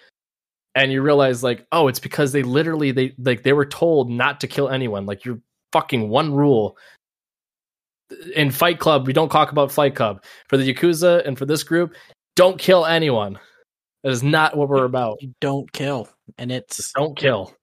and 0.76 0.92
you 0.92 1.02
realize 1.02 1.44
like 1.44 1.66
oh 1.72 1.88
it's 1.88 2.00
because 2.00 2.32
they 2.32 2.44
literally 2.44 2.92
they 2.92 3.14
like 3.20 3.44
they 3.44 3.54
were 3.54 3.66
told 3.66 4.10
not 4.10 4.40
to 4.40 4.48
kill 4.48 4.70
anyone 4.70 5.06
like 5.06 5.26
you're 5.26 5.40
fucking 5.72 6.10
one 6.10 6.34
rule 6.34 6.78
in 8.36 8.52
fight 8.52 8.80
club 8.80 9.08
we 9.08 9.14
don't 9.14 9.32
talk 9.32 9.52
about 9.52 9.72
fight 9.72 9.96
club 9.96 10.24
for 10.48 10.58
the 10.58 10.74
yakuza 10.74 11.26
and 11.28 11.38
for 11.38 11.46
this 11.46 11.64
group 11.64 11.94
don't 12.36 12.58
kill 12.60 12.86
anyone. 12.86 13.38
That 14.04 14.12
is 14.12 14.24
not 14.24 14.58
what 14.58 14.68
we're 14.70 14.86
about. 14.86 15.22
You 15.22 15.34
don't 15.40 15.72
kill, 15.72 16.10
and 16.38 16.52
it's 16.52 16.92
Don't 16.94 17.16
kill. 17.16 17.54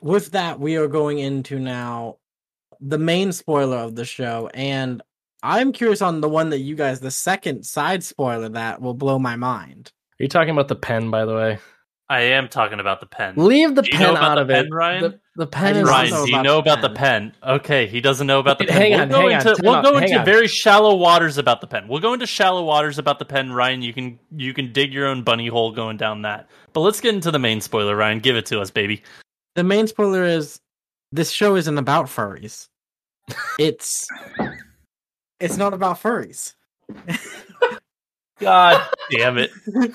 with 0.00 0.32
that 0.32 0.60
we 0.60 0.76
are 0.76 0.86
going 0.88 1.18
into 1.18 1.58
now 1.58 2.16
the 2.80 2.98
main 2.98 3.32
spoiler 3.32 3.76
of 3.78 3.94
the 3.94 4.04
show 4.04 4.50
and 4.54 5.00
i'm 5.44 5.72
curious 5.72 6.02
on 6.02 6.20
the 6.20 6.28
one 6.28 6.50
that 6.50 6.58
you 6.58 6.74
guys 6.74 6.98
the 7.00 7.10
second 7.10 7.64
side 7.64 8.02
spoiler 8.02 8.48
that 8.48 8.80
will 8.82 8.94
blow 8.94 9.18
my 9.18 9.36
mind 9.36 9.92
Are 10.18 10.24
you 10.24 10.28
talking 10.28 10.50
about 10.50 10.68
the 10.68 10.76
pen, 10.76 11.10
by 11.10 11.24
the 11.24 11.34
way? 11.34 11.58
I 12.12 12.20
am 12.20 12.48
talking 12.48 12.78
about 12.78 13.00
the 13.00 13.06
pen. 13.06 13.34
Leave 13.36 13.74
the 13.74 13.82
pen 13.82 14.00
know 14.00 14.10
about 14.12 14.22
out 14.22 14.34
the 14.34 14.40
of 14.42 14.48
pen, 14.48 14.66
it. 14.66 14.70
Ryan? 14.70 15.02
The, 15.02 15.20
the 15.36 15.46
pen 15.46 15.76
is 15.76 15.88
Ryan, 15.88 16.26
do 16.26 16.30
you 16.30 16.42
know 16.42 16.58
about 16.58 16.82
the 16.82 16.90
pen. 16.90 17.32
Okay, 17.42 17.86
he 17.86 18.02
doesn't 18.02 18.26
know 18.26 18.38
about 18.38 18.58
the 18.58 18.64
pen. 18.68 18.76
hang 18.76 18.90
we'll 18.92 19.00
on, 19.00 19.08
go 19.08 19.16
hang 19.20 19.26
on, 19.26 19.32
into 19.32 19.54
time 19.54 19.64
we'll 19.64 19.82
go 19.82 19.94
hang 19.94 20.02
into 20.08 20.18
on. 20.18 20.24
very 20.26 20.46
shallow 20.46 20.94
waters 20.94 21.38
about 21.38 21.62
the 21.62 21.66
pen. 21.66 21.88
We'll 21.88 22.00
go 22.00 22.12
into 22.12 22.26
shallow 22.26 22.64
waters 22.64 22.98
about 22.98 23.18
the 23.18 23.24
pen, 23.24 23.50
Ryan. 23.52 23.80
You 23.80 23.94
can 23.94 24.18
you 24.36 24.52
can 24.52 24.72
dig 24.72 24.92
your 24.92 25.06
own 25.06 25.22
bunny 25.22 25.46
hole 25.48 25.72
going 25.72 25.96
down 25.96 26.20
that. 26.22 26.50
But 26.74 26.80
let's 26.80 27.00
get 27.00 27.14
into 27.14 27.30
the 27.30 27.38
main 27.38 27.62
spoiler, 27.62 27.96
Ryan. 27.96 28.18
Give 28.18 28.36
it 28.36 28.44
to 28.46 28.60
us, 28.60 28.70
baby. 28.70 29.02
the 29.54 29.64
main 29.64 29.86
spoiler 29.86 30.22
is 30.24 30.60
this 31.12 31.30
show 31.30 31.56
isn't 31.56 31.78
about 31.78 32.06
furries 32.06 32.68
it's 33.58 34.06
it's 35.40 35.56
not 35.56 35.72
about 35.74 35.96
furries 36.02 36.54
God 38.42 38.86
damn 39.10 39.38
it! 39.38 39.50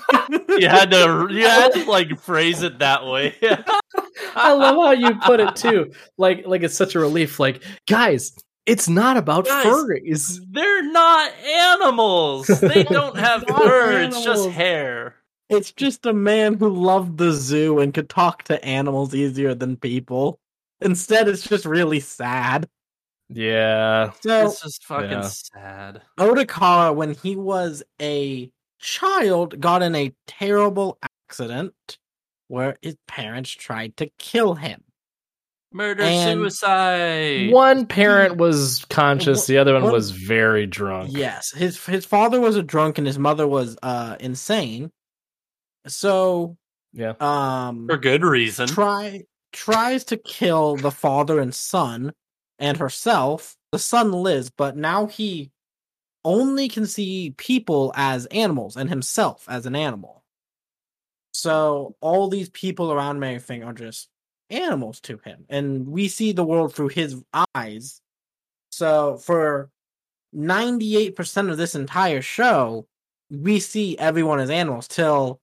You 0.58 0.68
had 0.68 0.90
to 0.90 1.28
you 1.30 1.46
had 1.46 1.72
to 1.74 1.84
like 1.88 2.18
phrase 2.18 2.62
it 2.62 2.80
that 2.80 3.06
way. 3.06 3.34
I 4.34 4.52
love 4.52 4.74
how 4.74 4.90
you 4.90 5.14
put 5.20 5.38
it 5.40 5.54
too. 5.54 5.92
Like 6.16 6.44
like 6.46 6.62
it's 6.64 6.74
such 6.74 6.94
a 6.96 6.98
relief. 6.98 7.38
Like, 7.38 7.62
guys, 7.86 8.32
it's 8.66 8.88
not 8.88 9.16
about 9.16 9.46
Guys, 9.46 9.64
furries. 9.64 10.40
They're 10.50 10.90
not 10.90 11.32
animals. 11.44 12.48
They 12.60 12.82
don't 12.84 13.16
have 13.16 13.44
fur. 13.46 14.02
It's 14.02 14.24
just 14.24 14.48
hair. 14.50 15.14
it's 15.48 15.70
just 15.72 16.04
a 16.06 16.12
man 16.12 16.54
who 16.54 16.68
loved 16.68 17.18
the 17.18 17.32
zoo 17.32 17.78
and 17.78 17.94
could 17.94 18.08
talk 18.08 18.42
to 18.44 18.62
animals 18.64 19.14
easier 19.14 19.54
than 19.54 19.76
people 19.76 20.40
instead 20.80 21.26
it's 21.28 21.42
just 21.42 21.64
really 21.64 22.00
sad 22.00 22.68
Yeah. 23.28 24.12
so 24.20 24.46
It's 24.46 24.62
just 24.62 24.84
fucking 24.84 25.10
Yeah. 25.10 25.22
sad. 25.28 26.02
Odokawa, 26.18 26.94
when 26.94 27.14
he 27.14 27.36
was 27.36 27.82
a 28.00 28.50
child, 28.78 29.60
got 29.60 29.82
in 29.82 29.94
a 29.94 30.12
terrible 30.26 30.98
accident 31.02 31.74
where 32.48 32.76
his 32.80 32.96
parents 33.06 33.50
tried 33.50 33.96
to 33.98 34.08
kill 34.18 34.54
him. 34.54 34.82
Murder 35.70 36.02
And- 36.04 36.38
suicide. 36.38 37.50
One 37.52 37.84
parent 37.84 38.38
was 38.38 38.86
conscious, 38.88 39.46
the 39.46 39.58
other 39.58 39.74
one 39.74 39.82
One- 39.84 39.92
was 39.92 40.12
very 40.12 40.66
drunk. 40.66 41.10
Yes, 41.12 41.50
his 41.52 41.84
his 41.84 42.06
father 42.06 42.40
was 42.40 42.56
a 42.56 42.62
drunk 42.62 42.96
and 42.96 43.06
his 43.06 43.18
mother 43.18 43.46
was 43.46 43.76
uh 43.82 44.16
insane. 44.18 44.90
So, 45.86 46.56
Yeah. 46.94 47.14
um, 47.20 47.86
For 47.86 47.98
good 47.98 48.22
reason. 48.24 48.66
try 48.68 49.24
tries 49.52 50.04
to 50.04 50.16
kill 50.16 50.76
the 50.76 50.90
father 50.90 51.38
and 51.38 51.54
son 51.54 52.12
and 52.58 52.76
herself. 52.76 53.56
The 53.72 53.78
son 53.78 54.12
lives, 54.12 54.50
but 54.50 54.76
now 54.76 55.06
he 55.06 55.50
only 56.24 56.68
can 56.68 56.86
see 56.86 57.34
people 57.36 57.92
as 57.94 58.26
animals 58.26 58.76
and 58.76 58.88
himself 58.88 59.44
as 59.48 59.66
an 59.66 59.76
animal. 59.76 60.24
So 61.32 61.96
all 62.00 62.28
these 62.28 62.48
people 62.50 62.90
around 62.92 63.20
and 63.20 63.62
are 63.62 63.72
just 63.72 64.08
animals 64.50 65.00
to 65.02 65.18
him. 65.18 65.44
And 65.48 65.86
we 65.86 66.08
see 66.08 66.32
the 66.32 66.44
world 66.44 66.74
through 66.74 66.88
his 66.88 67.22
eyes. 67.54 68.00
So 68.70 69.18
for 69.18 69.70
98% 70.34 71.50
of 71.50 71.56
this 71.56 71.74
entire 71.74 72.22
show, 72.22 72.86
we 73.30 73.60
see 73.60 73.96
everyone 73.98 74.40
as 74.40 74.50
animals 74.50 74.88
till 74.88 75.40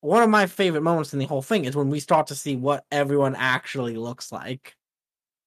one 0.00 0.22
of 0.22 0.30
my 0.30 0.46
favorite 0.46 0.82
moments 0.82 1.12
in 1.12 1.18
the 1.18 1.24
whole 1.24 1.42
thing 1.42 1.64
is 1.64 1.74
when 1.74 1.90
we 1.90 1.98
start 2.00 2.28
to 2.28 2.34
see 2.34 2.54
what 2.54 2.84
everyone 2.92 3.34
actually 3.34 3.96
looks 3.96 4.30
like 4.30 4.75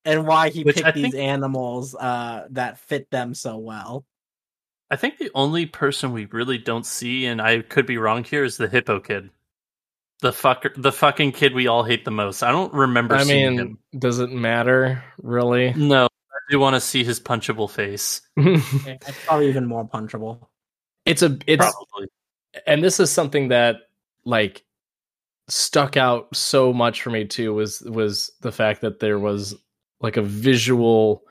and 0.10 0.28
why 0.28 0.50
he 0.50 0.64
Which 0.64 0.80
I 0.82 0.92
picked 0.92 0.96
these 0.96 1.04
think- 1.14 1.16
animals 1.16 1.96
uh, 1.96 2.48
that 2.52 2.80
fit 2.80 3.10
them 3.12 3.34
so 3.34 3.58
well. 3.58 4.06
I 4.92 4.96
think 4.96 5.18
the 5.20 5.30
only 5.36 5.66
person 5.68 6.14
we 6.14 6.26
really 6.26 6.58
don't 6.58 6.86
see, 6.86 7.28
and 7.28 7.40
I 7.42 7.62
could 7.62 7.86
be 7.86 7.98
wrong 8.00 8.24
here, 8.24 8.44
is 8.44 8.58
the 8.58 8.68
hippo 8.68 9.00
kid. 9.00 9.30
The 10.22 10.32
fucker, 10.32 10.72
the 10.76 10.92
fucking 10.92 11.32
kid 11.34 11.54
we 11.54 11.68
all 11.68 11.84
hate 11.84 12.04
the 12.06 12.12
most. 12.12 12.42
I 12.44 12.52
don't 12.52 12.74
remember 12.74 13.16
I 13.16 13.24
seeing 13.24 13.52
mean, 13.56 13.60
him. 13.60 13.78
does 13.98 14.20
it 14.20 14.32
matter 14.32 15.04
really? 15.22 15.74
No, 15.76 16.06
I 16.06 16.38
do 16.50 16.60
want 16.60 16.74
to 16.76 16.82
see 16.82 17.04
his 17.04 17.20
punchable 17.20 17.70
face. 17.70 18.22
It's 18.38 19.26
probably 19.26 19.48
even 19.48 19.66
more 19.68 19.88
punchable. 19.88 20.48
it's 21.06 21.22
a 21.22 21.38
it's 21.48 21.64
Probably. 21.64 22.08
and 22.68 22.84
this 22.84 23.00
is 23.00 23.10
something 23.12 23.48
that 23.50 23.78
like 24.26 24.66
stuck 25.48 25.96
out 25.98 26.36
so 26.36 26.74
much 26.74 27.02
for 27.02 27.12
me 27.12 27.26
too 27.26 27.54
was 27.54 27.82
was 27.82 28.32
the 28.42 28.52
fact 28.52 28.82
that 28.82 29.00
there 29.00 29.20
was 29.20 29.56
like 30.02 30.18
a 30.18 30.22
visual 30.22 31.24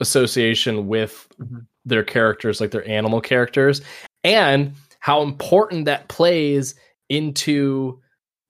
association 0.00 0.88
with 0.88 1.28
Mhm. 1.40 1.66
their 1.84 2.02
characters 2.04 2.60
like 2.60 2.70
their 2.70 2.86
animal 2.88 3.20
characters 3.20 3.80
and 4.24 4.72
how 5.00 5.22
important 5.22 5.84
that 5.86 6.08
plays 6.08 6.74
into 7.08 8.00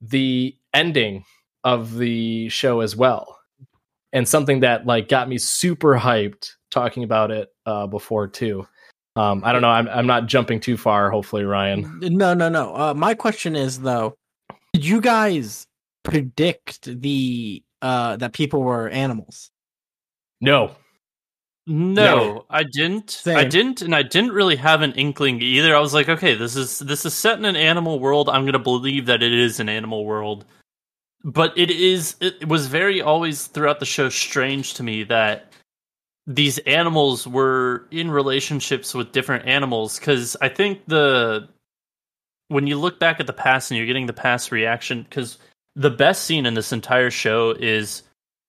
the 0.01 0.57
ending 0.75 1.25
of 1.65 1.97
the 1.97 2.49
show 2.49 2.81
as 2.81 2.97
well 2.97 3.39
and 4.13 4.27
something 4.29 4.61
that 4.61 4.87
like 4.87 5.09
got 5.09 5.29
me 5.29 5.39
super 5.39 5.95
hyped 5.99 6.53
talking 6.71 7.05
about 7.05 7.31
it 7.31 7.49
uh 7.67 7.87
before 7.87 8.27
too 8.27 8.67
um 9.17 9.43
i 9.45 9.53
don't 9.53 9.63
know 9.63 9.69
i'm, 9.69 9.89
I'm 9.89 10.07
not 10.07 10.27
jumping 10.27 10.59
too 10.61 10.77
far 10.77 11.11
hopefully 11.11 11.45
ryan 11.45 12.01
No, 12.01 12.33
no, 12.35 12.49
no. 12.49 12.75
Uh, 12.75 12.95
my 12.95 13.15
question 13.15 13.57
is 13.57 13.81
though, 13.81 14.15
did 14.73 14.85
you 14.85 15.01
guys 15.01 15.67
predict 16.03 16.85
the 17.01 17.63
uh, 17.83 18.17
that 18.17 18.33
people 18.33 18.63
were 18.63 18.89
animals? 18.89 19.51
no 20.41 20.75
No, 21.67 22.45
I 22.51 22.65
didn't. 22.65 23.23
I 23.27 23.45
didn't, 23.45 23.83
and 23.83 23.95
I 23.95 24.03
didn't 24.03 24.33
really 24.33 24.57
have 24.57 24.83
an 24.83 24.93
inkling 24.93 25.41
either. 25.41 25.77
I 25.77 25.81
was 25.81 25.95
like, 25.95 26.09
okay, 26.09 26.35
this 26.35 26.57
is 26.57 26.81
this 26.81 27.07
is 27.07 27.15
set 27.15 27.39
in 27.39 27.45
an 27.45 27.55
animal 27.55 28.01
world. 28.01 28.29
I'm 28.29 28.45
gonna 28.45 28.59
believe 28.59 29.07
that 29.07 29.23
it 29.23 29.33
is 29.33 29.61
an 29.61 29.69
animal 29.69 30.05
world, 30.05 30.45
but 31.23 31.57
it 31.57 31.71
is. 31.71 32.17
It 32.21 32.49
was 32.49 32.67
very 32.67 33.01
always 33.01 33.47
throughout 33.47 33.79
the 33.79 33.87
show 33.87 34.09
strange 34.09 34.75
to 34.75 34.83
me 34.83 35.05
that 35.05 35.53
these 36.27 36.59
animals 36.59 37.27
were 37.29 37.87
in 37.91 38.11
relationships 38.11 38.95
with 38.95 39.13
different 39.13 39.47
animals 39.47 39.99
because 39.99 40.37
I 40.41 40.49
think 40.49 40.81
the 40.87 41.49
when 42.49 42.67
you 42.67 42.79
look 42.79 42.99
back 42.99 43.21
at 43.21 43.27
the 43.27 43.33
past 43.33 43.71
and 43.71 43.79
you're 43.79 43.87
getting 43.87 44.07
the 44.07 44.13
past 44.13 44.53
reaction 44.53 45.03
because 45.03 45.39
the 45.75 45.91
best 45.91 46.25
scene 46.25 46.47
in 46.47 46.55
this 46.55 46.73
entire 46.73 47.11
show 47.11 47.51
is 47.59 48.03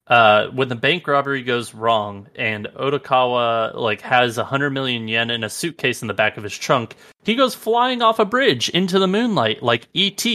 uh, 0.07 0.47
when 0.47 0.67
the 0.67 0.75
bank 0.75 1.07
robbery 1.07 1.43
goes 1.43 1.73
wrong 1.73 2.27
and 2.35 2.67
Odokawa 2.75 3.73
like 3.75 4.01
has 4.01 4.37
a 4.37 4.43
hundred 4.43 4.71
million 4.71 5.07
yen 5.07 5.29
in 5.29 5.43
a 5.43 5.49
suitcase 5.49 6.01
in 6.01 6.07
the 6.07 6.13
back 6.13 6.37
of 6.37 6.43
his 6.43 6.57
trunk, 6.57 6.95
he 7.23 7.35
goes 7.35 7.55
flying 7.55 8.01
off 8.01 8.19
a 8.19 8.25
bridge 8.25 8.69
into 8.69 8.99
the 8.99 9.07
moonlight 9.07 9.63
like 9.63 9.87
ET. 9.95 10.25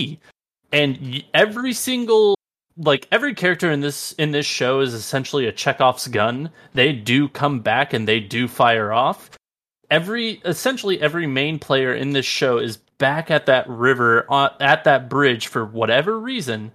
And 0.73 1.25
every 1.35 1.73
single 1.73 2.35
like 2.79 3.09
every 3.11 3.35
character 3.35 3.71
in 3.71 3.81
this 3.81 4.13
in 4.13 4.31
this 4.31 4.47
show 4.47 4.81
is 4.81 4.95
essentially 4.95 5.47
a 5.47 5.53
Chekhov's 5.53 6.09
gun. 6.09 6.51
They 6.75 6.93
do 6.93 7.29
come 7.29 7.61
back 7.61 7.93
and 7.93 8.09
they 8.09 8.21
do 8.21 8.49
fire 8.49 8.93
off. 8.93 9.31
Every 9.91 10.41
essentially 10.45 11.01
every 11.01 11.27
main 11.27 11.59
player 11.59 11.95
in 11.95 12.13
this 12.13 12.27
show 12.27 12.59
is 12.59 12.79
back 12.99 13.31
at 13.31 13.47
that 13.47 13.69
river 13.69 14.27
uh, 14.31 14.51
at 14.61 14.85
that 14.85 15.09
bridge 15.09 15.47
for 15.47 15.65
whatever 15.65 16.19
reason 16.19 16.73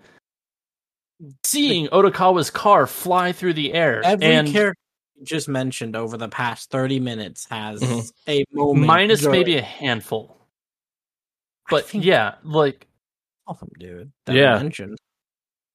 seeing 1.43 1.87
Odokawa's 1.87 2.49
car 2.49 2.87
fly 2.87 3.31
through 3.31 3.53
the 3.53 3.73
air 3.73 4.01
Every 4.03 4.25
and 4.25 4.47
character 4.47 4.79
you 5.15 5.25
just 5.25 5.47
mentioned 5.47 5.95
over 5.95 6.17
the 6.17 6.27
past 6.29 6.69
thirty 6.69 6.99
minutes 6.99 7.47
has 7.49 7.81
Mhm. 7.81 8.11
a 8.27 8.45
moment. 8.51 8.85
minus 8.87 9.21
during- 9.21 9.39
maybe 9.39 9.57
a 9.57 9.61
handful. 9.61 10.37
But 11.69 11.93
yeah, 11.93 12.35
like 12.43 12.87
all 13.47 13.53
of 13.53 13.59
them, 13.59 13.69
dude. 13.79 14.11
That 14.25 14.35
Yeah. 14.35 14.55
yeah. 14.55 14.61
mentioned. 14.63 14.97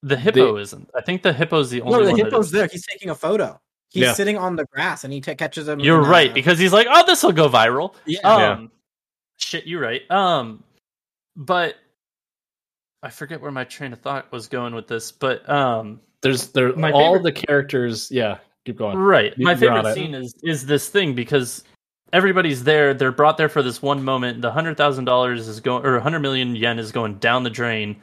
the 0.03 0.17
hippo 0.17 0.57
isn't. 0.59 0.89
I 0.95 1.01
think 1.01 1.23
the 1.25 1.33
hippo's 1.33 1.71
the 1.71 1.81
only 1.81 1.99
No, 1.99 2.05
the 2.05 2.11
one. 2.13 2.21
hippo's 2.31 2.47
is. 2.47 2.53
there. 2.53 2.69
He's 2.71 2.87
taking 2.87 3.11
a 3.11 3.17
photo. 3.17 3.61
He's 3.91 4.03
Yeah. 4.05 4.13
sitting 4.13 4.39
on 4.39 4.55
the 4.55 4.65
grass 4.67 5.03
and 5.03 5.13
he 5.13 5.21
t- 5.21 5.35
catches 5.35 5.67
him. 5.67 5.81
You're 5.81 6.01
right 6.03 6.33
because 6.33 6.57
he's 6.59 6.73
like, 6.73 6.87
oh, 6.89 7.05
this 7.05 7.23
will 7.25 7.33
go 7.33 7.49
viral. 7.49 7.95
yeah. 8.07 8.19
Yeah. 8.23 8.67
Shit, 9.39 9.67
you're 9.67 9.81
right. 9.81 10.03
Um, 10.11 10.63
but 11.37 11.77
I 13.03 13.11
forget 13.11 13.41
where 13.41 13.53
my 13.53 13.65
train 13.65 13.93
of 13.93 14.01
thought 14.01 14.31
was 14.33 14.49
going 14.49 14.75
with 14.75 14.89
this. 14.89 15.13
But 15.13 15.49
um, 15.49 16.01
there's 16.23 16.49
there 16.49 16.75
My 16.75 16.91
all 16.93 17.15
favorite- 17.15 17.23
the 17.35 17.47
characters 17.47 18.11
yeah 18.11 18.39
keep 18.67 18.77
going 18.77 18.99
Right. 18.99 19.33
You- 19.37 19.45
My 19.45 19.55
favorite 19.55 19.95
scene 19.95 20.15
is 20.15 20.35
is 20.43 20.67
this 20.67 20.89
thing 20.89 21.15
because 21.15 21.63
everybody's 22.13 22.65
there. 22.65 22.93
They're 22.95 23.13
brought 23.13 23.37
there 23.37 23.49
for 23.49 23.63
this 23.63 23.81
one 23.81 24.03
moment. 24.03 24.43
The 24.43 24.51
hundred 24.51 24.77
thousand 24.77 25.05
dollars 25.05 25.47
is 25.47 25.61
going, 25.61 25.87
or 25.87 25.99
hundred 26.01 26.21
million 26.21 26.57
yen 26.57 26.79
is 26.79 26.91
going 26.93 27.15
down 27.19 27.45
the 27.45 27.51
drain, 27.51 28.03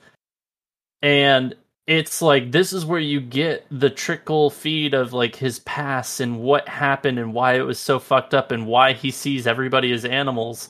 and 1.02 1.54
it's 1.88 2.22
like 2.22 2.52
this 2.52 2.72
is 2.74 2.86
where 2.86 3.00
you 3.00 3.20
get 3.20 3.66
the 3.70 3.90
trickle 3.90 4.50
feed 4.50 4.94
of 4.94 5.12
like 5.14 5.36
his 5.36 5.60
past 5.60 6.20
and 6.20 6.40
what 6.40 6.68
happened 6.70 7.20
and 7.20 7.34
why 7.34 7.56
it 7.56 7.62
was 7.62 7.78
so 7.80 8.00
fucked 8.00 8.34
up 8.34 8.52
and 8.52 8.66
why 8.66 8.94
he 8.94 9.12
sees 9.12 9.46
everybody 9.46 9.92
as 9.92 10.06
animals. 10.06 10.70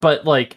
But 0.00 0.24
like 0.24 0.56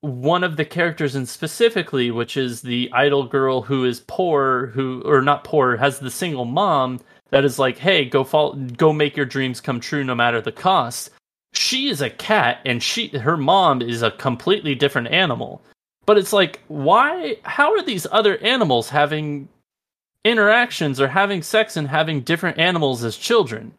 one 0.00 0.42
of 0.42 0.56
the 0.56 0.64
characters 0.64 1.14
and 1.14 1.28
specifically, 1.28 2.10
which 2.10 2.36
is 2.36 2.62
the 2.62 2.90
idol 2.92 3.24
girl 3.24 3.62
who 3.62 3.84
is 3.84 4.00
poor, 4.06 4.66
who 4.68 5.02
or 5.04 5.22
not 5.22 5.44
poor, 5.44 5.76
has 5.76 5.98
the 5.98 6.10
single 6.10 6.44
mom 6.44 7.00
that 7.30 7.44
is 7.44 7.58
like, 7.58 7.78
"Hey, 7.78 8.04
go 8.04 8.24
fall, 8.24 8.54
go 8.54 8.92
make 8.92 9.16
your 9.16 9.26
dreams 9.26 9.60
come 9.60 9.80
true, 9.80 10.04
no 10.04 10.14
matter 10.14 10.40
the 10.40 10.52
cost." 10.52 11.10
She 11.54 11.88
is 11.88 12.00
a 12.00 12.10
cat, 12.10 12.60
and 12.64 12.82
she 12.82 13.08
her 13.08 13.36
mom 13.36 13.82
is 13.82 14.02
a 14.02 14.10
completely 14.10 14.74
different 14.74 15.08
animal. 15.08 15.62
But 16.04 16.18
it's 16.18 16.32
like, 16.32 16.60
why? 16.68 17.36
How 17.44 17.72
are 17.72 17.82
these 17.82 18.06
other 18.10 18.38
animals 18.38 18.88
having 18.88 19.48
interactions 20.24 21.00
or 21.00 21.08
having 21.08 21.42
sex 21.42 21.76
and 21.76 21.88
having 21.88 22.22
different 22.22 22.58
animals 22.58 23.04
as 23.04 23.16
children? 23.16 23.72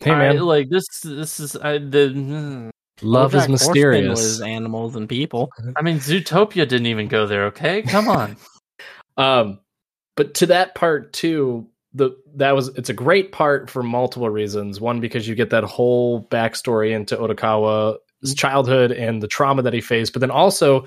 Hey 0.00 0.12
I- 0.12 0.18
man, 0.18 0.38
like 0.40 0.70
this. 0.70 0.86
This 1.02 1.38
is 1.38 1.56
I, 1.56 1.78
the. 1.78 2.08
Hmm. 2.08 2.70
Love 3.02 3.34
is 3.34 3.48
mysterious. 3.48 4.20
Was 4.20 4.40
animals 4.40 4.96
and 4.96 5.08
people. 5.08 5.50
I 5.76 5.82
mean, 5.82 5.98
Zootopia 5.98 6.68
didn't 6.68 6.86
even 6.86 7.08
go 7.08 7.26
there. 7.26 7.46
Okay, 7.46 7.82
come 7.82 8.08
on. 8.08 8.36
Um, 9.16 9.60
but 10.16 10.34
to 10.34 10.46
that 10.46 10.74
part 10.74 11.12
too, 11.12 11.68
the 11.92 12.16
that 12.34 12.56
was 12.56 12.68
it's 12.70 12.88
a 12.88 12.92
great 12.92 13.30
part 13.30 13.70
for 13.70 13.84
multiple 13.84 14.28
reasons. 14.28 14.80
One, 14.80 14.98
because 14.98 15.28
you 15.28 15.36
get 15.36 15.50
that 15.50 15.62
whole 15.62 16.26
backstory 16.26 16.90
into 16.90 17.16
Odokawa's 17.16 18.34
childhood 18.34 18.90
and 18.90 19.22
the 19.22 19.28
trauma 19.28 19.62
that 19.62 19.72
he 19.72 19.80
faced, 19.80 20.12
but 20.12 20.18
then 20.18 20.32
also 20.32 20.84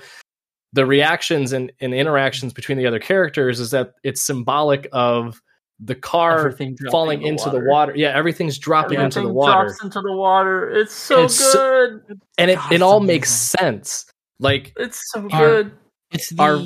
the 0.74 0.84
reactions 0.84 1.52
and, 1.52 1.72
and 1.80 1.94
interactions 1.94 2.52
between 2.52 2.76
the 2.76 2.86
other 2.86 2.98
characters 2.98 3.58
is 3.60 3.70
that 3.70 3.94
it's 4.02 4.20
symbolic 4.20 4.86
of 4.92 5.40
the 5.80 5.94
car 5.94 6.38
Everything 6.40 6.76
falling 6.90 7.18
in 7.22 7.24
the 7.24 7.28
into 7.30 7.44
the 7.50 7.56
water. 7.58 7.68
water. 7.68 7.92
Yeah, 7.96 8.08
everything's 8.16 8.58
dropping 8.58 8.98
into 9.00 9.20
the 9.20 9.28
water. 9.32 9.66
drops 9.68 9.82
into 9.84 10.00
the 10.00 10.12
water. 10.12 10.68
It's 10.70 10.92
so 10.94 11.24
It's 11.24 11.34
so- 11.36 11.52
good. 11.98 12.20
and 12.36 12.50
it, 12.50 12.56
God, 12.56 12.72
it 12.72 12.74
it's 12.76 12.82
all 12.82 13.00
makes 13.00 13.30
sense. 13.30 14.06
Like 14.40 14.72
it's 14.76 15.00
so 15.12 15.28
Our- 15.30 15.46
good. 15.46 15.72
It's 16.10 16.30
the 16.34 16.42
Our- 16.42 16.60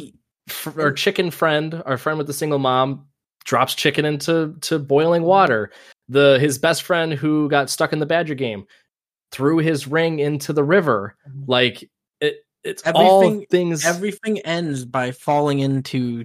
f- 0.48 0.78
our 0.78 0.93
chicken 0.93 1.30
friend, 1.30 1.82
our 1.84 1.98
friend 1.98 2.16
with 2.16 2.26
the 2.26 2.32
single 2.32 2.59
mom, 2.59 3.06
drops 3.44 3.74
chicken 3.74 4.05
into 4.05 4.55
to 4.62 4.78
boiling 4.78 5.22
mm-hmm. 5.22 5.28
water. 5.28 5.72
The 6.09 6.39
his 6.40 6.59
best 6.59 6.82
friend 6.84 7.12
who 7.12 7.48
got 7.48 7.68
stuck 7.70 7.93
in 7.93 7.98
the 7.98 8.06
badger 8.06 8.34
game 8.34 8.64
threw 9.30 9.59
his 9.59 9.86
ring 9.86 10.20
into 10.20 10.52
the 10.52 10.64
river. 10.64 11.16
Mm-hmm. 11.28 11.44
Like 11.51 11.90
it, 12.20 12.36
it's 12.64 12.82
all 12.94 13.24
Everything- 13.24 13.47
things. 13.51 13.84
everything 13.84 14.39
ends 14.40 14.84
by 14.86 15.10
falling 15.12 15.59
into 15.59 16.24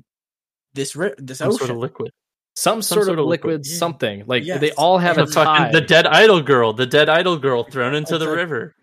this 0.74 0.96
ri- 0.96 1.14
this 1.18 1.40
Some 1.40 1.48
ocean. 1.50 1.58
sort 1.60 1.70
of 1.72 1.78
liquid. 1.78 2.12
Some, 2.60 2.82
some 2.82 2.98
sort, 2.98 3.06
sort 3.06 3.20
of 3.20 3.24
of 3.26 3.30
liquid, 3.30 3.52
liquid. 3.60 3.66
Something. 3.68 4.24
Like 4.26 4.44
Yes. 4.44 4.60
they 4.62 4.72
all 4.72 4.98
have 4.98 5.16
The 5.18 5.24
a 5.24 5.28
tie. 5.28 5.72
the 5.72 5.82
dead 5.82 6.08
idol 6.08 6.42
girl. 6.42 6.74
The 6.74 6.86
dead 6.88 7.08
idol 7.10 7.38
girl 7.38 7.64
thrown 7.64 7.94
into 7.94 8.18
the 8.18 8.26
Exactly. 8.26 8.38
river. 8.38 8.76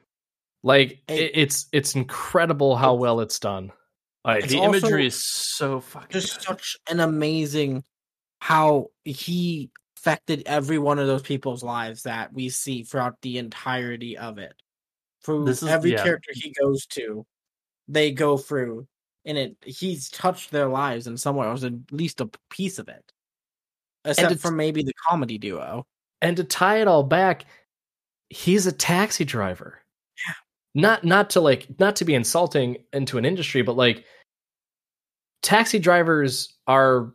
like 0.62 1.02
Hey. 1.08 1.26
it, 1.26 1.30
it's 1.34 1.66
it's 1.72 1.94
incredible 1.94 2.76
how 2.76 2.94
well 2.94 3.20
it's 3.20 3.38
done. 3.38 3.72
Like 4.24 4.44
It's 4.44 4.52
the 4.52 4.60
imagery 4.60 5.06
is 5.06 5.22
so 5.22 5.80
fucking. 5.80 6.08
just 6.10 6.36
good. 6.38 6.44
such 6.46 6.76
an 6.88 7.00
amazing 7.00 7.82
how 8.40 8.88
he 9.04 9.70
affected 9.98 10.42
every 10.46 10.78
one 10.78 10.98
of 10.98 11.06
those 11.06 11.22
people's 11.22 11.62
lives 11.62 12.02
that 12.04 12.32
we 12.32 12.48
see 12.48 12.82
throughout 12.84 13.20
the 13.22 13.36
entirety 13.38 14.16
of 14.16 14.38
it. 14.38 14.54
Through 15.24 15.44
This 15.46 15.62
is- 15.62 15.68
every 15.68 15.92
yeah. 15.92 16.02
character 16.02 16.30
he 16.34 16.54
goes 16.62 16.86
to, 16.86 17.26
they 17.88 18.12
go 18.12 18.36
through, 18.38 18.86
and 19.26 19.36
it 19.36 19.56
he's 19.64 20.08
touched 20.10 20.50
their 20.50 20.68
lives 20.68 21.06
in 21.06 21.16
some 21.18 21.36
way, 21.36 21.46
or 21.46 21.54
at 21.54 21.72
least 21.92 22.20
a 22.22 22.30
piece 22.50 22.78
of 22.78 22.88
it. 22.88 23.04
Except 24.04 24.38
for 24.40 24.50
maybe 24.50 24.82
the 24.82 24.92
comedy 25.08 25.38
duo. 25.38 25.86
and 26.22 26.36
to 26.36 26.44
tie 26.44 26.80
it 26.80 26.88
all 26.88 27.02
back, 27.02 27.44
he's 28.30 28.66
a 28.66 28.72
taxi 28.72 29.24
driver. 29.24 29.80
Yeah. 30.26 30.34
Not 30.74 31.04
not 31.04 31.30
to 31.30 31.40
like 31.40 31.66
not 31.78 31.96
to 31.96 32.04
be 32.04 32.14
insulting 32.14 32.78
into 32.92 33.18
an 33.18 33.24
industry, 33.24 33.62
but 33.62 33.76
like 33.76 34.04
taxi 35.42 35.78
drivers 35.78 36.54
are 36.66 37.12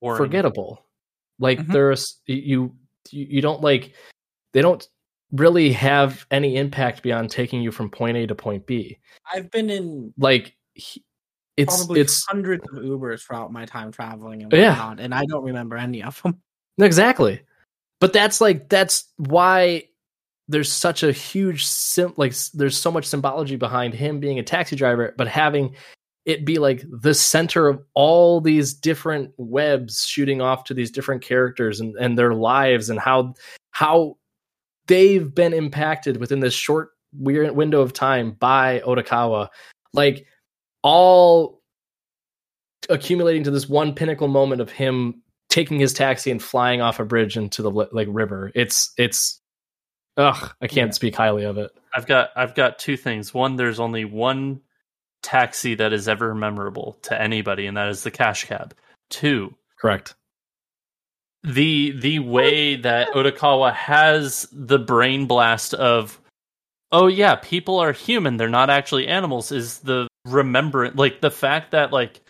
Boring. 0.00 0.18
forgettable. 0.18 0.86
Like 1.38 1.58
Mhm. 1.58 1.72
there's 1.72 2.20
you 2.26 2.74
you 3.10 3.26
you 3.28 3.40
don't 3.42 3.60
like 3.62 3.94
they 4.52 4.62
don't 4.62 4.86
really 5.32 5.72
have 5.72 6.24
any 6.30 6.56
impact 6.56 7.02
beyond 7.02 7.30
taking 7.30 7.60
you 7.62 7.70
from 7.72 7.90
point 7.90 8.16
A 8.16 8.26
to 8.26 8.34
point 8.34 8.66
B. 8.66 8.98
I've 9.32 9.50
been 9.50 9.68
in 9.70 10.14
Like 10.16 10.56
he- 10.74 11.04
it's 11.56 11.76
probably 11.76 12.00
it's 12.00 12.24
hundreds 12.26 12.64
of 12.68 12.74
Ubers 12.82 13.22
throughout 13.22 13.52
my 13.52 13.64
time 13.64 13.92
traveling 13.92 14.42
and 14.42 14.52
oh, 14.52 14.56
Yeah. 14.56 14.94
and 14.98 15.14
I 15.14 15.24
don't 15.24 15.44
remember 15.44 15.76
any 15.76 16.02
of 16.02 16.20
them. 16.22 16.40
Exactly. 16.78 17.40
But 18.00 18.12
that's 18.12 18.40
like 18.40 18.68
that's 18.68 19.04
why 19.16 19.84
there's 20.48 20.70
such 20.70 21.02
a 21.02 21.12
huge 21.12 21.64
sim 21.66 22.12
like 22.16 22.34
there's 22.54 22.76
so 22.76 22.90
much 22.90 23.04
symbology 23.06 23.56
behind 23.56 23.94
him 23.94 24.20
being 24.20 24.38
a 24.38 24.42
taxi 24.42 24.76
driver 24.76 25.12
but 25.16 25.26
having 25.26 25.74
it 26.24 26.44
be 26.44 26.58
like 26.58 26.84
the 26.88 27.14
center 27.14 27.68
of 27.68 27.82
all 27.94 28.40
these 28.40 28.74
different 28.74 29.32
webs 29.36 30.06
shooting 30.06 30.40
off 30.40 30.64
to 30.64 30.74
these 30.74 30.90
different 30.90 31.22
characters 31.22 31.80
and, 31.80 31.96
and 31.96 32.18
their 32.18 32.34
lives 32.34 32.90
and 32.90 32.98
how 32.98 33.34
how 33.70 34.16
they've 34.86 35.34
been 35.34 35.52
impacted 35.52 36.18
within 36.18 36.40
this 36.40 36.54
short 36.54 36.90
weird 37.12 37.50
window 37.56 37.80
of 37.80 37.92
time 37.92 38.32
by 38.32 38.80
Odokawa 38.80 39.48
like 39.94 40.26
all 40.86 41.60
accumulating 42.88 43.42
to 43.44 43.50
this 43.50 43.68
one 43.68 43.94
pinnacle 43.94 44.28
moment 44.28 44.60
of 44.60 44.70
him 44.70 45.20
taking 45.48 45.80
his 45.80 45.92
taxi 45.92 46.30
and 46.30 46.40
flying 46.42 46.80
off 46.80 47.00
a 47.00 47.04
bridge 47.04 47.36
into 47.36 47.62
the 47.62 47.70
like 47.70 48.08
river. 48.10 48.52
It's 48.54 48.92
it's 48.96 49.40
ugh, 50.16 50.52
I 50.60 50.68
can't 50.68 50.90
Yeah. 50.90 50.94
speak 50.94 51.16
highly 51.16 51.44
of 51.44 51.58
it. 51.58 51.72
I've 51.92 52.06
got 52.06 52.30
I've 52.36 52.54
got 52.54 52.78
two 52.78 52.96
things. 52.96 53.34
One, 53.34 53.56
there's 53.56 53.80
only 53.80 54.04
one 54.04 54.60
taxi 55.22 55.74
that 55.74 55.92
is 55.92 56.06
ever 56.08 56.34
memorable 56.34 56.96
to 57.02 57.20
anybody, 57.20 57.66
and 57.66 57.76
that 57.76 57.88
is 57.88 58.04
the 58.04 58.10
cash 58.12 58.44
cab. 58.44 58.74
Two, 59.10 59.54
Correct. 59.80 60.14
the 61.42 61.92
the 61.98 62.18
way 62.20 62.76
that 62.76 63.08
Odokawa 63.12 63.72
has 63.74 64.46
the 64.52 64.78
brain 64.78 65.26
blast 65.26 65.74
of 65.74 66.20
oh 66.92 67.08
yeah, 67.08 67.34
people 67.36 67.78
are 67.80 67.92
human, 67.92 68.36
they're 68.36 68.48
not 68.48 68.70
actually 68.70 69.08
animals 69.08 69.50
is 69.50 69.80
the 69.80 70.06
remembrance 70.26 70.96
like 70.96 71.20
the 71.20 71.30
fact 71.30 71.70
that 71.70 71.92
like 71.92 72.20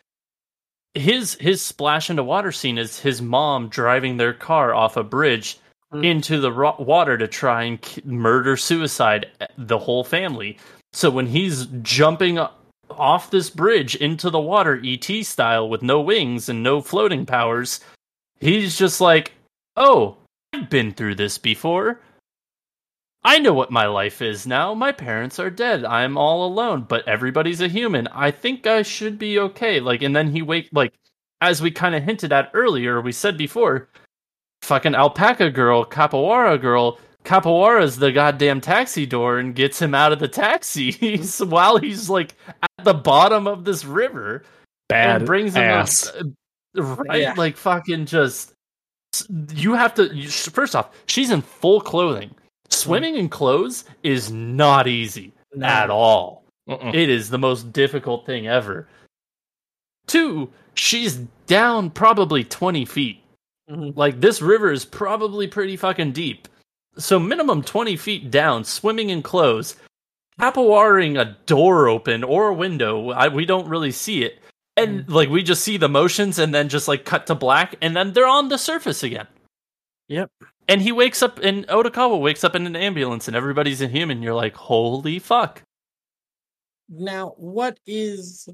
his 0.94 1.35
his 1.40 1.60
splash 1.62 2.09
into 2.10 2.23
water 2.23 2.52
scene 2.52 2.78
is 2.78 2.98
his 3.01 3.20
mom 3.20 3.68
driving 3.68 4.16
their 4.16 4.32
car 4.32 4.74
off 4.74 4.97
a 4.97 5.05
bridge 5.05 5.59
Mm. 5.94 6.05
into 6.05 6.40
the 6.40 6.51
ro- 6.51 6.74
water 6.81 7.16
to 7.16 7.28
try 7.28 7.62
and 7.62 7.81
k- 7.81 8.02
murder 8.05 8.56
suicide 8.56 9.31
eh, 9.40 9.47
the 9.56 9.78
whole 9.78 10.02
family. 10.02 10.59
So 10.93 11.10
when 11.10 11.27
he's 11.28 11.66
jumping 11.82 12.40
off 12.90 13.31
this 13.31 13.51
bridge 13.51 13.94
into 13.94 14.28
the 14.28 14.40
water 14.40 14.82
ET 14.85 15.23
style 15.23 15.68
with 15.68 15.82
no 15.82 16.01
wings 16.01 16.48
and 16.48 16.60
no 16.60 16.81
floating 16.81 17.24
powers, 17.24 17.78
he's 18.40 18.77
just 18.77 19.01
like, 19.01 19.35
"Oh, 19.77 20.16
I've 20.52 20.68
been 20.68 20.90
through 20.93 21.14
this 21.14 21.39
before. 21.39 22.01
I 23.27 23.39
know 23.40 23.53
what 23.53 23.70
my 23.73 23.86
life 23.86 24.23
is 24.23 24.47
now. 24.47 24.73
My 24.73 24.93
parents 24.93 25.39
are 25.40 25.51
dead. 25.51 25.85
I'm 25.85 26.16
all 26.16 26.47
alone, 26.47 26.86
but 26.89 27.07
everybody's 27.09 27.61
a 27.61 27.69
human. 27.69 28.07
I 28.09 28.31
think 28.31 28.66
I 28.66 28.82
should 28.82 29.19
be 29.19 29.39
okay." 29.40 29.81
Like 29.81 30.03
and 30.03 30.15
then 30.15 30.31
he 30.31 30.43
wake 30.43 30.69
like 30.73 30.94
as 31.40 31.61
we 31.61 31.70
kind 31.70 31.94
of 31.94 32.03
hinted 32.05 32.32
at 32.32 32.51
earlier, 32.55 33.01
we 33.01 33.12
said 33.12 33.36
before, 33.36 33.89
fucking 34.62 34.94
alpaca 34.94 35.51
girl, 35.51 35.85
Capawara 35.85 36.59
girl, 36.61 36.98
Capawara's 37.24 37.97
the 37.97 38.12
goddamn 38.12 38.61
taxi 38.61 39.05
door 39.05 39.39
and 39.39 39.55
gets 39.55 39.82
him 39.82 39.94
out 39.94 40.12
of 40.12 40.19
the 40.20 40.28
taxi 40.28 40.93
while 41.44 41.77
he's 41.77 42.09
like 42.09 42.35
at 42.62 42.85
the 42.85 42.94
bottom 42.94 43.47
of 43.48 43.65
this 43.65 43.85
river 43.85 44.44
Bad 44.89 45.16
and 45.16 45.27
brings 45.27 45.55
him 45.57 45.62
a- 45.62 45.66
ass. 45.66 46.09
Uh, 46.15 46.82
right 46.82 47.20
Yeah. 47.23 47.35
like 47.36 47.57
fucking 47.57 48.07
just 48.07 48.53
you 49.55 49.74
have 49.74 49.94
to 49.94 50.28
first 50.28 50.77
off 50.77 50.90
she's 51.07 51.31
in 51.31 51.43
full 51.43 51.81
clothing 51.81 52.31
swimming 52.71 53.17
in 53.17 53.29
clothes 53.29 53.85
is 54.03 54.31
not 54.31 54.87
easy 54.89 55.33
No. 55.55 55.67
at 55.67 55.91
all 55.91 56.45
Mm-mm. 56.69 56.95
it 56.95 57.09
is 57.09 57.31
the 57.31 57.39
most 57.39 57.73
difficult 57.73 58.27
thing 58.27 58.47
ever 58.47 58.89
two 60.07 60.51
she's 60.75 61.17
down 61.47 61.91
probably 61.91 62.45
20 62.45 62.85
feet 62.85 63.23
Mhm. 63.71 63.97
like 63.97 64.21
this 64.21 64.41
river 64.41 64.71
is 64.71 64.85
probably 64.85 65.49
pretty 65.49 65.77
fucking 65.77 66.13
deep. 66.13 66.47
So 66.99 67.19
minimum 67.19 67.63
20 67.63 67.97
feet 67.97 68.31
down, 68.31 68.63
swimming 68.63 69.11
in 69.11 69.23
clothes, 69.23 69.75
capowaring 70.41 71.21
a 71.21 71.37
door 71.47 71.89
open 71.89 72.23
or 72.23 72.47
a 72.49 72.55
window. 72.55 73.11
I, 73.11 73.27
we 73.27 73.45
don't 73.45 73.69
really 73.69 73.91
see 73.91 74.23
it. 74.23 74.39
And 74.77 75.09
like 75.11 75.29
we 75.31 75.43
just 75.43 75.65
see 75.65 75.79
the 75.79 75.89
motions 75.89 76.39
and 76.39 76.55
then 76.55 76.69
just 76.69 76.87
like 76.87 77.05
cut 77.05 77.27
to 77.27 77.35
black 77.35 77.75
and 77.83 77.97
then 77.97 78.13
they're 78.13 78.27
on 78.29 78.49
the 78.51 78.57
surface 78.57 79.03
again. 79.03 79.27
Yep. 80.09 80.31
And 80.69 80.81
he 80.81 80.93
wakes 80.93 81.23
up 81.23 81.39
and 81.39 81.66
Odokawa 81.69 82.20
wakes 82.20 82.45
up 82.45 82.55
in 82.55 82.66
an 82.66 82.77
ambulance 82.77 83.28
and 83.28 83.37
everybody's 83.37 83.83
a 83.83 83.89
human. 83.89 84.23
You're 84.23 84.35
like, 84.35 84.55
holy 84.55 85.19
fuck. 85.19 85.62
Now, 86.89 87.35
what 87.37 87.78
is 87.87 88.49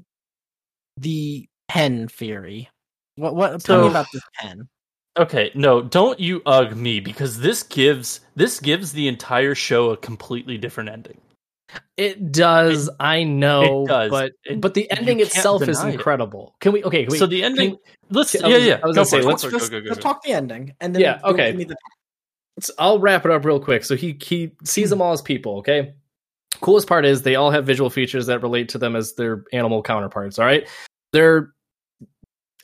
the 0.97 1.47
pen 1.67 2.07
theory? 2.07 2.69
What? 3.15 3.35
What? 3.35 3.61
So- 3.61 3.75
tell 3.75 3.83
me 3.83 3.89
about 3.89 4.07
this 4.13 4.23
pen. 4.35 4.67
Okay, 5.15 5.51
no, 5.53 5.79
don't 5.83 6.19
you 6.19 6.41
ugh 6.47 6.75
me 6.75 6.99
because 6.99 7.39
this 7.39 7.61
gives 7.61 8.21
this 8.35 8.59
gives 8.59 8.93
the 8.93 9.07
entire 9.07 9.53
show 9.53 9.91
a 9.91 9.97
completely 9.97 10.57
different 10.57 10.89
ending. 10.89 11.21
It 11.97 12.31
does. 12.31 12.89
I 12.99 13.23
know. 13.23 13.83
It 13.83 13.87
does. 13.87 14.09
But 14.11 14.31
It- 14.45 14.61
but 14.61 14.73
the 14.73 14.89
ending 14.91 15.19
itself 15.19 15.61
is 15.67 15.77
deny 15.77 15.89
it. 15.89 15.93
incredible. 15.95 16.55
Can 16.59 16.71
we? 16.73 16.83
Okay. 16.83 17.03
Can 17.03 17.11
we, 17.11 17.17
so 17.17 17.25
the 17.27 17.43
ending. 17.43 17.71
can- 17.71 17.79
let's. 18.09 18.35
Oh, 18.43 18.47
yeah, 18.47 18.57
yeah. 18.57 18.79
I 18.83 18.87
was 18.87 18.95
Go 18.95 18.99
gonna 19.01 19.05
say, 19.05 19.19
it, 19.19 19.25
let's 19.25 19.43
go 19.43 19.49
for 19.49 19.55
Let's, 19.57 19.69
go, 19.69 19.79
go, 19.79 19.83
go, 19.85 19.89
let's 19.89 20.01
talk 20.03 20.23
the 20.23 20.31
ending, 20.33 20.73
and 20.81 20.93
then 20.95 21.01
Yeah, 21.01 21.19
okay. 21.23 21.51
give 21.51 21.55
me 21.57 21.63
the- 21.65 21.75
let's- 22.57 22.71
I'll 22.79 22.99
wrap 22.99 23.25
it 23.25 23.31
up 23.31 23.45
real 23.45 23.59
quick. 23.59 23.83
So 23.83 23.95
he 23.95 24.17
he 24.21 24.51
sees 24.63 24.89
them 24.89 25.01
all 25.01 25.13
as 25.13 25.21
people. 25.21 25.57
Okay. 25.57 25.93
Coolest 26.61 26.87
part 26.87 27.05
is 27.05 27.21
they 27.23 27.35
all 27.35 27.51
have 27.51 27.65
visual 27.65 27.89
features 27.89 28.27
that 28.27 28.41
relate 28.41 28.69
to 28.69 28.77
them 28.77 28.95
as 28.95 29.13
their 29.15 29.43
animal 29.53 29.81
counterparts. 29.83 30.37
All 30.39 30.45
right. 30.45 30.67
They're 31.11 31.53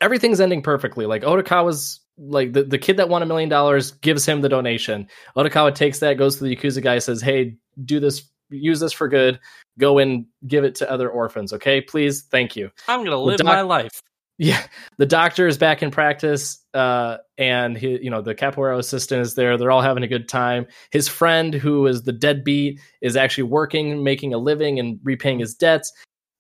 everything's 0.02 0.40
ending 0.40 0.62
perfectly. 0.62 1.06
Like 1.06 1.24
Odokawa's 1.24 2.00
like 2.18 2.54
the, 2.54 2.64
the 2.64 2.78
kid 2.78 2.98
that 2.98 3.10
won 3.10 3.22
a 3.24 3.26
million 3.26 3.50
dollars 3.50 3.92
gives 3.92 4.26
him 4.26 4.42
the 4.42 4.50
donation. 4.50 5.08
Otakawa 5.36 5.74
takes 5.74 6.00
that, 6.00 6.18
goes 6.18 6.38
to 6.38 6.44
the 6.44 6.56
Yakuza 6.56 6.82
guy, 6.82 7.00
says, 7.00 7.22
Hey, 7.22 7.58
do 7.86 8.00
this, 8.00 8.30
use 8.50 8.80
this 8.80 8.94
for 8.94 9.08
good. 9.08 9.40
Go 9.78 9.98
and 10.00 10.26
give 10.48 10.64
it 10.64 10.76
to 10.76 10.92
other 10.92 11.10
orphans. 11.10 11.54
Okay, 11.54 11.82
please. 11.82 12.24
Thank 12.24 12.56
you. 12.56 12.72
I'm 12.88 13.04
gonna 13.04 13.18
live 13.20 13.38
doc- 13.38 13.46
my 13.46 13.62
life. 13.62 14.02
Yeah, 14.42 14.62
the 14.98 15.06
doctor 15.06 15.48
is 15.48 15.58
back 15.58 15.84
in 15.84 15.92
practice, 15.92 16.60
uh, 16.74 17.18
and 17.38 17.78
he, 17.78 18.00
you 18.02 18.10
know 18.10 18.22
the 18.22 18.34
capoeira 18.34 18.78
assistant 18.78 19.22
is 19.22 19.36
there. 19.36 19.58
They're 19.58 19.70
all 19.72 19.82
having 19.82 20.04
a 20.04 20.08
good 20.08 20.30
time. 20.30 20.66
His 20.92 21.10
friend, 21.10 21.54
who 21.54 21.86
is 21.88 22.04
the 22.04 22.14
deadbeat, 22.14 22.80
is 23.02 23.18
actually 23.18 23.44
working, 23.44 24.02
making 24.02 24.34
a 24.34 24.38
living, 24.38 24.80
and 24.80 24.98
repaying 25.04 25.40
his 25.40 25.56
debts. 25.56 25.92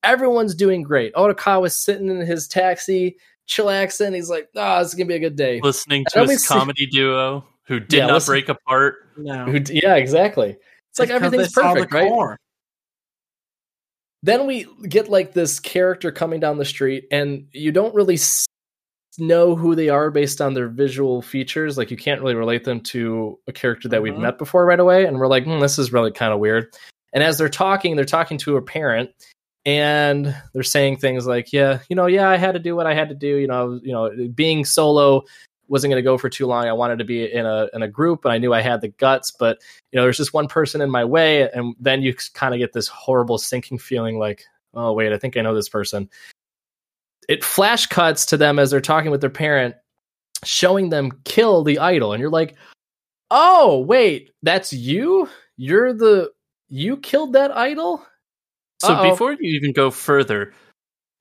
Everyone's 0.03 0.55
doing 0.55 0.81
great. 0.81 1.13
Odokawa's 1.13 1.75
sitting 1.75 2.07
in 2.07 2.25
his 2.25 2.47
taxi, 2.47 3.17
chillaxing. 3.49 4.15
He's 4.15 4.29
like, 4.29 4.47
"Ah, 4.55 4.79
this 4.79 4.89
is 4.89 4.95
gonna 4.95 5.07
be 5.07 5.15
a 5.15 5.19
good 5.19 5.35
day." 5.35 5.59
Listening 5.61 6.05
to 6.11 6.19
always 6.19 6.37
his 6.37 6.47
see- 6.47 6.53
comedy 6.53 6.85
duo 6.85 7.43
who 7.65 7.81
did 7.81 7.97
Yeah, 7.97 8.05
not 8.07 8.13
listen- 8.13 8.31
break 8.31 8.47
apart. 8.47 8.95
No. 9.17 9.43
Who- 9.45 9.61
Yeah, 9.69 9.95
exactly. 9.95 10.57
It's 10.91 10.99
like 10.99 11.09
everything's 11.09 11.53
saw 11.53 11.73
the 11.73 11.85
perfect, 11.85 11.93
right? 11.93 12.11
then 14.23 14.45
we 14.45 14.65
get 14.87 15.07
like 15.09 15.33
this 15.33 15.59
character 15.59 16.11
coming 16.11 16.39
down 16.39 16.57
the 16.57 16.65
street 16.65 17.05
and 17.11 17.47
you 17.53 17.71
don't 17.71 17.95
really 17.95 18.17
know 19.17 19.55
who 19.55 19.75
they 19.75 19.89
are 19.89 20.11
based 20.11 20.41
on 20.41 20.53
their 20.53 20.67
visual 20.67 21.21
features 21.21 21.77
like 21.77 21.89
you 21.89 21.97
can't 21.97 22.21
really 22.21 22.35
relate 22.35 22.63
them 22.63 22.79
to 22.81 23.37
a 23.47 23.53
character 23.53 23.87
that 23.89 24.01
we've 24.01 24.13
Mhm. 24.13 24.19
met 24.21 24.37
before 24.37 24.65
right 24.65 24.79
away 24.79 25.05
and 25.05 25.17
we're 25.19 25.27
like 25.27 25.45
hmm, 25.45 25.59
this 25.59 25.79
is 25.79 25.91
really 25.93 26.11
kind 26.11 26.33
of 26.33 26.39
weird 26.39 26.67
and 27.13 27.23
as 27.23 27.37
they're 27.37 27.49
talking 27.49 27.95
they're 27.95 28.05
talking 28.05 28.37
to 28.37 28.57
a 28.57 28.61
parent 28.61 29.09
and 29.65 30.35
they're 30.53 30.63
saying 30.63 30.97
things 30.97 31.25
like 31.25 31.51
yeah 31.53 31.79
you 31.89 31.95
know 31.95 32.05
yeah 32.05 32.29
i 32.29 32.37
had 32.37 32.53
to 32.53 32.59
do 32.59 32.75
what 32.75 32.87
i 32.87 32.93
had 32.93 33.09
to 33.09 33.15
do 33.15 33.37
you 33.37 33.47
know 33.47 33.67
was- 33.67 33.81
you 33.83 33.91
know 33.91 34.09
being 34.35 34.63
solo 34.65 35.23
wasn't 35.69 35.91
going 35.91 36.01
to 36.01 36.07
go 36.07 36.17
for 36.17 36.29
too 36.29 36.47
long. 36.47 36.65
I 36.65 36.73
wanted 36.73 36.99
to 36.99 37.05
be 37.05 37.31
in 37.31 37.45
a 37.45 37.67
in 37.73 37.81
a 37.81 37.87
group 37.87 38.25
and 38.25 38.33
i 38.33 38.37
knew 38.37 38.53
i 38.53 38.61
had 38.61 38.81
the 38.81 38.87
guts 38.87 39.31
but 39.31 39.59
you 39.91 39.97
know 39.97 40.03
there's 40.03 40.17
just 40.17 40.33
one 40.33 40.47
person 40.47 40.81
in 40.81 40.89
my 40.89 41.05
way 41.05 41.49
and 41.51 41.75
then 41.79 42.01
you 42.01 42.13
kind 42.33 42.53
of 42.53 42.59
get 42.59 42.73
this 42.73 42.87
horrible 42.87 43.37
sinking 43.37 43.77
feeling 43.77 44.17
like 44.17 44.43
oh 44.73 44.93
wait 44.93 45.13
i 45.13 45.17
think 45.17 45.37
i 45.37 45.41
know 45.41 45.55
this 45.55 45.69
person. 45.69 46.09
It 47.27 47.43
flash 47.43 47.85
cuts 47.85 48.25
to 48.27 48.37
them 48.37 48.57
as 48.57 48.71
they're 48.71 48.81
talking 48.81 49.11
with 49.11 49.21
their 49.21 49.29
parent 49.29 49.75
showing 50.43 50.89
them 50.89 51.11
kill 51.25 51.63
the 51.63 51.77
idol 51.77 52.13
and 52.13 52.21
you're 52.21 52.29
like 52.29 52.55
oh 53.29 53.79
wait 53.79 54.31
that's 54.41 54.73
you? 54.73 55.29
You're 55.57 55.93
the 55.93 56.31
you 56.69 56.97
killed 56.97 57.33
that 57.33 57.55
idol? 57.55 58.05
So 58.81 58.93
Uh-oh. 58.93 59.09
before 59.11 59.33
you 59.33 59.55
even 59.55 59.73
go 59.73 59.91
further, 59.91 60.53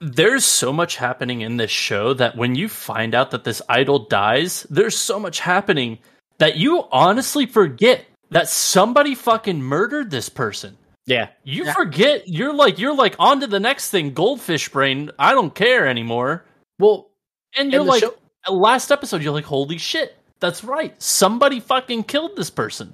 there's 0.00 0.44
so 0.44 0.72
much 0.72 0.96
happening 0.96 1.40
in 1.40 1.56
this 1.56 1.70
show 1.70 2.14
that 2.14 2.36
when 2.36 2.54
you 2.54 2.68
find 2.68 3.14
out 3.14 3.30
that 3.32 3.44
this 3.44 3.60
idol 3.68 4.00
dies, 4.06 4.66
there's 4.70 4.96
so 4.96 5.18
much 5.18 5.40
happening 5.40 5.98
that 6.38 6.56
you 6.56 6.84
honestly 6.92 7.46
forget 7.46 8.04
that 8.30 8.48
somebody 8.48 9.14
fucking 9.14 9.60
murdered 9.62 10.10
this 10.10 10.28
person. 10.28 10.76
yeah 11.06 11.28
You 11.42 11.64
Yeah. 11.64 11.72
forget 11.72 12.28
you're 12.28 12.52
like 12.52 12.78
you're 12.78 12.94
like 12.94 13.16
on 13.18 13.40
to 13.40 13.46
the 13.46 13.58
next 13.60 13.90
thing, 13.90 14.12
goldfish 14.12 14.68
brain. 14.68 15.10
I 15.18 15.32
don't 15.32 15.54
care 15.54 15.86
anymore. 15.86 16.44
well 16.78 17.10
And 17.56 17.72
you're 17.72 17.80
and 17.80 17.88
like 17.88 18.00
show- 18.02 18.14
last 18.50 18.92
episode, 18.92 19.22
you're 19.22 19.32
like, 19.32 19.44
holy 19.46 19.78
shit, 19.78 20.16
that's 20.38 20.62
right. 20.62 20.94
Somebody 21.02 21.58
fucking 21.60 22.04
killed 22.04 22.36
this 22.36 22.50
person. 22.50 22.92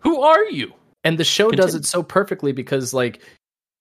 Who 0.00 0.22
are 0.22 0.44
you? 0.44 0.72
and 1.04 1.18
the 1.18 1.24
show 1.24 1.50
does 1.52 1.76
it 1.76 1.84
so 1.84 2.02
perfectly 2.02 2.50
because 2.50 2.92
like 2.92 3.20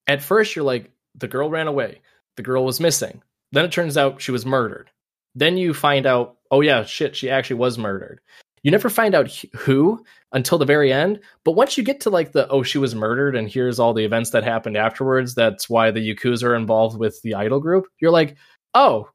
at 0.05 0.21
first 0.21 0.55
you're 0.55 0.65
like 0.65 0.91
the 1.15 1.27
girl 1.27 1.49
ran 1.49 1.65
away 1.67 2.01
the 2.35 2.43
girl 2.43 2.65
was 2.65 2.79
missing. 2.79 3.21
Then 3.51 3.65
it 3.65 3.71
turns 3.71 3.97
out 3.97 4.21
she 4.21 4.31
was 4.31 4.45
murdered. 4.45 4.89
Then 5.35 5.57
you 5.57 5.73
find 5.73 6.05
out 6.05 6.37
oh 6.51 6.61
yeah 6.61 6.83
shit 6.83 7.15
she 7.15 7.29
actually 7.29 7.57
was 7.57 7.77
murdered. 7.77 8.19
You 8.63 8.71
never 8.71 8.89
find 8.89 9.13
out 9.13 9.31
who 9.53 10.03
until 10.31 10.57
the 10.57 10.65
very 10.65 10.91
end 10.91 11.19
but 11.43 11.51
once 11.51 11.77
you 11.77 11.83
get 11.83 12.01
to 12.01 12.09
like 12.09 12.31
the 12.31 12.47
oh 12.49 12.63
she 12.63 12.77
was 12.77 12.95
murdered 12.95 13.35
and 13.35 13.47
here's 13.47 13.79
all 13.79 13.93
the 13.93 14.03
events 14.03 14.31
that 14.31 14.43
happened 14.43 14.75
afterwards 14.75 15.35
that's 15.35 15.69
why 15.69 15.91
the 15.91 15.99
yakuza 15.99 16.43
are 16.43 16.55
involved 16.55 16.97
with 16.97 17.21
the 17.21 17.35
idol 17.35 17.59
group 17.59 17.85
you're 17.99 18.11
like 18.11 18.35
oh 18.73 19.07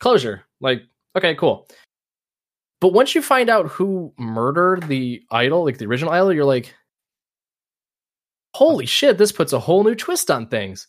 closure 0.00 0.42
like 0.60 0.82
okay 1.16 1.34
cool. 1.34 1.68
But 2.80 2.92
once 2.92 3.14
you 3.14 3.22
find 3.22 3.48
out 3.48 3.68
who 3.68 4.12
murdered 4.18 4.88
the 4.88 5.22
idol 5.30 5.64
like 5.64 5.78
the 5.78 5.86
original 5.86 6.12
idol 6.12 6.32
you're 6.32 6.44
like 6.44 6.74
holy 8.54 8.86
shit 8.86 9.18
this 9.18 9.32
puts 9.32 9.52
a 9.52 9.58
whole 9.60 9.84
new 9.84 9.94
twist 9.94 10.30
on 10.30 10.48
things 10.48 10.86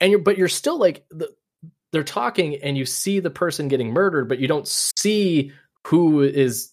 and 0.00 0.10
you're 0.10 0.20
but 0.20 0.36
you're 0.38 0.48
still 0.48 0.78
like 0.78 1.04
the, 1.10 1.28
they're 1.92 2.04
talking 2.04 2.56
and 2.56 2.76
you 2.76 2.84
see 2.84 3.20
the 3.20 3.30
person 3.30 3.68
getting 3.68 3.92
murdered 3.92 4.28
but 4.28 4.38
you 4.38 4.48
don't 4.48 4.68
see 4.68 5.52
who 5.86 6.20
is 6.22 6.72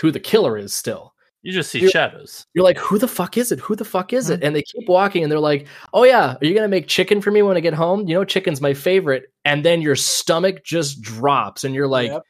who 0.00 0.10
the 0.10 0.20
killer 0.20 0.56
is 0.58 0.74
still 0.74 1.12
You 1.42 1.52
just 1.52 1.70
see 1.70 1.78
You're- 1.80 1.90
shadows. 1.90 2.46
you're 2.54 2.64
like 2.64 2.78
who 2.78 2.98
the 2.98 3.06
fuck 3.08 3.36
is 3.36 3.52
it 3.52 3.60
who 3.60 3.76
the 3.76 3.84
fuck 3.84 4.12
is 4.12 4.30
it 4.30 4.42
and 4.42 4.54
they 4.56 4.62
keep 4.62 4.88
walking 4.88 5.22
and 5.22 5.30
they're 5.30 5.38
like 5.38 5.66
oh 5.94 6.04
yeah 6.04 6.34
are 6.40 6.44
you 6.44 6.54
gonna 6.54 6.66
make 6.68 6.88
chicken 6.88 7.20
for 7.20 7.30
me 7.30 7.42
when 7.42 7.56
i 7.56 7.60
get 7.60 7.74
home 7.74 8.06
you 8.08 8.14
know 8.14 8.24
chicken's 8.24 8.60
my 8.60 8.74
favorite 8.74 9.24
and 9.44 9.64
then 9.64 9.80
your 9.82 9.94
stomach 9.96 10.64
just 10.64 11.00
drops 11.02 11.62
and 11.64 11.74
you're 11.74 11.86
like 11.88 12.10
Yep. 12.10 12.22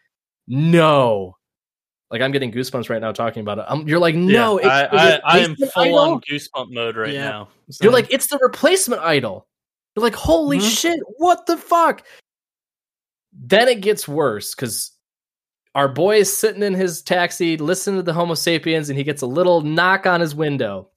no 0.49 1.37
like 2.11 2.21
i'm 2.21 2.31
getting 2.33 2.53
goosebumps 2.53 2.89
right 2.91 3.01
now 3.01 3.13
talking 3.13 3.41
about 3.41 3.59
it 3.59 3.65
um 3.69 3.87
you're 3.89 3.99
like 3.99 4.15
no 4.15 4.61
Yeah, 4.61 4.83
it's 4.83 4.91
the 4.91 5.27
I, 5.27 5.33
I, 5.33 5.39
I 5.39 5.39
am 5.41 5.57
full 5.57 5.71
idol. 5.83 5.99
on 5.99 6.21
goosebump 6.21 6.73
mode 6.73 6.97
right 6.97 7.13
Yeah. 7.13 7.29
now. 7.29 7.49
You're 7.81 7.91
like, 7.93 8.13
it's 8.13 8.29
the 8.29 8.39
replacement 8.41 9.03
idol. 9.03 9.49
You're 9.97 10.03
like, 10.05 10.15
holy 10.15 10.59
Mhm. 10.59 10.79
shit, 10.79 11.01
what 11.17 11.47
the 11.47 11.57
fuck? 11.57 12.05
Then 13.33 13.69
it 13.69 13.81
gets 13.81 14.07
worse 14.07 14.55
because 14.55 14.93
our 15.75 15.89
boy 15.89 16.19
is 16.19 16.37
sitting 16.37 16.63
in 16.63 16.75
his 16.75 17.03
taxi, 17.03 17.57
listening 17.57 17.97
to 17.97 18.03
the 18.03 18.13
Homo 18.13 18.35
sapiens, 18.35 18.89
and 18.89 18.97
he 18.99 19.05
gets 19.05 19.23
a 19.23 19.27
little 19.27 19.61
knock 19.63 20.07
on 20.07 20.21
his 20.21 20.35
window. 20.35 20.91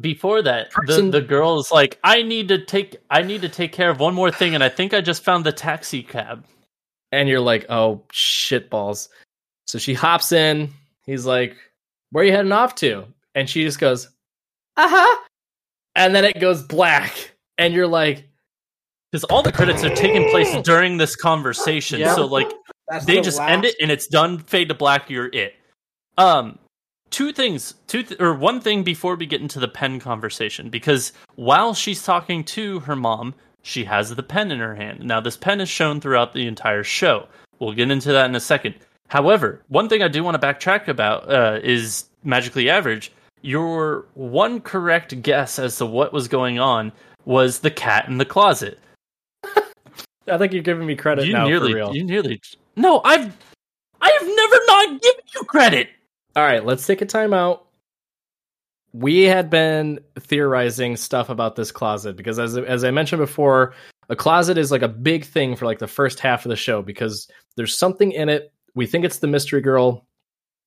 before 0.00 0.42
that 0.42 0.70
Person- 0.72 1.10
the, 1.10 1.20
the 1.20 1.26
girl 1.26 1.58
is 1.58 1.72
like 1.72 1.98
i 2.04 2.20
need 2.20 2.48
to 2.48 2.62
take 2.62 2.96
i 3.08 3.22
need 3.22 3.40
to 3.40 3.48
take 3.48 3.72
care 3.72 3.88
of 3.88 3.98
one 3.98 4.12
more 4.12 4.30
thing 4.30 4.54
and 4.54 4.62
i 4.62 4.68
think 4.68 4.92
i 4.92 5.00
just 5.00 5.24
found 5.24 5.42
the 5.42 5.52
taxi 5.52 6.02
cab 6.02 6.44
And 7.12 7.30
you're 7.30 7.40
like, 7.40 7.64
oh, 7.70 8.02
shit 8.12 8.68
balls. 8.68 9.08
So 9.66 9.78
she 9.78 9.94
hops 9.94 10.32
in. 10.32 10.74
He's 11.06 11.24
like, 11.24 11.56
where 12.10 12.22
are 12.22 12.26
you 12.26 12.32
heading 12.32 12.52
off 12.52 12.74
to? 12.76 13.06
And 13.34 13.48
she 13.48 13.62
just 13.62 13.78
goes, 13.78 14.08
uh 14.76 14.88
huh. 14.90 15.24
And 15.94 16.14
then 16.14 16.24
it 16.26 16.40
goes 16.40 16.62
black. 16.62 17.30
And 17.58 17.72
you're 17.74 17.86
like, 17.86 18.28
because 19.12 19.24
all 19.24 19.42
the 19.42 19.52
credits 19.52 19.82
are 19.84 19.94
taking 19.94 20.28
place 20.30 20.54
during 20.62 20.96
this 20.98 21.16
conversation 21.16 22.00
Yeah. 22.00 22.14
so 22.14 22.26
like 22.26 22.50
That's 22.88 23.04
they 23.06 23.16
the 23.16 23.22
just 23.22 23.38
last- 23.38 23.50
end 23.50 23.64
it 23.64 23.74
and 23.80 23.90
it's 23.90 24.06
done 24.06 24.38
fade 24.40 24.68
to 24.68 24.74
black 24.74 25.08
you're 25.08 25.30
it. 25.32 25.54
Um 26.18 26.58
two 27.10 27.32
things 27.32 27.74
two 27.86 28.02
th- 28.02 28.20
or 28.20 28.34
one 28.34 28.60
thing 28.60 28.82
before 28.82 29.14
we 29.14 29.26
get 29.26 29.40
into 29.40 29.60
the 29.60 29.68
pen 29.68 30.00
conversation 30.00 30.68
because 30.70 31.12
while 31.36 31.72
she's 31.72 32.02
talking 32.02 32.42
to 32.44 32.80
her 32.80 32.96
mom 32.96 33.32
she 33.62 33.84
has 33.84 34.14
the 34.14 34.22
pen 34.22 34.50
in 34.50 34.58
her 34.58 34.74
hand. 34.74 35.00
Now 35.04 35.20
this 35.20 35.36
pen 35.36 35.60
is 35.60 35.68
shown 35.68 36.00
throughout 36.00 36.32
the 36.34 36.46
entire 36.46 36.82
show. 36.84 37.26
We'll 37.58 37.72
get 37.72 37.90
into 37.90 38.12
that 38.12 38.26
in 38.28 38.34
a 38.34 38.40
second. 38.40 38.74
However 39.08 39.62
one 39.68 39.88
thing 39.88 40.02
i 40.02 40.08
do 40.08 40.22
want 40.24 40.38
to 40.40 40.46
backtrack 40.46 40.88
about 40.88 41.30
uh, 41.32 41.60
is 41.62 42.06
magically 42.24 42.68
average 42.68 43.12
your 43.42 44.06
one 44.14 44.60
correct 44.60 45.22
guess 45.22 45.58
as 45.60 45.76
to 45.76 45.86
what 45.86 46.12
was 46.12 46.26
going 46.26 46.58
on 46.58 46.90
was 47.26 47.58
the 47.58 47.70
cat 47.70 48.08
in 48.08 48.16
the 48.16 48.24
closet 48.24 48.78
I 50.28 50.38
think 50.38 50.52
you're 50.52 50.62
giving 50.62 50.86
me 50.86 50.96
credit 50.96 51.26
you 51.26 51.32
now 51.32 51.46
nearly, 51.46 51.72
for 51.72 51.76
real. 51.76 51.94
you 51.94 52.04
nearly. 52.04 52.40
No, 52.76 53.00
I've, 53.04 53.36
I 54.00 54.10
have 54.10 54.26
never 54.26 54.56
not 54.66 55.02
given 55.02 55.20
you 55.34 55.42
credit. 55.44 55.88
All 56.34 56.42
right, 56.42 56.64
let's 56.64 56.86
take 56.86 57.00
a 57.00 57.06
time 57.06 57.32
out. 57.32 57.66
We 58.92 59.22
had 59.22 59.50
been 59.50 60.00
theorizing 60.18 60.96
stuff 60.96 61.28
about 61.28 61.56
this 61.56 61.70
closet 61.70 62.16
because, 62.16 62.38
as 62.38 62.56
as 62.56 62.82
I 62.82 62.90
mentioned 62.90 63.20
before, 63.20 63.74
a 64.08 64.16
closet 64.16 64.58
is 64.58 64.70
like 64.70 64.82
a 64.82 64.88
big 64.88 65.24
thing 65.24 65.54
for 65.54 65.66
like 65.66 65.78
the 65.78 65.86
first 65.86 66.18
half 66.18 66.44
of 66.44 66.50
the 66.50 66.56
show 66.56 66.82
because 66.82 67.28
there's 67.56 67.76
something 67.76 68.12
in 68.12 68.28
it. 68.28 68.52
We 68.74 68.86
think 68.86 69.04
it's 69.04 69.18
the 69.18 69.26
mystery 69.26 69.60
girl. 69.60 70.06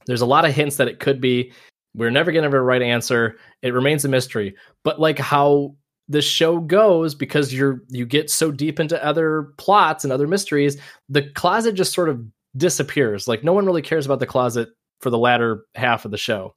There's 0.05 0.21
a 0.21 0.27
lot 0.27 0.45
of 0.45 0.53
hints 0.53 0.77
that 0.77 0.87
it 0.87 0.99
could 0.99 1.19
be. 1.19 1.51
We're 1.95 2.11
never 2.11 2.31
going 2.31 2.43
to 2.43 2.47
have 2.47 2.53
a 2.53 2.61
right 2.61 2.81
answer. 2.81 3.37
It 3.61 3.73
remains 3.73 4.05
a 4.05 4.09
mystery. 4.09 4.55
But 4.83 4.99
like 4.99 5.17
how 5.17 5.75
the 6.09 6.21
show 6.21 6.59
goes, 6.59 7.13
because 7.15 7.53
you're 7.53 7.83
you 7.87 8.05
get 8.05 8.29
so 8.29 8.51
deep 8.51 8.79
into 8.79 9.03
other 9.03 9.53
plots 9.57 10.03
and 10.03 10.11
other 10.11 10.27
mysteries, 10.27 10.77
the 11.07 11.29
closet 11.31 11.75
just 11.75 11.93
sort 11.93 12.09
of 12.09 12.21
disappears. 12.57 13.27
Like 13.27 13.43
no 13.43 13.53
one 13.53 13.65
really 13.65 13.83
cares 13.83 14.05
about 14.05 14.19
the 14.19 14.25
closet 14.25 14.69
for 15.01 15.11
the 15.11 15.17
latter 15.17 15.65
half 15.75 16.05
of 16.05 16.11
the 16.11 16.17
show. 16.17 16.55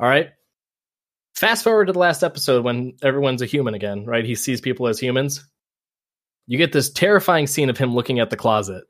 All 0.00 0.08
right. 0.08 0.30
Fast 1.34 1.64
forward 1.64 1.86
to 1.86 1.92
the 1.92 1.98
last 1.98 2.22
episode 2.22 2.64
when 2.64 2.92
everyone's 3.02 3.42
a 3.42 3.46
human 3.46 3.74
again, 3.74 4.04
right? 4.04 4.24
He 4.24 4.34
sees 4.34 4.60
people 4.60 4.86
as 4.86 4.98
humans. 4.98 5.44
You 6.46 6.58
get 6.58 6.72
this 6.72 6.90
terrifying 6.90 7.46
scene 7.46 7.70
of 7.70 7.78
him 7.78 7.94
looking 7.94 8.20
at 8.20 8.30
the 8.30 8.36
closet, 8.36 8.84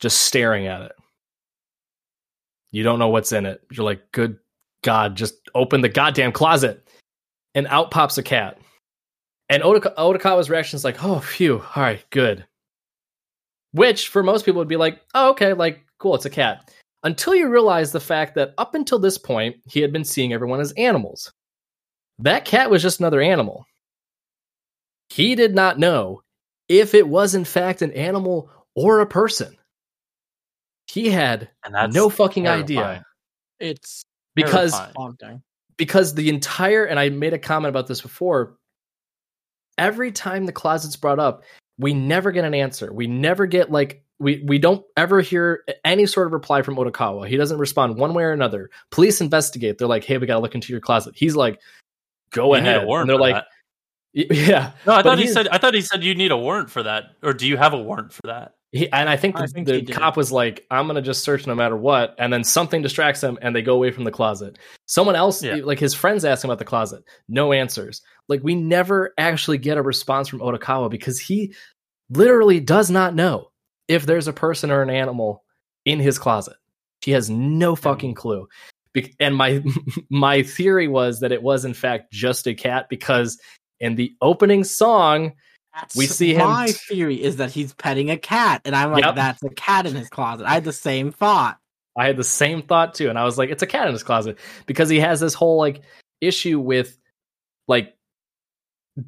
just 0.00 0.22
staring 0.22 0.66
at 0.66 0.82
it. 0.82 0.92
You 2.72 2.82
don't 2.82 2.98
know 2.98 3.08
what's 3.08 3.32
in 3.32 3.46
it. 3.46 3.62
You're 3.70 3.84
like, 3.84 4.10
good 4.12 4.38
God, 4.82 5.16
just 5.16 5.34
open 5.54 5.80
the 5.82 5.88
goddamn 5.88 6.32
closet. 6.32 6.88
And 7.54 7.66
out 7.68 7.90
pops 7.90 8.18
a 8.18 8.22
cat. 8.22 8.58
And 9.48 9.62
Otaka- 9.62 9.94
Odokawa's 9.96 10.50
reaction 10.50 10.76
is 10.76 10.84
like, 10.84 11.02
oh, 11.04 11.20
phew, 11.20 11.60
all 11.74 11.82
right, 11.82 12.04
good. 12.10 12.44
Which 13.72 14.08
for 14.08 14.22
most 14.22 14.44
people 14.44 14.58
would 14.58 14.68
be 14.68 14.76
like, 14.76 15.00
oh, 15.14 15.30
okay, 15.30 15.52
like, 15.52 15.84
cool, 15.98 16.14
it's 16.14 16.24
a 16.24 16.30
cat. 16.30 16.72
Until 17.04 17.34
you 17.34 17.48
realize 17.48 17.92
the 17.92 18.00
fact 18.00 18.34
that 18.34 18.54
up 18.58 18.74
until 18.74 18.98
this 18.98 19.18
point, 19.18 19.56
he 19.66 19.80
had 19.80 19.92
been 19.92 20.04
seeing 20.04 20.32
everyone 20.32 20.60
as 20.60 20.72
animals. 20.72 21.30
That 22.18 22.44
cat 22.44 22.70
was 22.70 22.82
just 22.82 22.98
another 23.00 23.20
animal. 23.20 23.66
He 25.10 25.34
did 25.36 25.54
not 25.54 25.78
know 25.78 26.22
if 26.68 26.94
it 26.94 27.06
was 27.06 27.34
in 27.34 27.44
fact 27.44 27.82
an 27.82 27.92
animal 27.92 28.50
or 28.74 29.00
a 29.00 29.06
person. 29.06 29.56
He 30.88 31.10
had 31.10 31.48
And 31.62 31.92
no 31.92 32.08
fucking 32.08 32.44
terrifying. 32.44 32.64
idea 32.64 33.04
It's 33.60 34.02
because 34.34 34.72
Terrifying. 34.72 35.42
because 35.76 36.14
the 36.14 36.28
entire 36.28 36.84
and 36.84 36.98
I 36.98 37.10
made 37.10 37.34
a 37.34 37.38
comment 37.38 37.68
about 37.70 37.86
this 37.86 38.00
before. 38.00 38.56
Every 39.78 40.12
time 40.12 40.46
the 40.46 40.52
closet's 40.52 40.96
brought 40.96 41.18
up, 41.18 41.44
we 41.78 41.94
never 41.94 42.32
get 42.32 42.44
an 42.44 42.54
answer. 42.54 42.92
We 42.92 43.06
never 43.06 43.46
get 43.46 43.70
like 43.70 44.02
we 44.18 44.42
we 44.46 44.58
don't 44.58 44.84
ever 44.96 45.20
hear 45.20 45.62
any 45.84 46.06
sort 46.06 46.26
of 46.26 46.32
reply 46.32 46.62
from 46.62 46.76
Odokawa. 46.76 47.28
He 47.28 47.36
doesn't 47.36 47.58
respond 47.58 47.96
one 47.96 48.14
way 48.14 48.24
or 48.24 48.32
another. 48.32 48.70
Police 48.90 49.20
investigate. 49.20 49.78
They're 49.78 49.88
like, 49.88 50.04
"Hey, 50.04 50.18
we 50.18 50.26
got 50.26 50.34
to 50.34 50.40
look 50.40 50.54
into 50.54 50.72
your 50.72 50.80
closet." 50.80 51.14
He's 51.16 51.36
like, 51.36 51.60
"Go 52.30 52.54
You 52.54 52.60
ahead." 52.60 52.88
and 52.88 53.08
they're 53.08 53.18
like, 53.18 53.34
that. 53.34 53.46
"Yeah." 54.34 54.72
No, 54.86 54.94
I 54.94 55.02
thought 55.02 55.18
he 55.18 55.26
said. 55.26 55.48
I 55.48 55.58
thought 55.58 55.74
he 55.74 55.82
said 55.82 56.02
you 56.02 56.14
need 56.14 56.30
a 56.32 56.36
warrant 56.36 56.70
for 56.70 56.82
that, 56.82 57.16
or 57.22 57.34
do 57.34 57.46
you 57.46 57.56
have 57.56 57.74
a 57.74 57.82
warrant 57.82 58.12
for 58.12 58.22
that? 58.24 58.55
He, 58.72 58.90
and 58.92 59.08
I 59.08 59.16
think 59.16 59.36
the, 59.36 59.42
I 59.42 59.46
think 59.46 59.66
the 59.68 59.82
cop 59.84 60.16
was 60.16 60.32
like, 60.32 60.66
"I'm 60.70 60.86
gonna 60.86 61.00
just 61.02 61.22
search 61.22 61.46
no 61.46 61.54
matter 61.54 61.76
what," 61.76 62.14
and 62.18 62.32
then 62.32 62.42
something 62.44 62.82
distracts 62.82 63.22
him, 63.22 63.38
and 63.40 63.54
they 63.54 63.62
go 63.62 63.74
away 63.74 63.90
from 63.92 64.04
the 64.04 64.10
closet. 64.10 64.58
Someone 64.86 65.14
else, 65.16 65.42
Yeah. 65.42 65.56
like 65.62 65.78
his 65.78 65.94
friends, 65.94 66.24
ask 66.24 66.44
him 66.44 66.50
about 66.50 66.58
the 66.58 66.64
closet. 66.64 67.04
No 67.28 67.52
answers. 67.52 68.02
Like 68.28 68.42
we 68.42 68.54
never 68.54 69.14
actually 69.18 69.58
get 69.58 69.78
a 69.78 69.82
response 69.82 70.28
from 70.28 70.40
Odokawa 70.40 70.90
because 70.90 71.20
he 71.20 71.54
literally 72.10 72.60
does 72.60 72.90
not 72.90 73.14
know 73.14 73.50
if 73.88 74.04
there's 74.04 74.28
a 74.28 74.32
person 74.32 74.70
or 74.70 74.82
an 74.82 74.90
animal 74.90 75.44
in 75.84 76.00
his 76.00 76.18
closet. 76.18 76.56
He 77.02 77.12
has 77.12 77.30
no 77.30 77.76
fucking 77.76 78.14
clue. 78.14 78.48
Be- 78.92 79.14
and 79.20 79.36
my 79.36 79.62
my 80.10 80.42
theory 80.42 80.88
was 80.88 81.20
that 81.20 81.32
it 81.32 81.42
was 81.42 81.64
in 81.64 81.74
fact 81.74 82.12
just 82.12 82.46
a 82.48 82.54
cat 82.54 82.88
because 82.90 83.38
in 83.78 83.94
the 83.94 84.12
opening 84.20 84.64
song 84.64 85.32
That's 85.76 85.94
We 85.94 86.06
see 86.06 86.32
him- 86.34 86.48
My 86.48 86.68
theory 86.68 87.22
is 87.22 87.36
that 87.36 87.50
he's 87.52 87.74
petting 87.74 88.10
a 88.10 88.16
cat, 88.16 88.62
and 88.64 88.74
I'm 88.74 88.92
like, 88.92 89.04
Yep. 89.04 89.14
that's 89.14 89.42
a 89.42 89.50
cat 89.50 89.84
in 89.86 89.94
his 89.94 90.08
closet. 90.08 90.46
I 90.46 90.54
had 90.54 90.64
the 90.64 90.72
same 90.72 91.12
thought. 91.12 91.58
I 91.96 92.06
had 92.06 92.16
the 92.16 92.24
same 92.24 92.62
thought 92.62 92.94
too, 92.94 93.08
and 93.10 93.18
I 93.18 93.24
was 93.24 93.36
like, 93.38 93.50
it's 93.50 93.62
a 93.62 93.66
cat 93.66 93.86
in 93.86 93.92
his 93.92 94.02
closet 94.02 94.38
because 94.66 94.88
he 94.88 95.00
has 95.00 95.20
this 95.20 95.34
whole 95.34 95.58
like 95.58 95.82
issue 96.20 96.58
with 96.58 96.98
like 97.68 97.94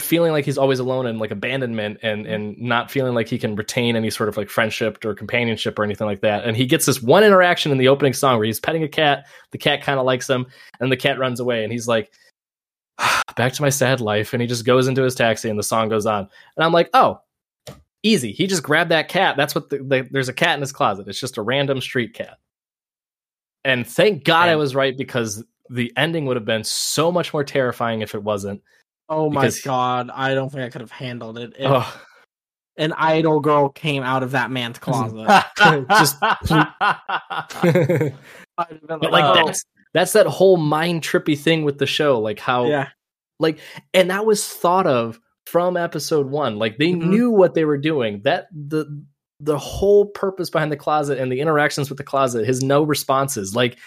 feeling 0.00 0.32
like 0.32 0.44
he's 0.44 0.58
always 0.58 0.78
alone 0.80 1.06
and 1.06 1.18
like 1.18 1.30
abandonment 1.30 1.98
and 2.02 2.26
and 2.26 2.58
not 2.58 2.90
feeling 2.90 3.14
like 3.14 3.28
he 3.28 3.38
can 3.38 3.56
retain 3.56 3.96
any 3.96 4.10
sort 4.10 4.28
of 4.28 4.36
like 4.36 4.50
friendship 4.50 5.02
or 5.04 5.14
companionship 5.14 5.78
or 5.78 5.84
anything 5.84 6.06
like 6.06 6.20
that. 6.20 6.44
And 6.44 6.54
he 6.56 6.66
gets 6.66 6.84
this 6.84 7.02
one 7.02 7.24
interaction 7.24 7.72
in 7.72 7.78
the 7.78 7.88
opening 7.88 8.12
song 8.12 8.36
where 8.36 8.44
he's 8.46 8.60
petting 8.60 8.82
a 8.82 8.88
cat, 8.88 9.26
the 9.52 9.58
cat 9.58 9.82
kind 9.82 9.98
of 9.98 10.04
likes 10.04 10.28
him, 10.28 10.46
and 10.80 10.92
the 10.92 10.96
cat 10.96 11.18
runs 11.18 11.40
away, 11.40 11.64
and 11.64 11.72
he's 11.72 11.88
like, 11.88 12.12
back 13.36 13.52
to 13.54 13.62
my 13.62 13.68
sad 13.70 14.00
life, 14.00 14.32
and 14.32 14.40
he 14.42 14.48
just 14.48 14.64
goes 14.64 14.86
into 14.88 15.02
his 15.02 15.14
taxi, 15.14 15.48
and 15.50 15.58
the 15.58 15.62
song 15.62 15.88
goes 15.88 16.06
on, 16.06 16.28
and 16.56 16.64
I'm 16.64 16.72
like, 16.72 16.90
oh. 16.94 17.20
Easy. 18.04 18.30
He 18.30 18.46
just 18.46 18.62
grabbed 18.62 18.92
that 18.92 19.08
cat. 19.08 19.36
That's 19.36 19.56
what 19.56 19.70
the, 19.70 19.78
the, 19.78 20.08
there's 20.12 20.28
a 20.28 20.32
cat 20.32 20.54
in 20.54 20.60
his 20.60 20.70
closet. 20.70 21.08
It's 21.08 21.18
just 21.18 21.36
a 21.36 21.42
random 21.42 21.80
street 21.80 22.14
cat. 22.14 22.38
And 23.64 23.84
thank 23.84 24.22
God 24.22 24.48
I 24.48 24.54
was 24.54 24.76
right 24.76 24.96
because 24.96 25.42
the 25.68 25.92
ending 25.96 26.24
would 26.26 26.36
have 26.36 26.44
been 26.44 26.62
so 26.62 27.10
much 27.10 27.32
more 27.32 27.42
terrifying 27.42 28.00
if 28.00 28.14
it 28.14 28.22
wasn't. 28.22 28.62
Oh 29.08 29.28
my 29.28 29.40
Because- 29.40 29.62
god, 29.62 30.10
I 30.14 30.32
don't 30.34 30.48
think 30.48 30.62
I 30.62 30.68
could 30.70 30.80
have 30.80 30.92
handled 30.92 31.38
it. 31.38 31.54
If 31.58 31.66
Oh, 31.68 32.00
an 32.76 32.92
idol 32.92 33.40
girl 33.40 33.68
came 33.68 34.04
out 34.04 34.22
of 34.22 34.30
that 34.30 34.52
man's 34.52 34.78
closet. 34.78 35.26
Just- 35.90 36.18
I'd 36.22 38.14
have 38.58 38.86
been 38.86 39.00
but 39.00 39.10
like 39.10 39.24
oh, 39.24 39.44
that's 39.44 39.64
that's 39.98 40.12
that 40.12 40.26
whole 40.26 40.56
mind 40.56 41.02
trippy 41.02 41.36
thing 41.36 41.64
with 41.64 41.78
the 41.78 41.86
show, 41.86 42.20
like 42.20 42.38
how 42.38 42.66
yeah, 42.66 42.88
like 43.40 43.58
and 43.92 44.10
that 44.10 44.24
was 44.26 44.46
thought 44.46 44.86
of 44.86 45.18
from 45.46 45.76
episode 45.76 46.28
one. 46.28 46.56
Like 46.58 46.78
they 46.78 46.92
Mhm. 46.92 47.08
knew 47.08 47.30
what 47.30 47.54
they 47.54 47.64
were 47.64 47.78
doing. 47.78 48.20
That 48.22 48.46
the 48.52 48.86
the 49.40 49.58
whole 49.58 50.06
purpose 50.06 50.50
behind 50.50 50.70
the 50.72 50.76
closet 50.76 51.18
and 51.18 51.30
the 51.32 51.40
interactions 51.40 51.88
with 51.88 51.96
the 51.98 52.04
closet, 52.04 52.46
his 52.46 52.62
no 52.62 52.82
responses, 52.82 53.54
like 53.56 53.78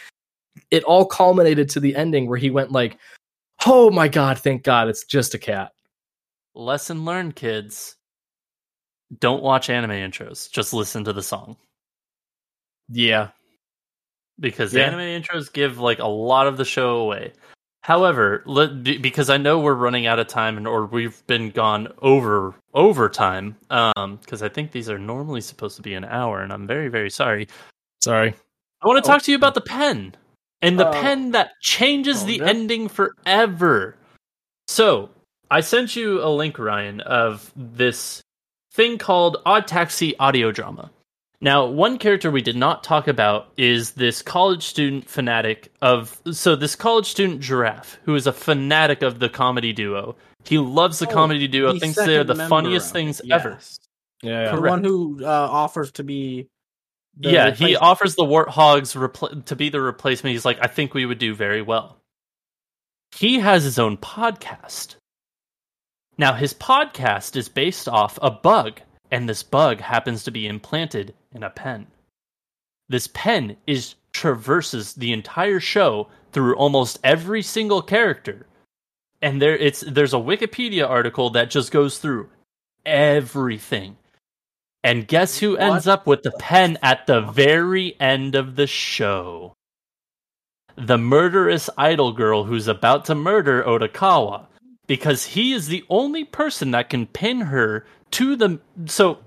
it 0.69 0.83
all 0.83 1.05
culminated 1.05 1.69
to 1.69 1.79
the 1.79 1.95
ending 1.95 2.27
where 2.27 2.37
he 2.37 2.49
went 2.49 2.71
like, 2.71 2.97
"Oh 3.65 3.89
my 3.89 4.07
god, 4.09 4.37
thank 4.39 4.63
God, 4.63 4.89
it's 4.89 5.05
just 5.05 5.33
a 5.33 5.37
cat." 5.39 5.71
Lesson 6.55 7.05
learned, 7.05 7.35
kids. 7.37 7.95
Don't 9.19 9.43
watch 9.43 9.69
anime 9.69 9.91
intros. 9.91 10.49
Just 10.51 10.73
listen 10.73 11.03
to 11.05 11.13
the 11.13 11.23
song 11.23 11.55
Yeah, 12.89 13.29
because 14.39 14.73
Yeah. 14.73 14.85
anime 14.85 14.99
intros 15.21 15.51
give 15.51 15.79
like 15.79 15.99
a 15.99 16.07
lot 16.07 16.47
of 16.47 16.57
the 16.57 16.65
show 16.65 16.97
away. 16.97 17.33
However, 17.83 18.43
let, 18.45 18.83
because 18.83 19.31
I 19.31 19.37
know 19.37 19.59
we're 19.59 19.73
running 19.73 20.05
out 20.05 20.19
of 20.19 20.27
time, 20.27 20.55
and 20.57 20.67
or 20.67 20.85
we've 20.85 21.25
been 21.25 21.49
gone 21.49 21.87
over 22.03 22.53
over 22.75 23.09
time, 23.09 23.55
um, 23.71 24.17
because 24.21 24.43
I 24.43 24.49
think 24.49 24.71
these 24.71 24.87
are 24.89 24.99
normally 24.99 25.41
supposed 25.41 25.77
to 25.77 25.81
be 25.81 25.95
an 25.95 26.05
hour, 26.05 26.41
and 26.41 26.53
I'm 26.53 26.67
very 26.67 26.89
very 26.89 27.09
sorry. 27.09 27.47
sorry. 28.03 28.35
I 28.83 28.87
want 28.87 29.03
to 29.03 29.09
Oh. 29.09 29.13
talk 29.13 29.23
to 29.23 29.31
you 29.31 29.37
about 29.37 29.53
the 29.55 29.61
pen 29.61 30.15
and 30.61 30.79
the 30.79 30.87
Oh. 30.89 30.91
pen 30.91 31.31
that 31.31 31.53
changes 31.61 32.23
Oh, 32.23 32.25
the 32.27 32.37
no. 32.39 32.45
ending 32.45 32.87
forever. 32.87 33.95
So 34.67 35.09
I 35.49 35.61
sent 35.61 35.95
you 35.95 36.23
a 36.23 36.29
link, 36.29 36.57
Ryan, 36.59 37.01
of 37.01 37.51
this 37.55 38.21
thing 38.73 38.97
called 38.99 39.37
Odd 39.45 39.67
Taxi 39.67 40.15
audio 40.17 40.51
drama. 40.51 40.89
Now, 41.43 41.65
one 41.65 41.97
character 41.97 42.29
we 42.29 42.43
did 42.43 42.55
not 42.55 42.83
talk 42.83 43.07
about 43.07 43.51
is 43.57 43.91
this 43.91 44.21
college 44.21 44.63
student 44.63 45.09
fanatic 45.09 45.71
of. 45.81 46.21
So, 46.31 46.55
this 46.55 46.75
college 46.75 47.07
student 47.07 47.41
giraffe, 47.41 47.97
who 48.03 48.13
is 48.15 48.27
a 48.27 48.31
fanatic 48.31 49.01
of 49.01 49.19
the 49.19 49.27
comedy 49.29 49.73
duo. 49.73 50.15
He 50.45 50.57
loves 50.59 50.99
the 50.99 51.07
Oh, 51.09 51.13
comedy 51.13 51.47
duo, 51.47 51.73
the 51.73 51.79
thinks 51.79 51.97
they're 51.97 52.23
the 52.23 52.35
funniest 52.35 52.93
things 52.93 53.19
it, 53.21 53.31
ever. 53.31 53.51
yes. 53.51 53.79
Yeah, 54.23 54.45
The 54.51 54.57
Correct. 54.57 54.69
one 54.69 54.83
who 54.83 55.19
uh, 55.25 55.27
offers 55.27 55.91
to 55.93 56.03
be. 56.03 56.47
yeah, 57.19 57.51
he 57.51 57.75
offers 57.75 58.13
the 58.15 58.23
warthogs 58.23 58.95
repl- 58.95 59.43
to 59.45 59.55
be 59.55 59.69
the 59.69 59.81
replacement. 59.81 60.33
He's 60.33 60.45
like, 60.45 60.59
I 60.61 60.67
think 60.67 60.93
we 60.93 61.05
would 61.07 61.17
do 61.19 61.33
very 61.33 61.61
well. 61.63 61.97
He 63.15 63.39
has 63.39 63.63
his 63.63 63.77
own 63.79 63.97
podcast. 63.97 64.95
Now, 66.17 66.33
his 66.33 66.53
podcast 66.53 67.35
is 67.35 67.49
based 67.49 67.87
off 67.89 68.17
a 68.21 68.29
bug, 68.31 68.79
and 69.11 69.27
this 69.27 69.43
bug 69.43 69.81
happens 69.81 70.23
to 70.23 70.31
be 70.31 70.47
implanted 70.47 71.13
in 71.33 71.43
a 71.43 71.49
pen. 71.49 71.87
This 72.89 73.07
pen 73.13 73.57
is 73.67 73.95
traverses 74.13 74.93
the 74.93 75.13
entire 75.13 75.59
show 75.59 76.07
through 76.31 76.55
almost 76.55 76.99
every 77.03 77.41
single 77.41 77.81
character. 77.81 78.47
And 79.21 79.41
there 79.41 79.55
it's 79.55 79.81
there's 79.81 80.13
a 80.13 80.17
Wikipedia 80.17 80.89
article 80.89 81.29
that 81.31 81.51
just 81.51 81.71
goes 81.71 81.99
through 81.99 82.29
everything. 82.85 83.97
And 84.83 85.07
guess 85.07 85.37
who 85.37 85.57
ends 85.57 85.85
What 85.85 85.93
up 85.93 86.07
with 86.07 86.23
the 86.23 86.31
pen 86.31 86.77
at 86.81 87.05
the 87.05 87.21
very 87.21 87.99
end 87.99 88.33
of 88.33 88.55
the 88.55 88.65
show? 88.65 89.53
The 90.75 90.97
murderous 90.97 91.69
idol 91.77 92.13
girl 92.13 92.45
who's 92.45 92.67
about 92.67 93.05
to 93.05 93.15
murder 93.15 93.63
Odokawa. 93.63 94.47
Because 94.87 95.25
he 95.25 95.53
is 95.53 95.67
the 95.67 95.85
only 95.89 96.25
person 96.25 96.71
that 96.71 96.89
can 96.89 97.05
pin 97.05 97.41
her 97.41 97.85
to 98.11 98.35
the. 98.35 98.59
So, 98.85 99.19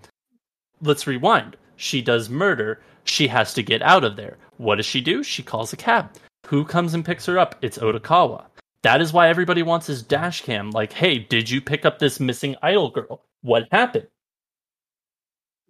let's 0.81 1.07
rewind. 1.07 1.57
She 1.77 2.03
does 2.03 2.31
murder. 2.31 2.81
She 3.05 3.29
has 3.29 3.53
to 3.55 3.63
get 3.63 3.83
out 3.83 4.05
of 4.05 4.17
there. 4.17 4.39
What 4.57 4.77
does 4.77 4.87
she 4.87 5.01
do? 5.01 5.23
She 5.23 5.43
calls 5.43 5.73
a 5.73 5.77
cab. 5.77 6.11
Who 6.47 6.65
comes 6.65 6.95
and 6.95 7.05
picks 7.05 7.27
her 7.27 7.39
up? 7.39 7.57
It's 7.63 7.79
Odokawa. 7.79 8.47
That 8.83 9.01
is 9.01 9.13
why 9.13 9.29
everybody 9.29 9.63
wants 9.63 9.87
his 9.87 10.03
dash 10.03 10.43
cam. 10.43 10.71
Like, 10.71 10.93
hey, 10.93 11.19
did 11.19 11.49
you 11.49 11.61
pick 11.61 11.85
up 11.85 11.99
this 11.99 12.21
missing 12.21 12.55
idol 12.63 12.91
girl? 12.91 13.23
What 13.43 13.67
happened? 13.73 14.09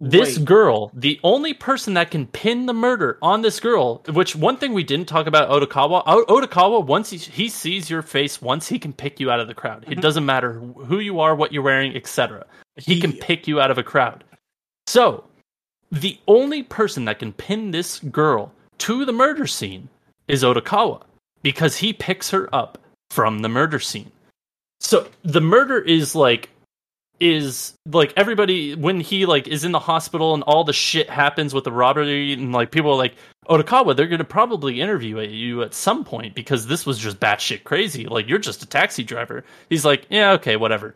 This 0.01 0.37
Wait. 0.37 0.45
girl, 0.45 0.91
the 0.93 1.19
only 1.23 1.53
person 1.53 1.93
that 1.93 2.11
can 2.11 2.27
pin 2.27 2.65
the 2.65 2.73
murder 2.73 3.17
on 3.21 3.41
this 3.41 3.61
girl, 3.61 4.03
which 4.09 4.35
one 4.35 4.57
thing 4.57 4.73
we 4.73 4.83
didn't 4.83 5.07
talk 5.07 5.25
about 5.25 5.49
Odokawa, 5.49 6.03
O- 6.05 6.25
Odokawa, 6.25 6.85
once 6.85 7.09
he, 7.11 7.17
he 7.17 7.47
sees 7.47 7.89
your 7.89 8.01
face, 8.01 8.41
once 8.41 8.67
he 8.67 8.77
can 8.77 8.91
pick 8.91 9.21
you 9.21 9.31
out 9.31 9.39
of 9.39 9.47
the 9.47 9.53
crowd. 9.53 9.85
It 9.87 9.97
Mhm. 9.97 10.01
doesn't 10.01 10.25
matter 10.25 10.53
who 10.53 10.99
you 10.99 11.21
are, 11.21 11.33
what 11.33 11.53
you're 11.53 11.63
wearing, 11.63 11.95
etc. 11.95 12.45
He 12.75 12.99
can 12.99 13.13
pick 13.13 13.47
you 13.47 13.61
out 13.61 13.71
of 13.71 13.77
a 13.77 13.83
crowd. 13.83 14.25
So, 14.85 15.23
the 15.91 16.19
only 16.27 16.61
person 16.61 17.05
that 17.05 17.19
can 17.19 17.31
pin 17.31 17.71
this 17.71 17.99
girl 17.99 18.51
to 18.79 19.05
the 19.05 19.13
murder 19.13 19.47
scene 19.47 19.87
is 20.27 20.43
Odokawa 20.43 21.03
because 21.41 21.77
he 21.77 21.93
picks 21.93 22.31
her 22.31 22.53
up 22.53 22.77
from 23.11 23.39
the 23.39 23.49
murder 23.49 23.79
scene. 23.79 24.11
So 24.81 25.07
the 25.23 25.39
murder 25.41 25.79
is 25.79 26.15
like 26.15 26.49
is 27.19 27.73
like 27.85 28.13
everybody 28.17 28.75
when 28.75 28.99
he 28.99 29.25
like 29.25 29.47
is 29.47 29.63
in 29.63 29.71
the 29.71 29.79
hospital 29.79 30.33
and 30.33 30.43
all 30.43 30.63
the 30.63 30.73
shit 30.73 31.09
happens 31.09 31.53
with 31.53 31.63
the 31.63 31.71
robbery 31.71 32.33
and 32.33 32.51
like 32.51 32.71
people 32.71 32.91
are 32.91 32.97
like 32.97 33.15
Odokawa, 33.47 33.95
they're 33.95 34.07
gonna 34.07 34.23
probably 34.23 34.81
interview 34.81 35.19
you 35.21 35.61
at 35.61 35.73
some 35.73 36.03
point 36.03 36.35
because 36.35 36.67
this 36.67 36.85
was 36.85 36.97
just 36.97 37.19
batshit 37.19 37.63
crazy. 37.63 38.05
Like 38.05 38.27
you're 38.27 38.39
just 38.39 38.63
a 38.63 38.65
taxi 38.65 39.03
driver. 39.03 39.43
He's 39.69 39.85
like, 39.85 40.07
yeah, 40.09 40.33
okay, 40.33 40.55
whatever. 40.55 40.95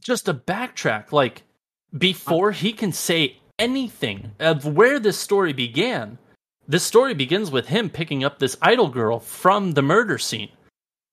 Just 0.00 0.28
a 0.28 0.34
backtrack, 0.34 1.12
like 1.12 1.42
before 1.96 2.52
he 2.52 2.72
can 2.72 2.92
say 2.92 3.36
anything 3.58 4.32
of 4.40 4.64
where 4.64 4.98
this 4.98 5.18
story 5.18 5.52
began. 5.52 6.18
This 6.66 6.84
story 6.84 7.14
begins 7.14 7.50
with 7.50 7.66
him 7.66 7.90
picking 7.90 8.24
up 8.24 8.38
this 8.38 8.56
idol 8.62 8.88
girl 8.88 9.20
from 9.20 9.72
the 9.72 9.82
murder 9.82 10.18
scene. 10.18 10.50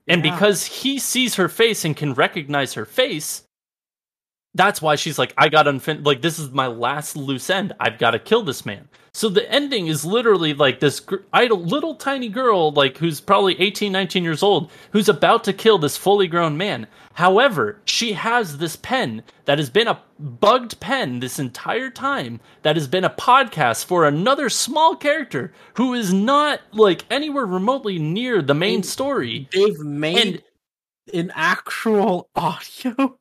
And 0.07 0.23
Yeah. 0.23 0.31
because 0.34 0.65
he 0.65 0.99
sees 0.99 1.35
her 1.35 1.49
face 1.49 1.84
and 1.85 1.95
can 1.95 2.13
recognize 2.13 2.73
her 2.73 2.85
face, 2.85 3.43
that's 4.53 4.81
why 4.81 4.95
she's 4.95 5.19
like, 5.19 5.34
I 5.38 5.49
got 5.49 5.65
unfin 5.67 6.05
like 6.05 6.21
this 6.21 6.39
is 6.39 6.49
my 6.51 6.67
last 6.67 7.15
loose 7.15 7.49
end. 7.49 7.73
I've 7.79 7.99
got 7.99 8.11
to 8.11 8.19
kill 8.19 8.43
this 8.43 8.65
man. 8.65 8.88
So 9.13 9.29
the 9.29 9.49
ending 9.51 9.88
is 9.88 10.05
literally 10.05 10.53
like 10.53 10.79
this 10.79 10.99
gr- 10.99 11.17
idol 11.34 11.59
little 11.59 11.95
tiny 11.95 12.29
girl, 12.29 12.71
like 12.71 12.97
who's 12.97 13.19
probably 13.19 13.59
18, 13.59 13.91
19 13.91 14.23
years 14.23 14.41
old, 14.43 14.71
who's 14.91 15.09
about 15.09 15.43
to 15.45 15.53
kill 15.53 15.77
this 15.77 15.97
fully 15.97 16.27
grown 16.27 16.57
man. 16.57 16.88
However, 17.18 17.81
she 17.84 18.14
has 18.14 18.60
this 18.60 18.76
pen 18.76 19.23
that 19.45 19.57
has 19.57 19.72
been 19.72 19.88
a 19.88 19.99
bugged 20.19 20.80
pen 20.80 21.19
this 21.19 21.39
entire 21.39 21.89
time, 21.89 22.39
that 22.61 22.76
has 22.76 22.88
been 22.88 23.03
a 23.03 23.10
podcast 23.10 23.85
for 23.85 24.06
another 24.06 24.49
small 24.49 24.95
character 24.95 25.52
who 25.77 25.95
is 25.95 26.14
not 26.14 26.60
like 26.73 27.06
anywhere 27.10 27.48
remotely 27.48 27.98
near 27.98 28.44
the 28.44 28.53
main 28.53 28.84
story. 28.84 29.49
They've 29.52 29.80
made 29.80 30.18
And 30.27 30.44
an 31.11 31.31
actual 31.34 32.30
audio. 32.35 33.18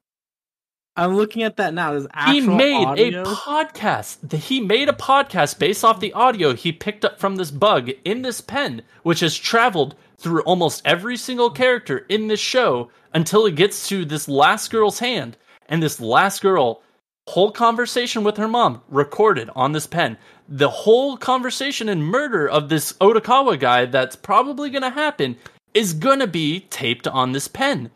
I'm 0.95 1.17
looking 1.17 1.43
at 1.43 1.57
that 1.57 1.73
now. 1.73 1.93
There's 1.93 2.07
he 2.27 2.43
made 2.43 2.85
audio. 2.85 3.23
a 3.23 3.25
podcast. 3.25 4.31
He 4.31 4.61
made 4.61 4.91
a 4.91 4.95
podcast 4.95 5.59
based 5.59 5.87
off 5.87 6.01
the 6.01 6.13
audio 6.13 6.53
he 6.53 6.71
picked 6.71 7.07
up 7.07 7.19
from 7.19 7.37
this 7.37 7.51
bug 7.51 7.91
in 8.05 8.21
this 8.21 8.43
pen, 8.43 8.83
which 9.05 9.21
has 9.21 9.39
traveled 9.39 9.95
through 10.19 10.43
almost 10.43 10.83
every 10.85 11.17
single 11.17 11.51
character 11.51 11.99
in 12.11 12.29
this 12.29 12.41
show 12.41 12.91
until 13.17 13.47
it 13.47 13.55
gets 13.57 13.89
to 13.89 14.05
this 14.05 14.29
last 14.29 14.71
girl's 14.71 14.99
hand. 14.99 15.39
And 15.71 15.83
this 15.83 16.01
last 16.01 16.43
girl, 16.43 16.83
whole 17.27 17.51
conversation 17.51 18.23
with 18.23 18.37
her 18.37 18.47
mom 18.47 18.83
recorded 18.91 19.49
on 19.57 19.73
this 19.73 19.87
pen. 19.87 20.19
The 20.51 20.69
whole 20.69 21.17
conversation 21.17 21.89
and 21.89 22.05
murder 22.05 22.47
of 22.47 22.69
this 22.69 22.93
Odokawa 23.01 23.59
guy 23.59 23.87
that's 23.87 24.17
probably 24.17 24.69
going 24.69 24.83
to 24.83 24.91
happen 24.91 25.35
is 25.73 25.95
going 25.95 26.19
to 26.19 26.27
be 26.27 26.61
taped 26.69 27.09
on 27.09 27.33
this 27.33 27.49
pen. 27.49 27.91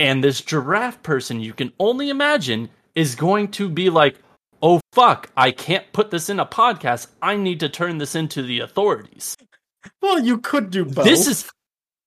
And 0.00 0.22
this 0.22 0.40
giraffe 0.40 1.00
person, 1.00 1.38
you 1.38 1.52
can 1.54 1.72
only 1.78 2.10
imagine, 2.10 2.68
is 2.96 3.14
going 3.14 3.52
to 3.52 3.68
be 3.68 3.88
like, 3.88 4.18
oh 4.62 4.80
fuck, 4.92 5.30
I 5.36 5.52
can't 5.52 5.92
put 5.92 6.10
this 6.10 6.28
in 6.28 6.40
a 6.40 6.44
podcast. 6.44 7.06
I 7.22 7.36
need 7.36 7.60
to 7.60 7.68
turn 7.68 7.98
this 7.98 8.16
into 8.16 8.42
the 8.42 8.58
authorities. 8.58 9.36
well, 10.02 10.18
you 10.18 10.38
could 10.38 10.70
do 10.70 10.84
both. 10.84 11.04
This 11.04 11.28
is. 11.28 11.48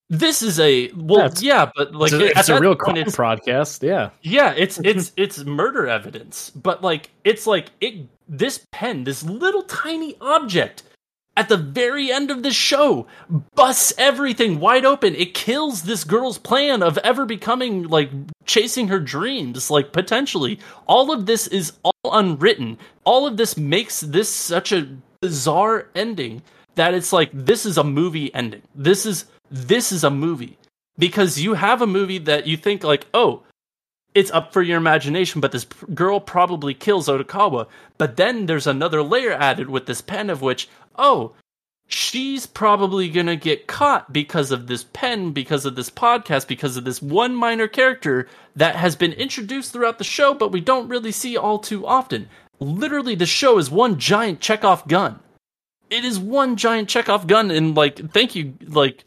This 0.10 0.42
is 0.42 0.60
a 0.60 0.92
well, 0.94 1.20
That's- 1.20 1.44
yeah, 1.44 1.70
but 1.76 1.94
like 1.94 2.12
it's 2.12 2.22
a, 2.36 2.40
it's 2.40 2.50
a 2.50 2.60
real 2.60 2.76
crime 2.76 2.98
it's- 2.98 3.16
broadcast. 3.16 3.84
Yeah. 3.84 4.10
yeah, 4.24 4.54
it's 4.58 4.80
it's 4.84 5.12
it's 5.18 5.44
murder 5.46 5.88
evidence, 5.88 6.50
but 6.50 6.82
like 6.82 7.12
it's 7.24 7.46
like 7.46 7.72
it 7.80 8.08
this 8.28 8.66
pen, 8.72 9.04
this 9.04 9.24
little 9.24 9.64
tiny 9.64 10.16
object 10.20 10.84
at 11.38 11.48
the 11.48 11.58
very 11.58 12.12
end 12.12 12.32
of 12.32 12.44
the 12.44 12.52
show 12.52 13.08
busts 13.56 13.94
everything 13.98 14.60
wide 14.60 14.84
open. 14.84 15.14
It 15.16 15.34
kills 15.36 15.84
this 15.84 16.04
girl's 16.04 16.38
plan 16.40 16.82
of 16.84 16.98
ever 17.00 17.26
becoming 17.26 17.84
like 17.84 18.10
chasing 18.46 18.88
her 18.88 19.00
dreams, 19.00 19.70
like 19.70 19.94
potentially. 19.94 20.60
All 20.88 21.12
of 21.14 21.28
this 21.28 21.46
is 21.48 21.74
all 21.84 21.94
unwritten. 22.12 22.80
All 23.04 23.28
of 23.28 23.38
this 23.38 23.58
makes 23.58 24.02
this 24.02 24.28
such 24.28 24.72
a 24.72 24.88
bizarre 25.22 25.88
ending 25.94 26.42
that 26.76 26.94
it's 26.94 27.14
like 27.14 27.30
this 27.32 27.66
is 27.66 27.78
a 27.78 27.84
movie 27.84 28.34
ending. 28.34 28.64
This 28.74 29.06
is 29.06 29.26
this 29.50 29.92
is 29.92 30.04
a 30.04 30.10
movie 30.10 30.58
because 30.98 31.40
you 31.40 31.54
have 31.54 31.82
a 31.82 31.88
movie 31.88 32.18
that 32.20 32.48
you 32.48 32.58
think 32.58 32.84
like, 32.84 33.08
"Oh, 33.14 33.44
it's 34.16 34.32
up 34.32 34.52
for 34.52 34.62
your 34.62 34.78
imagination, 34.78 35.42
but 35.42 35.52
this 35.52 35.66
p- 35.66 35.94
girl 35.94 36.20
probably 36.20 36.74
kills 36.74 37.08
Odokawa. 37.08 37.68
But 37.98 38.18
then 38.18 38.46
there's 38.46 38.68
another 38.68 39.04
layer 39.04 39.32
added 39.32 39.70
with 39.70 39.86
this 39.86 40.02
pen 40.02 40.30
of 40.30 40.42
which, 40.42 40.68
oh, 40.98 41.34
she's 41.88 42.46
probably 42.46 43.10
gonna 43.10 43.36
get 43.36 43.68
caught 43.68 44.12
because 44.12 44.52
of 44.52 44.68
this 44.68 44.86
pen, 44.94 45.32
because 45.32 45.66
of 45.66 45.76
this 45.76 45.90
podcast, 45.90 46.48
because 46.48 46.76
of 46.76 46.86
this 46.86 47.02
one 47.02 47.36
minor 47.36 47.68
character 47.68 48.28
that 48.56 48.76
has 48.76 48.96
been 48.96 49.14
introduced 49.14 49.72
throughout 49.72 50.00
the 50.00 50.04
show, 50.04 50.34
but 50.34 50.52
we 50.52 50.62
don't 50.62 50.90
really 50.90 51.12
see 51.12 51.38
all 51.38 51.60
too 51.60 51.86
often. 51.86 52.28
Literally, 52.60 53.16
the 53.16 53.26
show 53.26 53.58
is 53.58 53.70
one 53.70 53.98
giant 54.00 54.40
Chekhov 54.40 54.88
gun. 54.88 55.20
It 55.90 56.04
is 56.04 56.20
one 56.20 56.56
giant 56.56 56.90
Chekhov 56.90 57.26
gun, 57.26 57.52
and 57.52 57.76
like, 57.76 58.12
thank 58.12 58.36
you, 58.36 58.56
like, 58.68 59.06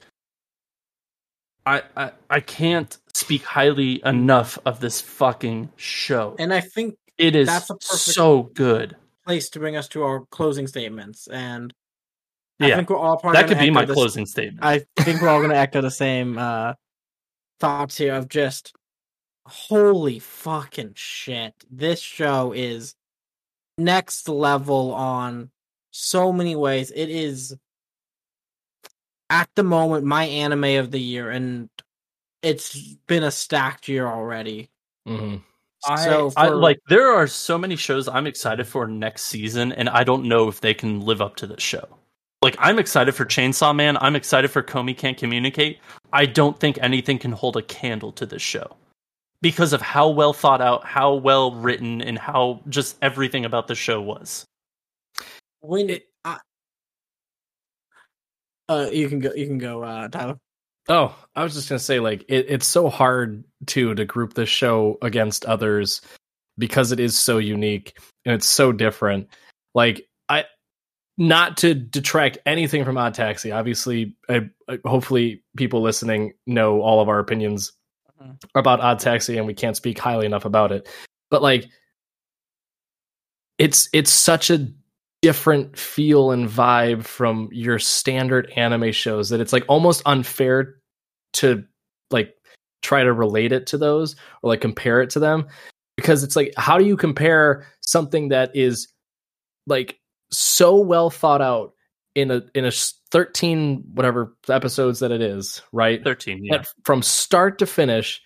I, 1.66 1.82
I 1.97 2.10
I 2.28 2.40
can't 2.40 2.97
speak 3.14 3.43
highly 3.44 4.01
enough 4.05 4.59
of 4.64 4.80
this 4.80 5.01
fucking 5.01 5.70
show. 5.76 6.34
and 6.39 6.52
I 6.52 6.60
think 6.60 6.97
it 7.18 7.36
is 7.36 7.47
that's 7.48 7.70
a 7.70 7.76
so 7.80 8.44
good. 8.55 8.97
place 9.24 9.48
to 9.51 9.59
bring 9.60 9.76
us 9.76 9.86
to 9.89 10.02
our 10.02 10.24
closing 10.30 10.66
statements, 10.66 11.28
and 11.28 11.72
I 12.60 12.68
Yeah, 12.68 12.76
think 12.76 12.90
we're 12.90 12.97
all 12.97 13.16
probably 13.18 13.40
that 13.40 13.48
could 13.48 13.59
be 13.59 13.70
my 13.70 13.84
this- 13.84 13.94
closing 13.94 14.26
statement. 14.26 14.64
I 14.64 14.84
think 14.98 15.20
we're 15.20 15.28
all 15.28 15.39
going 15.39 15.51
to 15.51 15.56
echo 15.56 15.80
the 15.80 15.90
same 15.90 16.36
uh, 16.39 16.74
thoughts 17.60 17.97
here 17.98 18.14
of 18.14 18.28
just 18.28 18.74
holy 19.47 20.18
fucking 20.18 20.93
shit. 20.94 21.55
This 21.70 22.01
show 22.01 22.52
is 22.52 22.94
next 23.78 24.28
level 24.28 24.93
on 24.94 25.51
so 25.93 26.32
many 26.32 26.56
ways. 26.56 26.90
It 26.90 27.09
is 27.09 27.56
at 29.33 29.49
the 29.57 29.63
moment 29.65 30.05
my 30.05 30.25
anime 30.25 30.77
of 30.79 30.91
the 30.91 31.01
year, 31.01 31.31
and 31.31 31.69
it's 32.43 32.77
been 33.07 33.23
a 33.25 33.31
stacked 33.31 33.89
year 33.89 34.07
already. 34.07 34.69
hmm 35.07 35.37
so 35.85 36.31
I 36.37 36.47
for- 36.47 36.55
like 36.55 36.79
there 36.87 37.13
are 37.13 37.27
so 37.27 37.59
many 37.59 37.75
shows 37.75 38.07
I'm 38.07 38.29
excited 38.29 38.69
for 38.69 38.87
next 38.87 39.25
season, 39.25 39.73
and 39.73 39.89
I 39.89 40.05
don't 40.05 40.29
know 40.29 40.47
if 40.47 40.61
they 40.61 40.75
can 40.75 41.01
live 41.01 41.21
up 41.21 41.35
to 41.37 41.47
this 41.49 41.63
show. 41.63 41.89
Like 42.41 42.55
I'm 42.61 42.79
excited 42.79 43.13
for 43.17 43.25
Chainsaw 43.25 43.75
Man. 43.75 43.97
I'm 43.97 44.15
excited 44.15 44.51
for 44.51 44.63
Komi 44.63 44.97
Can't 44.97 45.17
Communicate. 45.19 45.81
I 46.13 46.27
don't 46.27 46.59
think 46.61 46.79
anything 46.81 47.19
can 47.19 47.33
hold 47.33 47.57
a 47.57 47.63
candle 47.63 48.13
to 48.13 48.27
this 48.27 48.43
show 48.43 48.77
because 49.41 49.73
of 49.73 49.81
how 49.83 50.09
well 50.09 50.33
thought 50.33 50.61
out, 50.61 50.85
how 50.85 51.15
well 51.15 51.53
written, 51.53 52.01
and 52.01 52.17
how 52.19 52.61
just 52.69 52.97
everything 53.03 53.45
about 53.45 53.67
the 53.67 53.75
show 53.75 54.01
was. 54.01 54.45
When 55.61 55.91
It- 55.91 56.03
I, 56.03 56.11
uh, 58.68 58.89
you 58.93 59.09
can 59.09 59.18
go, 59.18 59.32
you 59.34 59.47
can 59.47 59.59
go, 59.59 59.82
uh, 59.82 60.09
Tyler. 60.09 60.39
Oh, 60.89 61.14
I 61.36 61.43
was 61.44 61.55
just 61.55 61.68
gonna 61.68 61.78
say, 61.78 62.01
like, 62.01 62.24
it, 62.28 62.47
it's 62.48 62.66
so 62.66 62.89
hard 62.89 63.44
too 63.66 63.94
to 63.94 64.05
group 64.05 64.34
this 64.34 64.48
show 64.48 64.98
against 65.02 65.44
others 65.44 66.01
because 66.59 66.93
it 66.93 67.01
is 67.01 67.18
so 67.18 67.39
unique 67.39 67.97
and 68.24 68.34
it's 68.34 68.48
so 68.48 68.72
different. 68.72 69.28
Like, 69.74 70.06
I 70.28 70.44
not 71.18 71.59
to 71.59 71.74
detract 71.74 72.39
anything 72.47 72.84
from 72.84 72.97
Odd 72.98 73.14
Taxi. 73.14 73.52
Obviously, 73.52 74.16
I, 74.28 74.48
I- 74.68 74.80
hopefully, 74.84 75.44
people 75.56 75.82
listening 75.82 76.32
know 76.47 76.80
all 76.80 77.01
of 77.01 77.09
our 77.09 77.18
opinions 77.20 77.72
Mhm. 78.20 78.36
about 78.55 78.80
Odd 78.80 78.98
Taxi, 78.98 79.39
and 79.39 79.47
we 79.47 79.55
can't 79.55 79.76
speak 79.76 79.98
highly 79.98 80.26
enough 80.26 80.44
about 80.44 80.72
it. 80.72 80.89
But 81.30 81.43
like, 81.43 81.68
it's 83.59 83.89
it's 83.93 84.10
such 84.10 84.51
a 84.51 84.66
different 85.23 85.78
feel 85.78 86.32
and 86.32 86.49
vibe 86.49 87.05
from 87.05 87.49
your 87.53 87.78
standard 87.78 88.53
anime 88.57 88.90
shows 88.90 89.31
that 89.31 89.40
it's 89.40 89.53
like 89.53 89.65
almost 89.69 90.03
unfair 90.05 90.74
to 91.32 91.65
like 92.11 92.35
try 92.82 93.05
to 93.05 93.12
relate 93.12 93.53
it 93.53 93.66
to 93.69 93.78
those 93.78 94.16
or 94.43 94.51
like 94.51 94.61
compare 94.61 95.01
it 95.01 95.11
to 95.11 95.20
them 95.20 95.47
because 95.97 96.24
it's 96.24 96.35
like 96.35 96.53
how 96.57 96.77
do 96.77 96.85
you 96.85 96.97
compare 96.97 97.66
something 97.81 98.28
that 98.28 98.51
is 98.55 98.89
like 99.69 99.99
so 100.32 100.77
well 100.77 101.09
thought 101.09 101.40
out 101.40 101.73
in 102.16 102.31
a 102.32 102.43
in 102.55 102.65
a 102.65 102.73
13 103.12 103.85
whatever 103.94 104.36
episodes 104.49 104.99
that 104.99 105.12
it 105.12 105.23
is 105.23 105.62
right 105.73 106.03
Thirteen, 106.03 106.44
yeah. 106.44 106.59
that 106.59 106.69
from 106.85 107.01
start 107.01 107.59
to 107.61 107.66
finish 107.66 108.20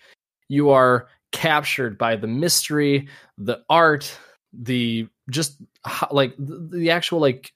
you 0.49 0.71
are 0.71 1.07
captured 1.31 1.97
by 1.97 2.15
the 2.15 2.27
mystery 2.27 3.07
the 3.37 3.61
art 3.69 4.17
the 4.51 5.07
just 5.29 5.57
ho- 5.85 6.07
like 6.11 6.35
the, 6.37 6.69
the 6.71 6.91
actual 6.91 7.19
like 7.19 7.51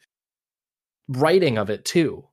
writing 1.07 1.57
of 1.57 1.69
it 1.69 1.83
too 1.85 2.25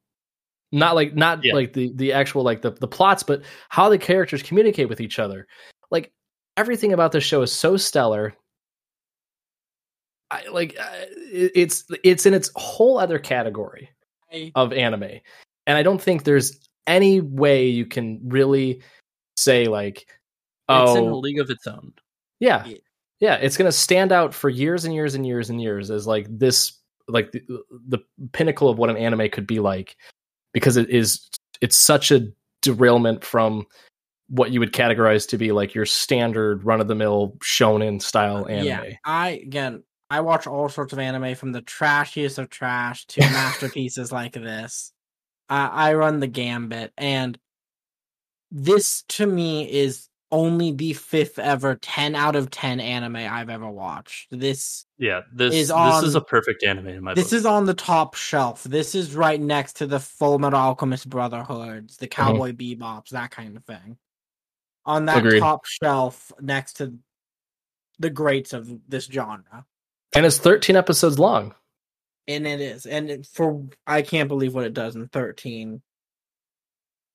not 0.73 0.95
like 0.95 1.15
not 1.15 1.43
Yeah. 1.45 1.55
like 1.55 1.73
the 1.73 1.93
the 1.95 2.13
actual 2.13 2.43
like 2.43 2.63
the, 2.63 2.71
the 2.73 2.89
plots 2.89 3.23
but 3.23 3.43
how 3.69 3.89
the 3.89 3.99
characters 3.99 4.43
communicate 4.43 4.89
with 4.89 5.01
each 5.01 5.19
other 5.19 5.47
like 5.91 6.13
everything 6.57 6.93
about 6.93 7.13
this 7.13 7.25
show 7.25 7.43
is 7.43 7.53
so 7.53 7.77
stellar 7.77 8.35
I, 10.31 10.47
like 10.49 10.77
uh, 10.79 10.85
it's 11.33 11.85
it's 12.05 12.27
in 12.27 12.35
its 12.35 12.51
whole 12.55 12.99
other 12.99 13.19
category 13.19 13.89
I, 14.31 14.53
of 14.55 14.73
anime 14.75 15.21
and 15.67 15.77
I 15.79 15.83
don't 15.83 16.01
think 16.03 16.25
there's 16.25 16.59
any 16.87 17.21
way 17.21 17.67
you 17.69 17.87
can 17.87 18.21
really 18.25 18.83
say 19.37 19.67
like, 19.67 20.07
It's 20.69 20.97
in 20.97 21.05
a 21.05 21.09
oh, 21.09 21.19
league 21.19 21.39
of 21.39 21.51
its 21.51 21.67
own. 21.67 21.93
yeah, 22.41 22.65
Yeah. 22.67 22.77
Yeah, 23.21 23.35
it's 23.37 23.57
gonna 23.57 23.73
stand 23.73 24.13
out 24.13 24.35
for 24.35 24.49
years 24.49 24.85
and 24.85 24.95
years 24.95 25.15
and 25.15 25.27
years 25.27 25.51
and 25.51 25.61
years 25.61 25.91
as 25.91 26.07
like 26.07 26.27
this, 26.31 26.79
like 27.09 27.33
the, 27.33 27.63
the 27.89 27.99
pinnacle 28.33 28.69
of 28.69 28.79
what 28.79 28.91
an 28.91 28.97
anime 28.97 29.29
could 29.31 29.47
be 29.47 29.61
like, 29.61 29.97
because 30.53 30.77
it 30.77 30.91
is 30.91 31.29
it's 31.61 31.77
such 31.77 32.11
a 32.11 32.29
derailment 32.63 33.25
from 33.25 33.67
what 34.29 34.51
you 34.51 34.61
would 34.61 34.73
categorize 34.73 35.27
to 35.29 35.39
be 35.39 35.53
like 35.53 35.75
your 35.75 35.87
standard 35.87 36.65
run 36.65 36.81
of 36.81 36.89
the 36.89 36.95
mill 36.95 37.37
shonen 37.41 38.01
style 38.01 38.45
uh, 38.45 38.49
anime. 38.49 38.67
Yeah, 38.67 38.97
I 39.05 39.31
again, 39.31 39.83
I 40.11 40.21
watch 40.21 40.47
all 40.47 40.69
sorts 40.69 40.93
of 40.93 40.99
anime 40.99 41.35
from 41.35 41.53
the 41.53 41.63
trashiest 41.63 42.39
of 42.39 42.51
trash 42.51 43.07
to 43.09 43.21
masterpieces 43.33 44.13
like 44.13 44.33
this. 44.33 44.93
I, 45.49 45.67
I 45.67 45.95
run 45.95 46.21
the 46.21 46.27
gambit, 46.27 46.93
and 46.97 47.39
this 48.51 49.03
to 49.09 49.27
me 49.27 49.71
is 49.71 50.08
only 50.31 50.73
the 50.73 50.93
fifth 50.93 51.39
ever 51.39 51.77
ten 51.77 52.15
out 52.15 52.37
of 52.37 52.51
ten 52.51 52.81
anime 52.81 53.17
I've 53.17 53.49
ever 53.49 53.69
watched. 53.69 54.29
This 54.31 54.85
Yeah, 54.99 55.23
this 55.33 55.55
Is 55.55 55.69
this 55.69 56.03
is 56.03 56.15
a 56.15 56.21
perfect 56.21 56.63
anime 56.63 56.89
in 56.89 57.03
my 57.03 57.15
this 57.15 57.31
book. 57.31 57.39
is 57.39 57.47
on 57.47 57.65
the 57.65 57.75
top 57.75 58.15
shelf. 58.15 58.65
This 58.65 58.95
is 58.95 59.15
right 59.15 59.41
next 59.41 59.75
to 59.77 59.87
the 59.87 60.01
Full 60.01 60.39
Metal 60.39 60.59
Alchemist 60.59 61.09
Brotherhoods, 61.09 61.97
the 61.97 62.07
mm-hmm. 62.07 62.23
Cowboy 62.23 62.53
Bebops, 62.53 63.11
that 63.11 63.31
kind 63.31 63.57
of 63.57 63.65
thing. 63.65 63.97
On 64.85 65.07
that 65.07 65.19
Agreed. 65.19 65.41
top 65.41 65.67
shelf 65.67 66.33
next 66.41 66.75
to 66.75 66.95
the 67.99 68.11
greats 68.11 68.53
of 68.53 68.71
this 68.89 69.07
genre. 69.07 69.65
and 70.15 70.25
it's 70.25 70.39
13 70.39 70.77
episodes 70.77 71.19
long. 71.19 71.55
And 72.27 72.47
it 72.47 72.61
is. 72.61 72.87
And 72.87 73.11
it, 73.11 73.27
for 73.27 73.67
I 73.87 74.03
can't 74.03 74.29
believe 74.29 74.55
what 74.55 74.65
it 74.65 74.75
does 74.75 74.97
in 74.97 75.09
13. 75.09 75.83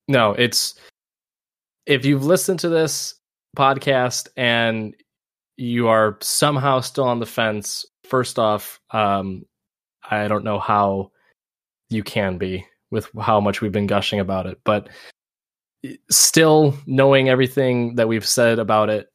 No, 0.08 0.32
it's 0.32 0.76
if 1.86 2.06
you've 2.06 2.26
listened 2.26 2.60
to 2.60 2.70
this 2.70 3.16
podcast 3.58 4.30
and 4.38 4.96
you 5.58 5.88
are 5.88 6.18
somehow 6.22 6.80
still 6.80 7.06
on 7.06 7.20
the 7.20 7.26
fence, 7.26 7.86
first 8.06 8.40
off, 8.40 8.80
um, 8.92 9.46
I 10.10 10.28
don't 10.28 10.44
know 10.44 10.60
how 10.60 11.12
you 11.90 12.04
can 12.04 12.38
be 12.38 12.66
with 12.92 13.10
how 13.20 13.40
much 13.40 13.62
we've 13.62 13.72
been 13.72 13.88
gushing 13.88 14.20
about 14.20 14.46
it, 14.46 14.60
but 14.64 14.90
still 16.10 16.76
knowing 16.86 17.30
everything 17.30 17.96
that 17.96 18.08
we've 18.08 18.28
said 18.28 18.60
about 18.60 18.90
it, 18.90 19.10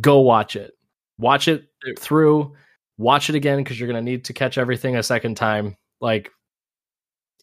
go 0.00 0.20
watch 0.20 0.56
it. 0.56 0.72
Watch 1.18 1.48
it 1.48 1.68
through, 1.98 2.54
watch 2.96 3.28
it 3.28 3.34
again 3.34 3.58
because 3.58 3.78
you're 3.78 3.88
going 3.90 4.04
to 4.04 4.10
need 4.10 4.26
to 4.26 4.32
catch 4.32 4.56
everything 4.56 4.96
a 4.96 5.02
second 5.02 5.36
time. 5.36 5.76
Like 6.00 6.30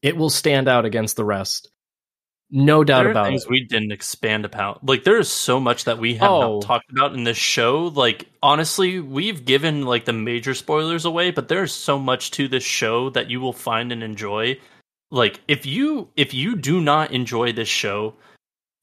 it 0.01 0.15
will 0.15 0.29
stand 0.29 0.67
out 0.67 0.85
against 0.85 1.17
the 1.17 1.25
rest. 1.25 1.69
No 2.51 2.83
doubt 2.83 2.99
there 2.99 3.07
are 3.07 3.11
about 3.11 3.25
things 3.27 3.43
it. 3.43 3.49
we 3.49 3.65
didn't 3.65 3.91
expand 3.91 4.45
about. 4.45 4.85
Like 4.85 5.03
there 5.03 5.17
is 5.17 5.29
so 5.31 5.59
much 5.59 5.85
that 5.85 5.97
we 5.97 6.15
have 6.15 6.29
Oh. 6.29 6.53
not 6.53 6.61
talked 6.61 6.91
about 6.91 7.13
in 7.13 7.23
this 7.23 7.37
show. 7.37 7.87
Like 7.87 8.27
honestly, 8.43 8.99
we've 8.99 9.45
given 9.45 9.81
like 9.83 10.05
the 10.05 10.13
major 10.13 10.53
spoilers 10.53 11.05
away, 11.05 11.31
but 11.31 11.47
there's 11.47 11.73
so 11.73 11.97
much 11.97 12.31
to 12.31 12.47
this 12.47 12.63
show 12.63 13.09
that 13.11 13.29
you 13.29 13.41
will 13.41 13.53
find 13.53 13.91
and 13.91 14.03
enjoy. 14.03 14.59
Like 15.11 15.41
if 15.47 15.65
you 15.65 16.09
if 16.15 16.33
you 16.33 16.55
do 16.55 16.81
not 16.81 17.11
enjoy 17.11 17.51
this 17.51 17.67
show, 17.67 18.13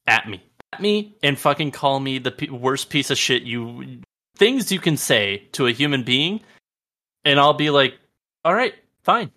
at 0.07 0.29
me, 0.29 0.43
at 0.73 0.81
me, 0.81 1.15
and 1.23 1.39
fucking 1.39 1.71
call 1.71 2.01
me 2.01 2.19
the 2.19 2.33
p- 2.33 2.51
worst 2.51 2.91
piece 2.91 3.11
of 3.11 3.19
shit 3.19 3.43
you 3.45 4.01
things 4.37 4.73
you 4.73 4.81
can 4.81 4.97
say 4.97 5.47
to 5.53 5.67
a 5.67 5.73
human 5.73 6.03
being, 6.03 6.41
and 7.25 7.39
I'll 7.39 7.53
be 7.55 7.71
like, 7.71 7.95
all 8.45 8.55
right, 8.55 8.75
fine. 9.05 9.31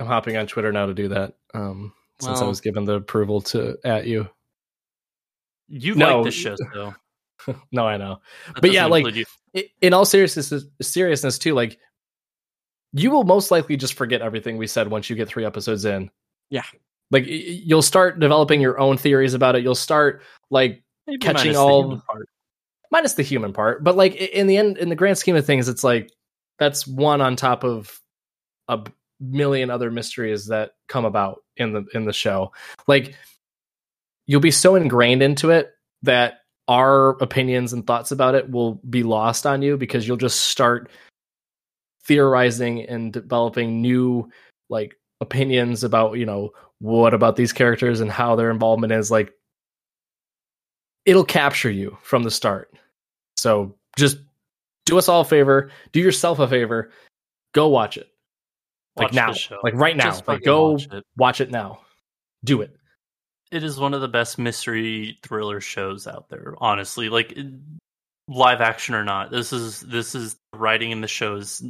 I'm 0.00 0.06
hopping 0.06 0.36
on 0.36 0.48
Twitter 0.48 0.72
now 0.72 0.86
to 0.86 0.94
do 0.94 1.08
that. 1.08 1.34
Um, 1.54 1.92
since 2.24 2.40
I 2.40 2.46
was 2.46 2.60
given 2.60 2.84
the 2.84 2.94
approval 2.94 3.40
to 3.42 3.76
at 3.84 4.06
you. 4.06 4.28
You 5.68 5.94
No. 5.94 6.16
like 6.18 6.26
this 6.26 6.34
show, 6.34 6.56
so 6.72 6.94
no, 7.72 7.86
I 7.86 7.96
know. 7.96 8.20
that 8.46 8.60
But 8.60 8.72
yeah, 8.72 8.86
like-. 8.86 9.06
In 9.80 9.92
all 9.94 10.04
seriousness, 10.04 10.52
seriousness 10.82 11.38
too, 11.38 11.54
like 11.54 11.78
you 12.92 13.10
will 13.10 13.24
most 13.24 13.50
likely 13.50 13.76
just 13.76 13.94
forget 13.94 14.20
everything 14.20 14.56
we 14.56 14.66
said 14.66 14.88
once 14.88 15.08
you 15.08 15.16
get 15.16 15.28
three 15.28 15.44
episodes 15.44 15.84
in. 15.84 16.10
Yeah. 16.50 16.64
Like 17.10 17.24
you'll 17.26 17.82
start 17.82 18.18
developing 18.18 18.60
your 18.60 18.78
own 18.80 18.96
theories 18.96 19.34
about 19.34 19.54
it. 19.56 19.62
You'll 19.62 19.74
start 19.74 20.22
like 20.50 20.82
Maybe 21.06 21.18
catching 21.18 21.56
all- 21.56 22.00
part. 22.00 22.28
minus 22.90 23.14
the 23.14 23.22
human 23.22 23.52
part, 23.52 23.84
but 23.84 23.96
like 23.96 24.14
in 24.16 24.46
the 24.48 24.56
end, 24.56 24.78
in 24.78 24.88
the 24.88 24.96
grand 24.96 25.18
scheme 25.18 25.36
of 25.36 25.46
things, 25.46 25.68
it's 25.68 25.84
like 25.84 26.10
that's 26.58 26.86
one 26.86 27.20
on 27.20 27.36
top 27.36 27.62
of 27.64 28.00
a 28.68 28.80
million 29.20 29.70
other 29.70 29.90
mysteries 29.90 30.46
that 30.46 30.72
come 30.88 31.04
about 31.04 31.43
in 31.56 31.72
the 31.72 31.86
in 31.94 32.04
the 32.04 32.12
show. 32.12 32.52
Like 32.86 33.14
you'll 34.26 34.40
be 34.40 34.50
so 34.50 34.74
ingrained 34.74 35.22
into 35.22 35.50
it 35.50 35.72
that 36.02 36.40
our 36.68 37.10
opinions 37.22 37.72
and 37.72 37.86
thoughts 37.86 38.10
about 38.10 38.34
it 38.34 38.50
will 38.50 38.74
be 38.88 39.02
lost 39.02 39.46
on 39.46 39.62
you 39.62 39.76
because 39.76 40.06
you'll 40.06 40.16
just 40.16 40.40
start 40.40 40.90
theorizing 42.04 42.82
and 42.82 43.12
developing 43.12 43.82
new 43.82 44.28
like 44.70 44.96
opinions 45.20 45.84
about 45.84 46.16
you 46.18 46.26
know 46.26 46.50
what 46.80 47.14
about 47.14 47.36
these 47.36 47.52
characters 47.52 48.00
and 48.00 48.10
how 48.10 48.36
their 48.36 48.50
involvement 48.50 48.92
is. 48.92 49.10
Like 49.10 49.32
it'll 51.04 51.24
capture 51.24 51.70
you 51.70 51.96
from 52.02 52.22
the 52.22 52.30
start. 52.30 52.72
So 53.36 53.74
just 53.96 54.18
do 54.86 54.98
us 54.98 55.08
all 55.08 55.22
a 55.22 55.24
favor. 55.24 55.70
Do 55.92 56.00
yourself 56.00 56.38
a 56.38 56.48
favor. 56.48 56.90
Go 57.52 57.68
watch 57.68 57.96
it 57.96 58.08
like 58.96 59.06
Watch 59.08 59.14
now 59.14 59.28
this 59.32 59.38
show. 59.40 59.58
like 59.62 59.74
right 59.74 59.96
now 59.96 60.04
Just 60.04 60.28
like 60.28 60.42
go 60.42 60.72
watch 60.72 60.88
it. 60.92 61.04
watch 61.16 61.40
it 61.40 61.50
now 61.50 61.80
do 62.44 62.60
it 62.62 62.76
It 63.50 63.64
is 63.64 63.78
one 63.78 63.92
of 63.94 64.00
the 64.00 64.08
best 64.08 64.38
mystery 64.38 65.18
thriller 65.22 65.60
shows 65.60 66.06
out 66.06 66.28
there. 66.28 66.54
Honestly, 66.58 67.08
like 67.08 67.36
live 68.28 68.60
action 68.60 68.94
or 68.94 69.04
not, 69.04 69.30
this 69.30 69.52
is 69.52 69.80
this 69.80 70.14
is 70.14 70.36
writing 70.54 70.90
in 70.90 71.00
the 71.00 71.08
shows 71.08 71.62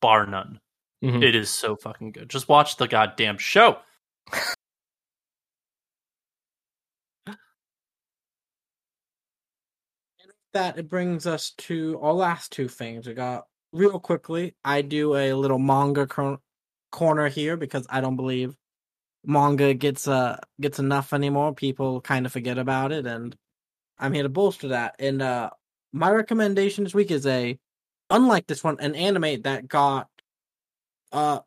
bar 0.00 0.26
none. 0.26 0.58
Mhm. 1.04 1.22
It 1.22 1.34
is 1.34 1.48
so 1.50 1.76
fucking 1.76 2.12
good. 2.12 2.28
Just 2.30 2.48
watch 2.48 2.76
the 2.76 2.86
goddamn 2.88 3.38
show. 3.38 3.78
That 10.52 10.78
it 10.78 10.88
brings 10.88 11.26
us 11.26 11.52
to 11.58 11.98
our 12.02 12.12
last 12.12 12.52
two 12.52 12.68
things. 12.68 13.06
We 13.06 13.14
got 13.14 13.44
real 13.72 13.98
quickly. 13.98 14.54
I 14.64 14.82
do 14.82 15.16
a 15.16 15.32
little 15.32 15.58
manga 15.58 16.06
cor- 16.06 16.40
corner 16.92 17.28
here 17.28 17.56
because 17.56 17.86
I 17.90 18.00
don't 18.00 18.16
believe 18.16 18.56
manga 19.24 19.74
gets 19.74 20.06
uh 20.06 20.38
gets 20.60 20.78
enough 20.78 21.12
anymore. 21.12 21.54
People 21.54 22.00
kind 22.00 22.26
of 22.26 22.32
forget 22.32 22.58
about 22.58 22.92
it, 22.92 23.06
and 23.06 23.36
I'm 23.98 24.12
here 24.12 24.22
to 24.22 24.28
bolster 24.28 24.68
that. 24.68 24.94
And 25.00 25.20
uh 25.20 25.50
my 25.92 26.10
recommendation 26.10 26.84
this 26.84 26.94
week 26.94 27.10
is 27.10 27.26
a 27.26 27.58
unlike 28.10 28.46
this 28.46 28.62
one, 28.62 28.78
an 28.80 28.94
anime 28.94 29.42
that 29.42 29.66
got 29.66 30.08
uh 31.12 31.40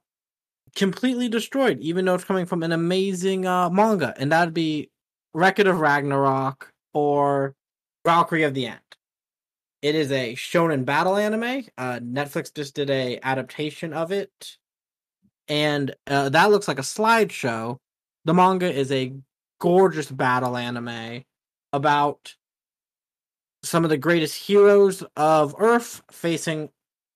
completely 0.75 1.29
destroyed, 1.29 1.79
even 1.79 2.05
though 2.05 2.15
it's 2.15 2.23
coming 2.25 2.45
from 2.45 2.63
an 2.63 2.73
amazing 2.73 3.45
uh 3.45 3.69
manga, 3.69 4.13
and 4.17 4.31
that'd 4.31 4.53
be 4.53 4.89
Record 5.33 5.67
of 5.67 5.79
Ragnarok 5.79 6.71
or 6.93 7.55
Valkyrie 8.05 8.43
of 8.43 8.53
the 8.53 8.67
End. 8.67 8.79
It 9.81 9.93
is 9.95 10.11
a 10.11 10.33
shonen 10.35 10.85
battle 10.85 11.17
anime. 11.17 11.65
Uh, 11.77 11.99
Netflix 11.99 12.53
just 12.55 12.73
did 12.73 12.89
a 12.89 13.19
adaptation 13.21 13.93
of 13.93 14.11
it, 14.11 14.57
and 15.47 15.95
uh, 16.07 16.29
that 16.29 16.51
looks 16.51 16.67
like 16.67 16.79
a 16.79 16.83
slideshow. 16.83 17.77
The 18.25 18.33
manga 18.33 18.71
is 18.71 18.91
a 18.91 19.13
gorgeous 19.59 20.09
battle 20.09 20.57
anime 20.57 21.23
about 21.71 22.35
some 23.63 23.83
of 23.83 23.89
the 23.89 23.97
greatest 23.97 24.35
heroes 24.35 25.03
of 25.15 25.55
Earth 25.57 26.01
facing 26.11 26.69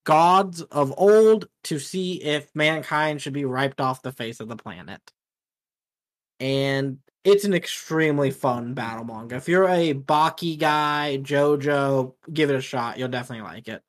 gods 0.04 0.62
of 0.62 0.92
old 0.96 1.48
to 1.64 1.78
see 1.78 2.22
if 2.22 2.50
mankind 2.54 3.22
should 3.22 3.32
be 3.32 3.44
wiped 3.44 3.80
off 3.80 4.02
the 4.02 4.12
face 4.12 4.40
of 4.40 4.48
the 4.48 4.56
planet. 4.56 5.00
And 6.38 6.98
it's 7.22 7.44
an 7.44 7.54
extremely 7.54 8.30
fun 8.30 8.74
battle 8.74 9.04
manga. 9.04 9.36
If 9.36 9.48
you're 9.48 9.68
a 9.68 9.94
Baki 9.94 10.58
guy, 10.58 11.18
JoJo, 11.22 12.14
give 12.32 12.50
it 12.50 12.56
a 12.56 12.60
shot. 12.60 12.98
You'll 12.98 13.08
definitely 13.08 13.44
like 13.44 13.68
it. 13.68 13.82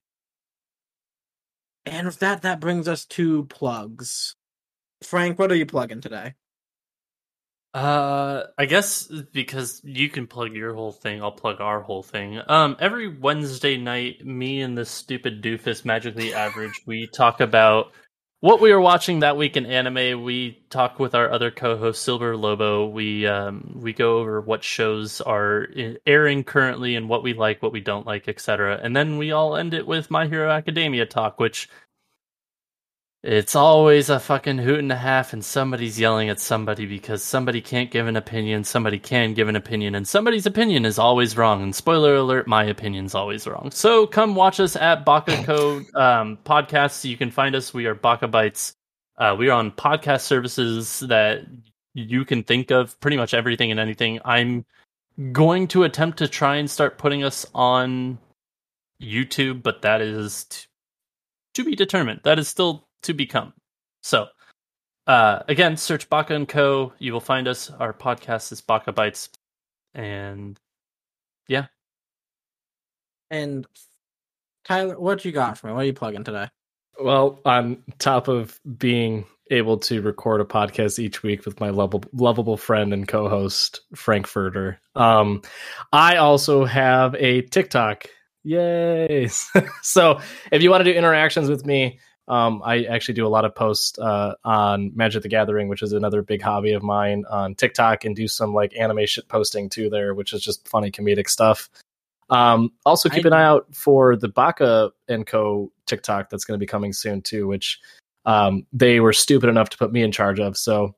And 1.85 2.07
with 2.07 2.19
that, 2.19 2.43
that 2.43 2.59
brings 2.59 2.87
us 2.87 3.05
to 3.05 3.45
plugs. 3.45 4.35
Frank, 5.03 5.39
what 5.39 5.51
are 5.51 5.55
you 5.55 5.65
plugging 5.65 6.01
today? 6.01 6.35
Uh, 7.73 8.43
I 8.57 8.65
guess 8.65 9.05
because 9.31 9.81
you 9.85 10.09
can 10.09 10.27
plug 10.27 10.53
your 10.53 10.73
whole 10.73 10.91
thing, 10.91 11.23
I'll 11.23 11.31
plug 11.31 11.61
our 11.61 11.79
whole 11.79 12.03
thing. 12.03 12.41
Um, 12.47 12.75
every 12.79 13.07
Wednesday 13.07 13.77
night, 13.77 14.25
me 14.25 14.61
and 14.61 14.77
this 14.77 14.89
stupid 14.89 15.41
doofus 15.41 15.85
magically 15.85 16.33
average, 16.33 16.81
we 16.85 17.07
talk 17.07 17.39
about 17.39 17.93
what 18.41 18.59
we 18.59 18.73
were 18.73 18.81
watching 18.81 19.19
that 19.19 19.37
week 19.37 19.55
in 19.55 19.67
anime. 19.67 20.23
We 20.23 20.59
talk 20.71 20.99
with 20.99 21.13
our 21.13 21.31
other 21.31 21.51
co-host 21.51 22.01
Silver 22.01 22.35
Lobo. 22.35 22.87
We 22.87 23.25
um 23.27 23.71
we 23.75 23.93
go 23.93 24.17
over 24.17 24.41
what 24.41 24.63
shows 24.63 25.21
are 25.21 25.67
airing 26.05 26.43
currently 26.43 26.95
and 26.95 27.07
what 27.07 27.23
we 27.23 27.33
like, 27.33 27.61
what 27.61 27.71
we 27.71 27.81
don't 27.81 28.05
like, 28.07 28.27
etc. 28.27 28.79
And 28.81 28.95
then 28.95 29.17
we 29.17 29.31
all 29.31 29.55
end 29.55 29.73
it 29.73 29.87
with 29.87 30.11
My 30.11 30.27
Hero 30.27 30.49
Academia 30.49 31.05
talk, 31.05 31.39
which 31.39 31.69
it's 33.23 33.55
always 33.55 34.09
a 34.09 34.19
fucking 34.19 34.57
hoot 34.57 34.79
and 34.79 34.91
a 34.91 34.95
half, 34.95 35.31
and 35.31 35.45
somebody's 35.45 35.99
yelling 35.99 36.29
at 36.29 36.39
somebody 36.39 36.87
because 36.87 37.21
somebody 37.21 37.61
can't 37.61 37.91
give 37.91 38.07
an 38.07 38.15
opinion, 38.15 38.63
somebody 38.63 38.97
can 38.97 39.35
give 39.35 39.47
an 39.47 39.55
opinion, 39.55 39.93
and 39.93 40.07
somebody's 40.07 40.47
opinion 40.47 40.85
is 40.85 40.97
always 40.97 41.37
wrong. 41.37 41.61
And 41.61 41.75
spoiler 41.75 42.15
alert, 42.15 42.47
my 42.47 42.63
opinion's 42.63 43.13
always 43.13 43.45
wrong. 43.45 43.69
So 43.71 44.07
come 44.07 44.33
watch 44.33 44.59
us 44.59 44.75
at 44.75 45.05
Baka 45.05 45.43
Code 45.43 45.93
um, 45.95 46.39
Podcasts. 46.43 47.05
You 47.05 47.15
can 47.15 47.29
find 47.29 47.55
us. 47.55 47.73
We 47.73 47.85
are 47.85 47.93
Baka 47.93 48.27
Bites. 48.27 48.73
Uh, 49.17 49.35
we 49.37 49.49
are 49.49 49.59
on 49.59 49.71
podcast 49.71 50.21
services 50.21 51.01
that 51.01 51.41
you 51.93 52.25
can 52.25 52.43
think 52.43 52.71
of, 52.71 52.99
pretty 53.01 53.17
much 53.17 53.35
everything 53.35 53.69
and 53.69 53.79
anything. 53.79 54.19
I'm 54.25 54.65
going 55.31 55.67
to 55.69 55.83
attempt 55.83 56.17
to 56.19 56.27
try 56.27 56.55
and 56.55 56.69
start 56.69 56.97
putting 56.97 57.23
us 57.23 57.45
on 57.53 58.17
YouTube, 58.99 59.61
but 59.61 59.83
that 59.83 60.01
is 60.01 60.45
t- 60.45 60.65
to 61.53 61.63
be 61.63 61.75
determined. 61.75 62.21
That 62.23 62.39
is 62.39 62.47
still 62.47 62.87
to 63.03 63.13
become. 63.13 63.53
So, 64.03 64.27
uh, 65.07 65.39
again, 65.47 65.77
search 65.77 66.09
Baka 66.09 66.35
and 66.35 66.47
Co. 66.47 66.93
You 66.99 67.13
will 67.13 67.19
find 67.19 67.47
us. 67.47 67.69
Our 67.69 67.93
podcast 67.93 68.51
is 68.51 68.61
Baka 68.61 68.91
Bites, 68.91 69.29
and 69.93 70.59
yeah. 71.47 71.67
And 73.29 73.65
Tyler, 74.65 74.99
what 74.99 75.25
you 75.25 75.31
got 75.31 75.57
for 75.57 75.67
me? 75.67 75.73
What 75.73 75.83
are 75.83 75.85
you 75.85 75.93
plugging 75.93 76.23
today? 76.23 76.49
Well, 76.99 77.39
on 77.45 77.81
top 77.97 78.27
of 78.27 78.59
being 78.77 79.25
able 79.49 79.77
to 79.77 80.01
record 80.01 80.39
a 80.39 80.45
podcast 80.45 80.99
each 80.99 81.23
week 81.23 81.45
with 81.45 81.59
my 81.59 81.69
lovable, 81.69 82.09
lovable 82.13 82.57
friend 82.57 82.93
and 82.93 83.07
co-host 83.07 83.81
Frankfurter, 83.95 84.79
um, 84.95 85.41
I 85.91 86.17
also 86.17 86.65
have 86.65 87.15
a 87.15 87.41
TikTok. 87.41 88.05
Yay! 88.43 89.29
so, 89.81 90.19
if 90.51 90.61
you 90.61 90.69
want 90.69 90.83
to 90.83 90.91
do 90.91 90.97
interactions 90.97 91.49
with 91.49 91.65
me, 91.65 91.99
um, 92.27 92.61
I 92.63 92.83
actually 92.83 93.15
do 93.15 93.25
a 93.25 93.29
lot 93.29 93.45
of 93.45 93.53
posts 93.55 93.97
uh, 93.99 94.35
on 94.45 94.91
Magic 94.95 95.23
the 95.23 95.29
Gathering, 95.29 95.67
which 95.67 95.81
is 95.81 95.91
another 95.93 96.21
big 96.21 96.41
hobby 96.41 96.73
of 96.73 96.83
mine 96.83 97.25
on 97.29 97.55
TikTok, 97.55 98.05
and 98.05 98.15
do 98.15 98.27
some 98.27 98.53
like 98.53 98.75
anime 98.77 99.05
shit 99.05 99.27
posting 99.27 99.69
too 99.69 99.89
there, 99.89 100.13
which 100.13 100.31
is 100.33 100.41
just 100.43 100.67
funny 100.67 100.91
comedic 100.91 101.27
stuff. 101.29 101.69
Um, 102.29 102.71
also, 102.85 103.09
keep 103.09 103.25
I- 103.25 103.29
an 103.29 103.33
eye 103.33 103.43
out 103.43 103.75
for 103.75 104.15
the 104.15 104.29
Baka 104.29 104.91
and 105.09 105.25
Co. 105.27 105.71
TikTok 105.87 106.29
that's 106.29 106.45
going 106.45 106.57
to 106.57 106.63
be 106.63 106.67
coming 106.67 106.93
soon 106.93 107.21
too, 107.21 107.45
which 107.47 107.79
um, 108.25 108.65
they 108.71 108.99
were 109.01 109.11
stupid 109.13 109.49
enough 109.49 109.69
to 109.69 109.77
put 109.77 109.91
me 109.91 110.01
in 110.03 110.13
charge 110.13 110.39
of. 110.39 110.55
So 110.55 110.95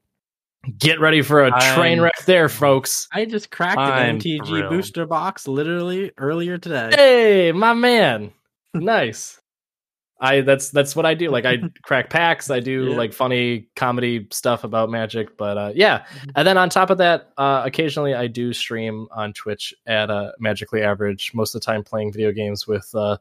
get 0.77 0.99
ready 0.99 1.23
for 1.23 1.43
a 1.43 1.49
train 1.49 1.93
I'm- 1.97 2.01
wreck 2.01 2.25
there, 2.27 2.47
folks. 2.49 3.07
I 3.11 3.25
just 3.25 3.49
cracked 3.49 3.79
I'm 3.79 4.17
an 4.17 4.19
MTG 4.19 4.45
thrilled. 4.45 4.69
booster 4.69 5.05
box 5.07 5.47
literally 5.47 6.11
earlier 6.17 6.59
today. 6.59 6.91
Hey, 6.93 7.51
my 7.53 7.73
man, 7.73 8.31
nice. 8.75 9.39
I 10.23 10.39
that's 10.41 10.69
that's 10.71 10.95
what 10.95 11.05
I 11.05 11.13
do. 11.13 11.29
Like 11.29 11.45
I 11.45 11.57
crack 11.83 12.09
packs. 12.09 12.49
I 12.49 12.59
do 12.61 12.85
Yeah. 12.91 12.97
like 12.97 13.13
funny 13.13 13.67
comedy 13.75 14.25
stuff 14.31 14.63
about 14.63 14.89
magic. 14.89 15.37
But 15.37 15.57
uh, 15.57 15.71
yeah, 15.75 16.05
and 16.35 16.47
then 16.47 16.57
on 16.57 16.69
top 16.69 16.89
of 16.89 16.97
that, 16.99 17.33
uh, 17.37 17.61
occasionally 17.65 18.13
I 18.15 18.27
do 18.27 18.53
stream 18.53 19.07
on 19.11 19.33
Twitch 19.33 19.73
at 19.85 20.09
uh, 20.09 20.31
Magically 20.39 20.81
Average. 20.81 21.31
Most 21.35 21.53
of 21.53 21.61
the 21.61 21.65
time, 21.65 21.83
playing 21.83 22.13
video 22.13 22.31
games 22.31 22.65
with 22.65 22.89
uh, 22.95 23.17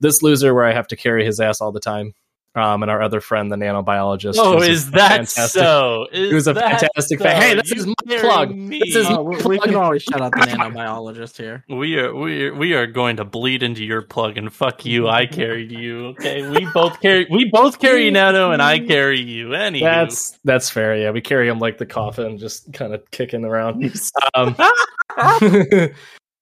this 0.00 0.22
loser, 0.22 0.54
where 0.54 0.64
I 0.64 0.72
have 0.72 0.88
to 0.88 0.96
carry 0.96 1.24
his 1.24 1.38
ass 1.40 1.60
all 1.60 1.72
the 1.72 1.80
time. 1.80 2.14
Um, 2.56 2.82
and 2.82 2.90
our 2.90 3.02
other 3.02 3.20
friend, 3.20 3.52
the 3.52 3.56
nanobiologist. 3.56 4.36
Oh, 4.38 4.54
who's 4.54 4.68
is 4.68 4.90
that 4.92 5.10
fantastic- 5.10 5.60
so? 5.60 6.06
Is 6.10 6.30
who's 6.32 6.46
a 6.46 6.54
fantastic 6.54 7.18
so? 7.18 7.24
fan. 7.26 7.42
Hey, 7.42 7.54
this 7.54 7.70
You 7.70 7.76
is 7.76 7.86
my 7.86 8.18
plug. 8.18 8.56
me. 8.56 8.78
This 8.78 8.96
is 8.96 9.06
Oh, 9.10 9.22
we, 9.24 9.36
we 9.44 9.58
can 9.58 9.74
always 9.74 10.02
shut 10.02 10.22
out 10.22 10.32
the 10.32 10.38
nanobiologist 10.46 11.36
here. 11.36 11.64
We 11.68 11.98
are 11.98 12.14
we 12.14 12.44
are, 12.46 12.54
we 12.54 12.72
are 12.72 12.86
going 12.86 13.16
to 13.18 13.26
bleed 13.26 13.62
into 13.62 13.84
your 13.84 14.00
plug 14.00 14.38
and 14.38 14.50
fuck 14.50 14.86
you. 14.86 15.06
I 15.06 15.26
carried 15.26 15.70
you. 15.70 16.06
Okay, 16.18 16.48
we 16.48 16.66
both 16.72 16.98
carry 17.02 17.26
we 17.30 17.50
both 17.52 17.78
carry 17.78 18.10
Nano 18.10 18.52
and 18.52 18.62
I 18.62 18.78
carry 18.78 19.20
you. 19.20 19.48
Anywho, 19.48 19.82
That's 19.82 20.38
that's 20.44 20.70
fair. 20.70 20.96
Yeah, 20.96 21.10
we 21.10 21.20
carry 21.20 21.48
him 21.48 21.58
like 21.58 21.76
the 21.76 21.84
coffin, 21.84 22.38
just 22.38 22.72
kind 22.72 22.94
of 22.94 23.02
kicking 23.10 23.44
around. 23.44 23.84
Um, 24.34 24.56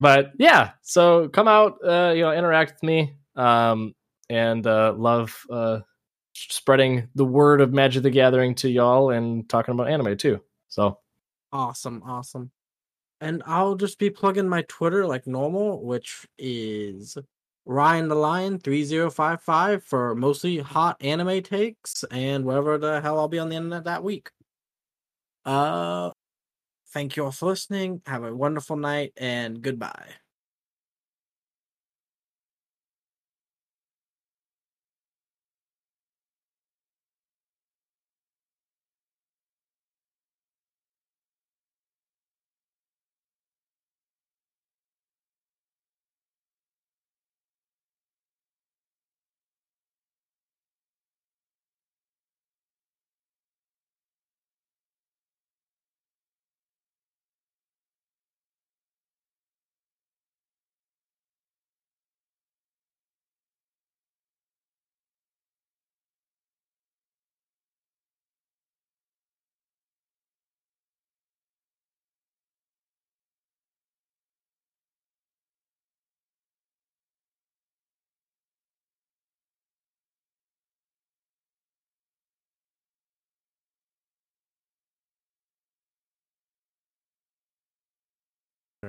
but 0.01 0.31
yeah, 0.39 0.71
so 0.83 1.29
come 1.29 1.49
out, 1.49 1.75
uh, 1.85 2.13
you 2.15 2.23
know, 2.23 2.33
interact 2.33 2.75
with 2.75 2.83
me, 2.85 3.15
um, 3.37 3.95
and 4.31 4.67
uh, 4.67 4.95
love 4.97 5.37
uh, 5.51 5.81
spreading 6.35 7.09
the 7.15 7.25
word 7.25 7.61
of 7.61 7.73
Magic 7.73 8.03
the 8.03 8.11
Gathering 8.11 8.55
to 8.57 8.69
y'all 8.69 9.11
and 9.11 9.49
talking 9.49 9.73
about 9.73 9.89
anime 9.89 10.17
too. 10.17 10.41
So 10.69 10.99
Awesome, 11.53 12.03
awesome. 12.05 12.51
And 13.21 13.43
I'll 13.47 13.77
just 13.77 13.99
be 13.99 14.11
plugging 14.11 14.49
my 14.49 14.63
Twitter 14.63 15.07
like 15.07 15.27
normal, 15.27 15.85
which 15.85 16.27
is 16.37 17.17
Ryan 17.65 18.09
the 18.09 18.17
Lion 18.17 18.59
three 18.59 18.85
zero 18.85 19.09
five 19.09 19.41
five 19.41 19.85
for 19.85 20.15
mostly 20.15 20.59
hot 20.59 20.97
anime 21.01 21.43
takes 21.43 22.05
and 22.11 22.45
wherever 22.45 22.77
the 22.77 23.01
hell 23.01 23.19
I'll 23.19 23.29
be 23.29 23.39
on 23.39 23.49
the 23.49 23.57
internet 23.57 23.85
that 23.85 24.03
week. 24.03 24.31
Uh, 25.45 26.11
thank 26.89 27.17
you 27.17 27.25
all 27.25 27.31
for 27.31 27.47
listening. 27.47 28.03
Have 28.07 28.25
a 28.25 28.35
wonderful 28.35 28.77
night 28.77 29.13
and 29.17 29.63
goodbye. 29.63 30.09